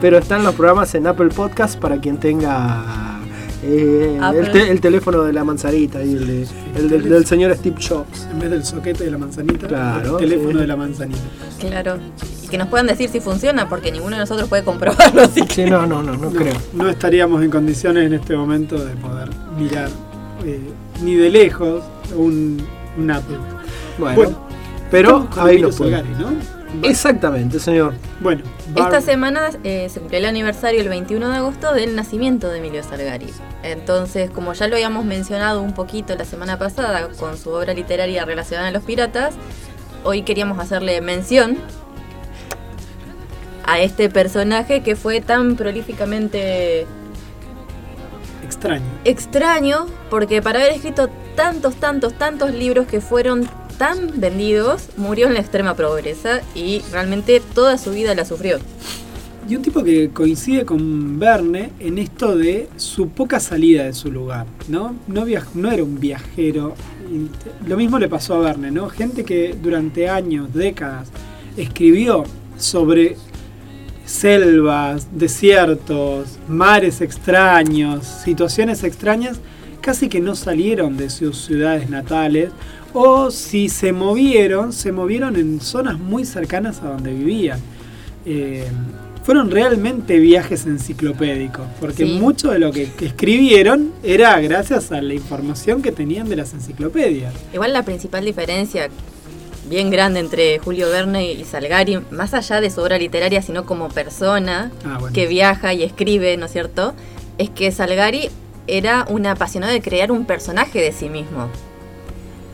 Pero 0.00 0.18
están 0.18 0.44
los 0.44 0.54
programas 0.54 0.94
en 0.94 1.06
Apple 1.06 1.28
Podcast 1.28 1.78
para 1.78 1.98
quien 1.98 2.18
tenga 2.18 3.19
eh, 3.62 4.18
el, 4.34 4.50
te- 4.52 4.70
el 4.70 4.80
teléfono 4.80 5.22
de 5.22 5.32
la 5.32 5.44
manzanita 5.44 6.02
y 6.02 6.12
el, 6.14 6.26
de- 6.26 6.46
el 6.76 6.88
del, 6.88 7.08
del 7.08 7.26
señor 7.26 7.54
Steve 7.56 7.76
Jobs. 7.80 8.26
En 8.30 8.38
vez 8.38 8.50
del 8.50 8.64
soquete 8.64 9.04
de 9.04 9.10
la 9.10 9.18
manzanita, 9.18 9.66
Claro, 9.68 10.18
el 10.18 10.24
teléfono 10.28 10.52
sí. 10.52 10.58
de 10.58 10.66
la 10.66 10.76
manzanita. 10.76 11.20
Claro. 11.58 11.98
Y 12.42 12.48
que 12.48 12.58
nos 12.58 12.68
puedan 12.68 12.86
decir 12.86 13.08
si 13.10 13.20
funciona, 13.20 13.68
porque 13.68 13.92
ninguno 13.92 14.16
de 14.16 14.20
nosotros 14.20 14.48
puede 14.48 14.64
comprobarlo. 14.64 15.22
Así 15.22 15.42
que... 15.42 15.66
No, 15.68 15.86
no, 15.86 16.02
no, 16.02 16.12
no, 16.16 16.30
No, 16.30 16.38
creo. 16.38 16.54
no 16.72 16.88
estaríamos 16.88 17.42
en 17.42 17.50
condiciones 17.50 18.06
en 18.06 18.14
este 18.14 18.36
momento 18.36 18.82
de 18.82 18.94
poder 18.96 19.28
mirar 19.58 19.88
eh, 20.44 20.58
ni 21.02 21.14
de 21.14 21.28
lejos 21.30 21.82
un, 22.16 22.62
un 22.98 23.10
Apple. 23.10 23.36
Bueno, 23.98 24.16
Bueno, 24.16 24.38
pero 24.90 25.28
ahí 25.36 25.58
lo 25.58 25.70
pueden. 25.70 26.04
Solari, 26.06 26.24
Exactamente, 26.82 27.58
señor. 27.58 27.94
Bueno, 28.20 28.42
Esta 28.68 28.88
Bar- 28.88 29.02
semana 29.02 29.50
eh, 29.64 29.88
se 29.90 29.98
cumplió 30.00 30.18
el 30.20 30.26
aniversario 30.26 30.80
el 30.80 30.88
21 30.88 31.28
de 31.30 31.36
agosto 31.36 31.72
del 31.74 31.96
nacimiento 31.96 32.48
de 32.48 32.58
Emilio 32.58 32.82
Salgari. 32.82 33.28
Entonces, 33.62 34.30
como 34.30 34.52
ya 34.52 34.68
lo 34.68 34.76
habíamos 34.76 35.04
mencionado 35.04 35.60
un 35.62 35.74
poquito 35.74 36.14
la 36.14 36.24
semana 36.24 36.58
pasada 36.58 37.08
con 37.18 37.36
su 37.36 37.50
obra 37.50 37.74
literaria 37.74 38.24
relacionada 38.24 38.68
a 38.68 38.70
los 38.70 38.82
piratas, 38.84 39.34
hoy 40.04 40.22
queríamos 40.22 40.58
hacerle 40.58 41.00
mención 41.00 41.58
a 43.64 43.80
este 43.80 44.08
personaje 44.08 44.82
que 44.82 44.96
fue 44.96 45.20
tan 45.20 45.56
prolíficamente 45.56 46.86
extraño. 48.44 48.82
extraño 49.04 49.86
porque 50.08 50.42
para 50.42 50.60
haber 50.60 50.72
escrito 50.72 51.08
tantos, 51.36 51.74
tantos, 51.76 52.14
tantos 52.14 52.52
libros 52.52 52.86
que 52.86 53.00
fueron 53.00 53.48
tan 53.80 54.20
vendidos, 54.20 54.90
murió 54.98 55.26
en 55.28 55.32
la 55.32 55.40
extrema 55.40 55.74
pobreza 55.74 56.42
y 56.54 56.82
realmente 56.92 57.40
toda 57.54 57.78
su 57.78 57.92
vida 57.92 58.14
la 58.14 58.26
sufrió. 58.26 58.58
Y 59.48 59.56
un 59.56 59.62
tipo 59.62 59.82
que 59.82 60.10
coincide 60.10 60.66
con 60.66 61.18
Verne 61.18 61.70
en 61.80 61.96
esto 61.96 62.36
de 62.36 62.68
su 62.76 63.08
poca 63.08 63.40
salida 63.40 63.84
de 63.84 63.94
su 63.94 64.12
lugar, 64.12 64.44
¿no? 64.68 64.96
No, 65.06 65.24
era 65.26 65.82
un 65.82 65.98
viajero. 65.98 66.74
Lo 67.66 67.78
mismo 67.78 67.98
le 67.98 68.10
pasó 68.10 68.34
a 68.34 68.40
Verne, 68.40 68.70
¿no? 68.70 68.90
Gente 68.90 69.24
que 69.24 69.56
durante 69.60 70.10
años, 70.10 70.52
décadas, 70.52 71.08
escribió 71.56 72.24
sobre 72.58 73.16
selvas, 74.04 75.08
desiertos, 75.10 76.38
mares 76.48 77.00
extraños, 77.00 78.04
situaciones 78.04 78.84
extrañas, 78.84 79.40
casi 79.80 80.10
que 80.10 80.20
no 80.20 80.34
salieron 80.34 80.98
de 80.98 81.08
sus 81.08 81.38
ciudades 81.46 81.88
natales, 81.88 82.50
o 82.92 83.30
si 83.30 83.68
se 83.68 83.92
movieron, 83.92 84.72
se 84.72 84.92
movieron 84.92 85.36
en 85.36 85.60
zonas 85.60 85.98
muy 85.98 86.24
cercanas 86.24 86.80
a 86.82 86.88
donde 86.88 87.12
vivían. 87.12 87.60
Eh, 88.26 88.66
fueron 89.24 89.50
realmente 89.50 90.18
viajes 90.18 90.66
enciclopédicos, 90.66 91.66
porque 91.78 92.04
Sí. 92.06 92.18
mucho 92.18 92.50
de 92.50 92.58
lo 92.58 92.72
que, 92.72 92.88
escribieron 93.00 93.92
era 94.02 94.40
gracias 94.40 94.90
a 94.92 95.00
la 95.02 95.14
información 95.14 95.82
que 95.82 95.92
tenían 95.92 96.28
de 96.28 96.36
las 96.36 96.52
enciclopedias. 96.54 97.32
Igual 97.52 97.72
la 97.72 97.82
principal 97.84 98.24
diferencia 98.24 98.88
bien 99.68 99.90
grande 99.90 100.20
entre 100.20 100.58
Julio 100.58 100.88
Verne 100.90 101.32
y 101.32 101.44
Salgari, 101.44 102.00
más 102.10 102.34
allá 102.34 102.60
de 102.60 102.70
su 102.70 102.80
obra 102.80 102.98
literaria, 102.98 103.40
sino 103.42 103.66
como 103.66 103.88
persona 103.88 104.72
Ah, 104.84 104.96
bueno. 104.98 105.14
que 105.14 105.26
viaja 105.26 105.74
y 105.74 105.82
escribe, 105.84 106.36
¿no 106.36 106.46
es 106.46 106.52
cierto? 106.52 106.94
Es 107.38 107.50
que 107.50 107.70
Salgari 107.70 108.30
era 108.66 109.06
un 109.08 109.26
apasionado 109.26 109.72
de 109.72 109.80
crear 109.80 110.10
un 110.10 110.24
personaje 110.24 110.80
de 110.80 110.92
sí 110.92 111.08
mismo. 111.08 111.48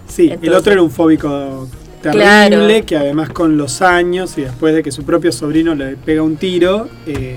Sí, 0.08 0.32
el 0.40 0.52
otro 0.54 0.72
era 0.72 0.82
un 0.82 0.90
fóbico 0.90 1.68
terrible 2.02 2.24
Claro. 2.24 2.86
que 2.86 2.96
además 2.96 3.30
con 3.30 3.56
los 3.56 3.82
años 3.82 4.36
y 4.38 4.42
después 4.42 4.74
de 4.74 4.82
que 4.82 4.92
su 4.92 5.04
propio 5.04 5.32
sobrino 5.32 5.74
le 5.74 5.96
pega 5.96 6.22
un 6.22 6.36
tiro, 6.36 6.88
eh, 7.06 7.36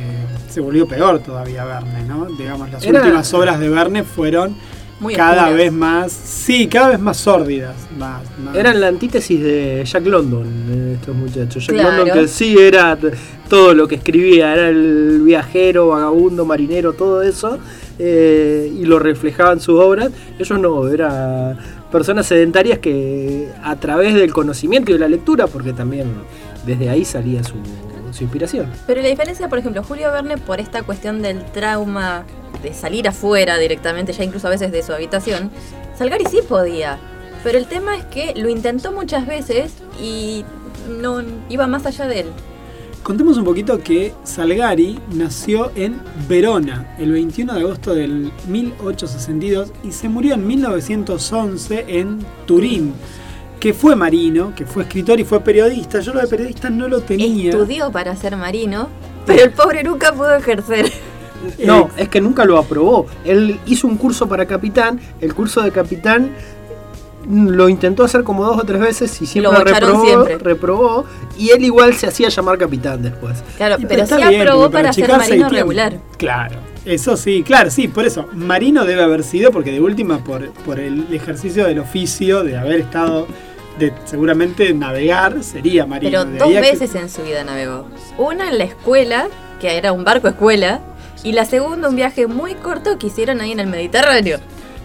se 0.50 0.62
volvió 0.62 0.88
peor 0.88 1.20
todavía 1.20 1.66
Verne, 1.66 2.04
¿no? 2.08 2.26
Digamos, 2.38 2.70
las 2.72 2.84
Era- 2.86 3.02
últimas 3.02 3.34
obras 3.34 3.60
de 3.60 3.70
Verne 3.70 4.04
fueron 4.04 4.56
Muy 5.00 5.16
cada 5.16 5.44
oscuras. 5.44 5.56
vez 5.58 5.72
más, 5.72 6.12
sí, 6.12 6.68
cada 6.68 6.90
vez 6.90 7.00
más 7.00 7.18
sórdidas. 7.18 7.76
Más, 7.98 8.22
más- 8.44 8.56
Eran 8.56 8.80
la 8.82 8.88
antítesis 8.90 9.42
de 9.42 9.84
Jack 9.86 10.06
London, 10.06 10.46
eh, 10.70 10.94
estos 11.00 11.16
muchachos. 11.16 11.66
Jack 11.66 11.76
Claro. 11.76 11.98
London 12.06 12.20
que 12.20 12.28
sí 12.28 12.56
era 12.60 12.98
todo 13.48 13.74
lo 13.74 13.88
que 13.88 13.96
escribía, 13.96 14.54
era 14.54 14.70
el 14.70 15.22
viajero, 15.24 15.88
vagabundo, 15.88 16.46
marinero, 16.46 16.94
todo 16.94 17.22
eso, 17.24 17.58
eh, 17.98 18.72
y 18.80 18.86
lo 18.86 19.00
reflejaba 19.00 19.54
en 19.54 19.60
sus 19.62 19.80
obras. 19.80 20.12
Ellos 20.38 20.60
no, 20.60 20.88
eran 20.88 21.58
personas 21.92 22.28
sedentarias 22.28 22.80
que 22.80 23.50
a 23.64 23.76
través 23.76 24.14
del 24.14 24.34
conocimiento 24.34 24.92
y 24.92 24.94
de 24.94 25.00
la 25.00 25.08
lectura, 25.08 25.48
porque 25.48 25.74
también 25.74 26.08
desde 26.66 26.90
ahí 26.90 27.06
salía 27.06 27.44
su, 27.44 27.56
inspiración. 28.22 28.68
Pero 28.86 29.02
la 29.02 29.08
diferencia, 29.08 29.48
por 29.48 29.60
ejemplo, 29.60 29.82
Julio 29.82 30.12
Verne, 30.12 30.38
por 30.38 30.60
esta 30.60 30.84
cuestión 30.84 31.22
del 31.22 31.46
trauma 31.46 32.26
de 32.62 32.74
salir 32.74 33.08
afuera 33.08 33.58
directamente, 33.58 34.12
ya 34.12 34.26
incluso 34.26 34.48
a 34.48 34.50
veces 34.50 34.74
de 34.74 34.84
su 34.84 34.92
habitación, 34.92 35.50
Salgari 35.98 36.26
sí 36.26 36.40
podía. 36.48 36.98
Pero 37.46 37.58
el 37.58 37.66
tema 37.68 37.96
es 37.96 38.04
que 38.06 38.34
lo 38.36 38.50
intentó 38.50 38.92
muchas 38.92 39.26
veces 39.26 39.74
y 40.02 40.44
no 40.90 41.24
iba 41.48 41.68
más 41.68 41.86
allá 41.86 42.08
de 42.08 42.22
él. 42.22 42.28
Contemos 43.04 43.38
un 43.38 43.46
poquito 43.46 43.80
que 43.80 44.14
Salgari 44.24 45.00
nació 45.14 45.72
en 45.76 46.00
Verona 46.28 46.96
el 47.00 47.12
21 47.12 47.54
de 47.54 47.60
agosto 47.62 47.96
del 47.96 48.32
1862 48.48 49.72
y 49.84 49.92
se 49.92 50.10
murió 50.10 50.36
en 50.36 50.46
1911 50.46 51.86
en 51.88 52.20
Turín, 52.46 52.94
que 53.60 53.74
fue 53.74 53.96
marino, 53.96 54.54
que 54.56 54.66
fue 54.66 54.84
escritor 54.84 55.20
y 55.20 55.24
fue 55.24 55.40
periodista. 55.40 56.02
Yo 56.02 56.14
lo 56.14 56.22
de 56.22 56.28
periodista 56.28 56.70
no 56.70 56.88
lo 56.88 57.02
tenía. 57.02 57.52
Estudió 57.52 57.92
para 57.92 58.16
ser 58.16 58.36
marino 58.36 58.90
Pero 59.26 59.44
el 59.44 59.52
pobre 59.52 59.84
nunca 59.84 60.14
pudo 60.14 60.36
ejercer. 60.36 60.92
No, 61.66 61.90
es 61.96 62.10
que 62.10 62.20
nunca 62.20 62.44
lo 62.44 62.58
aprobó. 62.58 63.06
Él 63.24 63.60
hizo 63.66 63.88
un 63.88 63.96
curso 63.96 64.28
para 64.28 64.46
capitán, 64.46 65.00
el 65.22 65.34
curso 65.34 65.62
de 65.62 65.72
capitán 65.72 66.32
lo 67.30 67.70
intentó 67.70 68.04
hacer 68.04 68.24
como 68.24 68.44
dos 68.44 68.58
o 68.58 68.64
tres 68.64 68.80
veces 68.80 69.22
y 69.22 69.26
siempre 69.28 69.52
Lo 69.54 69.64
reprobó, 69.64 70.04
siempre. 70.06 70.38
reprobó 70.40 71.06
y 71.38 71.52
él 71.52 71.64
igual 71.64 71.94
se 71.94 72.08
hacía 72.08 72.30
llamar 72.30 72.58
capitán 72.58 73.02
después. 73.04 73.44
Claro, 73.58 73.76
Y 73.80 73.86
pero 73.86 74.06
sí 74.06 74.16
bien, 74.16 74.42
aprobó 74.42 74.72
para 74.72 74.92
ser 74.92 75.10
marino 75.10 75.48
regular. 75.50 76.00
Claro, 76.18 76.56
eso 76.86 77.16
sí, 77.16 77.44
claro, 77.44 77.70
sí, 77.70 77.88
por 77.88 78.06
eso. 78.06 78.26
Marino 78.34 78.84
debe 78.86 79.04
haber 79.04 79.24
sido, 79.24 79.52
porque 79.52 79.72
de 79.72 79.80
última, 79.80 80.24
por, 80.24 80.50
por 80.66 80.80
el 80.80 81.14
ejercicio 81.14 81.66
del 81.68 81.80
oficio, 81.80 82.44
de 82.44 82.58
haber 82.58 82.80
estado, 82.80 83.28
de 83.78 83.94
seguramente 84.06 84.74
navegar, 84.74 85.44
sería 85.44 85.86
marino. 85.86 86.10
Pero 86.12 86.26
De 86.26 86.40
dos 86.40 86.50
que- 86.50 86.62
veces 86.62 86.96
en 86.96 87.10
su 87.10 87.22
vida 87.22 87.44
navegó. 87.44 87.86
Una 88.18 88.50
en 88.50 88.58
la 88.58 88.64
escuela, 88.64 89.28
que 89.62 89.78
era 89.78 89.92
un 89.94 90.04
barco 90.04 90.28
escuela, 90.28 90.82
y 91.24 91.34
la 91.34 91.46
segunda 91.46 91.90
un 91.90 91.96
viaje 91.96 92.26
muy 92.28 92.56
corto 92.56 92.98
que 92.98 93.08
hicieron 93.08 93.40
ahí 93.42 93.52
en 93.52 93.60
el 93.60 93.68
Mediterráneo. 93.68 94.40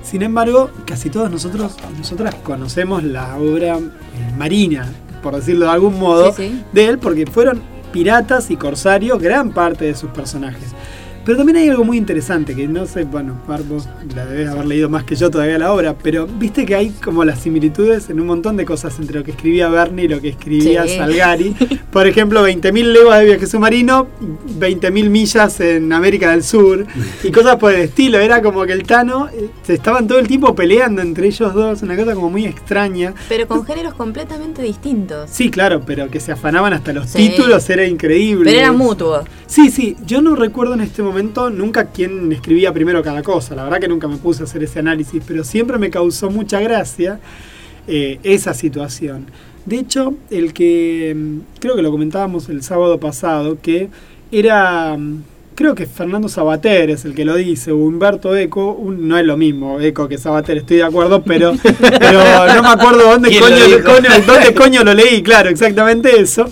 Sin 0.05 0.23
embargo, 0.23 0.71
casi 0.87 1.09
todos 1.11 1.31
nosotros 1.31 1.77
y 1.93 1.99
nosotras 1.99 2.35
conocemos 2.37 3.03
la 3.03 3.37
obra 3.39 3.79
eh, 3.79 4.33
marina, 4.37 4.93
por 5.23 5.35
decirlo 5.35 5.65
de 5.67 5.73
algún 5.73 5.99
modo, 5.99 6.33
Sí, 6.35 6.49
sí. 6.51 6.65
de 6.73 6.87
él, 6.87 6.99
porque 6.99 7.27
fueron 7.27 7.63
piratas 7.93 8.51
y 8.51 8.57
corsarios 8.57 9.21
gran 9.21 9.51
parte 9.51 9.87
de 9.87 9.95
sus 9.95 10.11
personajes. 10.11 10.69
Pero 11.25 11.39
también 11.39 11.57
hay 11.57 11.69
algo 11.71 11.85
muy 11.85 11.97
interesante, 11.97 12.55
que 12.55 12.69
no 12.69 12.87
sé, 12.87 13.05
bueno, 13.05 13.41
vos 13.69 13.89
la 14.15 14.27
debes 14.27 14.49
haber 14.51 14.67
leído 14.67 14.89
más 14.91 15.05
que 15.05 15.15
yo 15.17 15.31
todavía 15.31 15.59
la 15.59 15.73
obra, 15.73 15.95
pero 16.03 16.27
viste 16.27 16.67
que 16.67 16.75
hay 16.75 16.91
como 16.91 17.25
las 17.25 17.41
similitudes 17.41 18.11
en 18.11 18.21
un 18.21 18.27
montón 18.27 18.57
de 18.59 18.65
cosas 18.67 18.99
entre 18.99 19.19
lo 19.21 19.25
que 19.25 19.31
escribía 19.31 19.69
Bernie 19.69 20.05
y 20.05 20.09
lo 20.09 20.21
que 20.21 20.29
escribía 20.29 20.87
Sí. 20.87 20.97
Salgari. 20.99 21.55
Por 21.91 22.07
ejemplo, 22.07 22.47
20.000 22.47 22.93
leguas 22.93 23.21
de 23.21 23.25
viaje 23.27 23.47
submarino, 23.47 24.07
20.000 24.59 25.09
millas 25.09 25.61
en 25.61 25.93
América 25.93 26.31
del 26.33 26.43
Sur 26.43 26.87
y 27.23 27.31
cosas 27.31 27.57
por 27.57 27.73
el 27.73 27.81
estilo. 27.83 28.19
Era 28.19 28.43
como 28.43 28.65
que 28.67 28.73
el 28.73 28.83
Tano 28.83 29.29
eh, 29.29 29.49
se 29.63 29.75
estaban 29.75 30.07
todo 30.07 30.19
el 30.19 30.29
tiempo 30.29 30.55
peleando 30.55 31.01
entre 31.01 31.29
ellos 31.29 31.55
dos, 31.55 31.83
una 31.83 31.97
cosa 31.97 32.15
como 32.15 32.29
muy 32.31 32.45
extraña. 32.47 33.15
Pero 33.29 33.47
con 33.49 33.65
géneros 33.65 33.95
completamente 33.95 34.63
distintos. 34.63 35.31
Sí, 35.31 35.51
claro, 35.51 35.83
pero 35.87 36.11
que 36.11 36.21
se 36.21 36.33
afanaban 36.33 36.73
hasta 36.75 36.93
los 36.93 37.09
Sí. 37.11 37.31
títulos 37.31 37.69
era 37.71 37.87
increíble. 37.87 38.45
Pero 38.51 38.59
era 38.59 38.73
mutuo. 38.73 39.25
Sí, 39.47 39.71
sí, 39.71 39.97
yo 40.05 40.21
no 40.21 40.35
recuerdo 40.35 40.75
en 40.75 40.81
este 40.81 41.03
momento 41.03 41.14
nunca 41.23 41.87
quién 41.87 42.31
escribía 42.33 42.73
primero 42.73 43.03
cada 43.03 43.23
cosa, 43.23 43.55
la 43.55 43.65
verdad 43.65 43.81
que 43.81 43.89
nunca 43.89 44.09
me 44.09 44.17
puse 44.17 44.43
a 44.43 44.45
hacer 44.45 44.63
ese 44.63 44.79
análisis, 44.81 45.23
pero 45.27 45.45
siempre 45.45 45.79
me 45.79 45.91
causó 45.91 46.31
mucha 46.31 46.61
gracia 46.61 47.21
eh, 47.87 48.19
esa 48.23 48.55
situación. 48.55 49.27
De 49.67 49.77
hecho, 49.79 50.15
el 50.31 50.53
que 50.53 51.15
mm, 51.17 51.39
creo 51.61 51.77
que 51.77 51.83
lo 51.83 51.91
comentábamos 51.91 52.49
el 52.49 52.63
sábado 52.63 52.99
pasado, 53.01 53.59
que 53.63 53.89
era, 54.31 54.97
mm, 54.99 55.23
creo 55.55 55.75
que 55.75 55.87
Fernando 55.87 56.29
Sabater 56.29 56.91
es 56.91 57.05
el 57.05 57.15
que 57.15 57.25
lo 57.25 57.37
dice, 57.37 57.71
o 57.73 57.77
Humberto 57.77 58.37
Eco, 58.37 58.73
un- 58.73 59.07
no 59.09 59.17
es 59.17 59.25
lo 59.25 59.37
mismo 59.37 59.81
Eco 59.81 60.09
que 60.09 60.19
Sabater, 60.19 60.59
estoy 60.59 60.79
de 60.79 60.83
acuerdo, 60.83 61.23
pero, 61.23 61.53
pero 61.99 62.21
no 62.55 62.63
me 62.63 62.69
acuerdo 62.69 63.05
dónde 63.11 63.31
coño 64.55 64.85
lo 64.85 64.95
leí, 64.95 65.23
claro, 65.23 65.49
exactamente 65.49 66.21
eso. 66.21 66.47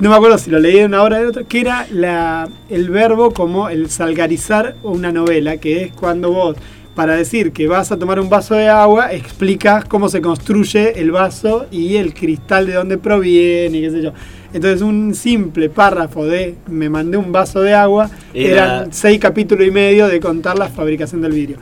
No 0.00 0.10
me 0.10 0.16
acuerdo 0.16 0.36
si 0.38 0.50
lo 0.50 0.58
leí 0.58 0.78
en 0.78 0.86
una 0.86 1.02
obra 1.02 1.18
de 1.20 1.26
otra, 1.26 1.44
que 1.44 1.60
era 1.60 1.86
la, 1.90 2.48
el 2.68 2.90
verbo 2.90 3.32
como 3.32 3.68
el 3.70 3.88
salgarizar 3.88 4.76
una 4.82 5.10
novela, 5.10 5.56
que 5.56 5.84
es 5.84 5.92
cuando 5.92 6.30
vos, 6.32 6.56
para 6.94 7.14
decir 7.16 7.52
que 7.52 7.66
vas 7.66 7.92
a 7.92 7.98
tomar 7.98 8.20
un 8.20 8.28
vaso 8.28 8.54
de 8.54 8.68
agua, 8.68 9.12
explicas 9.12 9.84
cómo 9.86 10.08
se 10.10 10.20
construye 10.20 11.00
el 11.00 11.12
vaso 11.12 11.66
y 11.70 11.96
el 11.96 12.12
cristal 12.12 12.66
de 12.66 12.74
dónde 12.74 12.98
proviene, 12.98 13.78
y 13.78 13.80
qué 13.82 13.90
sé 13.90 14.02
yo. 14.02 14.12
Entonces 14.52 14.82
un 14.82 15.14
simple 15.14 15.70
párrafo 15.70 16.24
de 16.26 16.56
me 16.68 16.88
mandé 16.90 17.16
un 17.16 17.32
vaso 17.32 17.60
de 17.62 17.72
agua, 17.74 18.10
Era- 18.34 18.52
eran 18.80 18.92
seis 18.92 19.18
capítulos 19.18 19.66
y 19.66 19.70
medio 19.70 20.08
de 20.08 20.20
contar 20.20 20.58
la 20.58 20.68
fabricación 20.68 21.22
del 21.22 21.32
vidrio. 21.32 21.56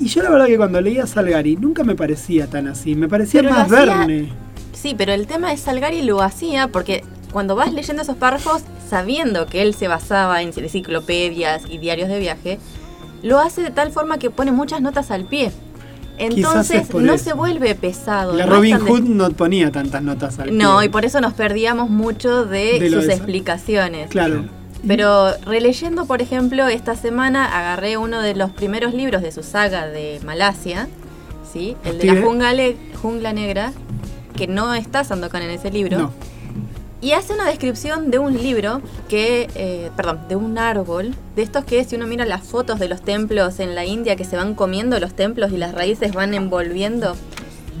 Y 0.00 0.06
yo 0.08 0.22
la 0.22 0.30
verdad 0.30 0.46
que 0.46 0.56
cuando 0.56 0.80
leía 0.80 1.06
Salgari 1.06 1.56
nunca 1.56 1.84
me 1.84 1.94
parecía 1.94 2.46
tan 2.46 2.68
así, 2.68 2.94
me 2.94 3.08
parecía 3.08 3.40
Pero 3.42 3.52
más 3.54 3.70
hacía- 3.72 3.96
Verne. 3.98 4.28
Sí, 4.74 4.94
pero 4.96 5.14
el 5.14 5.26
tema 5.26 5.50
de 5.50 5.56
Salgari 5.56 6.02
lo 6.02 6.20
hacía 6.20 6.68
porque 6.68 7.02
cuando 7.36 7.54
vas 7.54 7.70
leyendo 7.70 8.00
esos 8.00 8.16
párrafos, 8.16 8.62
sabiendo 8.88 9.44
que 9.44 9.60
él 9.60 9.74
se 9.74 9.88
basaba 9.88 10.40
en 10.40 10.54
enciclopedias 10.56 11.64
y 11.68 11.76
diarios 11.76 12.08
de 12.08 12.18
viaje, 12.18 12.58
lo 13.22 13.38
hace 13.38 13.60
de 13.60 13.70
tal 13.70 13.92
forma 13.92 14.16
que 14.16 14.30
pone 14.30 14.52
muchas 14.52 14.80
notas 14.80 15.10
al 15.10 15.26
pie. 15.26 15.52
Entonces 16.16 16.94
no 16.94 17.12
eso. 17.12 17.24
se 17.24 17.32
vuelve 17.34 17.74
pesado. 17.74 18.32
La 18.32 18.46
no 18.46 18.56
Robin 18.56 18.78
de- 18.78 18.90
Hood 18.90 19.02
no 19.02 19.28
ponía 19.32 19.70
tantas 19.70 20.02
notas 20.02 20.38
al 20.38 20.56
No, 20.56 20.78
pie. 20.78 20.86
y 20.86 20.88
por 20.88 21.04
eso 21.04 21.20
nos 21.20 21.34
perdíamos 21.34 21.90
mucho 21.90 22.46
de, 22.46 22.88
sus 22.90 23.06
de 23.06 23.12
explicaciones. 23.12 24.08
Claro. 24.08 24.46
Pero 24.88 25.36
releyendo, 25.44 26.06
por 26.06 26.22
ejemplo, 26.22 26.66
esta 26.68 26.96
semana 26.96 27.44
agarré 27.54 27.98
uno 27.98 28.22
de 28.22 28.34
los 28.34 28.50
primeros 28.52 28.94
libros 28.94 29.20
de 29.20 29.30
su 29.30 29.42
saga 29.42 29.86
de 29.86 30.20
Malasia, 30.24 30.88
¿sí? 31.52 31.76
el 31.84 31.98
de 31.98 32.06
la 32.06 32.22
jungla, 32.22 32.54
jungla 33.02 33.34
negra, 33.34 33.74
que 34.34 34.46
no 34.46 34.72
está 34.72 35.04
Sandokan 35.04 35.42
en 35.42 35.50
ese 35.50 35.70
libro. 35.70 35.98
No. 35.98 36.35
Y 37.06 37.12
hace 37.12 37.34
una 37.34 37.46
descripción 37.46 38.10
de 38.10 38.18
un 38.18 38.36
libro 38.36 38.82
que, 39.08 39.48
eh, 39.54 39.92
perdón, 39.96 40.22
de 40.28 40.34
un 40.34 40.58
árbol, 40.58 41.14
de 41.36 41.42
estos 41.42 41.64
que 41.64 41.84
si 41.84 41.94
uno 41.94 42.08
mira 42.08 42.26
las 42.26 42.42
fotos 42.42 42.80
de 42.80 42.88
los 42.88 43.00
templos 43.00 43.60
en 43.60 43.76
la 43.76 43.84
India 43.84 44.16
que 44.16 44.24
se 44.24 44.34
van 44.34 44.56
comiendo 44.56 44.98
los 44.98 45.14
templos 45.14 45.52
y 45.52 45.56
las 45.56 45.72
raíces 45.72 46.14
van 46.14 46.34
envolviendo, 46.34 47.14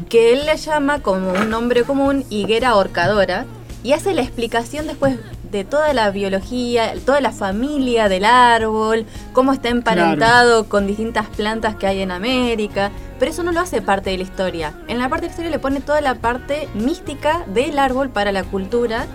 que 0.08 0.32
él 0.32 0.46
le 0.46 0.56
llama 0.56 1.02
como 1.02 1.32
un 1.32 1.50
nombre 1.50 1.82
común 1.82 2.24
higuera 2.30 2.68
ahorcadora 2.68 3.46
y 3.82 3.94
hace 3.94 4.14
la 4.14 4.22
explicación 4.22 4.86
después 4.86 5.18
de 5.50 5.64
toda 5.64 5.92
la 5.92 6.10
biología, 6.10 6.92
toda 7.04 7.20
la 7.20 7.32
familia 7.32 8.08
del 8.08 8.24
árbol, 8.24 9.06
cómo 9.32 9.52
está 9.52 9.68
emparentado 9.68 10.68
con 10.68 10.86
distintas 10.86 11.26
plantas 11.28 11.76
que 11.76 11.86
hay 11.86 12.00
en 12.02 12.10
América, 12.10 12.90
pero 13.18 13.30
eso 13.30 13.42
no 13.42 13.52
lo 13.52 13.60
hace 13.60 13.82
parte 13.82 14.10
de 14.10 14.18
la 14.18 14.22
historia. 14.24 14.74
En 14.88 14.98
la 14.98 15.08
parte 15.08 15.22
de 15.22 15.28
la 15.28 15.32
historia 15.32 15.50
le 15.50 15.58
pone 15.58 15.80
toda 15.80 16.00
la 16.00 16.16
parte 16.16 16.68
mística 16.74 17.44
del 17.46 17.78
árbol 17.78 18.10
para 18.10 18.32
la 18.32 18.44
cultura 18.44 19.06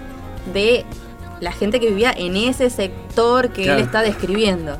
de 0.53 0.86
la 1.40 1.52
gente 1.52 1.80
que 1.80 1.88
vivía 1.88 2.12
en 2.16 2.36
ese 2.36 2.70
sector 2.70 3.49
que 3.49 3.64
Claro. 3.64 3.80
él 3.80 3.86
está 3.86 4.02
describiendo. 4.02 4.78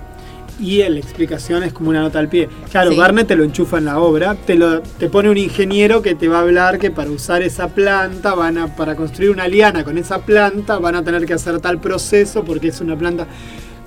Y 0.62 0.78
la 0.88 1.00
explicación 1.00 1.64
es 1.64 1.74
como 1.74 1.90
una 1.90 2.02
nota 2.02 2.20
al 2.20 2.30
pie. 2.30 2.48
Claro, 2.70 2.92
Sí. 2.92 2.98
Barnett 2.98 3.28
te 3.28 3.36
lo 3.36 3.44
enchufa 3.44 3.80
en 3.80 3.86
la 3.86 4.00
obra, 4.00 4.36
te 4.36 4.54
lo 4.56 4.82
te 4.82 5.10
pone 5.10 5.30
un 5.30 5.38
ingeniero 5.38 6.04
que 6.04 6.14
te 6.14 6.28
va 6.28 6.38
a 6.38 6.42
hablar 6.42 6.78
que 6.78 6.92
para 6.92 7.10
usar 7.10 7.42
esa 7.42 7.70
planta 7.70 8.36
van 8.36 8.60
a 8.60 8.76
para 8.76 8.96
construir 8.96 9.32
una 9.32 9.48
liana 9.48 9.84
con 9.84 9.98
esa 9.98 10.20
planta 10.20 10.78
van 10.78 10.96
a 10.96 11.04
tener 11.04 11.26
que 11.26 11.34
hacer 11.34 11.60
tal 11.60 11.80
proceso 11.82 12.44
porque 12.46 12.68
es 12.68 12.80
una 12.80 12.96
planta 12.96 13.26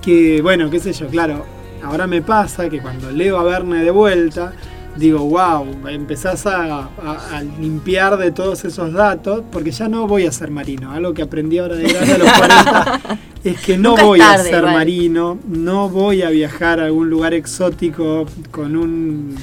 que 0.01 0.41
bueno, 0.41 0.69
qué 0.69 0.79
sé 0.79 0.91
yo, 0.91 1.07
claro, 1.07 1.45
ahora 1.81 2.07
me 2.07 2.21
pasa 2.21 2.69
que 2.69 2.81
cuando 2.81 3.09
leo 3.09 3.37
a 3.37 3.43
Verne 3.43 3.83
de 3.83 3.91
vuelta 3.91 4.51
digo, 4.97 5.19
wow, 5.19 5.65
empezás 5.89 6.45
a, 6.45 6.79
a- 7.03 7.37
a 7.37 7.41
limpiar 7.59 8.17
de 8.17 8.31
todos 8.31 8.63
esos 8.65 8.93
datos, 8.93 9.43
porque 9.51 9.71
ya 9.71 9.87
no 9.89 10.07
voy 10.07 10.25
a 10.25 10.31
ser 10.31 10.51
marino. 10.51 10.91
Algo 10.91 11.13
que 11.13 11.21
aprendí 11.21 11.57
ahora 11.57 11.75
de 11.75 11.83
grande 11.83 12.13
a 12.13 12.17
los 12.17 12.31
40 12.31 13.01
es 13.43 13.59
que 13.61 13.77
no 13.77 13.89
Nunca 13.91 14.03
voy 14.03 14.19
tarde, 14.19 14.41
a 14.41 14.43
ser 14.43 14.57
igual. 14.59 14.73
marino, 14.73 15.37
no 15.47 15.89
voy 15.89 16.21
a 16.21 16.29
viajar 16.29 16.79
a 16.79 16.85
algún 16.85 17.09
lugar 17.09 17.33
exótico 17.33 18.25
con 18.51 18.75
un 18.75 19.35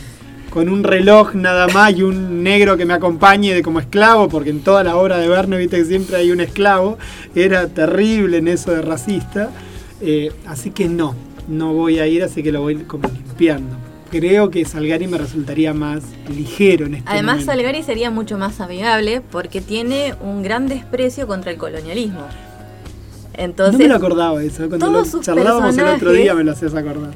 con 0.51 0.69
un 0.69 0.85
reloj 0.85 1.35
nada 1.35 1.66
más 1.69 1.95
y 1.97 2.03
un 2.03 2.43
negro 2.43 2.77
que 2.77 2.85
me 2.85 2.93
acompañe 2.93 3.55
de 3.55 3.62
como 3.62 3.81
esclavo, 3.81 4.29
porque 4.29 4.51
en 4.51 4.61
toda 4.61 4.85
la 4.85 4.97
obra 4.97 5.16
de 5.16 5.27
Verne 5.27 5.57
viste 5.57 5.79
que 5.79 5.87
siempre 5.87 6.16
hay 6.19 6.31
un 6.31 6.43
esclavo, 6.43 6.99
era 7.35 7.69
terrible 7.69 8.37
en 8.37 8.49
eso 8.49 8.70
de 8.70 8.83
racista, 8.83 9.49
Eh, 10.03 10.31
así 10.47 10.70
que 10.70 10.89
no, 10.89 11.15
no 11.49 11.73
voy 11.73 12.01
a 12.01 12.07
ir, 12.07 12.23
así 12.23 12.43
que 12.43 12.53
lo 12.53 12.61
voy 12.61 12.74
como 12.85 13.09
limpiando. 13.09 13.77
Creo 14.12 14.51
que 14.51 14.66
Salgari 14.66 15.06
me 15.06 15.16
resultaría 15.16 15.72
más 15.72 16.02
ligero 16.28 16.84
en 16.84 16.97
este 16.97 17.09
Además, 17.09 17.36
momento. 17.36 17.52
Salgari 17.52 17.82
sería 17.82 18.10
mucho 18.10 18.36
más 18.36 18.60
amigable 18.60 19.22
porque 19.22 19.62
tiene 19.62 20.14
un 20.20 20.43
gran 20.43 20.68
desprecio 20.68 21.26
contra 21.26 21.51
el 21.51 21.56
colonialismo. 21.56 22.26
Entonces, 23.32 23.72
no 23.72 23.78
me 23.78 23.89
lo 23.89 23.97
acordaba 23.97 24.43
eso, 24.43 24.68
cuando 24.68 24.86
todos 24.86 25.14
lo 25.14 25.22
charlábamos 25.22 25.78
el 25.78 25.86
otro 25.86 26.12
día 26.12 26.34
me 26.34 26.44
lo 26.44 26.52
hacías 26.52 26.74
acordar. 26.74 27.12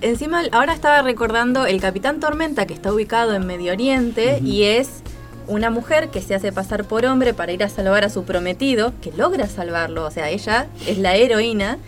Encima, 0.00 0.42
ahora 0.50 0.72
estaba 0.72 1.02
recordando 1.02 1.66
el 1.66 1.80
Capitán 1.80 2.18
Tormenta 2.18 2.66
que 2.66 2.74
está 2.74 2.92
ubicado 2.92 3.32
en 3.34 3.46
Medio 3.46 3.70
Oriente 3.70 4.40
y 4.44 4.64
es 4.64 4.88
una 5.46 5.70
mujer 5.70 6.08
que 6.08 6.20
se 6.20 6.34
hace 6.34 6.50
pasar 6.50 6.82
por 6.84 7.04
hombre 7.06 7.32
para 7.32 7.52
ir 7.52 7.62
a 7.62 7.68
salvar 7.68 8.02
a 8.02 8.08
su 8.08 8.24
prometido, 8.24 8.92
que 9.00 9.12
logra 9.12 9.46
salvarlo, 9.46 10.04
o 10.04 10.10
sea, 10.10 10.30
ella 10.30 10.66
es 10.88 10.98
la 10.98 11.14
heroína 11.14 11.78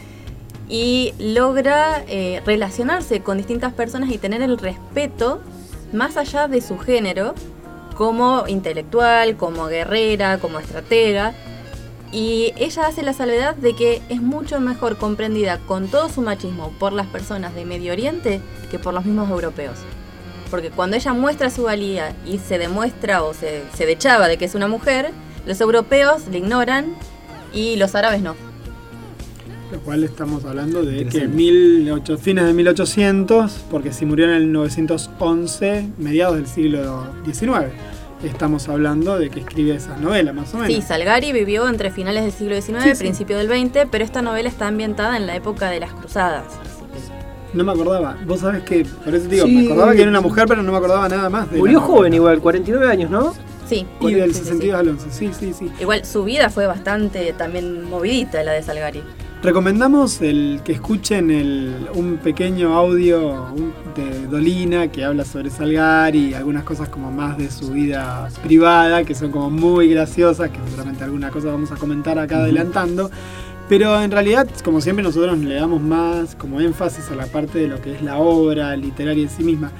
y 0.68 1.14
logra 1.18 2.04
eh, 2.08 2.40
relacionarse 2.46 3.20
con 3.20 3.36
distintas 3.36 3.72
personas 3.72 4.10
y 4.10 4.18
tener 4.18 4.42
el 4.42 4.58
respeto 4.58 5.40
más 5.92 6.16
allá 6.16 6.48
de 6.48 6.60
su 6.60 6.78
género 6.78 7.34
como 7.96 8.44
intelectual, 8.48 9.36
como 9.36 9.66
guerrera, 9.66 10.38
como 10.38 10.58
estratega. 10.58 11.34
Y 12.10 12.52
ella 12.56 12.86
hace 12.86 13.02
la 13.02 13.14
salvedad 13.14 13.54
de 13.54 13.74
que 13.74 14.02
es 14.08 14.20
mucho 14.20 14.60
mejor 14.60 14.96
comprendida 14.98 15.58
con 15.58 15.88
todo 15.88 16.08
su 16.08 16.20
machismo 16.20 16.70
por 16.78 16.92
las 16.92 17.06
personas 17.06 17.54
de 17.54 17.64
Medio 17.64 17.92
Oriente 17.92 18.40
que 18.70 18.78
por 18.78 18.92
los 18.92 19.04
mismos 19.04 19.30
europeos. 19.30 19.76
Porque 20.50 20.70
cuando 20.70 20.96
ella 20.96 21.14
muestra 21.14 21.48
su 21.48 21.62
valía 21.62 22.14
y 22.26 22.38
se 22.38 22.58
demuestra 22.58 23.22
o 23.22 23.32
se, 23.32 23.62
se 23.74 23.86
dechaba 23.86 24.28
de 24.28 24.36
que 24.36 24.44
es 24.44 24.54
una 24.54 24.68
mujer, 24.68 25.10
los 25.46 25.60
europeos 25.60 26.28
le 26.28 26.38
ignoran 26.38 26.94
y 27.54 27.76
los 27.76 27.94
árabes 27.94 28.20
no. 28.20 28.51
Lo 29.72 29.78
cual 29.80 30.04
estamos 30.04 30.44
hablando 30.44 30.82
de 30.82 30.96
que 30.96 31.02
Interesante. 31.02 31.36
1800, 31.36 32.20
fines 32.20 32.44
de 32.44 32.52
1800, 32.52 33.52
porque 33.70 33.92
si 33.92 34.04
murió 34.04 34.26
en 34.26 34.32
el 34.32 34.52
911, 34.52 35.88
mediados 35.98 36.36
del 36.36 36.46
siglo 36.46 37.06
XIX. 37.24 37.72
Estamos 38.22 38.68
hablando 38.68 39.18
de 39.18 39.30
que 39.30 39.40
escribe 39.40 39.74
esas 39.74 39.98
novelas, 39.98 40.34
más 40.34 40.52
o 40.54 40.58
menos. 40.58 40.72
Sí, 40.72 40.82
Salgari 40.82 41.32
vivió 41.32 41.68
entre 41.68 41.90
finales 41.90 42.22
del 42.22 42.32
siglo 42.32 42.60
XIX 42.60 42.86
y 42.86 42.94
sí. 42.94 42.98
principio 42.98 43.36
del 43.38 43.48
XX, 43.48 43.86
pero 43.90 44.04
esta 44.04 44.22
novela 44.22 44.48
está 44.48 44.68
ambientada 44.68 45.16
en 45.16 45.26
la 45.26 45.34
época 45.34 45.70
de 45.70 45.80
las 45.80 45.92
cruzadas. 45.92 46.44
No 47.54 47.64
me 47.64 47.72
acordaba. 47.72 48.16
Vos 48.26 48.40
sabés 48.40 48.62
que, 48.62 48.84
por 49.04 49.14
eso 49.14 49.26
te 49.26 49.34
digo, 49.34 49.46
Sí. 49.46 49.56
me 49.56 49.64
acordaba 49.66 49.92
que 49.94 50.02
era 50.02 50.10
una 50.10 50.20
mujer, 50.20 50.44
pero 50.46 50.62
no 50.62 50.70
me 50.70 50.78
acordaba 50.78 51.08
nada 51.08 51.28
más. 51.30 51.50
de 51.50 51.58
Murió 51.58 51.80
joven 51.80 52.14
igual, 52.14 52.40
49 52.40 52.86
años, 52.86 53.10
¿no? 53.10 53.34
Sí. 53.68 53.86
Y 54.00 54.14
del 54.14 54.32
sí, 54.34 54.40
sí, 54.40 54.44
62 54.44 54.78
al 54.80 54.88
11, 54.88 55.10
sí, 55.10 55.30
sí, 55.32 55.52
sí. 55.52 55.54
sí. 55.58 55.72
Igual 55.80 56.04
su 56.04 56.24
vida 56.24 56.50
fue 56.50 56.66
bastante 56.66 57.32
también 57.32 57.88
movidita 57.88 58.42
la 58.44 58.52
de 58.52 58.62
Salgari. 58.62 59.02
Recomendamos 59.42 60.22
el 60.22 60.60
que 60.64 60.70
escuchen 60.70 61.28
el, 61.32 61.88
un 61.94 62.18
pequeño 62.18 62.76
audio 62.76 63.52
de 63.96 64.28
Dolina 64.28 64.86
que 64.92 65.02
habla 65.04 65.24
sobre 65.24 65.50
Salgari 65.50 66.28
y 66.28 66.34
algunas 66.34 66.62
cosas 66.62 66.88
como 66.88 67.10
más 67.10 67.36
de 67.38 67.50
su 67.50 67.72
vida 67.72 68.28
privada, 68.44 69.02
que 69.02 69.16
son 69.16 69.32
como 69.32 69.50
muy 69.50 69.88
graciosas, 69.88 70.48
que 70.48 70.58
seguramente 70.66 71.02
alguna 71.02 71.30
cosa 71.30 71.48
vamos 71.48 71.72
a 71.72 71.74
comentar 71.74 72.20
acá 72.20 72.36
adelantando. 72.36 73.10
Pero 73.68 74.00
en 74.00 74.12
realidad, 74.12 74.46
como 74.62 74.80
siempre, 74.80 75.02
nosotros 75.02 75.36
le 75.38 75.56
damos 75.56 75.82
más 75.82 76.36
como 76.36 76.60
énfasis 76.60 77.10
a 77.10 77.16
la 77.16 77.26
parte 77.26 77.58
de 77.58 77.66
lo 77.66 77.82
que 77.82 77.96
es 77.96 78.02
la 78.02 78.18
obra 78.18 78.76
literaria 78.76 79.24
en 79.24 79.30
sí 79.30 79.42
misma. 79.42 79.72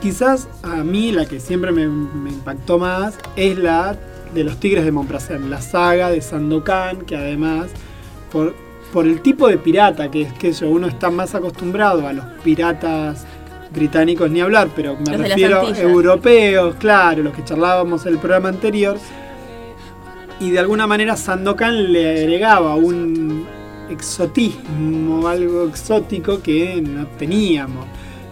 Quizás 0.00 0.48
a 0.62 0.82
mí 0.82 1.12
la 1.12 1.26
que 1.26 1.40
siempre 1.40 1.72
me, 1.72 1.86
me 1.88 2.30
impactó 2.30 2.78
más 2.78 3.18
es 3.36 3.58
la 3.58 3.98
de 4.32 4.44
los 4.44 4.58
Tigres 4.58 4.86
de 4.86 4.92
Montprasem, 4.92 5.50
la 5.50 5.60
saga 5.60 6.08
de 6.08 6.22
Sandokan, 6.22 7.02
que 7.02 7.16
además, 7.16 7.66
por, 8.32 8.63
por 8.94 9.08
el 9.08 9.20
tipo 9.22 9.48
de 9.48 9.58
pirata 9.58 10.08
que 10.08 10.22
es 10.22 10.32
que 10.34 10.52
yo, 10.52 10.70
uno 10.70 10.86
está 10.86 11.10
más 11.10 11.34
acostumbrado 11.34 12.06
a 12.06 12.12
los 12.12 12.24
piratas 12.44 13.26
británicos 13.72 14.30
ni 14.30 14.40
hablar, 14.40 14.68
pero 14.76 14.96
me 14.96 15.18
Los 15.18 15.28
refiero 15.28 15.62
a 15.62 15.68
europeos, 15.80 16.76
claro, 16.76 17.24
los 17.24 17.34
que 17.34 17.42
charlábamos 17.42 18.06
en 18.06 18.12
el 18.12 18.18
programa 18.20 18.50
anterior. 18.50 18.96
Y 20.38 20.52
de 20.52 20.60
alguna 20.60 20.86
manera 20.86 21.16
Sandokan 21.16 21.92
le 21.92 22.22
agregaba 22.22 22.76
un 22.76 23.44
exotismo, 23.90 25.26
algo 25.26 25.66
exótico 25.66 26.40
que 26.40 26.80
no 26.80 27.08
teníamos, 27.18 27.86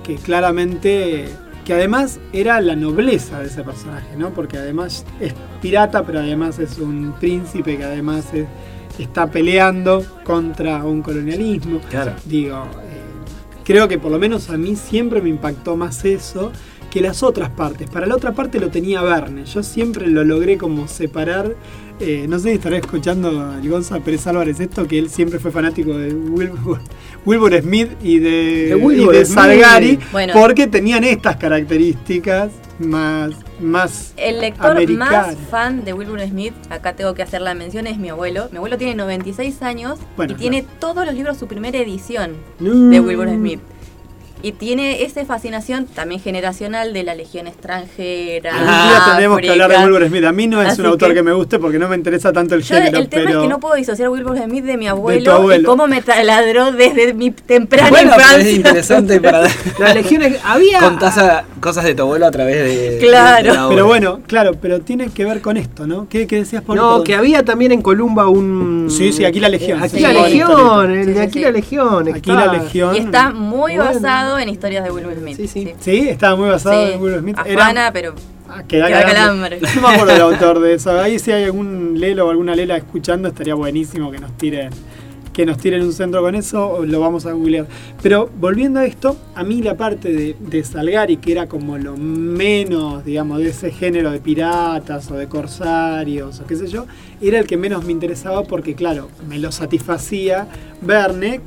que 0.05 0.15
claramente, 0.15 1.29
que 1.65 1.73
además 1.75 2.21
era 2.33 2.61
la 2.61 2.77
nobleza 2.77 3.41
de 3.41 3.47
ese 3.49 3.65
personaje, 3.65 4.17
¿no? 4.17 4.31
Porque 4.31 4.59
además 4.59 5.05
es 5.19 5.35
pirata, 5.61 6.05
pero 6.05 6.21
además 6.21 6.61
es 6.61 6.79
un 6.79 7.15
príncipe 7.19 7.77
que 7.77 7.83
además 7.85 8.33
es- 8.33 8.47
está 8.99 9.31
peleando 9.31 10.05
contra 10.25 10.85
un 10.85 11.03
colonialismo. 11.03 11.81
Claro. 11.91 12.15
Digo, 12.25 12.57
eh, 12.83 13.63
creo 13.65 13.89
que 13.89 13.99
por 13.99 14.11
lo 14.11 14.19
menos 14.19 14.51
a 14.51 14.57
mí 14.57 14.77
siempre 14.77 15.21
me 15.23 15.29
impactó 15.31 15.77
más 15.77 16.05
eso 16.05 16.53
que 16.91 17.01
las 17.01 17.23
otras 17.23 17.49
partes. 17.51 17.89
Para 17.89 18.07
la 18.07 18.15
otra 18.15 18.33
parte 18.33 18.61
lo 18.61 18.69
tenía 18.69 19.01
Verne. 19.03 19.45
Yo 19.47 19.63
siempre 19.63 20.07
lo 20.07 20.25
logré 20.25 20.59
como 20.59 20.89
separar. 20.89 21.55
eh, 22.01 22.27
no 22.29 22.39
sé 22.39 22.49
si 22.51 22.55
estaré 22.57 22.79
escuchando 22.79 23.29
al 23.41 23.67
Gonza 23.69 23.99
Pérez 24.01 24.27
Álvarez 24.27 24.61
esto, 24.61 24.87
que 24.87 24.99
él 24.99 25.09
siempre 25.09 25.39
fue 25.39 25.51
fanático 25.51 25.97
de 25.97 26.13
Wilbur, 26.13 26.81
Wilbur 27.25 27.61
Smith 27.63 27.91
y 28.03 28.19
de, 28.19 28.67
De 28.69 28.75
Wilbur 28.75 29.15
y 29.15 29.19
de 29.19 29.99
Bueno. 30.11 30.33
porque 30.35 30.67
tenían 30.67 31.05
estas 31.05 31.37
características 31.37 32.51
más, 32.89 33.33
más 33.61 34.13
El 34.17 34.41
lector 34.41 34.89
más 34.91 35.37
fan 35.51 35.85
de 35.85 35.93
Wilbur 35.93 36.21
Smith, 36.21 36.55
acá 36.71 36.95
tengo 36.95 37.15
que 37.15 37.23
hacer 37.23 37.41
la 37.41 37.55
mención, 37.55 37.87
es 37.87 37.99
mi 37.99 38.11
abuelo. 38.11 38.49
Mi 38.51 38.59
abuelo 38.59 38.79
tiene 38.79 38.95
96 38.95 39.63
años 39.63 39.99
Bueno, 40.17 40.33
y 40.33 40.37
tiene 40.37 40.65
todos 40.79 41.07
los 41.07 41.15
libros, 41.15 41.37
su 41.37 41.47
primera 41.47 41.79
edición 41.79 42.37
de 42.59 43.01
Wilbur 43.01 43.29
Smith. 43.29 43.61
Y 44.43 44.53
tiene 44.53 45.03
esa 45.05 45.25
fascinación 45.25 45.87
también 45.87 46.21
generacional 46.21 46.93
de 46.93 47.03
la 47.05 47.15
legión 47.15 47.47
extranjera. 47.47 48.51
Algún 48.53 48.67
día 48.89 49.03
tendremos 49.07 49.41
que 49.41 49.51
hablar 49.51 49.71
de. 49.71 49.77
Wilbur 49.85 50.09
Smith. 50.09 50.25
A 50.25 50.33
mí 50.33 50.47
no 50.47 50.61
es 50.63 50.69
Así 50.71 50.81
un 50.81 50.89
autor 50.89 51.09
que- 51.11 51.15
que... 51.17 51.23
me 51.23 51.33
guste 51.33 51.59
porque 51.59 51.79
no 51.79 51.89
me 51.89 51.97
interesa 51.97 52.33
tanto 52.33 52.55
el 52.55 52.63
Yo, 52.63 52.75
género, 52.77 52.99
el 52.99 53.09
tema 53.09 53.25
pero... 53.27 53.39
es 53.41 53.43
que 53.45 53.49
no 53.49 53.61
puedo 53.61 53.75
disociar 53.77 54.07
a 54.09 54.11
Wilbur 54.11 54.37
Smith 54.39 54.65
de 54.65 54.77
mi 54.77 54.89
abuelo, 54.89 55.33
abuelo. 55.33 55.63
y 55.63 55.65
cómo 55.65 55.87
me 55.87 56.03
taladró 56.03 56.73
desde 56.73 57.15
mi 57.15 57.31
temprana 57.31 57.89
Bueno, 57.91 58.11
pero 58.17 58.23
infancia. 58.23 58.49
es 58.51 58.57
interesante 58.57 59.21
para 59.21 59.43
Las 59.79 59.95
legiones. 59.95 60.39
Había. 60.45 60.81
contar 60.81 61.19
a- 61.21 61.45
cosas 61.61 61.85
de 61.85 61.95
tu 61.95 62.03
abuelo 62.03 62.27
a 62.27 62.31
través 62.31 62.57
de. 62.57 62.99
Claro. 63.01 63.45
de 63.53 63.57
la. 63.59 63.69
Pero 63.69 63.87
bueno, 63.87 64.21
claro, 64.27 64.53
pero 64.61 64.81
tiene 64.81 65.09
que 65.11 65.25
ver 65.25 65.41
con 65.41 65.57
esto, 65.57 65.87
¿no? 65.87 66.09
¿Qué, 66.09 66.27
qué 66.27 66.37
decías, 66.37 66.63
Pablo? 66.63 66.83
No, 66.83 66.89
Perdón. 66.91 67.05
que 67.05 67.15
había 67.15 67.45
también 67.45 67.71
en 67.73 67.83
Columba 67.83 68.29
un. 68.29 68.89
Sí, 68.91 69.13
sí, 69.13 69.25
aquí 69.25 69.39
la 69.41 69.49
Legión. 69.49 69.83
Aquí 69.83 69.97
Sí. 69.99 70.03
la 70.03 70.13
Legión, 70.13 70.91
el 70.91 71.07
de 71.07 71.15
sí, 71.15 71.21
aquí 71.21 71.33
sí. 71.35 71.41
la 71.45 71.51
Legión. 71.53 72.09
Aquí 72.09 72.31
está. 72.31 72.47
la 72.47 72.53
Legión. 72.55 72.97
Y 72.97 72.99
está 72.99 73.31
muy 73.31 73.77
Bueno. 73.77 73.85
basado 73.93 74.32
en 74.39 74.49
historias 74.49 74.85
de 74.85 74.91
Wilbur 74.91 75.15
Smith. 75.19 75.37
Sí, 75.37 75.49
sí. 75.49 75.73
Sí, 75.81 76.09
estaba 76.09 76.37
muy 76.37 76.49
basado 76.49 76.87
Sí. 76.87 76.93
en 76.95 77.03
Will 77.03 77.19
Smith. 77.21 77.39
Afana, 77.39 77.91
pero 77.93 78.15
Ah, 78.49 78.65
que 78.69 78.77
da 78.79 78.91
calambre. 78.91 79.15
calambre. 79.15 79.61
No 79.77 79.81
me 79.81 79.89
acuerdo 79.95 80.13
del 80.13 80.23
autor 80.23 80.61
de 80.61 80.75
eso. 80.75 80.91
Ahí 81.01 81.19
si 81.19 81.33
hay 81.33 81.45
algún 81.45 81.99
lelo 81.99 82.27
o 82.27 82.31
alguna 82.31 82.55
lela 82.55 82.77
escuchando, 82.77 83.29
estaría 83.29 83.55
buenísimo 83.55 84.11
que 84.11 84.19
nos 84.19 84.37
tiren 84.37 84.71
que 85.33 85.47
nos 85.47 85.57
tiren 85.57 85.81
un 85.81 85.95
centro 85.95 86.21
con 86.21 86.35
eso, 86.35 86.85
lo 86.85 87.01
vamos 87.01 87.25
a 87.25 87.33
googlear. 87.33 87.67
Pero 88.03 88.29
volviendo 88.39 88.81
a 88.81 88.85
esto, 88.85 89.17
a 89.35 89.43
mí 89.43 89.63
la 89.63 89.79
parte 89.79 90.13
de, 90.13 90.37
de 90.39 90.63
Salgari, 90.63 91.17
que 91.17 91.33
era 91.33 91.47
como 91.49 91.79
lo 91.79 91.97
menos, 91.97 93.03
digamos, 93.03 93.39
de 93.39 93.49
ese 93.49 93.71
género 93.71 94.11
de 94.11 94.21
piratas 94.21 95.11
o 95.11 95.15
de 95.15 95.29
corsarios 95.29 96.39
o 96.41 96.47
qué 96.47 96.57
sé 96.57 96.67
yo, 96.69 96.85
era 97.23 97.39
el 97.39 97.47
que 97.47 97.57
menos 97.57 97.83
me 97.87 97.93
interesaba 97.93 98.43
porque, 98.43 98.75
claro, 98.75 99.09
me 99.27 99.39
lo 99.39 99.51
satisfacía 99.53 100.49
Verne, 100.83 101.41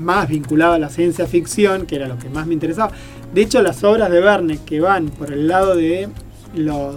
más 0.00 0.28
vinculado 0.28 0.72
a 0.74 0.78
la 0.78 0.88
ciencia 0.88 1.26
ficción, 1.26 1.86
que 1.86 1.96
era 1.96 2.08
lo 2.08 2.18
que 2.18 2.28
más 2.28 2.46
me 2.46 2.54
interesaba. 2.54 2.92
De 3.32 3.42
hecho, 3.42 3.62
las 3.62 3.84
obras 3.84 4.10
de 4.10 4.20
Verne 4.20 4.58
que 4.64 4.80
van 4.80 5.08
por 5.08 5.32
el 5.32 5.46
lado 5.46 5.76
de 5.76 6.08
los, 6.54 6.96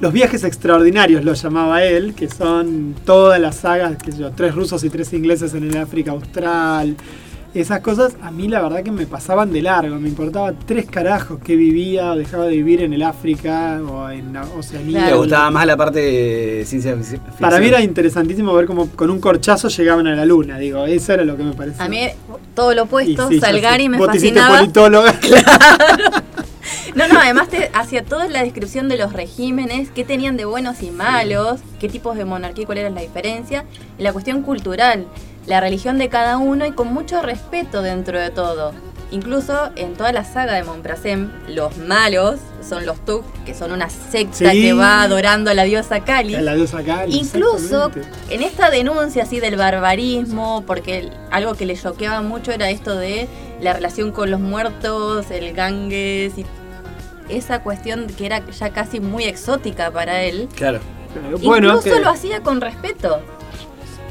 los 0.00 0.12
viajes 0.12 0.44
extraordinarios, 0.44 1.24
lo 1.24 1.34
llamaba 1.34 1.82
él, 1.82 2.14
que 2.14 2.28
son 2.28 2.94
todas 3.04 3.40
las 3.40 3.56
sagas, 3.56 3.96
que 3.96 4.12
tres 4.36 4.54
rusos 4.54 4.84
y 4.84 4.90
tres 4.90 5.12
ingleses 5.12 5.54
en 5.54 5.70
el 5.70 5.76
África 5.76 6.12
Austral. 6.12 6.96
Esas 7.54 7.80
cosas 7.82 8.16
a 8.20 8.32
mí 8.32 8.48
la 8.48 8.60
verdad 8.62 8.82
que 8.82 8.90
me 8.90 9.06
pasaban 9.06 9.52
de 9.52 9.62
largo, 9.62 9.94
me 10.00 10.08
importaba 10.08 10.52
tres 10.66 10.86
carajos 10.86 11.38
que 11.38 11.54
vivía 11.54 12.10
o 12.10 12.16
dejaba 12.16 12.46
de 12.46 12.50
vivir 12.56 12.82
en 12.82 12.92
el 12.92 13.02
África 13.04 13.80
o 13.88 14.10
en 14.10 14.32
la 14.32 14.42
Oceanía. 14.58 14.98
Me 14.98 15.04
Claro. 15.04 15.18
gustaba 15.18 15.50
más 15.52 15.64
la 15.64 15.76
parte 15.76 16.00
de 16.00 16.64
ciencia 16.66 16.96
fic- 16.96 17.04
ficción. 17.04 17.20
Para 17.38 17.60
mí 17.60 17.66
era 17.68 17.80
interesantísimo 17.80 18.52
ver 18.54 18.66
cómo 18.66 18.88
con 18.90 19.08
un 19.08 19.20
corchazo 19.20 19.68
llegaban 19.68 20.08
a 20.08 20.16
la 20.16 20.24
luna, 20.24 20.58
digo, 20.58 20.84
eso 20.84 21.12
era 21.12 21.24
lo 21.24 21.36
que 21.36 21.44
me 21.44 21.52
parecía. 21.52 21.84
a 21.84 21.88
mí 21.88 22.08
todo 22.56 22.74
lo 22.74 22.82
opuesto, 22.84 23.26
Y 23.30 23.34
sí, 23.34 23.40
yo 23.40 23.40
Salgari 23.46 23.84
sí. 23.84 23.88
me 23.88 23.98
Vos 23.98 24.10
te 24.10 24.16
hiciste 24.16 24.40
fascinaba. 24.40 24.60
politóloga. 24.60 25.14
No, 26.94 27.08
no, 27.08 27.18
además 27.18 27.48
te 27.48 27.70
hacía 27.74 28.04
toda 28.04 28.28
la 28.28 28.42
descripción 28.44 28.88
de 28.88 28.96
los 28.96 29.12
regímenes, 29.12 29.90
qué 29.90 30.04
tenían 30.04 30.36
de 30.36 30.44
buenos 30.44 30.80
y 30.82 30.90
malos, 30.90 31.60
qué 31.80 31.88
tipos 31.88 32.16
de 32.16 32.24
monarquía 32.24 32.62
y 32.62 32.66
cuál 32.66 32.78
era 32.78 32.90
la 32.90 33.00
diferencia, 33.00 33.64
y 33.98 34.02
la 34.02 34.12
cuestión 34.12 34.42
cultural, 34.42 35.06
la 35.46 35.60
religión 35.60 35.98
de 35.98 36.08
cada 36.08 36.38
uno 36.38 36.64
y 36.66 36.72
con 36.72 36.92
mucho 36.92 37.20
respeto 37.22 37.82
dentro 37.82 38.18
de 38.18 38.30
todo. 38.30 38.72
Incluso 39.10 39.70
en 39.76 39.94
toda 39.94 40.10
la 40.12 40.24
saga 40.24 40.54
de 40.54 40.64
Montprasem, 40.64 41.30
los 41.48 41.76
malos 41.76 42.40
son 42.66 42.84
los 42.86 43.04
Tuk, 43.04 43.22
que 43.44 43.54
son 43.54 43.70
una 43.70 43.88
secta 43.90 44.50
Sí. 44.50 44.62
que 44.62 44.72
va 44.72 45.02
adorando 45.02 45.50
a 45.50 45.54
la 45.54 45.64
diosa 45.64 46.00
Kali. 46.00 46.32
La 46.36 46.54
diosa 46.54 46.82
Kali, 46.82 47.16
Incluso 47.18 47.92
en 48.30 48.42
esta 48.42 48.70
denuncia 48.70 49.22
así 49.22 49.38
del 49.38 49.56
barbarismo, 49.56 50.64
porque 50.66 51.10
algo 51.30 51.54
que 51.54 51.66
le 51.66 51.76
choqueaba 51.76 52.22
mucho 52.22 52.50
era 52.50 52.70
esto 52.70 52.96
de 52.96 53.28
la 53.60 53.74
relación 53.74 54.10
con 54.10 54.30
los 54.30 54.40
muertos, 54.40 55.30
el 55.30 55.52
gangues 55.52 56.36
y 56.38 56.46
esa 57.28 57.62
cuestión 57.62 58.06
que 58.08 58.26
era 58.26 58.42
ya 58.50 58.70
casi 58.70 58.98
muy 59.00 59.24
exótica 59.24 59.90
para 59.90 60.22
él. 60.22 60.48
Claro. 60.56 60.80
Bueno, 61.42 61.68
Incluso 61.76 61.94
que- 61.96 62.00
lo 62.02 62.10
hacía 62.10 62.40
con 62.40 62.60
respeto. 62.60 63.20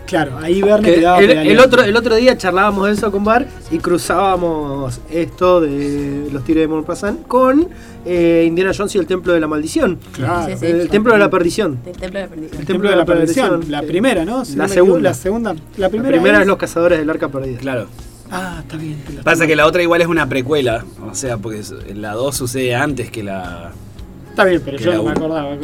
Claro, 0.06 0.38
ahí 0.38 0.62
Verne 0.62 0.88
que 0.90 0.96
te 0.96 1.02
daba 1.02 1.20
el, 1.22 1.60
otro, 1.60 1.82
el 1.82 1.96
otro 1.96 2.16
día 2.16 2.38
charlábamos 2.38 2.88
de 2.88 2.94
eso 2.94 3.12
con 3.12 3.24
Bar 3.24 3.48
y 3.72 3.78
cruzábamos 3.78 5.00
esto 5.10 5.62
de 5.62 6.28
los 6.32 6.44
Tigres 6.44 6.64
de 6.64 6.68
Montpassan 6.68 7.18
con 7.28 7.68
eh, 8.06 8.44
Indiana 8.46 8.72
Jones 8.78 8.94
y 8.96 8.98
el 9.00 9.08
Templo 9.08 9.34
de 9.34 9.40
la 9.40 9.48
Maldición. 9.48 9.98
Claro. 10.12 10.52
Sí, 10.52 10.58
sí. 10.60 10.66
el 10.66 10.90
Templo 10.90 11.14
de 11.14 11.20
la 11.20 11.30
Perdición. 11.30 11.80
Del 11.84 11.96
Templo 11.96 12.20
de 12.20 12.26
la 12.26 12.28
Perdición. 12.30 12.60
El 12.60 12.66
Templo 12.68 12.90
de 12.90 12.96
la 12.96 13.06
Perdición, 13.06 13.66
la 13.70 13.82
primera, 13.82 14.26
¿no? 14.26 14.46
Si 14.46 14.56
La 14.56 14.68
no 14.68 14.74
segunda. 14.74 14.94
equivoco, 14.98 15.04
La 15.04 15.14
segunda. 15.14 15.54
La 15.54 15.60
La 15.78 15.90
primera, 15.90 16.38
es 16.38 16.42
es 16.42 16.48
Los 16.48 16.58
Cazadores 16.58 17.00
del 17.00 17.10
Arca 17.10 17.30
Perdida. 17.30 17.60
Claro. 17.60 17.88
Ah, 18.30 18.60
está 18.62 18.78
bien. 18.78 18.98
Pasa 19.24 19.48
que 19.48 19.56
la 19.56 19.66
otra 19.68 19.82
igual 19.84 20.02
es 20.02 20.08
una 20.08 20.28
precuela. 20.28 20.84
O 21.10 21.16
sea, 21.16 21.38
porque 21.38 21.62
la 21.94 22.14
2 22.14 22.36
sucede 22.36 22.76
antes 22.76 23.10
que 23.10 23.24
la. 23.24 23.72
Está 24.30 24.44
bien, 24.46 24.62
pero 24.66 24.78
yo 24.78 24.94
no 24.96 25.04
me 25.04 25.12
acordaba. 25.12 25.56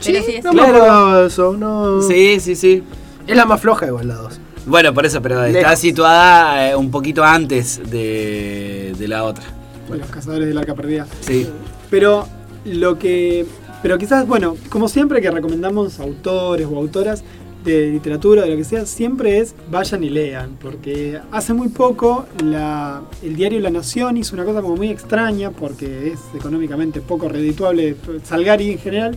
Sí, 0.00 0.16
No 0.42 0.52
me 0.52 0.62
acordaba 0.62 1.20
de 1.20 1.26
eso, 1.26 1.56
no. 1.56 2.00
Sí, 2.02 2.38
sí, 2.40 2.54
sí. 2.54 2.82
Es 3.26 3.36
la 3.36 3.44
más 3.44 3.60
floja 3.60 3.86
igual 3.86 4.08
la 4.08 4.14
2. 4.16 4.40
Bueno, 4.66 4.94
por 4.94 5.04
eso, 5.06 5.20
pero 5.20 5.44
está 5.44 5.74
situada 5.76 6.70
eh, 6.70 6.76
un 6.76 6.90
poquito 6.90 7.24
antes 7.24 7.80
de, 7.90 8.94
de 8.98 9.08
la 9.08 9.24
otra. 9.24 9.44
Los 9.90 10.08
cazadores 10.08 10.46
del 10.48 10.56
arca 10.58 10.74
perdida. 10.74 11.06
Sí. 11.20 11.46
Pero 11.90 12.26
lo 12.64 12.98
que. 12.98 13.44
Pero 13.82 13.98
quizás, 13.98 14.26
bueno, 14.26 14.56
como 14.68 14.88
siempre 14.88 15.20
que 15.20 15.30
recomendamos 15.30 15.98
autores 15.98 16.66
o 16.70 16.76
autoras, 16.76 17.24
de 17.64 17.90
literatura, 17.90 18.42
de 18.42 18.50
lo 18.50 18.56
que 18.56 18.64
sea, 18.64 18.86
siempre 18.86 19.38
es 19.38 19.54
vayan 19.70 20.02
y 20.02 20.10
lean, 20.10 20.56
porque 20.60 21.20
hace 21.30 21.52
muy 21.54 21.68
poco 21.68 22.26
la- 22.42 23.02
el 23.22 23.36
diario 23.36 23.60
La 23.60 23.70
Nación 23.70 24.16
hizo 24.16 24.34
una 24.34 24.44
cosa 24.44 24.62
como 24.62 24.74
muy 24.76 24.88
extraña, 24.90 25.50
porque 25.52 26.08
es 26.12 26.18
económicamente 26.36 27.00
poco 27.00 27.28
redituable 27.28 27.94
Salgari 28.24 28.72
en 28.72 28.78
general, 28.78 29.16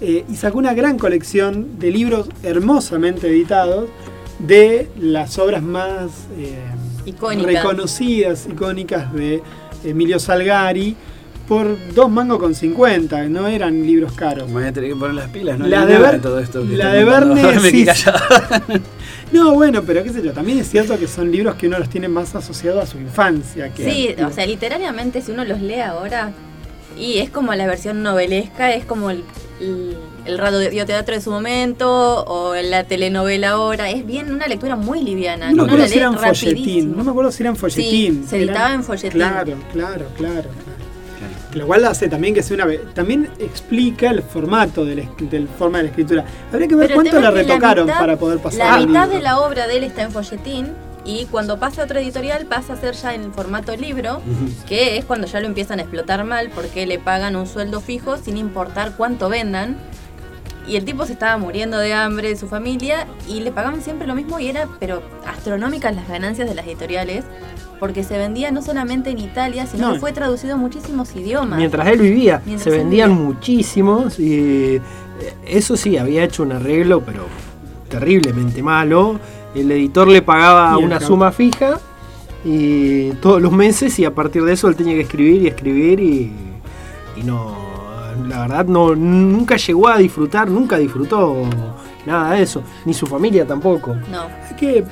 eh, 0.00 0.24
y 0.28 0.36
sacó 0.36 0.58
una 0.58 0.74
gran 0.74 0.98
colección 0.98 1.78
de 1.78 1.90
libros 1.90 2.28
hermosamente 2.42 3.28
editados 3.28 3.88
de 4.38 4.88
las 5.00 5.38
obras 5.38 5.62
más 5.62 6.10
eh, 6.38 6.54
Icónicas. 7.06 7.46
reconocidas, 7.54 8.46
icónicas 8.50 9.12
de 9.12 9.42
Emilio 9.84 10.18
Salgari, 10.18 10.96
por 11.46 11.76
dos 11.94 12.10
mangos 12.10 12.38
con 12.38 12.54
50, 12.54 13.24
no 13.28 13.46
eran 13.46 13.86
libros 13.86 14.12
caros. 14.14 14.46
Me 14.48 14.54
voy 14.54 14.64
a 14.64 14.72
tener 14.72 14.90
que 14.90 14.96
poner 14.96 15.14
las 15.14 15.28
pilas, 15.28 15.58
¿no? 15.58 15.66
La 15.66 15.84
de 15.84 15.94
nada 15.98 16.12
Ver- 16.12 16.22
todo 16.22 16.38
esto 16.40 16.62
que 16.66 16.74
la 16.76 16.96
están 16.98 17.34
de. 17.34 17.42
Verne, 17.42 17.60
sí. 17.70 17.86
No, 19.32 19.52
bueno, 19.54 19.82
pero 19.82 20.02
qué 20.02 20.10
sé 20.10 20.22
yo, 20.22 20.32
también 20.32 20.58
es 20.58 20.68
cierto 20.70 20.98
que 20.98 21.06
son 21.08 21.30
libros 21.30 21.56
que 21.56 21.66
uno 21.66 21.78
los 21.78 21.88
tiene 21.88 22.08
más 22.08 22.34
asociados 22.34 22.82
a 22.82 22.86
su 22.86 22.98
infancia. 22.98 23.68
Que 23.74 23.84
Sí, 23.90 24.14
o 24.22 24.30
sea, 24.30 24.46
literariamente 24.46 25.20
si 25.20 25.32
uno 25.32 25.44
los 25.44 25.60
lee 25.60 25.80
ahora, 25.80 26.32
y 26.98 27.18
es 27.18 27.30
como 27.30 27.52
la 27.54 27.66
versión 27.66 28.02
novelesca, 28.02 28.72
es 28.74 28.84
como 28.84 29.10
el, 29.10 29.24
el, 29.60 30.38
radioteatro 30.38 31.14
de 31.14 31.20
su 31.20 31.30
momento, 31.30 32.24
o 32.26 32.54
la 32.54 32.84
telenovela 32.84 33.50
ahora, 33.50 33.90
es 33.90 34.04
bien 34.06 34.32
una 34.32 34.46
lectura 34.46 34.76
muy 34.76 35.02
liviana. 35.02 35.50
no 35.52 35.64
me 35.64 35.72
acuerdo 35.72 35.86
si 35.88 35.98
eran 35.98 36.18
folletín, 36.18 36.96
no 36.96 37.04
me 37.04 37.10
acuerdo 37.10 37.32
si 37.32 37.42
eran 37.42 37.56
folletín. 37.56 38.22
Sí, 38.22 38.28
se 38.28 38.36
editaba 38.38 38.74
en 38.74 38.82
folletín. 38.84 39.10
Claro, 39.12 39.54
claro, 39.72 40.06
claro. 40.16 40.42
claro. 40.42 40.48
Lo 41.54 41.68
cual 41.68 41.84
hace 41.84 42.08
también 42.08 42.34
que 42.34 42.42
sea 42.42 42.56
una... 42.56 42.64
ve- 42.64 42.80
También 42.94 43.28
explica 43.38 44.10
el 44.10 44.22
formato 44.24 44.84
de 44.84 44.96
la, 44.96 45.02
esc- 45.02 45.28
del 45.28 45.46
forma 45.46 45.78
de 45.78 45.84
la 45.84 45.90
escritura. 45.90 46.24
Habría 46.52 46.66
que 46.66 46.74
ver 46.74 46.88
Pero 46.88 47.00
cuánto 47.00 47.20
la 47.20 47.30
retocaron 47.30 47.86
mitad- 47.86 47.98
para 48.00 48.16
poder 48.16 48.40
pasar 48.40 48.80
La 48.80 48.84
mitad 48.86 49.08
de 49.08 49.20
la 49.22 49.38
obra 49.38 49.68
de 49.68 49.76
él 49.76 49.84
está 49.84 50.02
en 50.02 50.10
folletín, 50.10 50.72
y 51.04 51.26
cuando 51.26 51.58
pasa 51.58 51.82
a 51.82 51.84
otra 51.84 52.00
editorial 52.00 52.46
pasa 52.46 52.72
a 52.72 52.76
ser 52.76 52.94
ya 52.94 53.14
en 53.14 53.32
formato 53.32 53.76
libro, 53.76 54.20
que 54.68 54.96
es 54.96 55.04
cuando 55.04 55.26
ya 55.26 55.40
lo 55.40 55.46
empiezan 55.46 55.78
a 55.78 55.82
explotar 55.82 56.24
mal 56.24 56.50
porque 56.54 56.86
le 56.86 56.98
pagan 56.98 57.36
un 57.36 57.46
sueldo 57.46 57.80
fijo 57.80 58.16
sin 58.16 58.36
importar 58.36 58.94
cuánto 58.96 59.28
vendan. 59.28 59.76
Y 60.66 60.76
el 60.76 60.86
tipo 60.86 61.04
se 61.04 61.12
estaba 61.12 61.36
muriendo 61.36 61.76
de 61.76 61.92
hambre 61.92 62.28
de 62.30 62.36
su 62.36 62.48
familia 62.48 63.06
y 63.28 63.40
le 63.40 63.52
pagaban 63.52 63.82
siempre 63.82 64.06
lo 64.06 64.14
mismo 64.14 64.40
y 64.40 64.48
era, 64.48 64.66
pero 64.80 65.02
astronómicas 65.26 65.94
las 65.94 66.08
ganancias 66.08 66.48
de 66.48 66.54
las 66.54 66.64
editoriales, 66.66 67.22
porque 67.78 68.02
se 68.02 68.16
vendía 68.16 68.50
no 68.50 68.62
solamente 68.62 69.10
en 69.10 69.18
Italia, 69.18 69.66
sino 69.66 69.88
No. 69.88 69.92
que 69.92 70.00
fue 70.00 70.12
traducido 70.12 70.54
a 70.54 70.56
muchísimos 70.56 71.14
idiomas. 71.14 71.58
Mientras 71.58 71.86
él 71.88 71.98
vivía, 72.00 72.40
Mientras 72.46 72.64
se 72.64 72.70
vendían 72.78 73.10
vivía. 73.10 73.24
muchísimos 73.26 74.18
y 74.18 74.76
eh, 74.76 74.80
eso 75.46 75.76
sí, 75.76 75.98
había 75.98 76.24
hecho 76.24 76.42
un 76.44 76.52
arreglo, 76.52 77.02
pero 77.04 77.26
terriblemente 77.98 78.62
malo. 78.62 79.18
El 79.54 79.70
editor 79.70 80.08
le 80.08 80.22
pagaba 80.22 80.76
una 80.78 80.98
cap- 80.98 81.06
suma 81.08 81.30
fija 81.32 81.78
y 82.44 83.10
todos 83.22 83.40
los 83.40 83.52
meses 83.52 83.98
y 83.98 84.04
a 84.04 84.14
partir 84.14 84.42
de 84.44 84.52
eso 84.52 84.68
él 84.68 84.76
tenía 84.76 84.94
que 84.94 85.02
escribir 85.02 85.42
y 85.42 85.46
escribir 85.46 86.00
y, 86.00 86.32
y 87.16 87.22
no, 87.22 87.56
la 88.28 88.40
verdad 88.40 88.66
no 88.66 88.94
nunca 88.94 89.56
llegó 89.56 89.88
a 89.88 89.98
disfrutar, 89.98 90.50
nunca 90.50 90.76
disfrutó 90.76 91.42
nada 92.04 92.32
de 92.32 92.42
eso, 92.42 92.62
ni 92.84 92.92
su 92.92 93.06
familia 93.06 93.46
tampoco. 93.46 93.96
No. 94.10 94.24
Es 94.50 94.52
que 94.58 94.84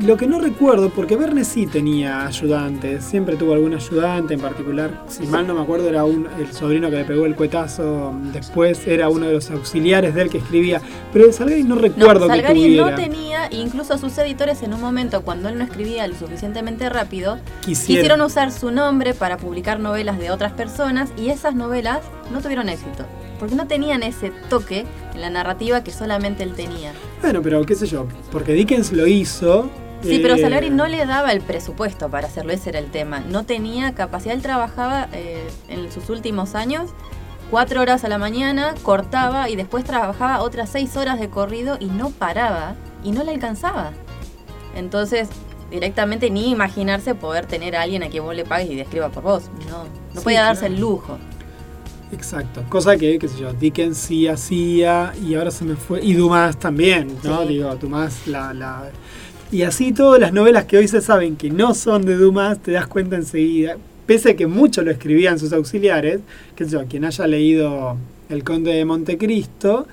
lo 0.00 0.16
que 0.16 0.26
no 0.26 0.38
recuerdo, 0.38 0.90
porque 0.90 1.16
Verne 1.16 1.44
sí 1.44 1.66
tenía 1.66 2.26
ayudantes, 2.26 3.04
siempre 3.04 3.36
tuvo 3.36 3.54
algún 3.54 3.74
ayudante 3.74 4.34
en 4.34 4.40
particular. 4.40 5.04
Si 5.08 5.26
mal 5.26 5.46
no 5.46 5.54
me 5.54 5.62
acuerdo, 5.62 5.88
era 5.88 6.04
un, 6.04 6.26
el 6.38 6.52
sobrino 6.52 6.90
que 6.90 6.96
le 6.96 7.04
pegó 7.04 7.26
el 7.26 7.34
cuetazo. 7.34 8.14
Después 8.32 8.86
era 8.86 9.08
uno 9.08 9.26
de 9.26 9.34
los 9.34 9.50
auxiliares 9.50 10.14
de 10.14 10.22
él 10.22 10.30
que 10.30 10.38
escribía. 10.38 10.80
Pero 11.12 11.26
de 11.26 11.32
Salgari 11.32 11.62
no 11.62 11.76
No, 11.76 11.80
recuerdo 11.80 12.26
que 12.26 12.34
Salgari 12.34 12.60
tuviera. 12.62 12.90
no 12.90 12.96
tenía, 12.96 13.48
incluso 13.50 13.98
sus 13.98 14.16
editores 14.18 14.62
en 14.62 14.74
un 14.74 14.80
momento 14.80 15.22
cuando 15.22 15.48
él 15.48 15.58
no 15.58 15.64
escribía 15.64 16.06
lo 16.06 16.14
suficientemente 16.14 16.88
rápido, 16.88 17.38
quisieron 17.64 18.20
usar 18.20 18.52
su 18.52 18.70
nombre 18.70 19.14
para 19.14 19.36
publicar 19.36 19.80
novelas 19.80 20.18
de 20.18 20.30
otras 20.30 20.52
personas 20.52 21.10
y 21.16 21.30
esas 21.30 21.54
novelas 21.54 22.00
no 22.32 22.40
tuvieron 22.40 22.68
éxito. 22.68 23.04
Porque 23.38 23.54
no 23.54 23.66
tenían 23.66 24.02
ese 24.02 24.32
toque 24.48 24.86
en 25.14 25.20
la 25.20 25.28
narrativa 25.30 25.84
que 25.84 25.90
solamente 25.90 26.42
él 26.42 26.54
tenía. 26.54 26.92
Bueno, 27.20 27.42
pero 27.42 27.64
qué 27.64 27.74
sé 27.74 27.86
yo, 27.86 28.06
porque 28.32 28.52
Dickens 28.52 28.92
lo 28.92 29.06
hizo. 29.06 29.68
Sí, 30.02 30.18
pero 30.20 30.34
eh, 30.34 30.40
Salgari 30.40 30.70
no 30.70 30.86
le 30.86 31.04
daba 31.06 31.32
el 31.32 31.40
presupuesto 31.40 32.08
para 32.08 32.26
hacerlo, 32.28 32.52
ese 32.52 32.70
era 32.70 32.78
el 32.78 32.90
tema. 32.90 33.20
No 33.20 33.44
tenía 33.44 33.94
capacidad, 33.94 34.34
él 34.34 34.42
trabajaba 34.42 35.08
eh, 35.12 35.48
en 35.68 35.90
sus 35.90 36.10
últimos 36.10 36.54
años 36.54 36.90
cuatro 37.50 37.80
horas 37.80 38.04
a 38.04 38.08
la 38.08 38.18
mañana, 38.18 38.74
cortaba 38.82 39.48
y 39.48 39.56
después 39.56 39.84
trabajaba 39.84 40.40
otras 40.42 40.68
seis 40.70 40.96
horas 40.96 41.20
de 41.20 41.28
corrido 41.30 41.76
y 41.80 41.86
no 41.86 42.10
paraba 42.10 42.74
y 43.04 43.12
no 43.12 43.22
le 43.24 43.32
alcanzaba. 43.32 43.92
Entonces, 44.74 45.28
directamente 45.70 46.30
ni 46.30 46.50
imaginarse 46.50 47.14
poder 47.14 47.46
tener 47.46 47.76
a 47.76 47.82
alguien 47.82 48.02
a 48.02 48.08
quien 48.08 48.24
vos 48.24 48.34
le 48.34 48.44
pagues 48.44 48.70
y 48.70 48.76
describa 48.76 49.08
por 49.10 49.22
vos. 49.22 49.44
No, 49.68 49.84
no 50.12 50.20
Sí, 50.20 50.24
podía 50.24 50.42
darse 50.42 50.60
claro. 50.62 50.74
el 50.74 50.80
lujo. 50.80 51.18
Exacto, 52.12 52.62
cosa 52.68 52.96
que, 52.96 53.18
qué 53.18 53.28
sé 53.28 53.38
yo, 53.38 53.52
Dickens 53.52 53.98
sí 53.98 54.28
hacía 54.28 55.12
y 55.20 55.34
ahora 55.34 55.50
se 55.50 55.64
me 55.64 55.74
fue. 55.74 56.04
Y 56.04 56.14
Dumas 56.14 56.56
también, 56.56 57.16
¿no? 57.24 57.42
Sí. 57.42 57.48
Digo, 57.48 57.74
Dumas 57.76 58.26
la, 58.26 58.54
la. 58.54 58.90
Y 59.52 59.62
así 59.62 59.92
todas 59.92 60.20
las 60.20 60.32
novelas 60.32 60.64
que 60.64 60.76
hoy 60.76 60.88
se 60.88 61.00
saben 61.00 61.36
que 61.36 61.50
no 61.50 61.74
son 61.74 62.04
de 62.04 62.16
Dumas, 62.16 62.58
te 62.58 62.72
das 62.72 62.86
cuenta 62.86 63.16
enseguida. 63.16 63.76
Pese 64.06 64.30
a 64.30 64.36
que 64.36 64.46
mucho 64.46 64.82
lo 64.82 64.90
escribían 64.90 65.38
sus 65.38 65.52
auxiliares, 65.52 66.20
sé 66.56 66.68
yo, 66.68 66.84
quien 66.88 67.04
haya 67.04 67.26
leído 67.26 67.96
El 68.28 68.42
Conde 68.44 68.72
de 68.72 68.84
Montecristo, 68.84 69.86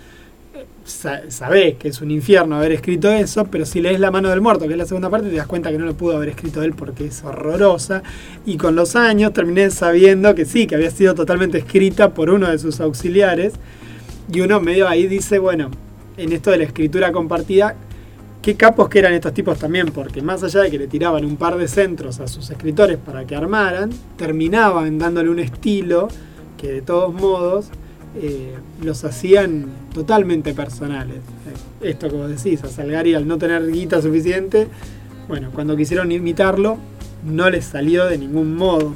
eh, 0.56 0.66
sa- 0.86 1.30
sabés 1.30 1.76
que 1.76 1.88
es 1.90 2.02
un 2.02 2.10
infierno 2.12 2.56
haber 2.56 2.72
escrito 2.74 3.12
eso, 3.12 3.46
pero 3.46 3.66
si 3.66 3.82
lees 3.82 4.00
La 4.00 4.12
mano 4.12 4.30
del 4.30 4.42
muerto, 4.42 4.66
que 4.66 4.74
es 4.74 4.78
la 4.78 4.86
segunda 4.86 5.10
parte, 5.10 5.30
te 5.30 5.36
das 5.36 5.48
cuenta 5.48 5.72
que 5.72 5.78
no 5.78 5.86
lo 5.86 5.94
pudo 5.96 6.16
haber 6.16 6.30
escrito 6.30 6.64
él 6.64 6.74
porque 6.74 7.06
es 7.06 7.24
horrorosa. 7.24 8.02
Y 8.46 8.58
con 8.58 8.76
los 8.76 8.96
años 8.96 9.34
terminé 9.34 9.70
sabiendo 9.70 10.34
que 10.36 10.46
sí, 10.46 10.66
que 10.68 10.76
había 10.76 10.92
sido 10.92 11.14
totalmente 11.16 11.60
escrita 11.60 12.14
por 12.14 12.32
uno 12.32 12.50
de 12.50 12.58
sus 12.58 12.80
auxiliares. 12.82 13.54
Y 14.32 14.42
uno 14.42 14.60
medio 14.60 14.88
ahí 14.88 15.08
dice, 15.08 15.38
bueno, 15.38 15.70
en 16.18 16.34
esto 16.34 16.50
de 16.52 16.58
la 16.58 16.64
escritura 16.66 17.12
compartida, 17.12 17.76
qué 18.44 18.56
capos 18.56 18.90
que 18.90 19.00
eran 19.00 19.14
estos 19.14 19.34
tipos 19.34 19.58
también, 19.58 19.88
porque 19.88 20.22
más 20.22 20.44
allá 20.44 20.62
de 20.64 20.70
que 20.70 20.78
le 20.78 20.88
tiraban 20.88 21.24
un 21.24 21.38
par 21.38 21.58
de 21.58 21.68
centros 21.68 22.20
a 22.20 22.28
sus 22.28 22.50
escritores 22.52 22.98
para 22.98 23.26
que 23.26 23.36
armaran, 23.36 23.90
terminaban 24.18 25.00
dándole 25.00 25.30
un 25.30 25.40
estilo 25.40 26.10
que 26.58 26.72
de 26.72 26.82
todos 26.82 27.14
modos 27.14 27.68
eh, 28.22 28.54
los 28.84 29.06
hacían 29.06 29.68
totalmente 29.94 30.54
personales. 30.54 31.18
Eh, 31.82 31.90
Esto 31.90 32.10
que 32.10 32.16
vos 32.18 32.30
decís, 32.30 32.62
a 32.66 32.68
Salgari 32.68 33.16
al 33.16 33.26
no 33.26 33.38
tener 33.38 33.66
guita 33.72 34.02
suficiente, 34.02 34.68
bueno, 35.30 35.50
cuando 35.54 35.78
quisieron 35.78 36.12
imitarlo, 36.12 36.78
no 37.24 37.50
les 37.50 37.64
salió 37.64 38.06
de 38.06 38.18
ningún 38.18 38.58
modo. 38.58 38.94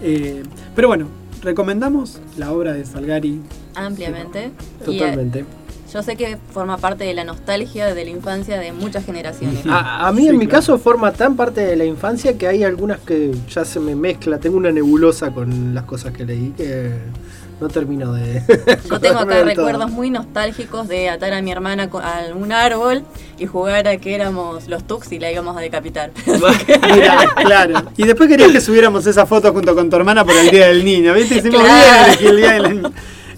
Eh, 0.00 0.44
pero 0.76 0.86
bueno, 0.86 1.08
recomendamos 1.42 2.20
la 2.36 2.52
obra 2.52 2.72
de 2.72 2.86
Salgari. 2.86 3.40
Ampliamente. 3.74 4.52
Totalmente. 4.84 5.44
Yo 5.92 6.02
sé 6.02 6.16
que 6.16 6.36
forma 6.52 6.76
parte 6.78 7.04
de 7.04 7.14
la 7.14 7.24
nostalgia 7.24 7.94
de 7.94 8.04
la 8.04 8.10
infancia 8.10 8.58
de 8.58 8.72
muchas 8.72 9.04
generaciones. 9.04 9.64
A, 9.66 10.06
a 10.08 10.12
mí 10.12 10.22
Sí, 10.22 10.28
en 10.28 10.38
mi 10.38 10.46
claro. 10.46 10.60
caso 10.60 10.78
forma 10.78 11.12
tan 11.12 11.36
parte 11.36 11.60
de 11.62 11.76
la 11.76 11.84
infancia 11.84 12.36
que 12.36 12.46
hay 12.46 12.62
algunas 12.64 12.98
que 13.00 13.32
ya 13.48 13.64
se 13.64 13.80
me 13.80 13.94
mezcla, 13.94 14.38
tengo 14.38 14.56
una 14.56 14.70
nebulosa 14.70 15.30
con 15.30 15.74
las 15.74 15.84
cosas 15.84 16.12
que 16.12 16.24
leí 16.24 16.50
que 16.56 16.92
no 17.60 17.66
termino 17.68 18.12
de... 18.12 18.40
Yo 18.88 19.00
tengo 19.00 19.18
acá 19.18 19.34
todo. 19.36 19.44
recuerdos 19.44 19.90
muy 19.90 20.10
nostálgicos 20.10 20.86
de 20.86 21.08
atar 21.10 21.32
a 21.32 21.42
mi 21.42 21.50
hermana 21.50 21.88
a 21.92 22.34
un 22.36 22.52
árbol 22.52 23.02
y 23.38 23.46
jugar 23.46 23.88
a 23.88 23.96
que 23.96 24.14
éramos 24.14 24.68
los 24.68 24.86
Tux 24.86 25.10
y 25.10 25.18
la 25.18 25.32
íbamos 25.32 25.56
a 25.56 25.60
decapitar. 25.60 26.12
Mirá, 26.26 27.34
claro. 27.44 27.82
Y 27.96 28.04
después 28.04 28.28
querías 28.28 28.52
que 28.52 28.60
subiéramos 28.60 29.06
esa 29.06 29.26
foto 29.26 29.52
junto 29.52 29.74
con 29.74 29.90
tu 29.90 29.96
hermana 29.96 30.24
por 30.24 30.36
el 30.36 30.50
Día 30.50 30.68
del 30.68 30.84
Niño, 30.84 31.12
¿viste? 31.14 31.36
Hicimos 31.38 31.62
Claro. 31.62 32.12
bien 32.20 32.30
el 32.30 32.36
Día 32.36 32.52
del 32.52 32.74
Niño. 32.76 32.92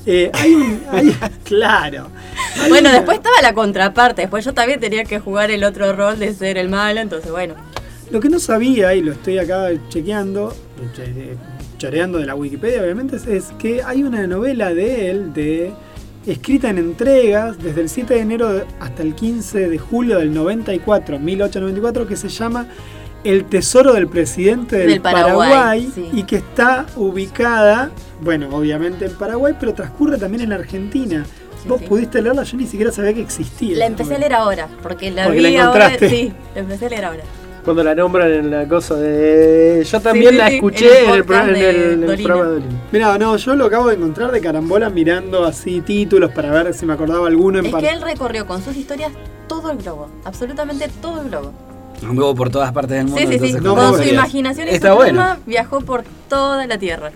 Eh, 0.06 0.31
hay 0.35 0.55
un... 0.55 0.81
hay- 0.93 1.16
claro. 1.44 2.09
Bueno, 2.68 2.90
después 2.92 3.16
estaba 3.18 3.40
la 3.42 3.54
contraparte. 3.54 4.22
Después 4.22 4.44
yo 4.44 4.52
también 4.54 4.80
tenía 4.80 5.04
que 5.04 5.18
jugar 5.18 5.50
el 5.50 5.64
otro 5.64 5.92
rol 5.94 6.18
de 6.18 6.34
ser 6.34 6.58
el 6.58 6.68
malo. 6.68 7.00
Entonces, 7.00 7.30
bueno. 7.30 7.54
Lo 8.10 8.20
que 8.20 8.28
no 8.28 8.38
sabía, 8.38 8.94
y 8.94 9.02
lo 9.02 9.12
estoy 9.12 9.38
acá 9.38 9.68
chequeando, 9.88 10.54
che- 10.94 11.36
choreando 11.78 12.18
de 12.18 12.26
la 12.26 12.34
Wikipedia 12.34 12.82
obviamente, 12.82 13.16
es, 13.16 13.46
que 13.58 13.82
hay 13.82 14.02
una 14.02 14.26
novela 14.26 14.74
de 14.74 15.10
él, 15.10 15.32
de 15.32 15.72
escrita 16.26 16.68
en 16.70 16.78
entregas, 16.78 17.56
desde 17.62 17.80
el 17.80 17.88
7 17.88 18.14
de 18.14 18.20
enero 18.20 18.64
hasta 18.80 19.02
el 19.02 19.14
15 19.14 19.68
de 19.68 19.78
julio 19.78 20.18
del 20.18 20.34
94, 20.34 21.18
1894, 21.18 22.06
que 22.06 22.16
se 22.16 22.28
llama 22.28 22.66
El 23.24 23.44
Tesoro 23.44 23.94
del 23.94 24.08
Presidente 24.08 24.76
del, 24.76 24.88
Del 24.88 25.00
Paraguay, 25.00 25.50
Paraguay, 25.50 25.92
sí. 25.94 26.08
y 26.12 26.24
que 26.24 26.36
está 26.36 26.86
ubicada, 26.96 27.90
bueno, 28.20 28.48
obviamente 28.50 29.06
en 29.06 29.14
Paraguay, 29.14 29.54
pero 29.58 29.72
transcurre 29.72 30.18
también 30.18 30.42
en 30.42 30.52
Argentina. 30.52 31.24
Sí, 31.62 31.69
Vos 31.69 31.81
sí. 31.81 31.87
pudiste 31.87 32.23
leerla, 32.23 32.43
yo 32.43 32.57
ni 32.57 32.66
siquiera 32.66 32.91
sabía 32.93 33.12
que 33.15 33.20
existía. 33.20 33.77
La 33.77 33.87
empecé 33.87 34.15
a 34.15 34.19
leer 34.19 34.32
ahora. 34.35 34.69
Porque 34.82 35.11
la 35.11 35.24
Porque 35.24 35.39
vi 35.39 35.53
la 35.55 35.65
ahora. 35.66 35.87
encontraste. 35.87 36.09
Sí, 36.09 36.32
la 36.55 36.61
empecé 36.61 36.87
a 36.87 36.89
leer 36.89 37.05
ahora. 37.05 37.23
Cuando 37.65 37.85
la 37.85 37.95
nombran 37.95 38.32
en 38.32 38.51
la 38.51 38.66
cosa 38.66 38.95
de. 38.95 39.85
Yo 39.85 40.01
también 40.01 40.31
sí, 40.31 40.37
la 40.39 40.49
escuché 40.49 41.01
en 41.01 41.05
en 41.05 41.11
el 41.11 41.16
el, 41.19 41.24
pro- 41.24 41.37
podcast 41.37 41.49
en 41.51 41.57
el- 41.57 41.62
de 41.62 41.70
en 41.93 42.01
el 42.03 42.07
Dolina. 42.07 42.24
programa 42.28 42.51
de 42.51 42.61
Dolina. 42.61 42.81
Mira, 42.91 43.19
no, 43.19 43.37
yo 43.37 43.55
lo 43.55 43.65
acabo 43.66 43.89
de 43.89 43.95
encontrar 43.97 44.31
de 44.32 44.41
carambola 44.41 44.89
mirando 44.89 45.45
así 45.45 45.82
títulos 45.82 46.31
para 46.32 46.51
ver 46.51 46.73
si 46.73 46.87
me 46.87 46.95
acordaba 46.95 47.27
alguno 47.27 47.59
en 47.59 47.66
Es 47.66 47.73
par- 47.73 47.82
que 47.82 47.91
él 47.91 48.01
recorrió 48.01 48.47
con 48.47 48.62
sus 48.65 48.74
historias 48.77 49.12
todo 49.47 49.70
el 49.70 49.77
globo, 49.77 50.09
absolutamente 50.24 50.89
todo 51.03 51.20
el 51.20 51.28
globo. 51.28 51.53
Anduvo 52.03 52.35
por 52.35 52.49
todas 52.49 52.73
partes 52.73 52.97
del 52.97 53.05
mundo. 53.09 53.19
Sí, 53.20 53.27
sí, 53.27 53.32
sí. 53.32 53.57
entonces 53.57 53.62
no, 53.62 53.74
con 53.74 54.03
su 54.03 54.09
imaginación 54.09 54.69
y 54.69 54.70
Está 54.70 54.89
su 54.93 54.95
bueno. 54.97 55.11
pluma 55.12 55.39
viajó 55.45 55.81
por 55.82 56.03
toda 56.31 56.66
la 56.66 56.78
tierra. 56.78 57.11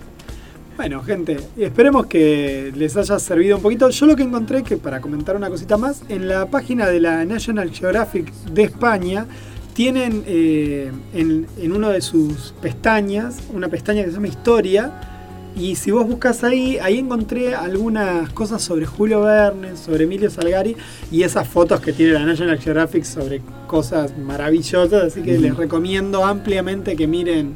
Bueno, 0.77 1.01
gente, 1.03 1.37
esperemos 1.55 2.05
que 2.07 2.73
les 2.75 2.97
haya 2.97 3.17
servido 3.17 3.55
un 3.55 3.63
poquito. 3.63 3.89
Yo 3.89 4.05
lo 4.07 4.15
que 4.17 4.23
encontré, 4.23 4.61
que 4.61 4.75
para 4.75 4.99
comentar 4.99 5.37
una 5.37 5.49
cosita 5.49 5.77
más, 5.77 6.01
en 6.09 6.27
la 6.27 6.47
página 6.47 6.87
de 6.87 6.99
la 6.99 7.23
National 7.23 7.71
Geographic 7.71 8.29
de 8.51 8.63
España, 8.63 9.25
tienen 9.73 10.23
eh, 10.27 10.91
en, 11.13 11.47
en 11.57 11.71
una 11.71 11.89
de 11.91 12.01
sus 12.01 12.53
pestañas, 12.61 13.37
una 13.53 13.69
pestaña 13.69 14.03
que 14.03 14.09
se 14.09 14.15
llama 14.15 14.27
Historia, 14.27 14.91
y 15.55 15.75
si 15.75 15.91
vos 15.91 16.05
buscas 16.05 16.43
ahí, 16.43 16.77
ahí 16.79 16.99
encontré 16.99 17.55
algunas 17.55 18.29
cosas 18.31 18.61
sobre 18.61 18.85
Julio 18.85 19.21
Verne, 19.21 19.77
sobre 19.77 20.03
Emilio 20.03 20.29
Salgari, 20.29 20.75
y 21.09 21.23
esas 21.23 21.47
fotos 21.47 21.79
que 21.79 21.93
tiene 21.93 22.11
la 22.11 22.25
National 22.25 22.59
Geographic 22.59 23.05
sobre 23.05 23.41
cosas 23.65 24.17
maravillosas, 24.17 25.05
así 25.05 25.21
que 25.21 25.37
les 25.37 25.55
recomiendo 25.55 26.25
ampliamente 26.25 26.97
que 26.97 27.07
miren 27.07 27.53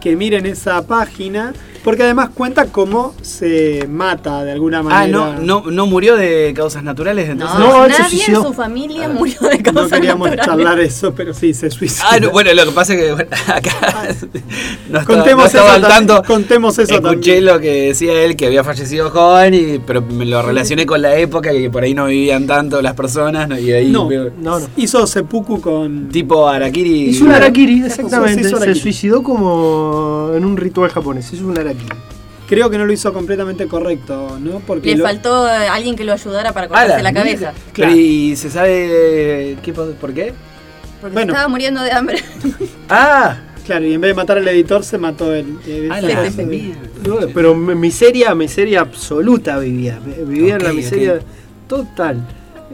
que 0.00 0.16
miren 0.16 0.44
esa 0.44 0.86
página, 0.86 1.54
porque 1.84 2.02
además 2.02 2.30
cuenta 2.34 2.66
cómo 2.66 3.14
se 3.22 3.86
mata 3.88 4.42
de 4.42 4.52
alguna 4.52 4.82
manera. 4.82 5.02
Ah, 5.02 5.36
no, 5.36 5.62
no, 5.62 5.70
no 5.70 5.86
murió 5.86 6.16
de 6.16 6.52
causas 6.56 6.82
naturales, 6.82 7.28
entonces. 7.28 7.58
No, 7.58 7.82
No, 7.82 7.86
nadie 7.88 8.24
en 8.26 8.34
su 8.36 8.52
familia 8.54 9.08
murió 9.10 9.38
de 9.42 9.58
No 9.58 9.62
causas 9.72 9.92
queríamos 9.92 10.30
naturales. 10.30 10.46
charlar 10.64 10.80
eso, 10.80 11.14
pero 11.14 11.32
sí, 11.34 11.52
se 11.54 11.70
suicidó. 11.70 12.04
Ah, 12.10 12.18
no, 12.18 12.30
bueno, 12.30 12.52
lo 12.54 12.64
que 12.64 12.70
pasa 12.72 12.94
es 12.94 13.00
que 13.00 13.12
bueno, 13.12 13.30
acá 13.46 13.70
no 14.90 14.98
estaba, 14.98 15.04
Contemos 15.04 15.42
no 15.44 15.46
estaba 15.46 15.66
eso 15.66 15.74
al 15.76 15.82
también, 15.82 16.06
tanto. 16.06 16.22
contemos 16.26 16.78
eso 16.78 16.94
Escuché 16.94 17.10
también. 17.10 17.44
lo 17.44 17.60
que 17.60 17.70
decía 17.88 18.22
él, 18.24 18.34
que 18.36 18.46
había 18.46 18.64
fallecido 18.64 19.10
joven, 19.10 19.54
y, 19.54 19.78
pero 19.78 20.00
me 20.02 20.24
lo 20.24 20.40
relacioné 20.42 20.86
con 20.86 21.02
la 21.02 21.16
época, 21.16 21.50
que 21.52 21.68
por 21.70 21.82
ahí 21.82 21.94
no 21.94 22.06
vivían 22.06 22.46
tanto 22.46 22.80
las 22.80 22.94
personas, 22.94 23.48
¿no? 23.48 23.58
y 23.58 23.70
ahí 23.72 23.90
No. 23.90 24.08
veo- 24.08 24.30
No, 24.40 24.58
no. 24.60 24.66
Hizo 24.76 25.06
seppuku 25.06 25.60
con. 25.60 26.08
tipo 26.08 26.48
Arakiri. 26.48 27.10
Hizo 27.10 27.24
un 27.24 27.32
harakiri, 27.32 27.80
Se 27.80 27.86
exactamente. 27.86 28.48
Se 28.48 28.74
suicidó 28.74 29.22
como 29.22 30.30
en 30.34 30.44
un 30.44 30.56
ritual 30.56 30.90
japonés. 30.90 31.32
Hizo 31.32 31.46
un 31.46 31.58
Creo 32.46 32.68
que 32.68 32.76
no 32.76 32.84
lo 32.84 32.92
hizo 32.92 33.12
completamente 33.12 33.66
correcto, 33.66 34.38
¿no? 34.40 34.60
Porque 34.60 34.90
Le 34.90 34.96
lo- 34.98 35.04
faltó 35.04 35.48
eh, 35.48 35.66
alguien 35.68 35.96
que 35.96 36.04
lo 36.04 36.12
ayudara 36.12 36.52
para 36.52 36.66
Ah, 36.66 36.68
cortarse 36.68 37.02
la 37.02 37.12
cabeza. 37.12 37.52
Claro. 37.72 37.94
¿Y 37.96 38.36
se 38.36 38.50
sabe 38.50 39.56
qué, 39.62 39.72
por 39.72 40.12
qué? 40.12 40.34
Porque 41.00 41.14
Bueno. 41.14 41.32
estaba 41.32 41.48
muriendo 41.48 41.80
de 41.82 41.92
hambre. 41.92 42.18
Ah, 42.88 43.36
Claro, 43.64 43.86
y 43.86 43.94
en 43.94 44.00
vez 44.02 44.10
de 44.10 44.14
matar 44.14 44.36
al 44.36 44.46
editor, 44.46 44.84
se 44.84 44.98
mató 44.98 45.34
él. 45.34 45.56
Ah, 45.90 45.98
la 46.02 46.20
de- 46.22 46.44
mierda. 46.44 46.80
No, 47.06 47.16
Pero 47.32 47.54
miseria, 47.54 48.34
miseria 48.34 48.82
absoluta 48.82 49.58
vivía. 49.58 49.98
Vivía 50.04 50.56
en 50.56 50.64
la 50.64 50.72
miseria 50.74 51.20
total. 51.66 52.26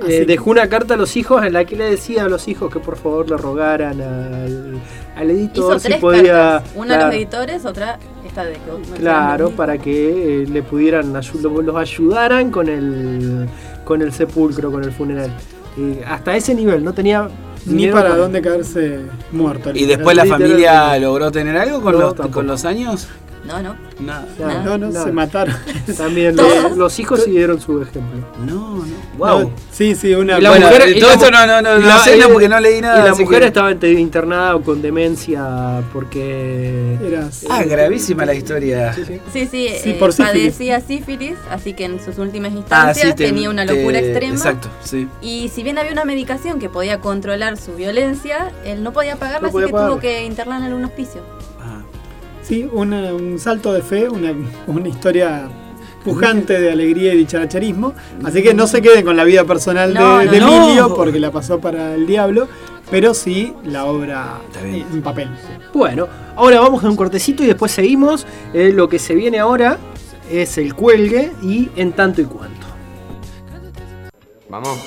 Así 0.03 0.13
Eh, 0.15 0.25
dejó 0.27 0.51
una 0.51 0.69
carta 0.69 0.95
a 0.95 0.97
los 0.97 1.17
hijos 1.17 1.45
en 1.45 1.53
la 1.53 1.65
que 1.65 1.77
le 1.77 1.85
decía 1.91 2.25
a 2.25 2.29
los 2.29 2.49
hijos 2.49 2.73
que 2.73 2.81
por 2.81 2.97
favor 2.97 3.31
le 3.31 3.37
rogaran 3.37 4.01
al, 4.01 4.81
al 5.15 5.31
editor 5.31 5.77
Hizo 5.77 5.79
si 5.79 5.89
tres 5.89 6.01
podía. 6.01 6.33
cartas. 6.33 6.73
Una 6.75 6.95
a 6.97 7.07
los 7.07 7.15
editores, 7.15 7.65
otra 7.65 7.99
esta 8.31 8.45
de 8.45 8.53
que 8.53 8.59
vos 8.71 8.79
mencionaste. 8.81 9.01
Claro, 9.03 9.51
para 9.51 9.79
que 9.79 10.43
eh, 10.43 10.47
le 10.47 10.63
pudieran 10.63 11.13
lo- 11.13 11.63
los 11.63 11.77
ayudaran 11.77 12.51
con 12.51 12.69
el 12.69 13.47
con 13.85 14.03
el 14.03 14.13
sepulcro, 14.13 14.71
con 14.71 14.85
el 14.85 14.93
funeral. 14.93 15.31
Eh, 15.79 16.03
hasta 16.07 16.37
ese 16.37 16.55
nivel, 16.55 16.83
no 16.85 16.93
tenía 16.93 17.29
Ni 17.67 17.89
para 17.89 18.17
dónde 18.17 18.41
caerse 18.41 19.01
muerto. 19.33 19.71
¿Y 19.75 19.85
después 19.85 20.17
la 20.17 20.25
familia 20.25 20.99
logró 20.99 21.31
tener 21.31 21.57
algo 21.57 21.81
con, 21.83 21.93
No, 21.93 22.01
los, 22.01 22.15
con 22.15 22.47
los 22.47 22.65
años? 22.65 23.09
No, 23.51 23.63
no. 23.63 23.77
Nada. 24.01 24.27
Nada, 24.39 24.63
No, 24.65 24.79
no, 24.79 24.89
nada. 24.91 25.05
se 25.05 25.13
mataron. 25.13 25.55
También 25.99 26.37
Todos. 26.37 26.63
los, 26.63 26.77
los 26.77 26.99
hijos 27.01 27.23
siguieron 27.25 27.61
su 27.61 27.83
ejemplo. 27.83 28.21
No, 28.47 28.77
no. 28.77 28.85
Wow. 29.19 29.41
No, 29.43 29.51
sí, 29.73 29.95
sí, 29.95 30.15
una. 30.15 30.39
Y 30.39 30.43
la 30.43 30.51
Bueno, 30.51 30.67
mujer- 30.69 30.97
y 30.97 31.01
todo 31.01 31.31
la 31.31 31.47
no, 31.47 31.61
no, 31.63 31.63
no, 31.63 31.79
no 31.87 31.99
sé, 31.99 32.17
no, 32.17 32.29
porque 32.29 32.49
no 32.49 32.61
leí 32.61 32.81
nada. 32.81 33.01
Y 33.01 33.09
la 33.09 33.15
mujer 33.15 33.41
que- 33.41 33.47
estaba 33.49 33.73
internada 33.73 34.59
con 34.61 34.81
demencia 34.81 35.83
porque. 35.93 36.97
Eras- 37.05 37.45
Ah, 37.51 37.63
gravísima 37.65 38.25
la 38.25 38.35
historia. 38.35 38.93
Sí, 38.95 39.05
sí. 39.05 39.21
Sí, 39.33 39.41
sí, 39.51 39.69
Sí, 39.83 39.91
eh, 39.91 39.97
por 39.99 40.13
sífilis. 40.13 40.31
padecía 40.53 40.81
sífilis, 40.81 41.37
así 41.51 41.73
que 41.75 41.85
en 41.85 42.03
sus 42.03 42.19
últimas 42.19 42.53
Ah, 42.53 42.57
instancias 42.57 43.09
sí, 43.09 43.15
te- 43.15 43.25
tenía 43.25 43.51
una 43.51 43.67
te- 43.67 43.75
locura 43.75 43.99
extrema. 43.99 44.35
Exacto, 44.35 44.69
sí. 44.83 45.09
Y 45.21 45.49
si 45.49 45.63
bien 45.63 45.79
había 45.79 45.93
una 45.93 46.05
medicación 46.05 46.59
que 46.59 46.69
podía 46.69 47.01
controlar 47.01 47.57
su 47.57 47.75
violencia, 47.75 48.53
él 48.65 48.83
no 48.83 48.93
podía 48.93 49.17
pagarla, 49.17 49.41
No 49.43 49.47
así 49.49 49.53
podía 49.53 49.67
que 49.67 49.73
pagarla. 49.73 49.93
tuvo 49.95 50.01
que 50.01 50.25
internarla 50.25 50.67
en 50.67 50.73
un 50.75 50.85
hospicio. 50.85 51.23
Sí, 52.43 52.69
una- 52.73 53.13
un 53.15 53.39
salto 53.39 53.73
de 53.73 53.83
fe, 53.83 54.09
una, 54.09 54.33
una 54.67 54.89
historia 54.89 55.49
pujante 56.05 56.59
de 56.61 56.73
alegría 56.73 57.13
y 57.15 57.19
dicharacherismo. 57.19 57.93
Así 58.25 58.43
que 58.43 58.55
no 58.55 58.67
se 58.67 58.81
queden 58.83 59.05
con 59.05 59.17
la 59.17 59.25
vida 59.25 59.45
personal 59.45 59.93
de, 59.93 60.01
No, 60.01 60.23
no, 60.25 60.31
de 60.31 60.41
no. 60.41 60.65
Emilio, 60.65 60.95
porque 60.95 61.21
la 61.21 61.31
pasó 61.31 61.61
para 61.61 61.95
el 61.95 62.07
diablo, 62.07 62.49
pero 62.91 63.13
sí 63.15 63.53
la 63.65 63.85
obra 63.85 64.39
en 64.65 65.03
papel. 65.03 65.29
Bueno, 65.75 66.09
ahora 66.37 66.61
vamos 66.61 66.83
a 66.85 66.89
un 66.89 66.97
cortecito 66.97 67.43
y 67.43 67.47
después 67.47 67.71
seguimos. 67.73 68.27
Eh, 68.55 68.73
lo 68.75 68.89
que 68.89 68.99
se 68.99 69.15
viene 69.15 69.39
ahora 69.39 69.79
es 70.31 70.57
el 70.59 70.75
cuelgue 70.75 71.33
y 71.43 71.69
en 71.77 71.93
tanto 71.93 72.21
y 72.23 72.25
cuanto. 72.25 72.67
Vamos. 74.49 74.79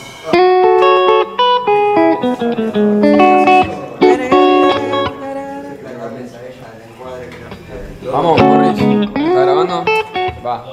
Vamos, 8.14 8.40
Morris. 8.40 8.80
¿Está 8.80 9.42
grabando? 9.42 9.84
Va. 10.46 10.64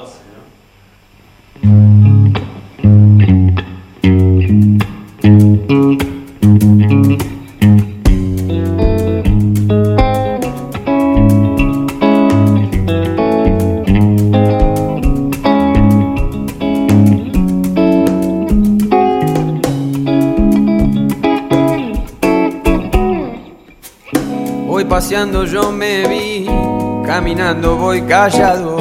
Voy 24.67 24.85
paseando, 24.85 25.45
yo 25.45 25.71
me 25.71 26.07
vi, 26.07 26.20
caminando 27.21 27.77
voy 27.77 28.01
callado, 28.01 28.77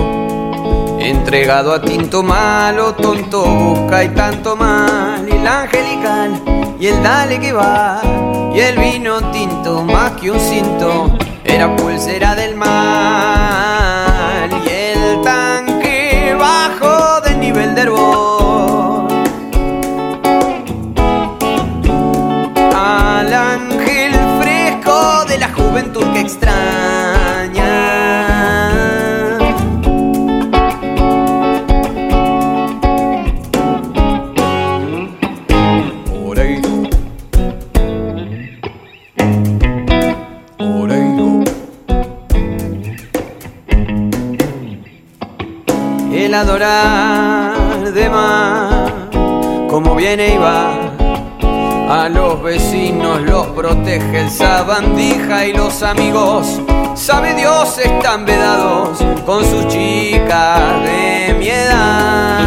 entregado 0.99 1.75
a 1.75 1.83
tinto 1.83 2.23
malo, 2.23 2.95
tonto 2.95 3.45
busca 3.45 4.03
y 4.03 4.09
tanto 4.09 4.57
mal, 4.57 5.29
y 5.29 5.33
el 5.33 5.47
angelical 5.47 6.41
y 6.81 6.87
el 6.87 7.03
dale 7.03 7.39
que 7.39 7.53
va, 7.53 8.01
y 8.55 8.61
el 8.61 8.79
vino 8.79 9.21
tinto 9.31 9.83
más 9.85 10.13
que 10.13 10.31
un 10.31 10.41
cinto, 10.41 11.19
era 11.45 11.77
pulsera 11.77 12.35
del 12.35 12.57
mal, 12.57 13.40
de 46.59 48.11
más, 48.11 48.91
como 49.69 49.95
viene 49.95 50.35
y 50.35 50.39
va. 50.39 50.73
A 51.89 52.09
los 52.09 52.43
vecinos 52.43 53.23
los 53.23 53.47
protege 53.49 54.23
el 54.23 54.31
sabandija 54.31 55.47
y 55.47 55.53
los 55.53 55.83
amigos, 55.85 56.61
sabe 56.95 57.35
Dios, 57.35 57.79
están 57.79 58.27
vedados 58.27 58.99
con 59.25 59.45
sus 59.45 59.69
chicas 59.69 60.83
de 60.83 61.37
mi 61.39 61.49
edad. 61.49 62.40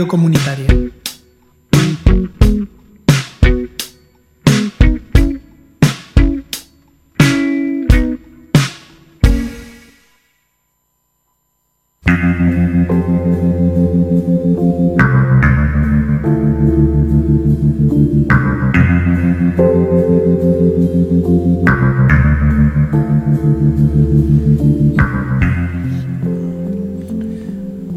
Radio 0.00 0.08
Comunitaria. 0.08 0.66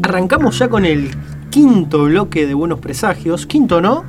Arrancamos 0.02 0.58
ya 0.58 0.68
con 0.68 0.84
el 0.84 1.10
quinto 1.94 2.04
bloque 2.06 2.44
de 2.46 2.54
Buenos 2.54 2.80
Presagios. 2.80 3.46
Quinto, 3.46 3.80
¿no? 3.80 4.04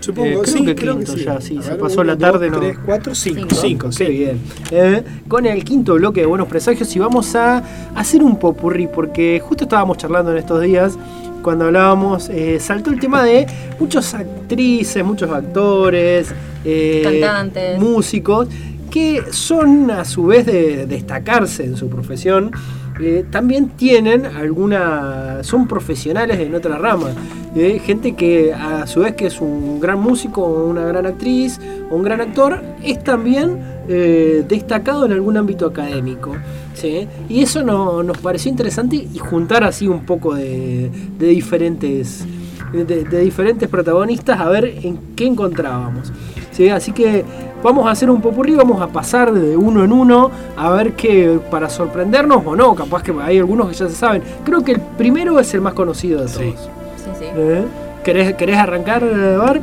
Supongo, 0.00 0.26
Eh, 0.26 0.32
creo 0.42 0.44
sí, 0.46 0.64
que 0.64 0.74
creo 0.74 0.98
que 0.98 1.04
quinto 1.04 1.18
sí. 1.18 1.24
ya, 1.24 1.40
sí, 1.42 1.58
A 1.58 1.62
se 1.62 1.70
ver, 1.72 1.78
pasó 1.78 2.00
uno, 2.00 2.04
la 2.04 2.16
tarde, 2.16 2.46
dos, 2.48 2.54
¿no? 2.56 2.62
tres, 2.62 2.78
cuatro, 2.84 3.14
cinco. 3.14 3.40
Cinco. 3.54 3.54
Cinco, 3.54 3.90
Qué 3.96 4.08
bien. 4.08 4.40
Eh, 4.70 5.02
con 5.28 5.44
el 5.44 5.62
quinto 5.62 5.94
bloque 5.96 6.20
de 6.20 6.26
Buenos 6.26 6.48
Presagios 6.48 6.94
y 6.96 6.98
vamos 6.98 7.34
a 7.36 7.62
hacer 7.94 8.22
un 8.22 8.38
popurrí 8.38 8.86
porque 8.86 9.38
justo 9.44 9.64
estábamos 9.64 9.98
charlando 9.98 10.30
en 10.32 10.38
estos 10.38 10.62
días 10.62 10.98
cuando 11.42 11.66
hablábamos, 11.66 12.30
eh, 12.30 12.58
saltó 12.58 12.90
el 12.90 12.98
tema 12.98 13.22
de 13.22 13.46
muchas 13.78 14.14
actrices, 14.14 15.04
muchos 15.04 15.30
actores, 15.30 16.34
eh, 16.64 17.02
Cantantes. 17.04 17.78
músicos, 17.78 18.48
que 18.90 19.22
son 19.30 19.90
a 19.90 20.06
su 20.06 20.24
vez 20.24 20.46
de 20.46 20.86
destacarse 20.86 21.64
en 21.64 21.76
su 21.76 21.88
profesión, 21.90 22.50
eh, 23.00 23.24
también 23.30 23.68
tienen 23.70 24.26
alguna, 24.26 25.38
son 25.42 25.66
profesionales 25.68 26.38
en 26.40 26.54
otra 26.54 26.78
rama. 26.78 27.08
Eh, 27.54 27.80
gente 27.84 28.14
que 28.14 28.52
a 28.52 28.86
su 28.86 29.00
vez 29.00 29.14
que 29.14 29.26
es 29.26 29.40
un 29.40 29.80
gran 29.80 29.98
músico 29.98 30.44
una 30.44 30.82
gran 30.84 31.06
actriz 31.06 31.58
un 31.90 32.02
gran 32.02 32.20
actor, 32.20 32.60
es 32.82 33.02
también 33.02 33.58
eh, 33.88 34.44
destacado 34.48 35.06
en 35.06 35.12
algún 35.12 35.36
ámbito 35.36 35.66
académico. 35.66 36.36
¿sí? 36.74 37.06
Y 37.28 37.42
eso 37.42 37.62
no- 37.62 38.02
nos 38.02 38.18
pareció 38.18 38.50
interesante 38.50 38.96
y 38.96 39.18
juntar 39.18 39.64
así 39.64 39.88
un 39.88 40.04
poco 40.04 40.34
de, 40.34 40.90
de 41.18 41.26
diferentes 41.28 42.24
de, 42.72 42.84
de 43.04 43.20
diferentes 43.20 43.68
protagonistas 43.68 44.38
a 44.40 44.48
ver 44.50 44.64
en 44.82 44.98
qué 45.14 45.26
encontrábamos. 45.26 46.12
¿sí? 46.50 46.68
Así 46.68 46.92
que 46.92 47.24
vamos 47.62 47.86
a 47.86 47.90
hacer 47.90 48.10
un 48.10 48.20
popurrí, 48.20 48.54
vamos 48.54 48.80
a 48.80 48.88
pasar 48.88 49.32
de 49.32 49.56
uno 49.56 49.84
en 49.84 49.92
uno 49.92 50.30
a 50.56 50.70
ver 50.70 50.92
qué 50.94 51.38
para 51.50 51.68
sorprendernos 51.68 52.42
o 52.44 52.56
no, 52.56 52.74
capaz 52.74 53.02
que 53.02 53.14
hay 53.22 53.38
algunos 53.38 53.68
que 53.68 53.74
ya 53.74 53.88
se 53.88 53.94
saben. 53.94 54.22
Creo 54.44 54.62
que 54.64 54.72
el 54.72 54.80
primero 54.80 55.38
es 55.40 55.52
el 55.54 55.60
más 55.60 55.74
conocido 55.74 56.20
de 56.20 56.26
todos. 56.26 56.38
Sí. 56.38 56.54
Sí, 56.96 57.10
sí. 57.18 57.24
¿Eh? 57.36 57.64
¿Querés, 58.04 58.34
querés 58.34 58.56
arrancar, 58.56 59.04
Bar? 59.38 59.60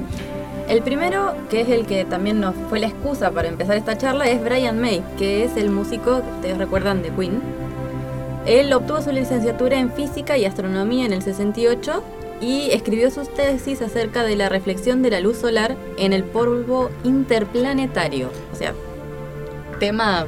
El 0.67 0.81
primero, 0.81 1.33
que 1.49 1.61
es 1.61 1.69
el 1.69 1.85
que 1.85 2.05
también 2.05 2.39
nos 2.39 2.55
fue 2.69 2.79
la 2.79 2.87
excusa 2.87 3.31
para 3.31 3.49
empezar 3.49 3.75
esta 3.75 3.97
charla, 3.97 4.29
es 4.29 4.43
Brian 4.43 4.79
May, 4.79 5.03
que 5.17 5.43
es 5.43 5.57
el 5.57 5.69
músico 5.69 6.21
que 6.21 6.31
ustedes 6.35 6.57
recuerdan 6.57 7.01
de 7.01 7.09
Queen. 7.09 7.41
Él 8.45 8.73
obtuvo 8.73 9.01
su 9.01 9.11
licenciatura 9.11 9.77
en 9.77 9.91
física 9.91 10.37
y 10.37 10.45
astronomía 10.45 11.05
en 11.05 11.13
el 11.13 11.21
68 11.21 12.03
y 12.43 12.71
escribió 12.71 13.09
sus 13.09 13.33
tesis 13.33 13.81
acerca 13.81 14.23
de 14.23 14.35
la 14.35 14.49
reflexión 14.49 15.01
de 15.01 15.11
la 15.11 15.21
luz 15.21 15.37
solar 15.37 15.77
en 15.97 16.11
el 16.11 16.23
polvo 16.25 16.89
interplanetario. 17.05 18.29
O 18.51 18.55
sea, 18.55 18.73
tema, 19.79 20.27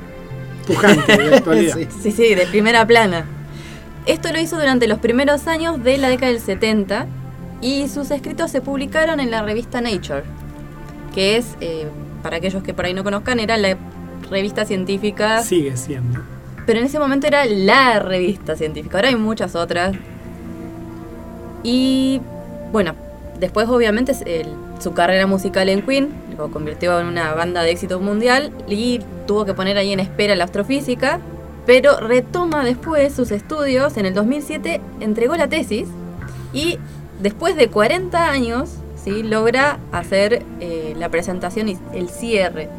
Pujante 0.65 1.17
de 1.17 1.35
actualidad. 1.35 1.75
Sí. 1.77 1.87
sí, 2.01 2.11
sí, 2.11 2.35
de 2.35 2.47
primera 2.47 2.87
plana. 2.87 3.25
Esto 4.05 4.31
lo 4.31 4.39
hizo 4.39 4.55
durante 4.57 4.87
los 4.87 4.99
primeros 4.99 5.47
años 5.47 5.83
de 5.83 5.97
la 5.97 6.09
década 6.09 6.31
del 6.31 6.41
70 6.41 7.05
y 7.61 7.87
sus 7.89 8.11
escritos 8.11 8.49
se 8.51 8.61
publicaron 8.61 9.19
en 9.19 9.29
la 9.31 9.41
revista 9.43 9.81
Nature, 9.81 10.23
que 11.13 11.37
es, 11.37 11.55
eh, 11.59 11.87
para 12.23 12.37
aquellos 12.37 12.63
que 12.63 12.73
por 12.73 12.85
ahí 12.85 12.93
no 12.93 13.03
conozcan, 13.03 13.39
era 13.39 13.57
la 13.57 13.77
revista 14.29 14.65
científica, 14.65 15.41
Sigue 15.41 15.75
siendo. 15.75 16.21
pero 16.65 16.79
en 16.79 16.85
ese 16.85 16.97
momento 16.99 17.27
era 17.27 17.45
la 17.45 17.99
revista 17.99 18.55
científica, 18.55 18.97
ahora 18.97 19.09
hay 19.09 19.15
muchas 19.15 19.55
otras. 19.55 19.95
Y 21.65 22.21
bueno, 22.71 22.93
después 23.39 23.67
obviamente 23.69 24.13
su 24.79 24.93
carrera 24.93 25.25
musical 25.25 25.67
en 25.67 25.81
Queen 25.81 26.09
lo 26.37 26.51
convirtió 26.51 26.99
en 26.99 27.07
una 27.07 27.33
banda 27.33 27.63
de 27.63 27.71
éxito 27.71 27.99
mundial 27.99 28.51
y 28.69 29.01
tuvo 29.25 29.45
que 29.45 29.55
poner 29.55 29.75
ahí 29.79 29.91
en 29.91 29.99
espera 29.99 30.35
la 30.35 30.43
astrofísica, 30.43 31.19
pero 31.65 31.99
retoma 31.99 32.63
después 32.63 33.15
sus 33.15 33.31
estudios, 33.31 33.97
en 33.97 34.05
el 34.05 34.13
2007 34.13 34.79
entregó 34.99 35.35
la 35.37 35.47
tesis 35.47 35.87
y 36.53 36.77
después 37.19 37.55
de 37.55 37.67
40 37.69 38.29
años 38.29 38.69
¿sí? 39.03 39.23
logra 39.23 39.79
hacer 39.91 40.43
eh, 40.59 40.93
la 40.99 41.09
presentación 41.09 41.69
y 41.69 41.79
el 41.93 42.09
cierre. 42.09 42.69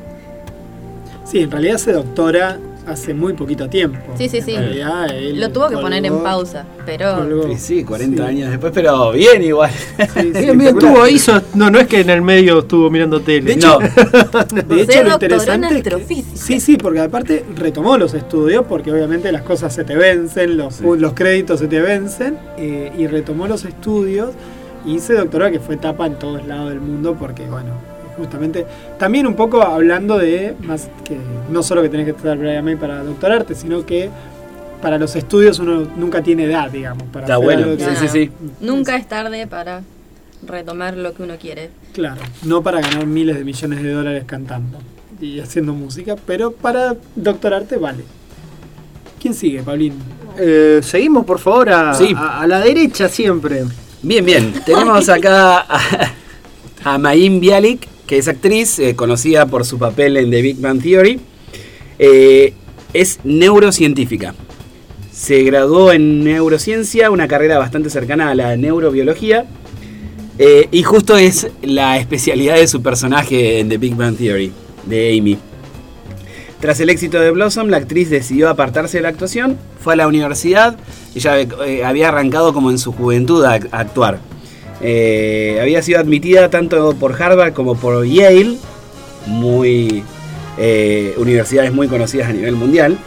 Sí, 1.24 1.40
en 1.40 1.50
realidad 1.50 1.78
se 1.78 1.92
doctora 1.92 2.60
hace 2.86 3.12
muy 3.14 3.32
poquito 3.32 3.68
tiempo. 3.68 3.98
Sí, 4.16 4.28
sí, 4.28 4.38
En 4.38 4.44
sí. 4.44 4.56
realidad, 4.56 5.06
él 5.14 5.40
Lo 5.40 5.50
tuvo 5.50 5.68
que 5.68 5.76
poner 5.76 6.04
en 6.06 6.18
pausa, 6.22 6.64
pero... 6.86 7.16
colgó. 7.16 7.42
Sí, 7.48 7.56
sí, 7.58 7.84
40 7.84 8.22
Sí. 8.22 8.28
años 8.28 8.50
después, 8.50 8.72
pero 8.74 9.10
bien 9.12 9.42
igual. 9.42 9.70
Sí, 9.70 10.04
sí, 10.14 10.30
Bien, 10.40 10.58
bien, 10.58 10.78
estuvo 10.78 11.06
so- 11.18 11.42
no, 11.54 11.70
no 11.70 11.80
es 11.80 11.86
que 11.88 12.00
en 12.00 12.10
el 12.10 12.22
medio 12.22 12.60
estuvo 12.60 12.88
mirando 12.90 13.20
tele. 13.20 13.56
No, 13.56 13.78
De 13.78 14.82
hecho, 14.82 15.02
lo 15.04 15.12
interesante 15.14 15.66
es 15.66 15.72
que- 15.72 15.78
astrofísica. 15.78 16.36
sí, 16.36 16.60
sí, 16.60 16.76
porque 16.76 17.00
aparte 17.00 17.44
retomó 17.56 17.98
los 17.98 18.14
estudios, 18.14 18.64
porque 18.68 18.92
obviamente 18.92 19.30
las 19.32 19.42
cosas 19.42 19.74
se 19.74 19.84
te 19.84 19.96
vencen, 19.96 20.56
los, 20.56 20.76
Sí. 20.76 20.84
los 20.96 21.12
créditos 21.14 21.60
se 21.60 21.66
te 21.68 21.80
vencen, 21.80 22.38
eh, 22.56 22.92
y 22.96 23.06
retomó 23.06 23.46
los 23.48 23.64
estudios 23.64 24.30
y 24.86 25.00
se 25.00 25.14
doctoró, 25.14 25.50
que 25.50 25.58
fue 25.58 25.74
etapa 25.74 26.06
en 26.06 26.18
todos 26.18 26.46
lados 26.46 26.70
del 26.70 26.80
mundo, 26.80 27.16
porque 27.18 27.44
bueno, 27.46 27.70
justamente, 28.16 28.66
también 28.98 29.26
un 29.26 29.34
poco 29.34 29.62
hablando 29.62 30.18
de, 30.18 30.54
más 30.60 30.88
que 31.04 31.16
no 31.50 31.62
solo 31.62 31.82
que 31.82 31.88
tenés 31.88 32.06
que 32.06 32.12
estar 32.12 32.36
Brian 32.36 32.64
May 32.64 32.76
para 32.76 33.02
doctorarte, 33.02 33.54
sino 33.54 33.84
que 33.86 34.08
para 34.82 34.98
los 34.98 35.14
estudios 35.16 35.58
uno 35.58 35.86
nunca 35.96 36.22
tiene 36.22 36.44
edad, 36.44 36.70
digamos, 36.70 37.04
para 37.12 37.26
está 37.26 37.36
bueno. 37.38 37.76
que- 37.76 37.84
Sí, 37.84 37.90
sí, 38.00 38.08
sí. 38.08 38.30
Nunca 38.60 38.96
es 38.96 39.08
tarde 39.08 39.46
para 39.46 39.82
retomar 40.46 40.96
lo 40.96 41.14
que 41.14 41.22
uno 41.22 41.34
quiere. 41.40 41.70
Claro, 41.92 42.20
no 42.44 42.62
para 42.62 42.80
ganar 42.80 43.06
miles 43.06 43.36
de 43.38 43.44
millones 43.44 43.82
de 43.82 43.90
dólares 43.90 44.24
cantando 44.26 44.78
y 45.20 45.40
haciendo 45.40 45.72
música, 45.72 46.14
pero 46.26 46.52
para 46.52 46.94
doctorarte 47.14 47.76
vale. 47.78 48.04
¿Quién 49.20 49.32
sigue, 49.34 49.62
Paulín? 49.62 49.94
Eh, 50.38 50.80
seguimos, 50.82 51.24
por 51.24 51.38
favor, 51.38 51.70
a, 51.70 51.94
Sí. 51.94 52.14
a- 52.16 52.42
a 52.42 52.46
la 52.46 52.60
derecha 52.60 53.08
siempre. 53.08 53.64
Bien, 54.02 54.24
bien. 54.24 54.52
Tenemos 54.64 55.08
acá 55.08 55.60
a, 55.60 55.80
a 56.84 56.98
Mayim 56.98 57.40
Bialik, 57.40 57.88
que 58.06 58.18
es 58.18 58.28
actriz, 58.28 58.78
eh, 58.78 58.94
conocida 58.94 59.46
por 59.46 59.64
su 59.64 59.78
papel 59.78 60.16
en 60.16 60.30
The 60.30 60.42
Big 60.42 60.60
Bang 60.60 60.80
Theory. 60.80 61.20
Eh, 61.98 62.52
es 62.92 63.18
neurocientífica. 63.24 64.34
Se 65.12 65.42
graduó 65.42 65.92
en 65.92 66.22
neurociencia, 66.24 67.10
una 67.10 67.26
carrera 67.26 67.58
bastante 67.58 67.90
cercana 67.90 68.30
a 68.30 68.34
la 68.34 68.56
neurobiología. 68.56 69.46
Eh, 70.38 70.68
y 70.70 70.82
justo 70.82 71.16
es 71.16 71.48
la 71.62 71.98
especialidad 71.98 72.56
de 72.56 72.68
su 72.68 72.82
personaje 72.82 73.58
en 73.58 73.68
The 73.68 73.78
Big 73.78 73.96
Bang 73.96 74.16
Theory, 74.16 74.52
de 74.84 75.18
Amy. 75.18 75.38
Tras 76.60 76.78
el 76.80 76.90
éxito 76.90 77.18
de 77.18 77.30
Blossom, 77.30 77.68
la 77.68 77.78
actriz 77.78 78.10
decidió 78.10 78.48
apartarse 78.48 78.98
de 78.98 79.02
la 79.02 79.08
actuación, 79.08 79.56
fue 79.80 79.94
a 79.94 79.96
la 79.96 80.06
universidad, 80.06 80.76
ella 81.14 81.34
había 81.86 82.08
arrancado 82.08 82.52
como 82.52 82.70
en 82.70 82.78
su 82.78 82.92
juventud 82.92 83.44
a 83.44 83.54
actuar. 83.54 84.20
Eh, 84.82 85.58
había 85.60 85.82
sido 85.82 85.98
admitida 86.00 86.50
tanto 86.50 86.94
por 86.96 87.20
Harvard 87.20 87.52
como 87.54 87.76
por 87.76 88.04
Yale, 88.06 88.56
muy 89.26 90.02
eh, 90.58 91.14
universidades 91.16 91.72
muy 91.72 91.88
conocidas 91.88 92.28
a 92.28 92.32
nivel 92.32 92.54
mundial. 92.56 92.98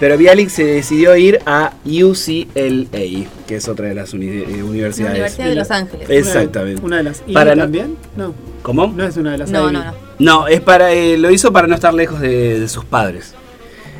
Pero 0.00 0.18
Bialik 0.18 0.48
se 0.48 0.64
decidió 0.64 1.14
ir 1.16 1.38
a 1.46 1.72
UCLA, 1.84 3.28
que 3.46 3.56
es 3.56 3.68
otra 3.68 3.86
de 3.88 3.94
las 3.94 4.12
uni- 4.12 4.26
eh, 4.26 4.44
La 4.58 4.64
universidades. 4.64 5.12
Universidad 5.14 5.48
de 5.48 5.54
Los 5.54 5.70
Ángeles. 5.70 6.10
Exactamente. 6.10 6.82
Una 6.84 6.96
de 6.98 7.02
las 7.04 7.22
¿y 7.26 7.32
Para 7.32 7.54
no- 7.54 7.62
también? 7.62 7.96
No, 8.16 8.34
¿Cómo? 8.62 8.88
no 8.94 9.06
es 9.06 9.16
una 9.16 9.32
de 9.32 9.38
las 9.38 9.50
No, 9.50 9.64
Ivy. 9.64 9.72
no, 9.72 9.84
no. 9.84 9.92
No, 10.18 10.48
es 10.48 10.60
para, 10.60 10.92
eh, 10.92 11.16
lo 11.16 11.30
hizo 11.30 11.52
para 11.52 11.68
no 11.68 11.74
estar 11.76 11.94
lejos 11.94 12.20
de, 12.20 12.58
de 12.60 12.68
sus 12.68 12.84
padres. 12.84 13.34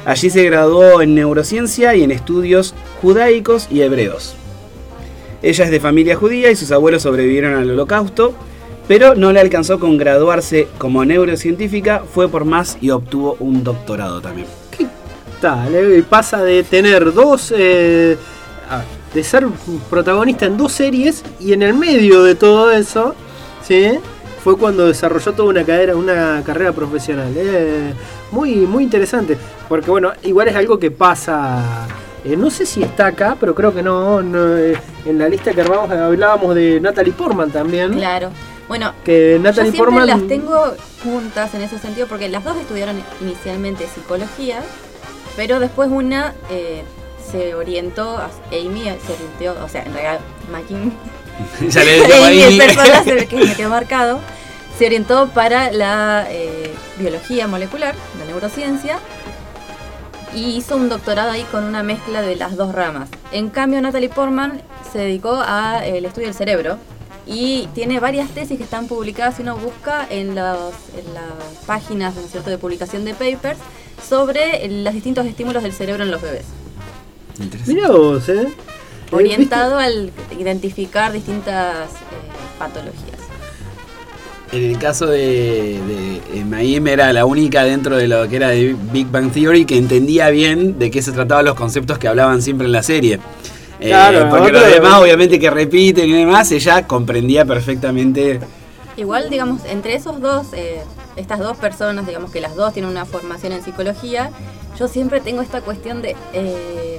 Allí 0.04 0.30
se 0.30 0.44
graduó 0.44 1.00
en 1.00 1.14
neurociencia 1.14 1.94
y 1.94 2.02
en 2.02 2.10
estudios 2.10 2.74
judaicos 3.00 3.68
y 3.70 3.80
hebreos. 3.82 4.34
Ella 5.44 5.64
es 5.66 5.70
de 5.70 5.78
familia 5.78 6.16
judía 6.16 6.50
y 6.50 6.56
sus 6.56 6.72
abuelos 6.72 7.02
sobrevivieron 7.02 7.54
al 7.54 7.70
holocausto, 7.70 8.32
pero 8.88 9.14
no 9.14 9.30
le 9.30 9.40
alcanzó 9.40 9.78
con 9.78 9.98
graduarse 9.98 10.68
como 10.78 11.04
neurocientífica, 11.04 12.02
fue 12.12 12.28
por 12.28 12.44
más 12.46 12.78
y 12.80 12.90
obtuvo 12.90 13.36
un 13.40 13.62
doctorado 13.62 14.20
también. 14.22 14.46
Tal, 15.40 15.74
eh, 15.74 16.02
pasa 16.08 16.42
de 16.42 16.62
tener 16.62 17.12
dos. 17.12 17.52
eh, 17.56 18.16
de 19.12 19.22
ser 19.22 19.46
protagonista 19.90 20.46
en 20.46 20.56
dos 20.56 20.72
series 20.72 21.22
y 21.38 21.52
en 21.52 21.62
el 21.62 21.74
medio 21.74 22.24
de 22.24 22.34
todo 22.34 22.72
eso, 22.72 23.14
¿sí? 23.62 23.98
fue 24.44 24.58
cuando 24.58 24.86
desarrolló 24.86 25.32
toda 25.32 25.48
una 25.48 25.64
carrera, 25.64 25.96
una 25.96 26.42
carrera 26.44 26.70
profesional. 26.72 27.32
Eh, 27.34 27.94
muy, 28.30 28.56
muy 28.66 28.84
interesante. 28.84 29.38
Porque 29.70 29.90
bueno, 29.90 30.12
igual 30.22 30.48
es 30.48 30.54
algo 30.54 30.78
que 30.78 30.90
pasa. 30.90 31.86
Eh, 32.24 32.36
no 32.36 32.51
sé 32.51 32.64
si 32.66 32.82
está 32.82 33.06
acá, 33.09 33.36
pero 33.38 33.55
creo 33.55 33.74
que 33.74 33.82
no. 33.82 34.22
no, 34.22 34.56
eh, 34.56 34.76
en 35.05 35.18
la 35.18 35.28
lista 35.28 35.52
que 35.52 35.60
armamos 35.60 35.90
hablábamos 35.90 36.55
de 36.55 36.80
Natalie 36.80 37.12
Portman 37.12 37.51
también. 37.51 37.92
Claro. 37.94 38.30
Bueno, 38.66 38.92
Que 39.05 39.34
yo 39.36 39.42
Natalie 39.42 39.72
siempre 39.72 39.92
Portman. 39.94 40.06
las 40.09 40.26
tengo 40.26 40.74
juntas 41.02 41.55
en 41.55 41.60
ese 41.62 41.78
sentido 41.78 42.06
porque 42.06 42.28
las 42.30 42.44
dos 42.44 42.56
estudiaron 42.56 43.02
inicialmente 43.20 43.86
psicología, 43.86 44.62
pero 45.36 45.60
después 45.60 45.90
una 45.90 46.32
eh, 46.51 46.82
se 47.30 47.55
orientó, 47.55 48.16
a- 48.16 48.30
Amy 48.48 48.84
se 48.84 49.12
orientó, 49.12 49.62
o 49.64 49.68
sea, 49.68 49.82
en 49.82 49.92
realidad 49.92 50.20
Mackin 50.51 50.92
ya 51.68 51.84
le 51.84 52.05
Amy, 52.46 52.59
personaje 52.59 53.26
que 53.26 53.36
me 53.36 53.55
quedó 53.55 53.68
marcado, 53.68 54.20
se 54.78 54.86
orientó 54.86 55.28
para 55.28 55.70
la 55.70 56.26
eh, 56.30 56.72
biología 56.98 57.46
molecular, 57.46 57.94
la 58.18 58.24
neurociencia, 58.24 58.98
y 60.35 60.56
hizo 60.56 60.77
un 60.77 60.89
doctorado 60.89 61.31
ahí 61.31 61.44
con 61.52 61.65
una 61.65 61.82
mezcla 61.82 62.23
de 62.23 62.36
las 62.36 62.56
dos 62.56 62.74
ramas. 62.74 63.09
En 63.32 63.51
cambio, 63.51 63.81
Natalie 63.81 64.09
Portman 64.09 64.61
se 64.93 64.98
dedicó 64.98 65.35
al 65.40 66.05
estudio 66.05 66.28
del 66.28 66.35
cerebro 66.36 66.78
y 67.27 67.69
tiene 67.74 68.01
varias 68.01 68.28
tesis 68.31 68.59
que 68.59 68.65
están 68.65 68.86
publicadas, 68.86 69.36
si 69.36 69.43
uno 69.43 69.56
busca 69.56 70.06
en, 70.11 70.35
los- 70.35 70.74
en 70.98 71.15
las 71.15 71.65
páginas 71.66 72.15
¿no 72.15 72.20
es 72.23 72.31
cierto? 72.31 72.51
de 72.51 72.59
publicación 72.59 73.05
de 73.05 73.15
papers, 73.15 73.59
sobre 74.06 74.69
los 74.82 74.93
distintos 74.93 75.24
estímulos 75.27 75.62
del 75.62 75.73
cerebro 75.73 76.02
en 76.05 76.11
los 76.11 76.20
bebés. 76.20 76.44
Mirá 77.66 77.89
vos, 77.90 78.28
¿eh? 78.28 78.48
Orientado 79.12 79.78
al 79.78 80.12
identificar 80.39 81.12
distintas 81.12 81.89
eh, 81.90 82.59
patologías. 82.59 83.13
En 84.55 84.70
el 84.70 84.78
caso 84.78 85.06
de, 85.09 85.18
de 85.18 86.39
eh, 86.39 86.44
Mayim 86.44 86.86
era 86.86 87.12
la 87.12 87.24
única 87.26 87.64
dentro 87.64 87.97
de 87.97 88.06
lo 88.06 88.28
que 88.28 88.36
era 88.36 88.51
de 88.51 88.76
Big 88.93 89.09
Bang 89.09 89.32
Theory 89.32 89.64
que 89.64 89.76
entendía 89.76 90.31
bien 90.31 90.78
de 90.78 90.93
qué 90.93 91.02
se 91.02 91.10
trataban 91.10 91.44
los 91.44 91.56
conceptos 91.56 91.98
que 91.98 92.06
hablaban 92.06 92.40
siempre 92.40 92.66
en 92.66 92.72
la 92.72 92.85
serie. 92.85 93.18
Eh, 93.81 93.89
Claro, 93.89 94.31
porque 94.31 94.52
los 94.52 94.64
demás 94.64 95.01
obviamente 95.01 95.40
que 95.40 95.51
repiten 95.51 96.09
y 96.09 96.12
demás, 96.12 96.52
ella 96.52 96.86
comprendía 96.86 97.44
perfectamente. 97.44 98.39
Igual, 98.97 99.28
digamos, 99.28 99.62
entre 99.64 99.97
esos 99.97 100.20
dos, 100.20 100.47
eh, 100.52 100.82
estas 101.16 101.40
dos 101.40 101.56
personas, 101.56 102.06
digamos 102.06 102.31
que 102.31 102.40
las 102.40 102.55
dos 102.55 102.72
tienen 102.72 102.93
una 102.93 103.06
formación 103.06 103.52
en 103.52 103.64
psicología, 103.64 104.31
yo 104.78 104.86
siempre 104.86 105.20
tengo 105.20 105.43
esta 105.43 105.62
cuestión 105.62 106.01
de... 106.01 106.14
Eh, 106.32 106.98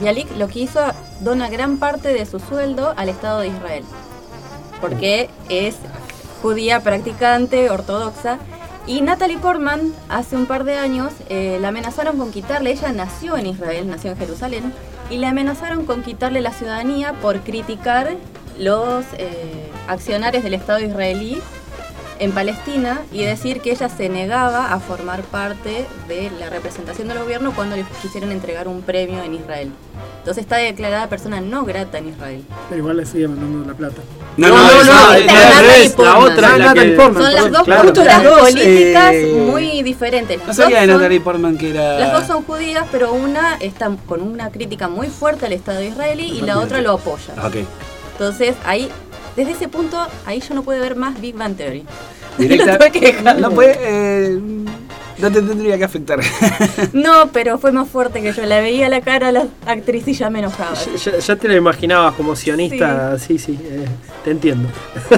Bialik 0.00 0.34
lo 0.38 0.48
que 0.48 0.60
hizo 0.60 0.80
dona 1.20 1.50
gran 1.50 1.76
parte 1.76 2.08
de 2.08 2.24
su 2.24 2.40
sueldo 2.40 2.94
al 2.96 3.10
Estado 3.10 3.40
de 3.40 3.48
Israel, 3.48 3.84
porque 4.80 5.28
es 5.50 5.76
judía 6.42 6.80
practicante, 6.80 7.70
ortodoxa, 7.70 8.38
y 8.86 9.00
Natalie 9.00 9.38
Portman 9.38 9.92
hace 10.08 10.36
un 10.36 10.46
par 10.46 10.64
de 10.64 10.74
años 10.74 11.12
eh, 11.28 11.58
la 11.60 11.68
amenazaron 11.68 12.18
con 12.18 12.32
quitarle, 12.32 12.72
ella 12.72 12.92
nació 12.92 13.36
en 13.36 13.46
Israel, 13.46 13.88
nació 13.88 14.10
en 14.10 14.18
Jerusalén, 14.18 14.72
y 15.08 15.18
le 15.18 15.26
amenazaron 15.26 15.86
con 15.86 16.02
quitarle 16.02 16.40
la 16.40 16.52
ciudadanía 16.52 17.12
por 17.14 17.40
criticar 17.40 18.16
los 18.58 19.04
eh, 19.18 19.70
accionarios 19.88 20.42
del 20.42 20.54
Estado 20.54 20.80
israelí 20.80 21.40
en 22.22 22.30
Palestina 22.30 23.00
y 23.12 23.24
decir 23.24 23.60
que 23.60 23.72
ella 23.72 23.88
se 23.88 24.08
negaba 24.08 24.72
a 24.72 24.78
formar 24.78 25.22
parte 25.22 25.86
de 26.06 26.30
la 26.38 26.48
representación 26.50 27.08
del 27.08 27.18
gobierno 27.18 27.52
cuando 27.52 27.74
le 27.74 27.84
quisieron 28.00 28.30
entregar 28.30 28.68
un 28.68 28.82
premio 28.82 29.22
en 29.24 29.34
Israel. 29.34 29.72
Entonces 30.18 30.42
está 30.42 30.56
declarada 30.56 31.08
persona 31.08 31.40
no 31.40 31.64
grata 31.64 31.98
en 31.98 32.10
Israel. 32.10 32.44
Pero 32.68 32.78
igual 32.80 32.98
le 32.98 33.06
sigue 33.06 33.26
mandando 33.26 33.66
la 33.68 33.76
plata. 33.76 34.02
No, 34.36 34.48
No, 34.48 34.54
no, 34.56 34.84
no, 34.84 36.04
la 36.04 36.18
otra, 36.18 36.56
la 36.56 36.66
Natalie 36.66 36.90
que- 36.92 36.96
Portman. 36.96 37.22
Son 37.24 37.34
las 37.34 37.50
dos 37.50 37.62
claro. 37.64 37.82
culturas 37.82 38.22
Las 38.22 38.24
dos, 38.24 38.40
políticas 38.40 39.12
eh, 39.14 39.44
muy 39.50 39.82
diferentes. 39.82 40.38
Las 40.38 40.46
No 40.46 40.54
sabía 40.54 40.80
de 40.82 40.86
Natalie 40.86 41.20
Portman 41.20 41.58
que 41.58 41.70
era. 41.70 41.98
Las 41.98 42.12
dos 42.12 42.26
son 42.28 42.44
judías, 42.44 42.86
pero 42.92 43.12
una 43.12 43.56
está 43.56 43.90
con 44.06 44.22
una 44.22 44.50
crítica 44.50 44.86
muy 44.86 45.08
fuerte 45.08 45.46
al 45.46 45.52
Estado 45.54 45.82
israelí 45.82 46.38
y 46.38 46.42
la 46.42 46.60
otra 46.60 46.80
lo 46.82 46.92
apoya. 46.92 47.34
Ok. 47.44 47.56
Entonces 48.12 48.54
ahí, 48.64 48.88
desde 49.36 49.52
ese 49.52 49.68
punto, 49.68 49.98
ahí 50.26 50.40
yo 50.46 50.54
no 50.54 50.62
puedo 50.62 50.80
ver 50.80 50.96
más 50.96 51.20
Big 51.20 51.34
Bang 51.36 51.56
Theory. 51.56 51.84
Directa- 52.38 53.34
no 53.34 53.50
puede. 53.50 53.76
eh, 53.80 54.38
no 55.18 55.30
te 55.30 55.42
tendría 55.42 55.76
que 55.78 55.84
afectar. 55.84 56.18
No, 56.94 57.30
pero 57.32 57.58
fue 57.58 57.70
más 57.70 57.88
fuerte 57.88 58.20
que 58.22 58.32
yo. 58.32 58.44
La 58.46 58.60
veía 58.60 58.88
la 58.88 59.02
cara 59.02 59.28
a 59.28 59.32
la 59.32 59.46
actriz 59.66 60.08
y 60.08 60.14
ya 60.14 60.30
me 60.30 60.38
enojaba. 60.40 60.74
Ya, 60.74 61.18
ya 61.18 61.36
te 61.36 61.48
lo 61.48 61.54
imaginabas 61.56 62.14
como 62.14 62.34
sionista, 62.34 63.18
sí, 63.18 63.38
sí, 63.38 63.58
eh, 63.62 63.84
te 64.24 64.30
entiendo. 64.32 64.68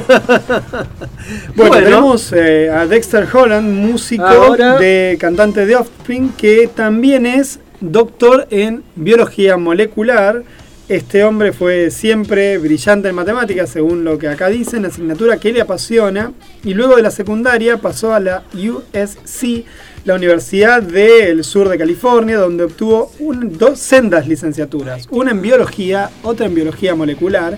Bueno, 1.54 1.74
tenemos 1.76 2.32
eh, 2.32 2.70
a 2.70 2.86
Dexter 2.86 3.26
Holland, 3.32 3.66
músico 3.86 4.24
Ahora- 4.24 4.76
de 4.78 5.16
cantante 5.18 5.64
de 5.66 5.76
Offspring, 5.76 6.32
que 6.36 6.68
también 6.74 7.24
es 7.26 7.60
doctor 7.80 8.46
en 8.50 8.82
biología 8.96 9.56
molecular. 9.56 10.42
Este 10.86 11.24
hombre 11.24 11.52
fue 11.54 11.90
siempre 11.90 12.58
brillante 12.58 13.08
en 13.08 13.14
matemáticas, 13.14 13.70
según 13.70 14.04
lo 14.04 14.18
que 14.18 14.28
acá 14.28 14.48
dicen, 14.48 14.84
asignatura 14.84 15.38
que 15.38 15.50
le 15.50 15.62
apasiona. 15.62 16.32
Y 16.62 16.74
luego 16.74 16.96
de 16.96 17.02
la 17.02 17.10
secundaria 17.10 17.78
pasó 17.78 18.12
a 18.12 18.20
la 18.20 18.42
USC, 18.52 19.64
la 20.04 20.14
Universidad 20.14 20.82
del 20.82 21.42
Sur 21.42 21.70
de 21.70 21.78
California, 21.78 22.36
donde 22.36 22.64
obtuvo 22.64 23.10
un- 23.18 23.56
dos 23.56 23.78
sendas 23.78 24.28
licenciaturas, 24.28 25.08
una 25.10 25.30
en 25.30 25.40
biología, 25.40 26.10
otra 26.22 26.44
en 26.46 26.54
biología 26.54 26.94
molecular, 26.94 27.56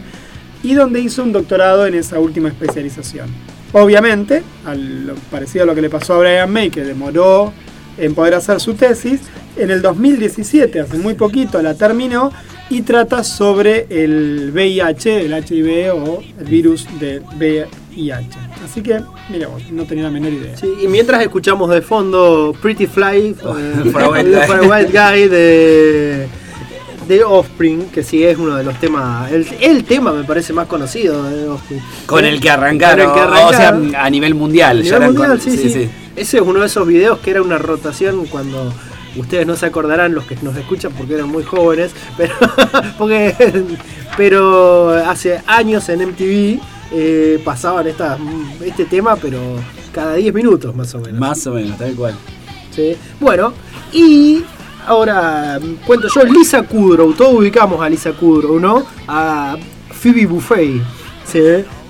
y 0.63 0.75
donde 0.75 1.01
hizo 1.01 1.25
un 1.25 1.33
doctorado 1.33 1.85
en 1.85 1.95
esa 1.97 2.21
última 2.21 2.49
especialización. 2.49 3.27
Obviamente, 3.73 4.45
al, 4.65 5.15
parecido 5.33 5.65
a 5.65 5.67
lo 5.67 5.75
que 5.75 5.83
le 5.83 5.91
pasó 5.91 6.15
a 6.15 6.19
Brian 6.19 6.53
May, 6.53 6.71
que 6.71 6.85
demoró 6.85 7.53
en 7.99 8.15
poder 8.15 8.35
hacer 8.35 8.61
su 8.61 8.75
tesis, 8.75 9.21
en 9.57 9.71
el 9.73 9.83
2017, 9.83 10.79
hace 10.81 10.99
muy 10.99 11.15
poquito, 11.15 11.61
la 11.61 11.75
terminó 11.75 12.31
y 12.69 12.83
trata 12.83 13.23
sobre 13.23 13.87
el 13.91 14.51
VIH, 14.53 15.25
el 15.27 15.33
HIV 15.33 15.95
o 15.95 16.23
el 16.41 16.45
virus 16.47 16.87
del 16.99 17.23
VIH. 17.39 18.39
Así 18.65 18.83
que, 18.83 19.01
mira 19.31 19.49
vos, 19.49 19.63
no 19.71 19.85
tenía 19.85 20.05
la 20.05 20.11
menor 20.11 20.33
idea. 20.33 20.57
Sí, 20.57 20.67
y 20.83 20.89
mientras 20.89 21.23
escuchamos 21.23 21.71
de 21.71 21.81
fondo 21.83 22.55
Pretty 22.61 22.87
Fly 22.87 23.29
eh, 23.59 23.91
For 23.93 24.03
a 24.03 24.09
White 24.11 24.31
Guy. 24.31 24.47
For 24.47 24.57
a 24.57 24.63
White 24.63 24.91
Guy 24.93 25.29
de, 25.29 26.29
de 27.07 27.25
Offspring, 27.25 27.87
que 27.91 28.03
sí 28.03 28.25
es 28.25 28.37
uno 28.37 28.57
de 28.57 28.65
los 28.65 28.79
temas, 28.81 29.31
el, 29.31 29.47
el 29.61 29.85
tema 29.85 30.13
me 30.13 30.25
parece 30.25 30.53
más 30.53 30.67
conocido 30.67 31.23
de 31.23 31.49
Offspring. 31.49 31.81
Con 32.07 32.25
el 32.25 32.41
que 32.41 32.51
arrancaron. 32.51 33.11
Con 33.11 33.19
el 33.21 33.29
que 33.29 33.41
O 33.45 33.51
sea, 33.51 33.69
arrancaron. 33.69 33.95
a 33.95 34.11
nivel 34.11 34.35
mundial. 34.35 34.81
A 34.81 34.83
nivel 34.83 35.03
mundial, 35.13 35.29
con- 35.29 35.41
sí, 35.41 35.57
sí, 35.57 35.89
Ese 36.17 36.37
es 36.39 36.43
uno 36.43 36.61
de 36.61 36.67
esos 36.67 36.87
videos 36.87 37.21
que 37.21 37.31
era 37.31 37.43
una 37.43 37.59
rotación 37.59 38.27
cuando 38.27 38.73
ustedes 39.19 39.47
no 39.47 39.57
se 39.57 39.67
acordarán 39.67 40.15
los 40.15 40.25
que 40.25 40.37
nos 40.43 40.57
escuchan 40.57 40.93
porque 40.93 41.15
eran 41.15 41.29
muy 41.29 41.45
jóvenes, 41.45 41.93
pero 42.17 42.35
porque 42.99 43.35
pero 44.17 44.91
hace 44.91 45.43
años 45.47 45.89
en 45.89 46.09
MTV 46.09 46.61
eh, 46.93 47.41
pasaban 47.45 47.87
estas, 47.87 48.19
este 48.65 48.85
tema, 48.85 49.17
pero 49.17 49.39
cada 49.93 50.15
10 50.15 50.35
minutos 50.35 50.75
más 50.75 50.95
o 50.95 51.01
menos. 51.01 51.19
Más 51.19 51.47
o 51.47 51.55
menos, 51.55 51.77
tal 51.79 51.95
cual. 51.95 52.15
Sí. 52.71 52.97
Bueno, 53.21 53.53
y 53.93 54.45
ahora 54.87 55.59
mm, 55.61 55.87
cuento 55.87 56.09
yo, 56.15 56.25
Lisa 56.25 56.63
Kudrow, 56.63 57.13
todos 57.13 57.35
ubicamos 57.35 57.81
a 57.81 57.89
Lisa 57.89 58.13
Kudrow, 58.13 58.61
¿no? 58.61 58.85
A 59.09 59.57
Phoebe 59.91 60.27
Buffet, 60.27 60.81
¿sí? 61.25 61.41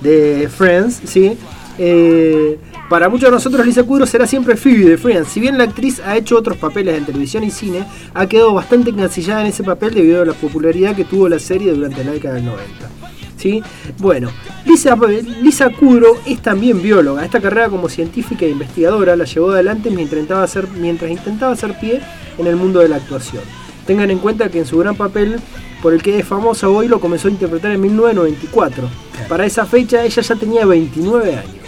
De 0.01 0.49
Friends, 0.49 1.03
¿sí? 1.05 1.37
Eh, 1.79 2.59
para 2.89 3.09
muchos 3.09 3.29
de 3.29 3.33
nosotros 3.33 3.67
Lisa 3.67 3.83
Kudrow 3.83 4.07
será 4.07 4.27
siempre 4.27 4.57
Phoebe 4.57 4.91
de 4.91 4.99
Friends. 4.99 5.29
Si 5.29 5.41
bien 5.41 5.59
la 5.59 5.65
actriz 5.65 6.01
ha 6.01 6.17
hecho 6.17 6.37
otros 6.37 6.57
papeles 6.57 6.97
en 6.97 7.05
televisión 7.05 7.43
y 7.45 7.51
cine, 7.51 7.85
ha 8.15 8.27
quedado 8.27 8.55
bastante 8.55 8.91
encasillada 8.91 9.41
en 9.41 9.49
ese 9.49 9.65
papel 9.65 9.95
debido 9.95 10.23
a 10.23 10.27
la 10.27 10.35
popularidad 10.35 10.95
que 10.95 11.05
tuvo 11.05 11.29
la 11.29 11.39
serie 11.39 11.73
durante 11.73 12.05
la 12.05 12.13
década 12.13 12.35
del 12.35 12.45
90. 12.45 12.89
¿Sí? 13.37 13.63
Bueno, 13.99 14.31
Lisa, 14.65 14.97
Lisa 15.43 15.71
Kudrow 15.71 16.17
es 16.27 16.41
también 16.41 16.81
bióloga. 16.81 17.25
Esta 17.25 17.41
carrera 17.41 17.69
como 17.69 17.89
científica 17.89 18.47
e 18.47 18.51
investigadora 18.51 19.17
la 19.17 19.25
llevó 19.25 19.51
adelante 19.51 19.91
mientras 19.91 20.21
intentaba, 20.21 20.43
hacer, 20.43 20.69
mientras 20.69 21.11
intentaba 21.11 21.53
hacer 21.53 21.79
pie 21.79 22.01
en 22.39 22.47
el 22.47 22.57
mundo 22.57 22.81
de 22.81 22.89
la 22.89 22.97
actuación. 22.97 23.43
Tengan 23.87 24.11
en 24.11 24.19
cuenta 24.19 24.49
que 24.49 24.61
en 24.61 24.67
su 24.67 24.79
gran 24.79 24.97
papel 24.97 25.39
por 25.83 25.93
el 25.93 26.03
que 26.03 26.19
es 26.19 26.27
famosa 26.27 26.69
hoy 26.69 26.89
lo 26.89 26.99
comenzó 26.99 27.29
a 27.29 27.31
interpretar 27.33 27.73
en 27.73 27.81
1994. 27.81 28.89
Para 29.29 29.45
esa 29.45 29.67
fecha 29.67 30.05
ella 30.05 30.23
ya 30.23 30.35
tenía 30.35 30.65
29 30.65 31.37
años. 31.37 31.66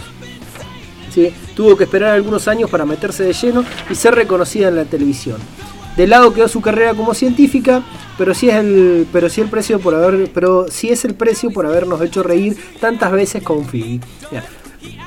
¿Sí? 1.13 1.33
Tuvo 1.55 1.75
que 1.75 1.85
esperar 1.85 2.13
algunos 2.13 2.47
años 2.47 2.69
para 2.69 2.85
meterse 2.85 3.23
de 3.23 3.33
lleno 3.33 3.63
y 3.89 3.95
ser 3.95 4.15
reconocida 4.15 4.67
en 4.67 4.75
la 4.75 4.85
televisión. 4.85 5.37
De 5.97 6.07
lado 6.07 6.33
quedó 6.33 6.47
su 6.47 6.61
carrera 6.61 6.93
como 6.93 7.13
científica, 7.13 7.81
pero 8.17 8.33
sí 8.33 8.49
es 8.49 8.55
el, 8.55 9.07
pero 9.11 9.27
sí 9.27 9.41
el 9.41 9.49
precio 9.49 9.79
por 9.79 9.95
haber, 9.95 10.29
pero 10.33 10.67
sí 10.69 10.89
es 10.89 11.03
el 11.03 11.13
precio 11.15 11.51
por 11.51 11.65
habernos 11.65 12.01
hecho 12.01 12.23
reír 12.23 12.55
tantas 12.79 13.11
veces 13.11 13.43
con 13.43 13.65
Phoebe. 13.65 13.99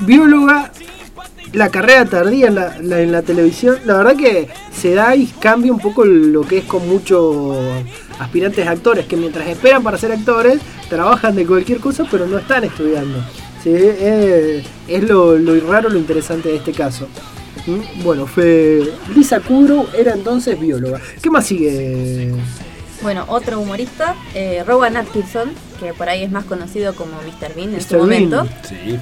Bióloga, 0.00 0.70
la 1.52 1.68
carrera 1.70 2.04
tardía 2.04 2.48
en 2.48 2.56
la, 2.56 2.76
la- 2.80 3.00
en 3.00 3.12
la 3.12 3.22
televisión, 3.22 3.76
la 3.84 3.96
verdad 3.98 4.16
que 4.16 4.48
se 4.74 4.94
da 4.94 5.14
y 5.16 5.26
cambia 5.26 5.72
un 5.72 5.78
poco 5.80 6.04
lo 6.04 6.42
que 6.42 6.58
es 6.58 6.64
con 6.64 6.86
muchos 6.88 7.56
aspirantes 8.18 8.66
actores 8.66 9.06
que 9.06 9.16
mientras 9.16 9.46
esperan 9.48 9.82
para 9.82 9.96
ser 9.98 10.12
actores 10.12 10.60
trabajan 10.88 11.34
de 11.34 11.46
cualquier 11.46 11.78
cosa 11.78 12.04
pero 12.10 12.26
no 12.26 12.38
están 12.38 12.64
estudiando. 12.64 13.18
Sí, 13.62 13.70
eh, 13.72 14.62
es 14.89 15.02
lo, 15.05 15.36
lo 15.39 15.60
raro, 15.70 15.89
lo 15.89 15.98
interesante 15.98 16.48
de 16.48 16.56
este 16.56 16.72
caso. 16.72 17.06
Mm, 17.66 18.02
Bueno, 18.02 18.26
fue 18.26 18.82
Lisa 19.14 19.40
Kudrow 19.40 19.86
era 19.97 20.14
entonces 20.14 20.59
bióloga. 20.59 21.01
¿Qué 21.22 21.30
más 21.30 21.47
sigue? 21.47 22.32
Bueno, 23.02 23.24
otro 23.28 23.60
humorista, 23.60 24.14
eh, 24.34 24.62
Rowan 24.66 24.97
Atkinson, 24.97 25.51
que 25.80 25.93
por 25.94 26.09
ahí 26.09 26.22
es 26.24 26.30
más 26.30 26.44
conocido 26.44 26.94
como 26.94 27.12
Mr. 27.22 27.55
Bean 27.55 27.74
en 27.74 27.80
su 27.80 27.97
Mr. 27.97 28.09
Bean. 28.09 28.24
momento. 28.30 28.47
Sí. 28.68 28.98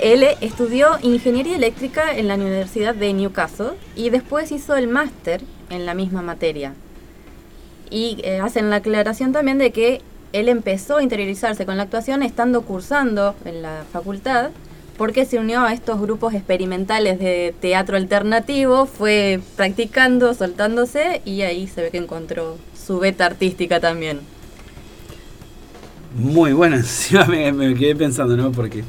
Él 0.00 0.24
estudió 0.40 0.90
ingeniería 1.02 1.56
eléctrica 1.56 2.16
en 2.16 2.28
la 2.28 2.34
Universidad 2.34 2.94
de 2.94 3.12
Newcastle 3.12 3.70
y 3.96 4.10
después 4.10 4.52
hizo 4.52 4.76
el 4.76 4.86
máster 4.86 5.40
en 5.70 5.86
la 5.86 5.94
misma 5.94 6.22
materia. 6.22 6.74
Y 7.90 8.18
eh, 8.22 8.38
hacen 8.38 8.70
la 8.70 8.76
aclaración 8.76 9.32
también 9.32 9.58
de 9.58 9.72
que 9.72 10.00
él 10.32 10.48
empezó 10.48 10.98
a 10.98 11.02
interiorizarse 11.02 11.66
con 11.66 11.76
la 11.76 11.84
actuación 11.84 12.22
estando 12.22 12.62
cursando 12.62 13.34
en 13.44 13.62
la 13.62 13.84
facultad 13.92 14.50
porque 14.96 15.24
se 15.24 15.38
unió 15.38 15.60
a 15.60 15.72
estos 15.72 16.00
grupos 16.00 16.34
experimentales 16.34 17.20
de 17.20 17.54
teatro 17.60 17.96
alternativo, 17.96 18.84
fue 18.86 19.40
practicando, 19.56 20.34
soltándose 20.34 21.22
y 21.24 21.42
ahí 21.42 21.68
se 21.68 21.82
ve 21.82 21.90
que 21.90 21.98
encontró 21.98 22.58
su 22.76 22.98
beta 22.98 23.24
artística 23.24 23.78
también. 23.78 24.18
Muy 26.16 26.52
bueno, 26.52 26.76
encima 26.78 27.26
me, 27.26 27.52
me 27.52 27.74
quedé 27.74 27.94
pensando, 27.94 28.36
¿no? 28.36 28.50
Porque 28.50 28.82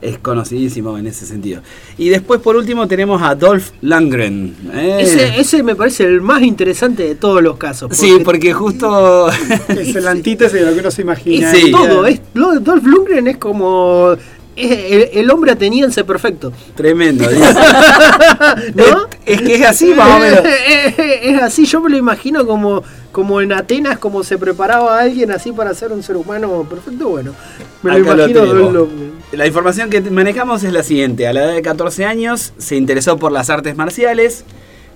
es 0.00 0.18
conocidísimo 0.18 0.96
en 0.98 1.06
ese 1.06 1.26
sentido. 1.26 1.62
Y 1.98 2.08
después, 2.08 2.40
por 2.40 2.56
último, 2.56 2.86
tenemos 2.88 3.22
a 3.22 3.34
Dolph 3.34 3.70
Lundgren. 3.82 4.54
¿eh? 4.74 4.98
Ese, 5.00 5.40
ese 5.40 5.62
me 5.62 5.74
parece 5.74 6.04
el 6.04 6.20
más 6.20 6.42
interesante 6.42 7.02
de 7.04 7.14
todos 7.14 7.42
los 7.42 7.56
casos. 7.56 7.90
Sí, 7.96 8.18
porque 8.24 8.52
justo... 8.52 9.28
Es 9.68 9.94
el 9.94 10.06
antítesis 10.08 10.60
de 10.60 10.66
lo 10.66 10.74
que 10.74 10.80
uno 10.80 10.90
se 10.90 11.02
imagina. 11.02 11.52
es 11.52 11.58
Sí. 11.62 11.70
todo. 11.70 12.06
Es, 12.06 12.20
Dolph 12.34 12.84
Lundgren 12.84 13.26
es 13.28 13.36
como 13.38 14.14
es 14.54 14.70
el, 14.70 15.18
el 15.18 15.30
hombre 15.30 15.52
ateniense 15.52 16.04
perfecto. 16.04 16.52
Tremendo. 16.74 17.24
Es, 18.76 18.94
es 19.24 19.42
que 19.42 19.54
es 19.54 19.66
así, 19.66 19.94
más 19.94 20.16
o 20.16 20.18
menos. 20.18 20.40
Es, 20.68 20.94
es 20.98 21.42
así, 21.42 21.64
yo 21.64 21.80
me 21.80 21.90
lo 21.90 21.96
imagino 21.96 22.46
como, 22.46 22.82
como 23.12 23.40
en 23.40 23.52
Atenas, 23.52 23.98
como 23.98 24.22
se 24.24 24.36
preparaba 24.38 25.00
alguien 25.00 25.30
así 25.30 25.52
para 25.52 25.74
ser 25.74 25.92
un 25.92 26.02
ser 26.02 26.16
humano 26.16 26.66
perfecto. 26.68 27.08
Bueno, 27.08 27.32
me 27.82 27.98
lo 27.98 28.04
Acá 28.04 28.14
lo 28.16 28.28
imagino. 28.28 28.70
lo- 28.70 28.88
La 29.32 29.46
información 29.46 29.88
que 29.88 30.02
manejamos 30.02 30.62
es 30.62 30.74
la 30.74 30.82
siguiente. 30.82 31.26
A 31.26 31.32
la 31.32 31.44
edad 31.44 31.54
de 31.54 31.62
14 31.62 32.04
años 32.04 32.52
se 32.58 32.76
interesó 32.76 33.16
por 33.16 33.32
las 33.32 33.48
artes 33.48 33.74
marciales, 33.74 34.44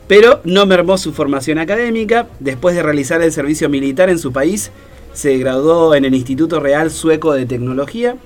pero 0.08 0.42
no 0.44 0.66
mermó 0.66 0.98
su 0.98 1.14
formación 1.14 1.58
académica. 1.58 2.26
Después 2.38 2.76
de 2.76 2.82
realizar 2.82 3.22
el 3.22 3.32
servicio 3.32 3.70
militar 3.70 4.10
en 4.10 4.18
su 4.18 4.32
país, 4.32 4.72
se 5.14 5.38
graduó 5.38 5.94
en 5.94 6.04
el 6.04 6.14
Instituto 6.14 6.60
Real 6.60 6.90
Sueco 6.90 7.32
de 7.32 7.46
Tecnología. 7.46 8.16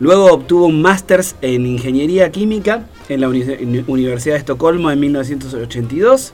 Luego 0.00 0.32
obtuvo 0.32 0.66
un 0.66 0.82
máster 0.82 1.24
en 1.40 1.66
Ingeniería 1.66 2.32
Química 2.32 2.86
en 3.08 3.20
la 3.20 3.28
Universidad 3.28 4.34
de 4.34 4.40
Estocolmo 4.40 4.90
en 4.90 4.98
1982. 4.98 6.32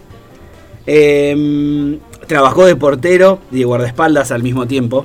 Em, 0.87 1.99
trabajó 2.27 2.65
de 2.65 2.75
portero 2.75 3.39
y 3.53 3.59
de 3.59 3.65
guardaespaldas 3.67 4.31
al 4.31 4.43
mismo 4.43 4.67
tiempo. 4.67 5.05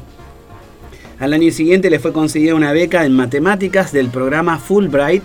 Al 1.19 1.33
año 1.33 1.51
siguiente 1.51 1.89
le 1.89 1.99
fue 1.99 2.13
concedida 2.13 2.55
una 2.55 2.71
beca 2.71 3.05
en 3.05 3.13
matemáticas 3.15 3.91
del 3.91 4.07
programa 4.07 4.57
Fulbright 4.57 5.23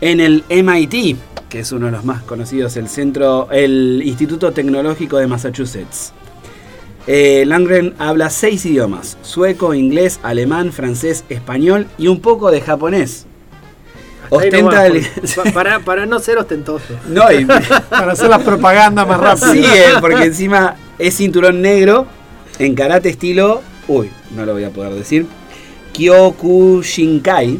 en 0.00 0.20
el 0.20 0.44
MIT, 0.50 1.16
que 1.48 1.60
es 1.60 1.72
uno 1.72 1.86
de 1.86 1.92
los 1.92 2.04
más 2.04 2.22
conocidos, 2.22 2.76
el 2.76 2.88
centro, 2.88 3.48
el 3.50 4.02
Instituto 4.04 4.52
Tecnológico 4.52 5.16
de 5.16 5.26
Massachusetts. 5.26 6.12
Eh, 7.06 7.44
Langren 7.46 7.94
habla 7.98 8.28
seis 8.30 8.64
idiomas: 8.66 9.16
sueco, 9.22 9.72
inglés, 9.74 10.20
alemán, 10.22 10.72
francés, 10.72 11.24
español 11.28 11.86
y 11.98 12.08
un 12.08 12.20
poco 12.20 12.50
de 12.50 12.60
japonés. 12.60 13.26
Hasta 14.24 14.36
Ostenta 14.36 14.86
el- 14.86 15.06
para, 15.52 15.80
para 15.80 16.06
no 16.06 16.18
ser 16.18 16.38
ostentoso. 16.38 16.94
No, 17.08 17.30
y- 17.30 17.44
Para 17.90 18.12
hacer 18.12 18.28
las 18.30 18.42
propagandas 18.42 19.06
más 19.06 19.20
rápido. 19.20 19.52
Sí, 19.52 19.62
eh, 19.64 19.84
porque 20.00 20.24
encima 20.24 20.76
es 20.98 21.14
cinturón 21.16 21.60
negro 21.62 22.06
en 22.58 22.74
karate 22.74 23.10
estilo. 23.10 23.62
Uy, 23.88 24.10
no 24.34 24.46
lo 24.46 24.52
voy 24.52 24.64
a 24.64 24.70
poder 24.70 24.94
decir. 24.94 25.26
Kyokushinkai. 25.92 27.58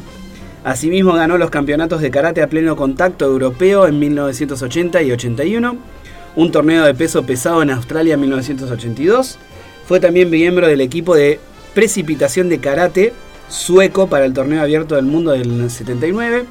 Asimismo 0.64 1.12
ganó 1.12 1.36
los 1.36 1.50
campeonatos 1.50 2.00
de 2.00 2.10
karate 2.10 2.42
a 2.42 2.48
pleno 2.48 2.74
contacto 2.74 3.26
europeo 3.26 3.86
en 3.86 3.98
1980 3.98 5.02
y 5.02 5.12
81. 5.12 5.76
Un 6.36 6.52
torneo 6.52 6.84
de 6.84 6.94
peso 6.94 7.24
pesado 7.24 7.62
en 7.62 7.70
Australia 7.70 8.14
en 8.14 8.20
1982. 8.20 9.38
Fue 9.86 10.00
también 10.00 10.30
miembro 10.30 10.66
del 10.66 10.80
equipo 10.80 11.14
de 11.14 11.38
precipitación 11.74 12.48
de 12.48 12.58
karate 12.58 13.12
sueco 13.48 14.08
para 14.08 14.24
el 14.24 14.32
torneo 14.32 14.62
abierto 14.62 14.96
del 14.96 15.04
mundo 15.04 15.32
del 15.32 15.70
79. 15.70 16.46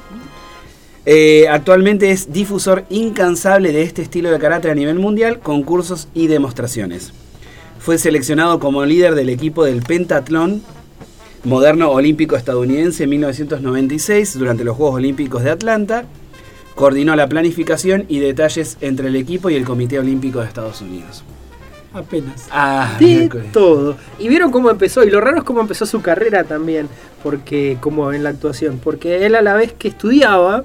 Eh, 1.06 1.46
actualmente 1.50 2.10
es 2.12 2.32
difusor 2.32 2.84
incansable 2.88 3.72
de 3.72 3.82
este 3.82 4.00
estilo 4.02 4.30
de 4.30 4.38
karate 4.38 4.70
a 4.70 4.74
nivel 4.74 4.98
mundial, 4.98 5.40
con 5.40 5.62
cursos 5.64 6.08
y 6.14 6.28
demostraciones. 6.28 7.12
Fue 7.84 7.98
seleccionado 7.98 8.58
como 8.60 8.84
líder 8.84 9.14
del 9.14 9.28
equipo 9.28 9.64
del 9.64 9.82
pentatlón 9.82 10.62
moderno 11.44 11.90
olímpico 11.90 12.34
estadounidense 12.36 13.04
en 13.04 13.10
1996 13.10 14.38
durante 14.38 14.64
los 14.64 14.76
Juegos 14.76 14.96
Olímpicos 14.96 15.42
de 15.42 15.50
Atlanta. 15.50 16.04
Coordinó 16.74 17.14
la 17.14 17.28
planificación 17.28 18.06
y 18.08 18.18
detalles 18.20 18.78
entre 18.80 19.08
el 19.08 19.16
equipo 19.16 19.50
y 19.50 19.54
el 19.54 19.64
Comité 19.64 19.98
Olímpico 19.98 20.40
de 20.40 20.46
Estados 20.46 20.80
Unidos. 20.80 21.22
Apenas. 21.92 22.48
Ah, 22.50 22.96
De 22.98 23.04
miércoles. 23.04 23.52
todo. 23.52 23.96
Y 24.18 24.28
vieron 24.28 24.50
cómo 24.50 24.70
empezó, 24.70 25.04
y 25.04 25.10
lo 25.10 25.20
raro 25.20 25.38
es 25.38 25.44
cómo 25.44 25.60
empezó 25.60 25.86
su 25.86 26.00
carrera 26.02 26.42
también, 26.42 26.88
porque 27.22 27.76
como 27.80 28.12
en 28.12 28.24
la 28.24 28.30
actuación, 28.30 28.80
porque 28.82 29.24
él 29.26 29.36
a 29.36 29.42
la 29.42 29.54
vez 29.54 29.72
que 29.74 29.86
estudiaba, 29.88 30.64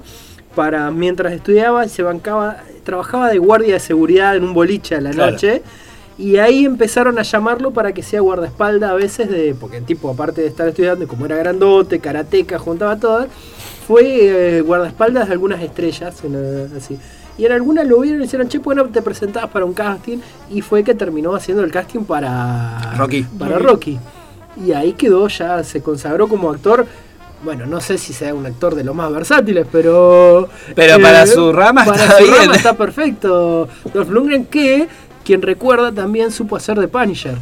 para 0.56 0.90
mientras 0.90 1.32
estudiaba 1.32 1.86
se 1.86 2.02
bancaba, 2.02 2.64
trabajaba 2.82 3.28
de 3.28 3.38
guardia 3.38 3.74
de 3.74 3.80
seguridad 3.80 4.34
en 4.34 4.42
un 4.42 4.54
boliche 4.54 4.96
a 4.96 5.00
la 5.00 5.10
Claro. 5.10 5.32
noche. 5.32 5.62
Y 6.20 6.36
ahí 6.36 6.66
empezaron 6.66 7.18
a 7.18 7.22
llamarlo 7.22 7.70
para 7.70 7.92
que 7.92 8.02
sea 8.02 8.20
guardaespaldas 8.20 8.90
a 8.90 8.94
veces 8.94 9.30
de. 9.30 9.54
Porque 9.58 9.78
el 9.78 9.84
tipo, 9.84 10.10
aparte 10.10 10.42
de 10.42 10.48
estar 10.48 10.68
estudiando, 10.68 11.08
como 11.08 11.24
era 11.24 11.36
grandote, 11.36 11.98
karateca, 11.98 12.58
juntaba 12.58 12.96
todas, 12.96 13.28
fue 13.88 14.58
eh, 14.58 14.60
guardaespaldas 14.60 15.28
de 15.28 15.32
algunas 15.32 15.62
estrellas, 15.62 16.14
eh, 16.22 16.68
así. 16.76 16.98
Y 17.38 17.46
en 17.46 17.52
algunas 17.52 17.86
lo 17.86 18.00
vieron 18.00 18.20
y 18.20 18.24
dijeron, 18.24 18.48
che, 18.48 18.58
bueno, 18.58 18.84
te 18.90 19.00
presentabas 19.00 19.48
para 19.48 19.64
un 19.64 19.72
casting. 19.72 20.18
Y 20.50 20.60
fue 20.60 20.84
que 20.84 20.94
terminó 20.94 21.34
haciendo 21.34 21.64
el 21.64 21.72
casting 21.72 22.04
para 22.04 22.94
Rocky. 22.98 23.22
Para 23.38 23.58
Rocky. 23.58 23.98
Y 24.62 24.72
ahí 24.72 24.92
quedó, 24.92 25.26
ya 25.28 25.64
se 25.64 25.80
consagró 25.82 26.28
como 26.28 26.50
actor. 26.50 26.86
Bueno, 27.42 27.64
no 27.64 27.80
sé 27.80 27.96
si 27.96 28.12
sea 28.12 28.34
un 28.34 28.44
actor 28.44 28.74
de 28.74 28.84
los 28.84 28.94
más 28.94 29.10
versátiles, 29.10 29.66
pero. 29.72 30.50
eh, 30.68 30.72
Pero 30.74 31.00
para 31.00 31.26
su 31.26 31.50
rama 31.50 31.86
para 31.86 32.02
está 32.04 32.18
su 32.18 32.24
bien. 32.24 32.36
rama 32.36 32.56
está 32.56 32.76
perfecto. 32.76 33.68
Dolph 33.94 34.10
Lundgren, 34.10 34.44
que 34.44 34.86
quien 35.24 35.42
recuerda 35.42 35.92
también 35.92 36.30
supo 36.30 36.56
hacer 36.56 36.78
de 36.78 36.88
Punisher. 36.88 37.36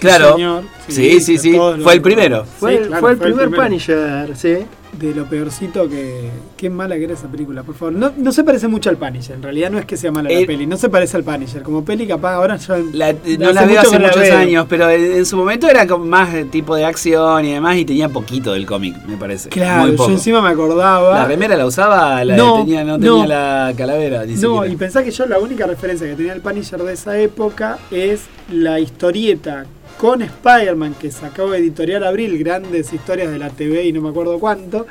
Claro. 0.00 0.34
señor. 0.34 0.64
Sí, 0.88 1.20
sí, 1.20 1.38
sí. 1.38 1.58
Fue 1.82 1.94
el 1.94 2.02
primero. 2.02 2.44
Fue, 2.44 2.76
Sí, 2.76 2.84
claro, 2.88 3.00
fue 3.00 3.10
el 3.12 3.16
fue 3.16 3.26
el 3.28 3.32
primer 3.32 3.48
primero. 3.48 3.62
Punisher, 3.62 4.36
sí. 4.36 4.58
De 4.98 5.14
lo 5.14 5.26
peorcito 5.26 5.88
que. 5.88 6.30
Qué 6.56 6.70
mala 6.70 6.96
que 6.96 7.04
era 7.04 7.12
esa 7.14 7.28
película, 7.28 7.62
por 7.62 7.74
favor. 7.76 7.92
No, 7.94 8.10
no 8.16 8.32
se 8.32 8.42
parece 8.42 8.66
mucho 8.68 8.90
al 8.90 8.96
Punisher. 8.96 9.36
En 9.36 9.42
realidad 9.42 9.70
no 9.70 9.78
es 9.78 9.84
que 9.84 9.96
sea 9.96 10.10
mala 10.10 10.28
la 10.30 10.36
El- 10.38 10.46
peli. 10.46 10.66
No 10.66 10.76
se 10.76 10.88
parece 10.88 11.16
al 11.18 11.22
Punisher. 11.24 11.62
Como 11.62 11.84
peli, 11.84 12.06
capaz 12.06 12.34
ahora 12.34 12.56
yo. 12.56 12.74
La- 12.94 13.08
hace 13.10 13.38
no 13.38 13.52
la 13.52 13.64
veo 13.64 13.80
hace 13.80 13.98
muchos 13.98 14.30
años, 14.30 14.66
pero 14.68 14.88
en, 14.90 15.12
en 15.18 15.26
su 15.26 15.36
momento 15.36 15.68
era 15.68 15.86
como 15.86 16.04
más 16.06 16.34
eh, 16.34 16.44
tipo 16.46 16.74
de 16.74 16.84
acción 16.84 17.44
y 17.44 17.52
demás 17.52 17.76
y 17.76 17.84
tenía 17.84 18.08
poquito 18.08 18.52
del 18.54 18.66
cómic, 18.66 18.96
me 19.06 19.16
parece. 19.16 19.50
Claro, 19.50 19.94
yo 19.94 20.08
encima 20.10 20.40
me 20.40 20.48
acordaba. 20.48 21.12
La 21.14 21.24
remera 21.26 21.54
la 21.56 21.66
usaba, 21.66 22.24
la 22.24 22.36
No, 22.36 22.64
tenía, 22.64 22.82
no, 22.82 22.98
no. 22.98 23.04
tenía 23.20 23.26
la 23.26 23.74
calavera. 23.76 24.24
ni 24.24 24.34
No, 24.34 24.54
siquiera. 24.54 24.66
y 24.68 24.76
pensá 24.76 25.04
que 25.04 25.10
yo 25.12 25.26
la 25.26 25.38
única 25.38 25.66
referencia 25.66 26.08
que 26.08 26.14
tenía 26.14 26.32
el 26.32 26.40
Punisher 26.40 26.82
de 26.82 26.94
esa 26.94 27.16
época 27.18 27.78
es 27.92 28.22
la 28.50 28.80
historieta 28.80 29.66
con 29.98 30.22
Spider-Man 30.22 30.94
que 30.94 31.10
sacó 31.10 31.52
Editorial 31.54 32.04
Abril, 32.04 32.38
grandes 32.38 32.92
historias 32.92 33.30
de 33.30 33.38
la 33.38 33.50
TV 33.50 33.84
y 33.84 33.92
no 33.92 34.00
me 34.00 34.08
acuerdo 34.10 34.38
cuánto, 34.38 34.86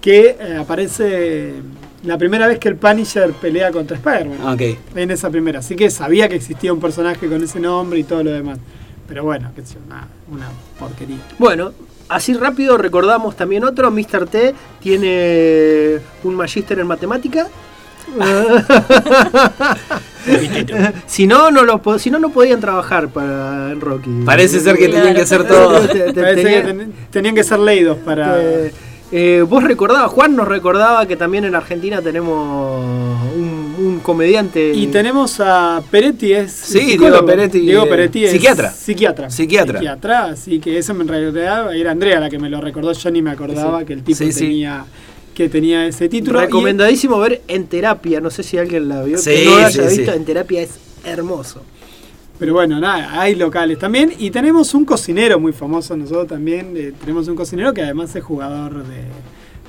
que 0.00 0.36
eh, 0.38 0.56
aparece 0.58 1.54
la 2.04 2.18
primera 2.18 2.46
vez 2.46 2.58
que 2.58 2.68
el 2.68 2.76
Punisher 2.76 3.32
pelea 3.32 3.72
contra 3.72 3.96
Spider-Man. 3.96 4.38
Ah, 4.42 4.52
Ok. 4.52 4.62
En 4.96 5.10
esa 5.10 5.30
primera. 5.30 5.60
Así 5.60 5.74
que 5.74 5.90
sabía 5.90 6.28
que 6.28 6.36
existía 6.36 6.72
un 6.72 6.80
personaje 6.80 7.26
con 7.26 7.42
ese 7.42 7.58
nombre 7.58 7.98
y 7.98 8.04
todo 8.04 8.22
lo 8.22 8.30
demás. 8.30 8.58
Pero 9.08 9.24
bueno, 9.24 9.50
qué 9.56 9.64
sé 9.64 9.74
yo, 9.74 9.80
nada, 9.88 10.08
una 10.30 10.48
porquería. 10.78 11.18
Bueno, 11.38 11.72
así 12.08 12.34
rápido 12.34 12.76
recordamos 12.76 13.36
también 13.36 13.64
otro. 13.64 13.90
Mr. 13.90 14.26
T 14.26 14.54
tiene 14.80 15.98
un 16.22 16.34
magíster 16.34 16.78
en 16.78 16.86
matemática. 16.86 17.48
si 21.06 21.26
no, 21.26 21.50
no 21.50 21.62
lo 21.64 21.80
si 21.98 22.10
no, 22.10 22.18
no 22.18 22.30
podían 22.30 22.60
trabajar 22.60 23.08
para 23.08 23.72
en 23.72 23.80
Rocky. 23.80 24.10
Parece 24.24 24.60
ser 24.60 24.76
que 24.76 24.88
tenían 24.88 25.14
que 25.14 25.22
hacer 25.22 25.46
todo. 25.46 25.80
Te- 25.88 26.12
te- 26.12 26.20
Parece 26.20 26.42
tenía- 26.42 26.62
que 26.62 26.66
ten- 26.72 26.92
tenían 27.10 27.34
que 27.34 27.44
ser 27.44 27.58
leídos 27.58 27.98
para. 27.98 28.40
Eh, 28.42 28.72
Eh, 29.16 29.44
vos 29.48 29.62
recordabas, 29.62 30.10
Juan 30.10 30.34
nos 30.34 30.48
recordaba 30.48 31.06
que 31.06 31.14
también 31.14 31.44
en 31.44 31.54
Argentina 31.54 32.02
tenemos 32.02 32.82
un, 33.36 33.76
un 33.78 34.00
comediante. 34.00 34.72
Y 34.74 34.88
tenemos 34.88 35.38
a 35.38 35.80
Peretti, 35.88 36.32
es 36.32 36.50
Sí, 36.50 36.80
psicólogo. 36.80 37.10
Diego 37.18 37.26
Peretti, 37.26 37.60
Diego 37.60 37.84
eh, 37.84 37.88
Peretti 37.90 38.24
es 38.24 38.32
psiquiatra. 38.32 38.70
Psiquiatra. 38.72 39.30
Psiquiatra. 39.30 39.78
Psiquiatra, 39.78 40.24
así 40.24 40.58
que 40.58 40.78
eso 40.78 40.92
en 40.92 41.06
realidad 41.06 41.72
era 41.76 41.92
Andrea 41.92 42.18
la 42.18 42.28
que 42.28 42.40
me 42.40 42.50
lo 42.50 42.60
recordó, 42.60 42.92
yo 42.92 43.10
ni 43.12 43.22
me 43.22 43.30
acordaba 43.30 43.80
Sí. 43.80 43.86
que 43.86 43.92
el 43.92 44.02
tipo 44.02 44.18
Sí, 44.18 44.32
sí. 44.32 44.66
Que 45.34 45.48
tenía 45.48 45.86
ese 45.86 46.08
título. 46.08 46.38
y- 46.40 46.44
Recomendadísimo 46.44 47.18
ver 47.18 47.42
En 47.48 47.66
Terapia, 47.66 48.20
no 48.20 48.30
sé 48.30 48.42
si 48.42 48.56
alguien 48.56 48.88
la 48.88 49.02
vio, 49.02 49.18
Sí, 49.18 49.30
que 49.30 49.44
no 49.44 49.58
la 49.58 49.66
haya 49.66 49.88
sí. 49.90 49.98
visto, 49.98 50.12
En 50.12 50.24
Terapia 50.24 50.62
es 50.62 50.70
hermoso. 51.04 51.62
Pero 52.38 52.52
bueno, 52.54 52.80
nada, 52.80 53.20
hay 53.20 53.34
locales 53.36 53.78
también. 53.78 54.12
Y 54.18 54.30
tenemos 54.30 54.74
un 54.74 54.84
cocinero 54.84 55.38
muy 55.38 55.52
famoso 55.52 55.96
nosotros 55.96 56.26
también. 56.28 56.72
eh, 56.76 56.92
tenemos 57.00 57.28
un 57.28 57.36
cocinero 57.36 57.72
que 57.74 57.82
además 57.82 58.14
es 58.16 58.24
jugador 58.24 58.84
de, 58.84 59.02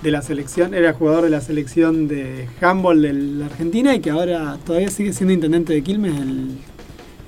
de 0.01 0.11
la 0.11 0.21
selección, 0.21 0.73
era 0.73 0.93
jugador 0.93 1.23
de 1.25 1.29
la 1.29 1.41
selección 1.41 2.07
de 2.07 2.47
handball 2.61 3.01
de 3.01 3.13
la 3.13 3.45
Argentina 3.45 3.93
y 3.95 3.99
que 3.99 4.09
ahora 4.09 4.57
todavía 4.65 4.89
sigue 4.89 5.13
siendo 5.13 5.33
intendente 5.33 5.73
de 5.73 5.83
Quilmes, 5.83 6.15
el, 6.19 6.47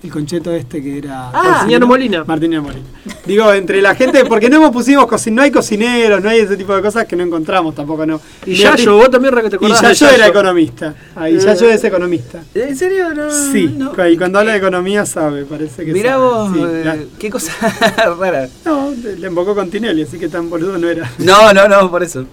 el 0.03 0.11
concheto 0.11 0.51
este 0.53 0.81
que 0.81 0.99
era... 0.99 1.29
Ah. 1.33 1.43
Martiniano 1.43 1.87
Molina. 1.87 2.23
Martiniano 2.23 2.63
Molina. 2.63 2.83
Digo, 3.25 3.51
entre 3.51 3.81
la 3.81 3.95
gente, 3.95 4.23
porque 4.25 4.49
no 4.49 4.57
hemos 4.57 4.71
pusimos 4.71 5.07
cocin 5.07 5.33
no 5.35 5.41
hay 5.41 5.51
cocineros, 5.51 6.21
no 6.23 6.29
hay 6.29 6.39
ese 6.41 6.55
tipo 6.55 6.75
de 6.75 6.81
cosas 6.81 7.05
que 7.05 7.15
no 7.15 7.23
encontramos 7.23 7.73
tampoco, 7.75 8.05
no. 8.05 8.21
Y 8.45 8.51
Ni 8.51 8.55
Yayo, 8.57 8.95
vos 8.97 9.09
también 9.09 9.33
re- 9.33 9.49
te 9.49 9.55
Y 9.55 9.57
acordás 9.57 9.81
de 9.81 9.87
Yayo 9.89 10.07
era 10.09 10.17
Yayo. 10.19 10.31
economista. 10.31 10.95
Ahí, 11.15 11.37
Yayo 11.39 11.69
es 11.69 11.83
economista. 11.83 12.43
¿En 12.53 12.75
serio? 12.77 13.13
No, 13.13 13.29
Sí, 13.31 13.67
no. 13.77 13.91
y 14.07 14.17
cuando 14.17 14.39
habla 14.39 14.51
de 14.53 14.59
economía 14.59 15.05
sabe, 15.05 15.45
parece 15.45 15.83
que 15.85 15.91
Mirá 15.91 16.11
sabe. 16.13 16.23
vos, 16.25 16.51
Sí, 16.53 16.59
eh, 16.63 16.81
la- 16.85 16.97
qué 17.19 17.29
cosa 17.29 17.51
rara. 18.19 18.47
no, 18.65 18.91
le 19.17 19.27
invocó 19.27 19.55
con 19.55 19.69
Tinelli, 19.69 20.03
así 20.03 20.17
que 20.19 20.29
tan 20.29 20.49
boludo 20.49 20.77
no 20.77 20.87
era. 20.87 21.11
No, 21.17 21.51
no, 21.53 21.67
no, 21.67 21.89
por 21.91 22.03
eso. 22.03 22.25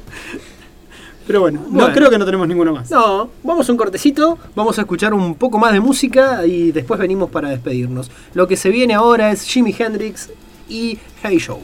Pero 1.26 1.40
bueno, 1.40 1.60
Bueno. 1.68 1.88
no 1.88 1.94
creo 1.94 2.10
que 2.10 2.18
no 2.18 2.24
tenemos 2.26 2.46
ninguno 2.46 2.72
más. 2.74 2.90
No, 2.90 3.30
vamos 3.42 3.68
a 3.68 3.72
un 3.72 3.78
cortecito, 3.78 4.38
vamos 4.54 4.78
a 4.78 4.82
escuchar 4.82 5.14
un 5.14 5.34
poco 5.36 5.58
más 5.58 5.72
de 5.72 5.80
música 5.80 6.44
y 6.46 6.70
después 6.72 7.00
venimos 7.00 7.30
para 7.30 7.48
despedirnos. 7.48 8.10
Lo 8.34 8.46
que 8.46 8.56
se 8.56 8.68
viene 8.70 8.94
ahora 8.94 9.30
es 9.32 9.42
Jimi 9.42 9.74
Hendrix 9.78 10.30
y 10.68 10.98
Hey 11.22 11.38
Show. 11.38 11.60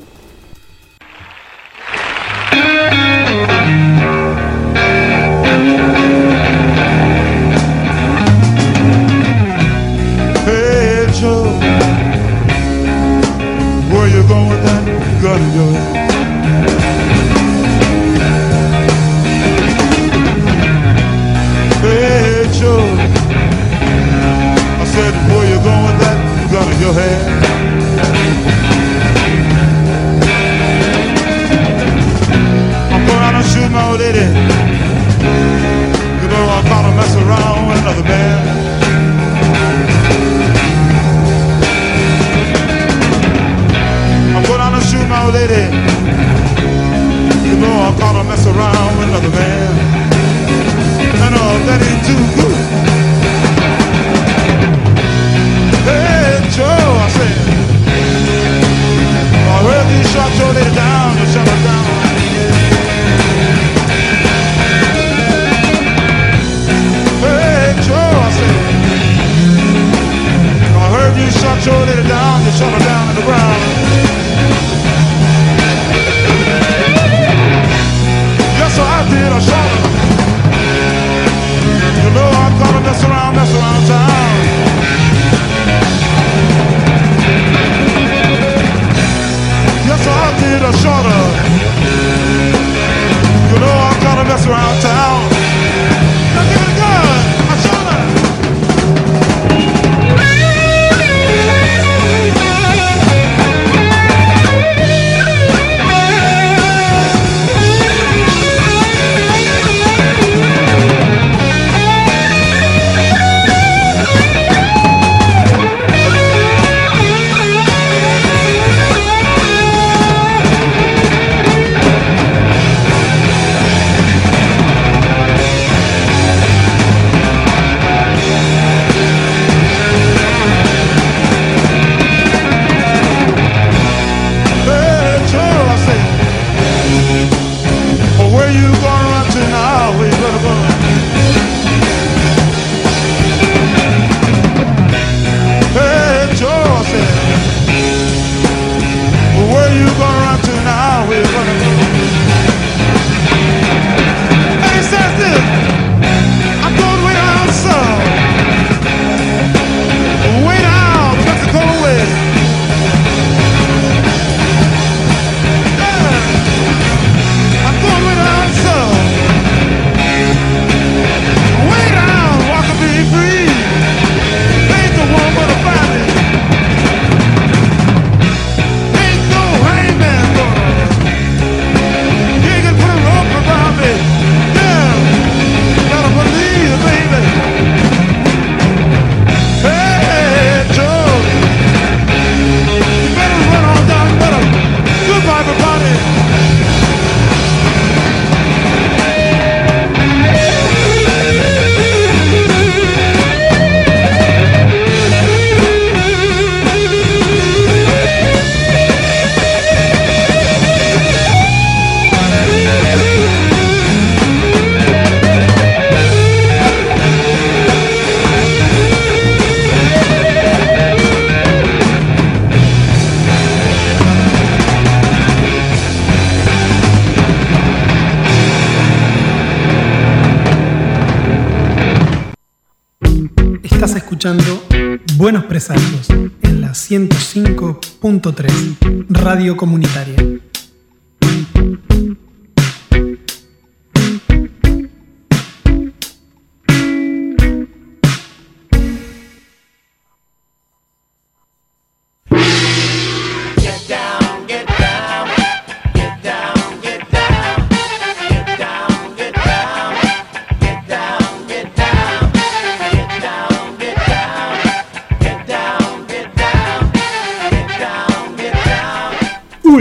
105.3 239.54 240.09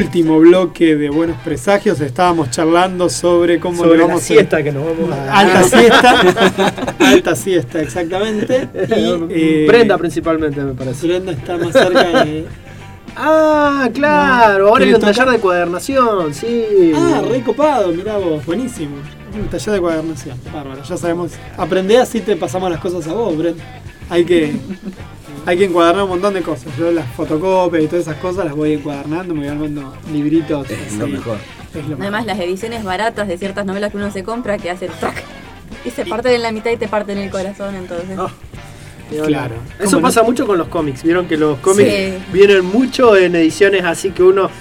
Último 0.10 0.40
bloque 0.40 0.96
de 0.96 1.08
Buenos 1.12 1.38
Presagios. 1.44 2.02
Estábamos 2.02 2.50
charlando 2.50 3.10
sobre 3.10 3.60
cómo 3.60 3.78
Sobre 3.78 3.92
le 3.92 3.98
la 4.00 4.06
vamos 4.08 4.24
a- 4.24 4.26
siesta 4.26 4.64
que 4.64 4.72
nos 4.72 4.84
vamos 4.84 5.16
a 5.16 5.40
Alta 5.40 5.64
siesta. 5.64 6.16
Alta 7.00 7.36
siesta, 7.36 7.80
exactamente. 7.80 8.68
Y, 9.30 9.30
eh, 9.30 9.66
Brenda 9.68 10.00
principalmente, 10.00 10.62
me 10.62 10.74
parece. 10.74 11.06
Brenda 11.06 11.32
está 11.34 11.58
más 11.58 11.74
cerca 11.74 12.24
de. 12.26 12.48
Ah, 13.22 13.88
claro, 13.94 14.64
No, 14.64 14.70
ahora 14.70 14.86
hay 14.86 14.92
¿quiere 14.92 14.96
un 15.08 15.14
taller 15.14 15.30
de 15.34 15.40
cuadernación, 15.40 16.34
sí. 16.34 16.92
Ah, 16.96 17.22
re 17.30 17.42
copado, 17.42 17.90
mirá 17.90 18.18
vos, 18.18 18.44
buenísimo. 18.46 18.96
Un 19.40 19.48
taller 19.48 19.74
de 19.76 19.80
cuadernación, 19.80 20.38
bárbaro. 20.52 20.82
Ya 20.84 20.98
sabemos. 20.98 21.32
Aprendé 21.56 21.98
así 22.00 22.22
te 22.22 22.36
pasamos 22.36 22.72
las 22.72 22.80
cosas 22.80 23.06
a 23.08 23.14
vos, 23.14 23.38
Brenda. 23.38 23.64
Hay 24.10 24.26
que. 24.26 24.54
Hay 25.46 25.58
que 25.58 25.66
encuadernar 25.66 26.04
un 26.04 26.10
montón 26.10 26.34
de 26.34 26.42
cosas. 26.42 26.76
Yo 26.78 26.92
las 26.92 27.06
fotocopias 27.14 27.84
y 27.84 27.88
todas 27.88 28.08
esas 28.08 28.18
cosas 28.18 28.46
las 28.46 28.56
voy 28.56 28.74
encuadernando, 28.74 29.34
me 29.34 29.42
voy 29.42 29.50
armando 29.50 29.94
libritos. 30.12 30.70
Es 30.70 30.88
así. 30.88 30.98
lo 30.98 31.08
mejor. 31.08 31.38
Es 31.74 31.88
lo 31.88 31.96
Además, 32.00 32.26
las 32.26 32.40
ediciones 32.40 32.84
baratas 32.84 33.28
de 33.28 33.38
ciertas 33.38 33.66
novelas 33.66 33.92
que 33.92 33.98
uno 33.98 34.12
se 34.12 34.24
compra 34.24 34.58
que 34.58 34.70
hacen 34.70 34.92
track 35.00 35.24
y 35.86 35.92
se 35.92 36.06
parten 36.06 36.34
en 36.34 36.42
la 36.42 36.52
mitad 36.52 36.72
y 36.72 36.78
te 36.78 36.88
parten 36.88 37.18
el 37.18 37.30
corazón, 37.30 37.76
entonces. 37.76 38.18
Ah. 38.18 38.30
Claro. 39.26 39.56
Eso 39.80 40.00
pasa 40.02 40.22
mucho 40.22 40.46
con 40.46 40.58
los 40.58 40.68
cómics. 40.68 41.04
Vieron 41.04 41.28
que 41.28 41.36
los 41.36 41.58
cómics 41.60 41.90
Sí. 41.90 42.14
vienen 42.32 42.64
mucho 42.64 43.18
en 43.18 43.36
ediciones 43.36 43.84
así 43.84 44.12
que 44.12 44.22
uno 44.22 44.52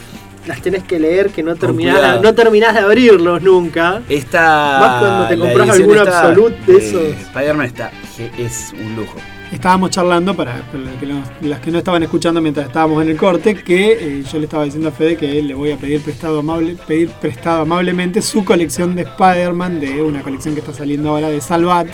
las 0.47 0.63
tenés 0.63 0.85
que 0.85 0.99
leer 0.99 1.29
que 1.29 1.43
no 1.43 1.55
terminás, 1.57 2.23
no 2.23 2.35
terminás 2.35 2.73
de 2.73 2.81
abrirlos 2.81 3.43
nunca. 3.43 4.01
Esta. 4.09 4.79
Más 4.81 5.01
cuando 5.01 5.29
te 5.29 5.37
la 5.37 5.45
compras 5.45 5.79
esta 5.79 6.29
absolute 6.29 6.73
de 6.73 6.79
esos. 6.79 7.03
Spider-Man 7.03 7.67
está. 7.67 7.91
Es 8.39 8.73
un 8.73 8.97
lujo. 8.97 9.19
Estábamos 9.53 9.91
charlando 9.91 10.37
para, 10.37 10.57
para 10.63 10.79
los 10.85 10.95
que 11.01 11.07
no- 11.07 11.23
las 11.41 11.61
que 11.61 11.71
no 11.71 11.79
estaban 11.79 12.03
escuchando 12.03 12.41
mientras 12.43 12.67
estábamos 12.67 13.03
en 13.03 13.09
el 13.11 13.17
corte, 13.17 13.55
que 13.55 13.93
eh, 13.93 14.25
yo 14.31 14.39
le 14.39 14.45
estaba 14.45 14.65
diciendo 14.65 14.91
a 14.91 14.93
Fede 14.93 15.17
que 15.17 15.43
le 15.43 15.55
voy 15.55 15.73
a 15.73 15.77
pedir 15.77 16.03
prestado 16.03 16.41
amable, 16.41 16.77
pedir 16.87 17.09
prestado 17.11 17.63
amablemente 17.63 18.21
su 18.21 18.45
colección 18.45 18.95
de 18.95 19.03
Spider-Man, 19.03 19.81
de 19.81 20.03
una 20.03 20.23
colección 20.23 20.55
que 20.55 20.61
está 20.61 20.75
saliendo 20.75 21.09
ahora 21.11 21.31
de 21.31 21.41
Salvat, 21.41 21.89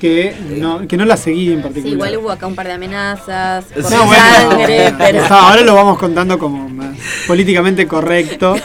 que 0.00 0.34
no, 0.56 0.88
que 0.88 0.96
no 0.96 1.04
la 1.04 1.18
seguí 1.18 1.50
en 1.52 1.58
Sí, 1.58 1.62
particular. 1.62 1.92
igual 1.94 2.16
hubo 2.16 2.30
acá 2.30 2.46
un 2.46 2.54
par 2.54 2.66
de 2.66 2.72
amenazas, 2.72 3.66
Sí. 3.74 3.82
con 3.82 3.92
No, 3.92 4.06
bueno, 4.06 4.22
sangre, 4.50 4.94
pero. 4.96 5.24
ahora 5.28 5.60
lo 5.60 5.74
vamos 5.74 5.98
contando 5.98 6.38
como 6.38 6.66
más 6.70 6.96
políticamente 7.26 7.86
correcto. 7.86 8.56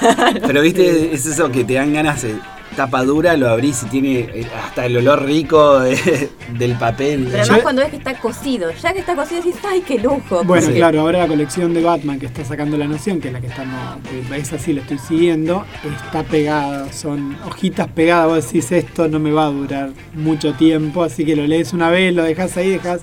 Pero 0.48 0.62
viste, 0.62 1.14
es 1.14 1.26
eso 1.26 1.52
que 1.52 1.66
te 1.66 1.74
dan 1.74 1.92
ganas 1.94 2.22
de 2.22 2.36
tapa 2.76 3.04
dura, 3.04 3.36
lo 3.38 3.50
abrís 3.50 3.84
y 3.84 3.86
tiene 3.88 4.20
eh, 4.20 4.48
hasta 4.66 4.86
el 4.86 4.98
olor 4.98 5.24
rico 5.26 5.80
de- 5.80 6.30
del 6.58 6.74
papel. 6.76 7.26
Pero 7.26 7.38
Yo- 7.38 7.42
además 7.44 7.62
cuando 7.64 7.82
ves 7.82 7.92
que 7.92 7.98
está 7.98 8.14
cocido, 8.20 8.72
ya 8.72 8.94
que 8.94 9.00
está 9.00 9.16
cocido 9.16 9.42
decís, 9.42 9.60
¡ay, 9.68 9.82
qué 9.82 10.00
lujo! 10.00 10.44
Bueno, 10.44 10.68
Sí. 10.68 10.74
claro, 10.74 11.02
ahora 11.02 11.20
la 11.20 11.28
colección 11.28 11.74
de 11.74 11.82
Batman 11.82 12.20
que 12.20 12.26
está 12.28 12.44
sacando 12.44 12.78
La 12.78 12.88
Nación, 12.88 13.20
que 13.22 13.28
es 13.30 13.34
la 13.34 13.42
que 13.42 13.48
estamos, 13.48 13.98
que 14.30 14.36
es 14.38 14.54
así, 14.54 14.74
la 14.74 14.82
estoy 14.82 14.98
siguiendo, 15.00 15.66
está 16.06 16.24
pegada, 16.24 16.92
son 16.92 17.38
hojitas 17.46 17.88
pegadas, 17.88 18.28
vos 18.28 18.46
decís 18.46 18.72
esto 18.72 19.08
no 19.08 19.20
me 19.20 19.32
va 19.32 19.46
a 19.48 19.50
durar 19.52 19.90
mucho 20.14 20.54
tiempo, 20.54 21.04
así 21.04 21.26
que 21.26 21.36
lo 21.36 21.46
lees 21.48 21.74
una 21.74 21.90
vez, 21.90 22.14
lo 22.14 22.24
dejas 22.24 22.56
ahí, 22.58 22.70
dejas 22.70 23.02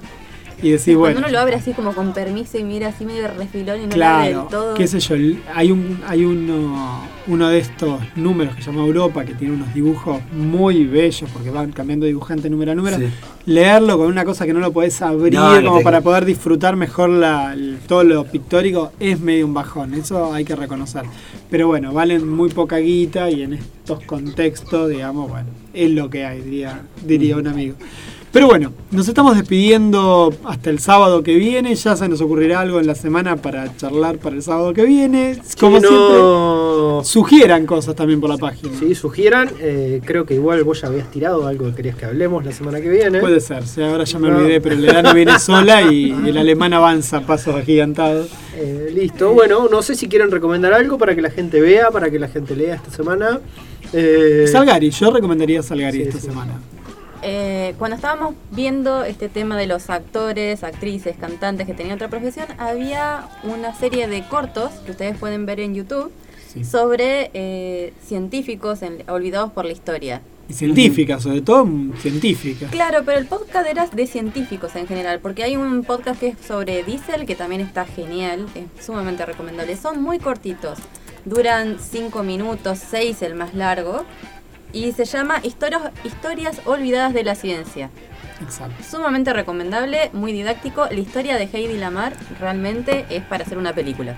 y 0.62 0.70
decís, 0.70 0.84
Cuando 0.96 0.98
bueno, 1.00 1.18
uno 1.18 1.28
lo 1.28 1.40
abre 1.40 1.56
así 1.56 1.72
como 1.72 1.92
con 1.92 2.12
permiso 2.14 2.56
y 2.56 2.62
mira 2.64 2.88
así 2.88 3.04
medio 3.04 3.26
refilón 3.28 3.80
y 3.82 3.86
no 3.88 3.96
lo 3.96 4.04
abre 4.06 4.24
del 4.28 4.32
claro, 4.34 4.48
todo. 4.48 4.74
qué 4.74 4.86
sé 4.86 5.00
yo, 5.00 5.14
hay 5.54 5.72
un, 5.72 6.00
hay 6.06 6.24
uno, 6.24 7.02
uno 7.26 7.48
de 7.48 7.58
estos 7.58 8.00
números 8.14 8.54
que 8.54 8.62
se 8.62 8.70
llama 8.70 8.84
Europa, 8.86 9.24
que 9.24 9.34
tiene 9.34 9.54
unos 9.54 9.74
dibujos 9.74 10.20
muy 10.32 10.84
bellos, 10.84 11.28
porque 11.32 11.50
van 11.50 11.72
cambiando 11.72 12.06
dibujante 12.06 12.48
número 12.48 12.72
a 12.72 12.74
número, 12.76 12.96
Sí. 12.98 13.06
leerlo 13.46 13.98
con 13.98 14.06
una 14.06 14.24
cosa 14.24 14.46
que 14.46 14.52
no 14.52 14.60
lo 14.60 14.72
podés 14.72 15.02
abrir 15.02 15.34
No, 15.34 15.62
como 15.64 15.82
para 15.82 16.00
poder 16.00 16.24
disfrutar 16.24 16.76
mejor 16.76 17.10
la, 17.10 17.52
el- 17.54 17.78
todo 17.88 18.04
lo 18.04 18.24
pictórico 18.24 18.92
es 19.00 19.18
medio 19.18 19.46
un 19.46 19.54
bajón, 19.54 19.94
eso 19.94 20.32
hay 20.32 20.44
que 20.44 20.54
reconocer. 20.54 21.02
Pero 21.50 21.66
bueno, 21.66 21.92
valen 21.92 22.26
muy 22.28 22.48
poca 22.50 22.76
guita 22.78 23.28
y 23.30 23.42
en 23.42 23.54
estos 23.54 24.00
contextos, 24.04 24.88
digamos, 24.90 25.28
bueno, 25.28 25.48
es 25.74 25.90
lo 25.90 26.08
que 26.08 26.24
hay, 26.24 26.40
diría, 26.40 26.82
diría 27.04 27.36
un 27.36 27.46
amigo. 27.48 27.74
Pero 28.32 28.46
bueno, 28.46 28.72
nos 28.90 29.06
estamos 29.08 29.36
despidiendo 29.36 30.32
hasta 30.44 30.70
el 30.70 30.78
sábado 30.78 31.22
que 31.22 31.34
viene, 31.34 31.74
ya 31.74 31.94
se 31.96 32.08
nos 32.08 32.22
ocurrirá 32.22 32.60
algo 32.60 32.80
en 32.80 32.86
la 32.86 32.94
semana 32.94 33.36
para 33.36 33.76
charlar 33.76 34.16
para 34.16 34.36
el 34.36 34.42
sábado 34.42 34.72
que 34.72 34.84
viene. 34.86 35.38
Como 35.60 35.78
Sí, 35.80 35.86
siempre, 35.86 37.04
sugieran 37.04 37.66
cosas 37.66 37.94
también 37.94 38.22
por 38.22 38.30
la 38.30 38.38
página. 38.38 38.72
Sí, 38.78 38.94
sugieran. 38.94 39.50
eh, 39.60 40.00
creo 40.02 40.24
que 40.24 40.32
igual 40.34 40.64
vos 40.64 40.80
ya 40.80 40.88
habías 40.88 41.10
tirado 41.10 41.46
algo 41.46 41.66
que 41.66 41.74
querías 41.74 41.96
que 41.96 42.06
hablemos 42.06 42.42
la 42.42 42.52
semana 42.52 42.80
que 42.80 42.88
viene. 42.88 43.20
Puede 43.20 43.38
ser, 43.40 43.66
sí, 43.66 43.82
ahora 43.82 44.04
ya 44.04 44.18
me 44.18 44.30
No. 44.30 44.38
olvidé, 44.38 44.62
pero 44.62 44.76
la 44.76 45.00
edad 45.00 45.14
viene 45.14 45.38
sola 45.38 45.82
y 45.92 46.12
el 46.26 46.38
alemán 46.38 46.72
avanza 46.72 47.18
a 47.18 47.20
pasos 47.26 47.54
agigantados. 47.54 48.28
Eh, 48.56 48.90
listo, 48.94 49.34
bueno, 49.34 49.68
no 49.70 49.82
sé 49.82 49.94
si 49.94 50.08
quieren 50.08 50.30
recomendar 50.30 50.72
algo 50.72 50.96
para 50.96 51.14
que 51.14 51.20
la 51.20 51.30
gente 51.30 51.60
vea, 51.60 51.90
para 51.90 52.10
que 52.10 52.18
la 52.18 52.28
gente 52.28 52.56
lea 52.56 52.76
esta 52.76 52.90
semana. 52.90 53.40
Eh, 53.92 54.46
Salgari, 54.50 54.88
yo 54.90 55.10
recomendaría 55.10 55.62
Salgari 55.62 55.98
Sí, 55.98 56.02
esta 56.04 56.18
sí. 56.18 56.26
semana. 56.28 56.58
Eh, 57.22 57.74
cuando 57.78 57.94
estábamos 57.96 58.34
viendo 58.50 59.04
este 59.04 59.28
tema 59.28 59.56
de 59.56 59.66
los 59.66 59.90
actores, 59.90 60.64
actrices, 60.64 61.16
cantantes 61.16 61.66
que 61.66 61.74
tenían 61.74 61.94
otra 61.96 62.08
profesión, 62.08 62.46
había 62.58 63.28
una 63.44 63.74
serie 63.74 64.08
de 64.08 64.26
cortos 64.28 64.72
que 64.84 64.90
ustedes 64.90 65.16
pueden 65.16 65.46
ver 65.46 65.60
en 65.60 65.74
YouTube 65.74 66.10
Sí. 66.52 66.64
sobre 66.64 67.30
eh, 67.32 67.94
científicos 68.04 68.82
en- 68.82 69.08
olvidados 69.08 69.52
por 69.52 69.64
la 69.64 69.72
historia. 69.72 70.20
Y 70.48 70.52
científica, 70.54 71.18
sobre 71.20 71.40
todo 71.40 71.66
científica. 71.98 72.66
Claro, 72.70 73.02
pero 73.06 73.18
el 73.18 73.26
podcast 73.26 73.66
era 73.66 73.86
de 73.86 74.06
científicos 74.06 74.74
en 74.76 74.86
general, 74.86 75.20
porque 75.20 75.44
hay 75.44 75.56
un 75.56 75.84
podcast 75.84 76.20
que 76.20 76.28
es 76.28 76.36
sobre 76.46 76.82
diésel 76.82 77.24
que 77.24 77.36
también 77.36 77.60
está 77.62 77.86
genial, 77.86 78.46
es 78.54 78.84
sumamente 78.84 79.24
recomendable. 79.24 79.76
Son 79.76 80.02
muy 80.02 80.18
cortitos, 80.18 80.78
duran 81.24 81.78
5 81.80 82.22
minutos, 82.22 82.80
6 82.90 83.22
el 83.22 83.34
más 83.34 83.54
largo, 83.54 84.04
y 84.72 84.92
se 84.92 85.04
llama 85.04 85.40
Historias, 85.42 85.90
Historias 86.04 86.60
Olvidadas 86.64 87.14
de 87.14 87.24
la 87.24 87.34
Ciencia. 87.34 87.90
Exacto. 88.42 88.82
Sumamente 88.82 89.32
recomendable, 89.32 90.10
muy 90.12 90.32
didáctico. 90.32 90.86
La 90.86 90.98
historia 90.98 91.36
de 91.36 91.48
Heidi 91.52 91.78
Lamar 91.78 92.14
realmente 92.40 93.06
es 93.10 93.22
para 93.22 93.44
hacer 93.44 93.58
una 93.58 93.72
película. 93.72 94.16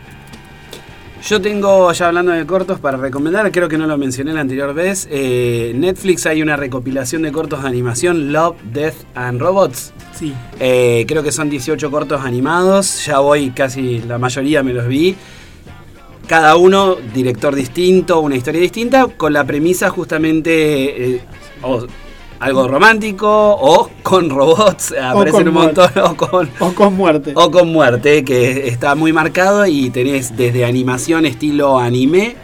Yo 1.26 1.40
tengo, 1.40 1.90
ya 1.92 2.08
hablando 2.08 2.32
de 2.32 2.44
cortos, 2.44 2.78
para 2.80 2.98
recomendar, 2.98 3.50
creo 3.50 3.66
que 3.66 3.78
no 3.78 3.86
lo 3.86 3.96
mencioné 3.96 4.34
la 4.34 4.40
anterior 4.40 4.74
vez, 4.74 5.08
eh, 5.10 5.72
Netflix 5.74 6.26
hay 6.26 6.42
una 6.42 6.54
recopilación 6.54 7.22
de 7.22 7.32
cortos 7.32 7.62
de 7.62 7.68
animación, 7.68 8.30
Love, 8.30 8.56
Death 8.74 8.94
and 9.14 9.40
Robots. 9.40 9.94
Sí. 10.14 10.34
Eh, 10.60 11.06
creo 11.08 11.22
que 11.22 11.32
son 11.32 11.48
18 11.48 11.90
cortos 11.90 12.20
animados, 12.22 13.06
ya 13.06 13.20
voy 13.20 13.52
casi 13.52 14.00
la 14.00 14.18
mayoría 14.18 14.62
me 14.62 14.74
los 14.74 14.86
vi. 14.86 15.16
Cada 16.26 16.56
uno, 16.56 16.96
director 17.12 17.54
distinto, 17.54 18.20
una 18.20 18.36
historia 18.36 18.60
distinta, 18.60 19.06
con 19.08 19.32
la 19.32 19.44
premisa 19.44 19.90
justamente 19.90 21.14
eh, 21.16 21.20
o 21.62 21.86
algo 22.40 22.68
romántico 22.68 23.28
o 23.28 23.90
con 24.02 24.28
robots, 24.30 24.92
aparecen 25.00 25.44
con 25.44 25.48
un 25.48 25.54
montón, 25.54 25.90
o 26.02 26.16
con, 26.16 26.50
O 26.60 26.74
con 26.74 26.94
muerte. 26.94 27.32
o 27.34 27.50
con 27.50 27.68
muerte, 27.68 28.24
que 28.24 28.68
está 28.68 28.94
muy 28.94 29.12
marcado 29.12 29.66
y 29.66 29.90
tenés 29.90 30.36
desde 30.36 30.64
animación 30.64 31.26
estilo 31.26 31.78
anime 31.78 32.36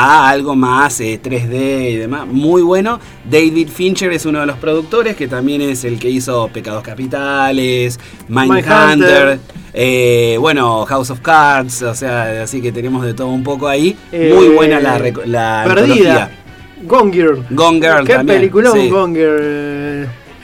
a 0.00 0.28
algo 0.28 0.54
más 0.54 1.00
eh, 1.00 1.18
3D 1.20 1.90
y 1.90 1.96
demás. 1.96 2.24
Muy 2.26 2.62
bueno. 2.62 3.00
David 3.28 3.68
Fincher 3.68 4.12
es 4.12 4.24
uno 4.26 4.38
de 4.40 4.46
los 4.46 4.56
productores, 4.58 5.16
que 5.16 5.26
también 5.26 5.60
es 5.60 5.82
el 5.82 5.98
que 5.98 6.08
hizo 6.08 6.48
Pecados 6.48 6.84
Capitales, 6.84 7.98
Mindhunter, 8.28 9.40
eh, 9.74 10.36
bueno, 10.38 10.84
House 10.86 11.10
of 11.10 11.20
Cards, 11.20 11.82
o 11.82 11.94
sea, 11.94 12.42
así 12.44 12.62
que 12.62 12.70
tenemos 12.70 13.04
de 13.04 13.12
todo 13.12 13.28
un 13.28 13.42
poco 13.42 13.66
ahí. 13.66 13.96
Eh, 14.12 14.32
Muy 14.34 14.48
buena 14.48 14.78
la, 14.78 14.98
la 15.26 15.64
Perdida. 15.66 15.82
antología. 15.82 16.30
Gone 16.84 17.12
Girl. 17.12 17.44
Gone 17.50 17.80
Girl 17.80 18.06
Qué 18.06 18.14
también, 18.14 18.38
peliculón 18.38 18.72
sí. 18.78 18.88
Gone 18.88 19.18
Girl. 19.18 19.77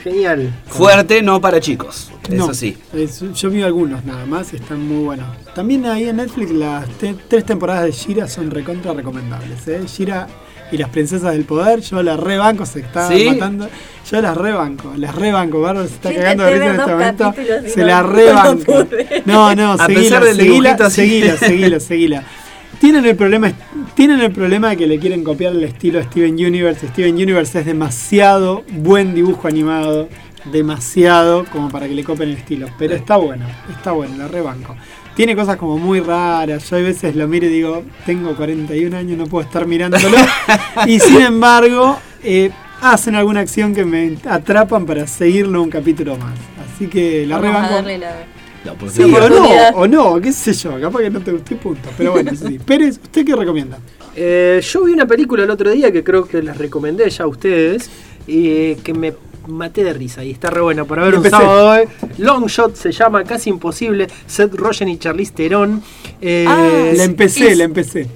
Genial. 0.05 0.53
Fuerte, 0.67 1.23
no 1.23 1.41
para 1.41 1.59
chicos. 1.61 2.11
No, 2.29 2.45
Eso 2.45 2.55
sí. 2.55 2.77
es- 2.93 3.23
yo 3.35 3.49
vi 3.51 3.63
algunos 3.63 4.05
nada 4.05 4.27
más 4.27 4.53
y 4.53 4.57
están 4.57 4.87
muy 4.87 5.03
buenos. 5.05 5.27
También 5.55 5.87
ahí 5.87 6.09
en 6.09 6.17
Netflix 6.17 6.51
las 6.51 6.87
te- 6.99 7.15
tres 7.27 7.45
temporadas 7.47 7.85
de 7.85 7.93
Shira 7.93 8.29
son 8.29 8.51
recontra 8.51 8.93
recomendables. 8.93 9.67
¿eh? 9.67 9.81
Shira 9.87 10.27
y 10.71 10.77
las 10.77 10.91
princesas 10.91 11.33
del 11.33 11.45
poder, 11.45 11.81
yo 11.81 12.03
las 12.03 12.21
rebanco, 12.21 12.67
se 12.67 12.81
está 12.81 13.09
¿Sí? 13.09 13.25
matando. 13.31 13.69
Yo 14.11 14.21
las 14.21 14.37
rebanco, 14.37 14.93
las 14.97 15.15
rebanco, 15.15 15.61
Bárbara 15.63 15.89
se 15.89 15.95
está 15.95 16.13
cagando 16.15 16.45
de 16.45 16.51
risa 16.53 16.65
en 16.67 16.81
este 16.81 16.93
momento. 16.93 17.35
Se 17.73 17.81
no- 17.81 17.87
la 17.87 18.03
no 18.03 18.09
rebanco. 18.09 18.87
No, 19.25 19.55
no, 19.55 19.73
A 19.73 19.87
seguila, 19.87 20.21
seguila, 20.23 20.91
seguila, 20.91 21.37
seguila, 21.39 21.81
seguila. 21.81 22.25
Tienen 22.81 23.05
el 23.05 23.17
problema, 23.17 23.53
tienen 23.95 24.21
el 24.21 24.33
problema 24.33 24.71
de 24.71 24.77
que 24.77 24.87
le 24.87 24.99
quieren 24.99 25.25
copiar 25.25 25.53
el 25.53 25.65
estilo 25.65 25.99
de 25.99 26.05
Steven 26.05 26.35
Universe. 26.35 26.89
Steven 26.89 27.15
Universe 27.15 27.61
es 27.61 27.67
demasiado 27.67 28.65
buen 28.73 29.15
dibujo 29.15 29.49
animado, 29.49 30.09
demasiado 30.53 31.45
como 31.47 31.71
para 31.71 31.89
que 31.89 31.95
le 31.95 32.05
copien 32.05 32.31
el 32.31 32.37
estilo. 32.37 32.69
Pero 32.79 32.95
está 32.95 33.17
bueno, 33.17 33.47
está 33.71 33.93
bueno, 33.93 34.17
la 34.17 34.29
rebanco. 34.29 34.77
Tiene 35.15 35.37
cosas 35.37 35.57
como 35.57 35.79
muy 35.79 36.01
raras. 36.01 36.69
Yo 36.69 36.77
a 36.77 36.81
veces 36.81 37.15
lo 37.15 37.29
miro 37.29 37.47
y 37.47 37.51
digo, 37.51 37.85
tengo 38.05 38.35
41 38.35 38.97
años, 38.97 39.17
no 39.17 39.27
puedo 39.27 39.45
estar 39.47 39.67
mirándolo. 39.67 40.17
y 40.87 40.99
sin 40.99 41.21
embargo, 41.21 41.99
eh, 42.23 42.51
hacen 42.81 43.15
alguna 43.15 43.41
acción 43.41 43.75
que 43.75 43.85
me 43.85 44.17
atrapan 44.29 44.85
para 44.87 45.07
seguirlo 45.07 45.63
un 45.63 45.71
capítulo 45.71 46.17
más. 46.17 46.35
Así 46.75 46.89
que 46.89 47.25
la 47.27 47.39
Vamos 47.39 47.51
a 47.51 47.53
rebanco. 47.55 47.75
darle 47.75 47.99
la... 47.99 48.34
Sí, 48.91 49.03
o 49.03 49.29
no, 49.29 49.49
o 49.75 49.87
no, 49.87 50.21
qué 50.21 50.33
sé 50.33 50.53
yo, 50.55 50.81
capaz 50.81 51.01
que 51.01 51.11
no 51.11 51.21
te 51.21 51.33
gustó 51.33 51.57
punto. 51.57 51.89
Pero 51.99 52.13
bueno, 52.13 52.33
sí. 52.35 52.59
Pérez, 52.67 52.99
¿usted 53.03 53.25
qué 53.25 53.35
recomienda? 53.37 53.79
Eh, 54.17 54.61
yo 54.63 54.85
vi 54.85 54.93
una 54.93 55.07
película 55.07 55.43
el 55.45 55.51
otro 55.51 55.71
día 55.71 55.91
que 55.93 56.03
creo 56.05 56.25
que 56.27 56.41
les 56.43 56.57
recomendé 56.57 57.09
ya 57.11 57.25
a 57.25 57.27
ustedes 57.27 57.91
y 58.27 58.77
que 58.77 58.95
me 58.95 59.13
maté 59.49 59.85
de 59.85 59.93
risa 59.93 60.25
y 60.25 60.31
está 60.31 60.49
re 60.49 60.63
buena 60.63 60.85
para 60.87 61.03
ver 61.03 61.11
un 61.15 61.17
Empecé. 61.19 61.37
sábado 61.37 61.69
hoy. 61.71 61.89
Long 62.19 62.47
Shot 62.47 62.77
se 62.77 62.93
llama 62.93 63.25
Casi 63.25 63.51
Imposible, 63.51 64.07
Seth 64.27 64.55
Rogen 64.55 64.89
y 64.89 64.97
Charlize 64.99 65.33
Theron. 65.35 65.83
Eh, 66.23 66.47
Ah, 66.49 66.91
la 66.95 67.05
empecé, 67.05 67.51
es- 67.53 67.59
la 67.59 67.65
empecé. 67.65 68.07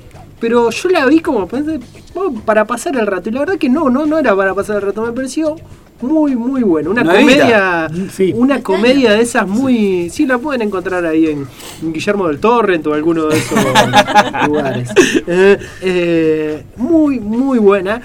Pero 0.40 0.70
yo 0.70 0.88
la 0.88 1.04
vi 1.04 1.18
como 1.20 1.46
pensé, 1.48 1.80
oh, 2.14 2.32
para 2.32 2.64
pasar 2.64 2.96
el 2.96 3.06
rato 3.08 3.28
y 3.28 3.32
la 3.32 3.40
verdad 3.40 3.58
que 3.58 3.68
no, 3.68 3.90
no, 3.90 4.06
no 4.06 4.18
era 4.20 4.34
para 4.36 4.54
pasar 4.54 4.76
el 4.76 4.82
rato, 4.82 5.02
me 5.04 5.12
pareció 5.12 5.56
muy 6.00 6.36
muy 6.36 6.62
bueno, 6.62 6.90
una 6.90 7.02
Nuevita. 7.02 7.88
comedia, 7.88 8.34
una 8.34 8.62
comedia 8.62 9.12
de 9.12 9.22
esas 9.22 9.46
muy, 9.48 10.10
sí. 10.10 10.26
la 10.26 10.38
pueden 10.38 10.62
encontrar 10.62 11.04
ahí 11.04 11.26
en, 11.26 11.46
Guillermo 11.92 12.28
del 12.28 12.38
Torrent 12.38 12.86
o 12.86 12.94
alguno 12.94 13.26
de 13.26 13.38
esos 13.38 13.58
lugares, 14.46 14.90
Eh, 15.26 15.58
eh, 15.82 16.62
muy 16.76 17.20
muy 17.20 17.58
buena. 17.58 18.00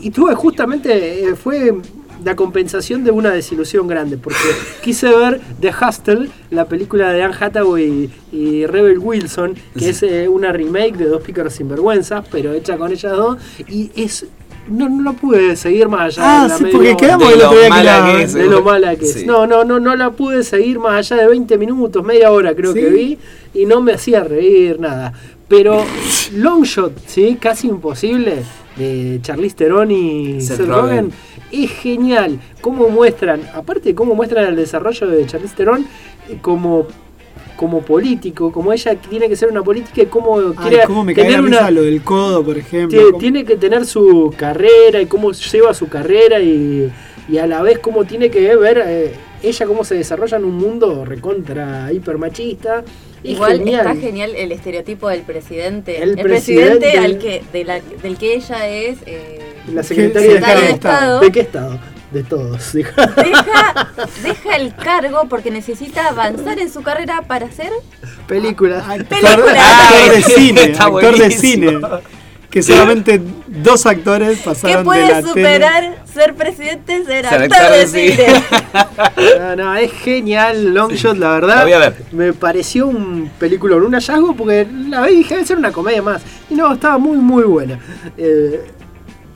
Y 0.00 0.10
tuve 0.10 0.34
justamente 0.34 1.24
eh, 1.24 1.34
fue 1.34 1.72
la 2.24 2.36
compensación 2.36 3.04
de 3.04 3.10
una 3.10 3.30
desilusión 3.30 3.86
grande 3.86 4.16
porque 4.16 4.38
quise 4.82 5.08
ver 5.08 5.40
The 5.60 5.72
Hustle, 5.72 6.30
la 6.50 6.66
película 6.66 7.12
de 7.12 7.22
Anne 7.22 7.34
Hathaway 7.38 8.10
y, 8.32 8.36
y 8.36 8.66
Rebel 8.66 8.98
Wilson, 8.98 9.54
que 9.78 9.90
es 9.90 10.02
eh, 10.02 10.28
una 10.28 10.52
remake 10.52 10.96
de 10.96 11.06
Dos 11.06 11.22
pícaros 11.22 11.54
sinvergüenzas, 11.54 12.24
pero 12.30 12.52
hecha 12.52 12.76
con 12.76 12.90
ellas 12.90 13.16
dos 13.16 13.38
y 13.68 13.90
es 13.94 14.26
no, 14.68 14.88
no 14.88 15.02
la 15.02 15.12
pude 15.12 15.56
seguir 15.56 15.88
más 15.88 16.18
allá 16.18 16.40
Ah, 16.40 16.42
de 16.44 16.48
la 16.48 16.56
sí, 16.56 16.64
media 16.64 16.76
porque 16.78 16.96
quedamos 16.96 17.28
De 17.28 17.36
lo 17.36 17.50
que 17.50 17.68
mala 17.68 18.00
la- 18.00 18.06
que 18.16 18.22
es. 18.22 18.32
de 18.34 18.46
lo 18.46 18.62
mala 18.62 18.96
que 18.96 19.04
es. 19.04 19.12
Sí. 19.12 19.26
No, 19.26 19.46
no, 19.46 19.64
no, 19.64 19.78
no 19.80 19.94
la 19.96 20.10
pude 20.10 20.42
seguir 20.44 20.78
más 20.78 21.10
allá 21.10 21.22
de 21.22 21.28
20 21.28 21.58
minutos, 21.58 22.04
media 22.04 22.30
hora 22.32 22.54
creo 22.54 22.72
¿Sí? 22.72 22.80
que 22.80 22.88
vi, 22.90 23.18
y 23.54 23.66
no 23.66 23.80
me 23.80 23.92
hacía 23.92 24.24
reír, 24.24 24.78
nada. 24.80 25.12
Pero 25.48 25.84
Longshot, 26.34 26.92
¿sí? 27.06 27.36
Casi 27.40 27.68
imposible, 27.68 28.42
de 28.76 29.18
Charlize 29.22 29.54
Theron 29.56 29.90
y 29.90 30.40
Seth 30.40 30.56
Seth, 30.58 30.66
Rogen. 30.66 30.82
Rogen, 30.82 31.12
es 31.52 31.70
genial. 31.70 32.40
Cómo 32.60 32.88
muestran, 32.88 33.42
aparte 33.54 33.94
cómo 33.94 34.14
muestran 34.14 34.46
el 34.46 34.56
desarrollo 34.56 35.06
de 35.06 35.26
Charlize 35.26 35.54
Theron 35.54 35.86
eh, 36.28 36.38
como 36.40 36.86
como 37.56 37.82
político, 37.82 38.50
como 38.52 38.72
ella 38.72 38.94
tiene 38.96 39.28
que 39.28 39.36
ser 39.36 39.48
una 39.48 39.62
política 39.62 40.02
y 40.02 40.06
cómo 40.06 40.38
Ay, 40.56 40.68
quiere 40.68 40.84
cómo 40.86 41.04
me 41.04 41.14
tener 41.14 41.40
una, 41.40 41.70
lo 41.70 41.82
del 41.82 42.02
codo, 42.02 42.44
por 42.44 42.58
ejemplo. 42.58 43.12
Tiene 43.18 43.44
que 43.44 43.56
tener 43.56 43.86
su 43.86 44.34
carrera 44.36 45.00
y 45.00 45.06
cómo 45.06 45.32
lleva 45.32 45.72
su 45.74 45.88
carrera 45.88 46.40
y, 46.40 46.90
y 47.28 47.38
a 47.38 47.46
la 47.46 47.62
vez 47.62 47.78
cómo 47.78 48.04
tiene 48.04 48.30
que 48.30 48.56
ver 48.56 48.82
eh, 48.86 49.14
ella 49.42 49.66
cómo 49.66 49.84
se 49.84 49.94
desarrolla 49.94 50.36
en 50.38 50.44
un 50.44 50.54
mundo 50.56 51.04
recontra 51.04 51.92
hipermachista. 51.92 52.82
Es 53.22 53.30
Igual 53.32 53.58
genial. 53.58 53.86
está 53.86 53.96
genial 54.00 54.32
el 54.36 54.52
estereotipo 54.52 55.08
del 55.08 55.22
presidente. 55.22 56.02
El 56.02 56.16
presidente, 56.18 56.78
presidente. 56.90 56.98
al 56.98 57.18
que, 57.18 57.42
de 57.52 57.64
la- 57.64 57.80
del 57.80 58.18
que 58.18 58.34
ella 58.34 58.68
es 58.68 58.98
eh, 59.06 59.38
La 59.72 59.82
secretaria 59.82 60.28
de 60.28 60.34
secretaria 60.34 60.64
de 60.66 60.70
Estado. 60.72 60.94
Estado. 60.96 61.20
¿De 61.20 61.32
qué 61.32 61.40
Estado? 61.40 61.78
De 62.14 62.22
todos. 62.22 62.72
deja, 62.72 62.94
deja 64.22 64.56
el 64.56 64.72
cargo 64.76 65.26
porque 65.28 65.50
necesita 65.50 66.06
avanzar 66.08 66.60
en 66.60 66.72
su 66.72 66.82
carrera 66.82 67.22
para 67.26 67.46
hacer 67.46 67.70
Películas. 68.28 68.88
Actor, 68.88 69.18
actor 69.26 70.14
de 70.14 70.22
cine, 70.22 70.62
Está 70.70 70.84
actor 70.84 71.12
de 71.12 71.18
buenísimo. 71.18 71.70
cine. 71.70 71.80
Que 72.50 72.62
solamente 72.62 73.20
dos 73.48 73.84
actores 73.84 74.38
¿Qué 74.38 74.44
pasaron 74.44 74.76
de 74.78 74.84
puede 74.84 75.08
la 75.08 75.16
tele. 75.16 75.28
superar 75.28 76.04
ser 76.04 76.34
presidente, 76.36 77.04
ser, 77.04 77.26
actor 77.26 77.72
de 77.72 77.86
cine? 77.88 78.26
No, 79.40 79.56
no, 79.56 79.74
es 79.74 79.90
genial 79.90 80.72
Longshot, 80.72 81.16
la 81.18 81.26
La 81.30 81.34
verdad. 81.34 81.62
voy 81.64 81.72
a 81.72 81.78
ver. 81.80 81.96
Me 82.12 82.32
pareció 82.32 82.86
un 82.86 83.28
película, 83.40 83.74
un 83.74 83.92
hallazgo, 83.92 84.36
porque 84.36 84.68
la 84.88 85.02
vi 85.02 85.14
y 85.14 85.16
dije, 85.16 85.34
debe 85.34 85.46
ser 85.48 85.58
una 85.58 85.72
comedia 85.72 86.00
más. 86.00 86.22
Y 86.48 86.54
no, 86.54 86.72
estaba 86.72 86.96
muy, 86.96 87.18
muy 87.18 87.42
buena. 87.42 87.80
Eh, 88.16 88.70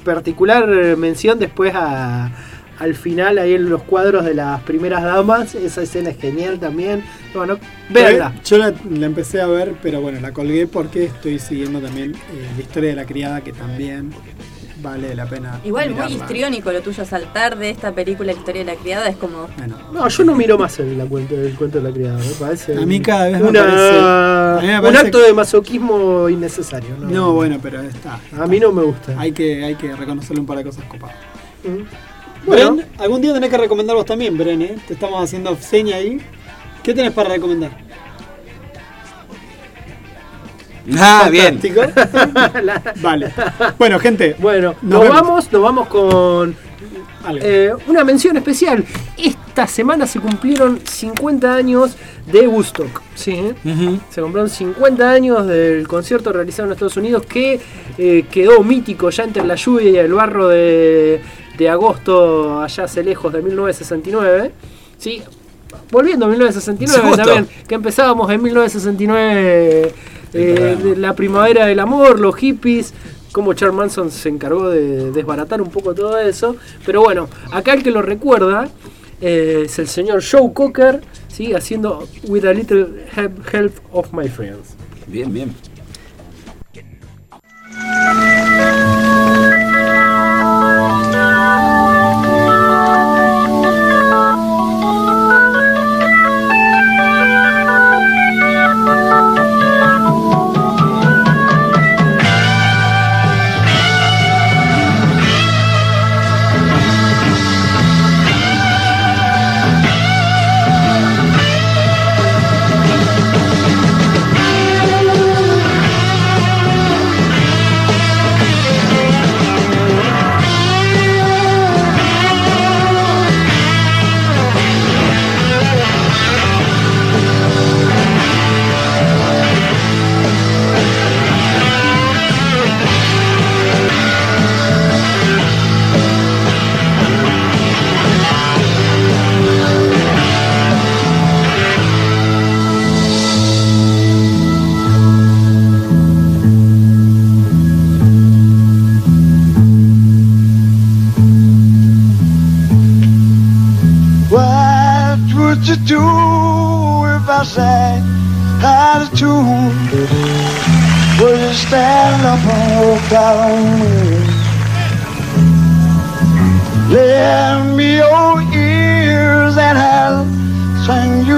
particular 0.05 0.67
mención 0.97 1.41
después 1.41 1.73
a, 1.75 2.31
al 2.79 2.95
final, 2.95 3.39
ahí 3.39 3.55
en 3.55 3.69
los 3.69 3.83
cuadros 3.83 4.25
de 4.25 4.35
las 4.35 4.61
primeras 4.63 5.03
damas. 5.03 5.55
Esa 5.55 5.83
escena 5.83 6.11
es 6.11 6.19
genial 6.19 6.59
también. 6.59 7.03
Bueno, 7.35 7.59
véanla. 7.91 8.35
Yo 8.45 8.59
la, 8.59 8.73
la 8.91 9.07
empecé 9.07 9.41
a 9.41 9.47
ver, 9.47 9.75
pero 9.83 10.01
bueno, 10.01 10.21
la 10.21 10.33
colgué 10.33 10.67
porque 10.67 11.05
estoy 11.05 11.39
siguiendo 11.39 11.81
también 11.81 12.13
eh, 12.15 12.49
la 12.57 12.63
historia 12.63 12.91
de 12.91 12.97
la 12.97 13.05
criada, 13.05 13.41
que 13.43 13.53
también 13.53 14.13
vale 14.81 15.13
la 15.17 15.27
pena. 15.27 15.61
Igual 15.65 15.87
muy 15.91 15.95
mirarla. 15.97 16.17
histriónico 16.17 16.71
lo 16.71 16.81
tuyo, 16.83 17.05
saltar 17.05 17.59
de 17.59 17.69
esta 17.71 17.91
película 17.93 18.33
La 18.33 18.39
historia 18.39 18.65
de 18.65 18.75
la 18.75 18.81
criada 18.81 19.09
es 19.09 19.17
como... 19.17 19.49
Bueno, 19.59 19.77
No, 19.93 20.07
yo 20.09 20.23
no 20.25 20.37
miro 20.37 20.57
más 20.57 20.79
el, 20.79 20.97
la 20.97 21.05
cuenta, 21.05 21.35
el 21.35 21.55
cuento 21.57 21.81
de 21.81 21.89
la 21.89 21.93
criada. 21.95 22.17
Me 22.19 22.31
parece 22.39 22.77
A 22.77 22.87
mí 22.87 23.01
cada 23.01 23.25
vez 23.29 23.41
me 23.41 23.53
parece- 23.53 23.99
a 23.99 24.59
mí 24.63 24.67
me 24.69 24.89
un 24.89 24.97
acto 24.97 25.19
de 25.19 25.33
masoquismo 25.33 26.29
innecesario. 26.29 26.91
No, 27.01 27.09
no, 27.09 27.33
bueno, 27.33 27.59
pero 27.61 27.83
está. 27.83 28.21
A 28.41 28.47
mí 28.47 28.61
no 28.61 28.71
me 28.71 28.83
gusta. 28.85 29.19
Hay 29.19 29.33
que, 29.33 29.65
hay 29.65 29.75
que 29.75 29.95
reconocerle 29.97 30.41
un 30.41 30.47
par 30.47 30.59
de 30.59 30.65
cosas 30.65 30.85
copadas. 30.85 31.17
Mm. 31.65 31.83
Bueno, 32.49 32.75
Bren, 32.75 32.87
algún 32.99 33.20
día 33.20 33.35
tenés 33.35 33.51
que 33.51 33.59
recomendar 33.59 33.95
vos 33.95 34.07
también, 34.07 34.37
Bren, 34.37 34.62
¿eh? 34.62 34.77
Te 34.87 34.95
estamos 34.95 35.23
haciendo 35.23 35.57
seña 35.57 35.97
ahí. 35.97 36.19
¿Qué 36.83 36.95
tenés 36.95 37.12
para 37.12 37.29
recomendar? 37.29 37.70
Ah, 40.97 41.29
bien. 41.31 41.61
Fantástico. 41.61 41.83
vale. 43.03 43.31
Bueno, 43.79 43.99
gente. 43.99 44.35
Bueno, 44.39 44.75
Nos 44.81 45.07
vamos, 45.07 45.53
nos 45.53 45.62
vamos 45.62 45.89
con 45.89 46.57
eh, 47.43 47.73
una 47.87 48.05
mención 48.05 48.39
especial. 48.39 48.85
Esta 49.16 49.66
semana 49.66 50.07
se 50.07 50.19
cumplieron 50.19 50.81
50 50.83 51.55
años 51.55 51.97
de 52.27 52.49
Woodstock. 52.49 53.03
¿sí? 53.15 53.53
Ujú. 53.65 54.01
Se 54.09 54.23
cumplieron 54.23 54.49
50 54.49 55.11
años 55.11 55.47
del 55.47 55.87
concierto 55.87 56.33
realizado 56.33 56.69
en 56.69 56.73
Estados 56.73 56.97
Unidos 56.97 57.27
que 57.27 57.61
eh, 57.99 58.25
quedó 58.31 58.62
mítico 58.62 59.11
ya 59.11 59.25
entre 59.25 59.45
la 59.45 59.57
lluvia 59.57 59.91
y 59.91 59.97
el 59.97 60.15
barro 60.15 60.49
de, 60.49 61.20
de 61.59 61.69
agosto, 61.69 62.61
allá 62.63 62.85
hace 62.85 63.03
lejos 63.03 63.33
de 63.33 63.43
1969. 63.43 64.53
¿sí? 64.97 65.23
Volviendo 65.91 66.27
a 66.27 66.29
1969 66.29 67.09
Justo. 67.09 67.23
también, 67.23 67.49
que 67.67 67.75
empezábamos 67.75 68.31
en 68.31 68.43
1969, 68.43 69.95
eh, 70.35 70.95
la 70.97 71.15
primavera 71.15 71.67
del 71.67 71.81
amor, 71.81 72.21
los 72.21 72.37
hippies, 72.37 72.95
como 73.33 73.53
Charles 73.55 73.77
Manson 73.77 74.11
se 74.11 74.29
encargó 74.29 74.71
de 74.71 75.11
desbaratar 75.11 75.61
un 75.61 75.71
poco 75.71 75.95
todo 75.95 76.19
eso. 76.19 76.57
Pero 76.87 77.03
bueno, 77.03 77.29
acá 77.51 77.75
el 77.75 77.83
que 77.83 77.91
lo 77.91 78.03
recuerda 78.03 78.69
eh, 79.21 79.63
es 79.67 79.79
el 79.79 79.89
señor 79.89 80.23
Joe 80.29 80.53
Cocker, 80.53 81.03
¿sí? 81.29 81.53
haciendo 81.53 82.07
With 82.27 82.45
a 82.45 82.53
Little 82.53 83.07
Help, 83.15 83.55
help 83.55 83.75
of 83.93 84.13
My 84.13 84.29
Friends. 84.29 84.75
Bien, 85.07 85.33
bien. 85.33 85.55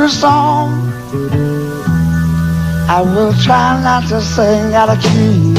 a 0.04 0.08
song. 0.08 0.70
I 2.88 3.02
will 3.02 3.32
try 3.34 3.80
not 3.82 4.08
to 4.08 4.20
sing 4.20 4.74
out 4.74 4.88
of 4.88 5.00
key. 5.02 5.54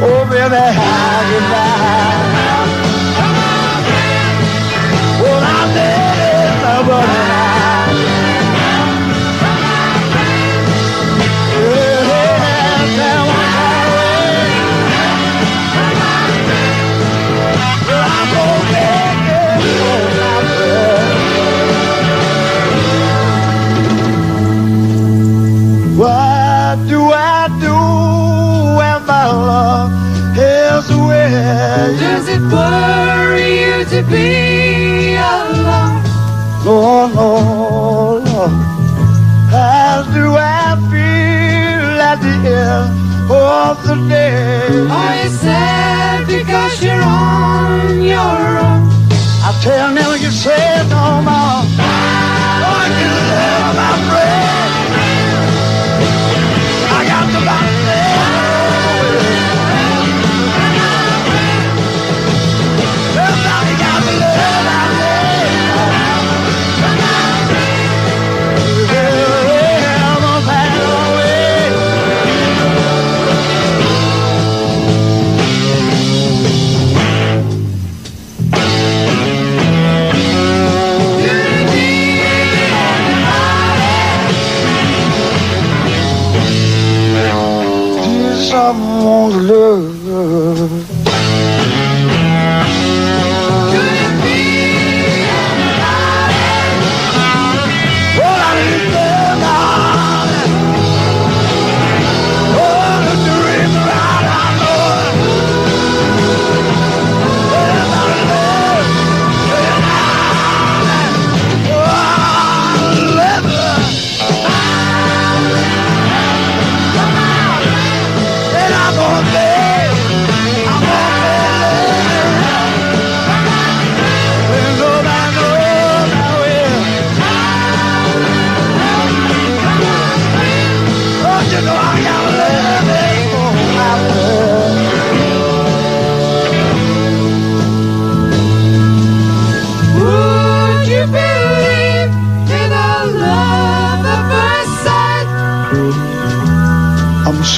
Oh, 0.00 0.26
baby, 0.30 0.56
how 0.56 1.30
you 1.30 1.40
goodbye. 1.40 2.27
tell 49.68 49.97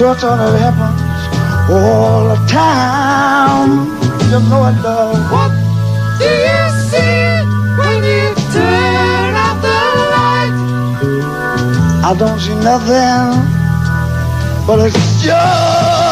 sure 0.00 0.14
thought 0.14 0.40
it 0.40 0.58
happens 0.58 0.98
all 1.70 2.24
the 2.32 2.38
time. 2.48 3.70
You 4.32 4.40
know 4.48 4.64
it 4.70 4.76
does. 4.80 5.20
What 5.30 5.52
do 6.20 6.30
you 6.48 6.62
see 6.88 7.44
when 7.78 8.00
you 8.10 8.32
turn 8.50 9.32
out 9.44 9.58
the 9.60 9.78
light? 10.14 10.56
I 12.08 12.16
don't 12.18 12.40
see 12.40 12.54
nothing, 12.70 13.44
but 14.66 14.78
it's 14.86 15.22
just. 15.22 16.09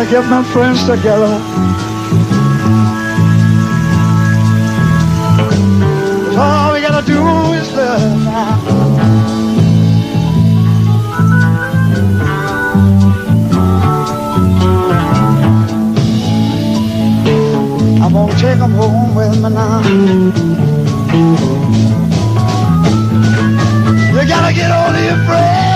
gotta 0.00 0.10
get 0.12 0.30
my 0.30 0.42
friends 0.44 0.80
together. 0.86 1.38
Cause 6.24 6.36
all 6.38 6.72
we 6.72 6.80
gotta 6.80 7.06
do 7.06 7.20
is 7.52 7.70
live. 7.74 8.24
now. 8.24 8.60
I'm 18.02 18.12
gonna 18.14 18.32
take 18.38 18.58
them 18.58 18.72
home 18.72 19.14
with 19.14 19.36
me 19.36 19.50
now. 19.50 19.82
You 24.14 24.28
gotta 24.28 24.54
get 24.54 24.70
all 24.70 24.94
your 24.98 25.26
friends. 25.26 25.69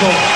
You 0.00 0.27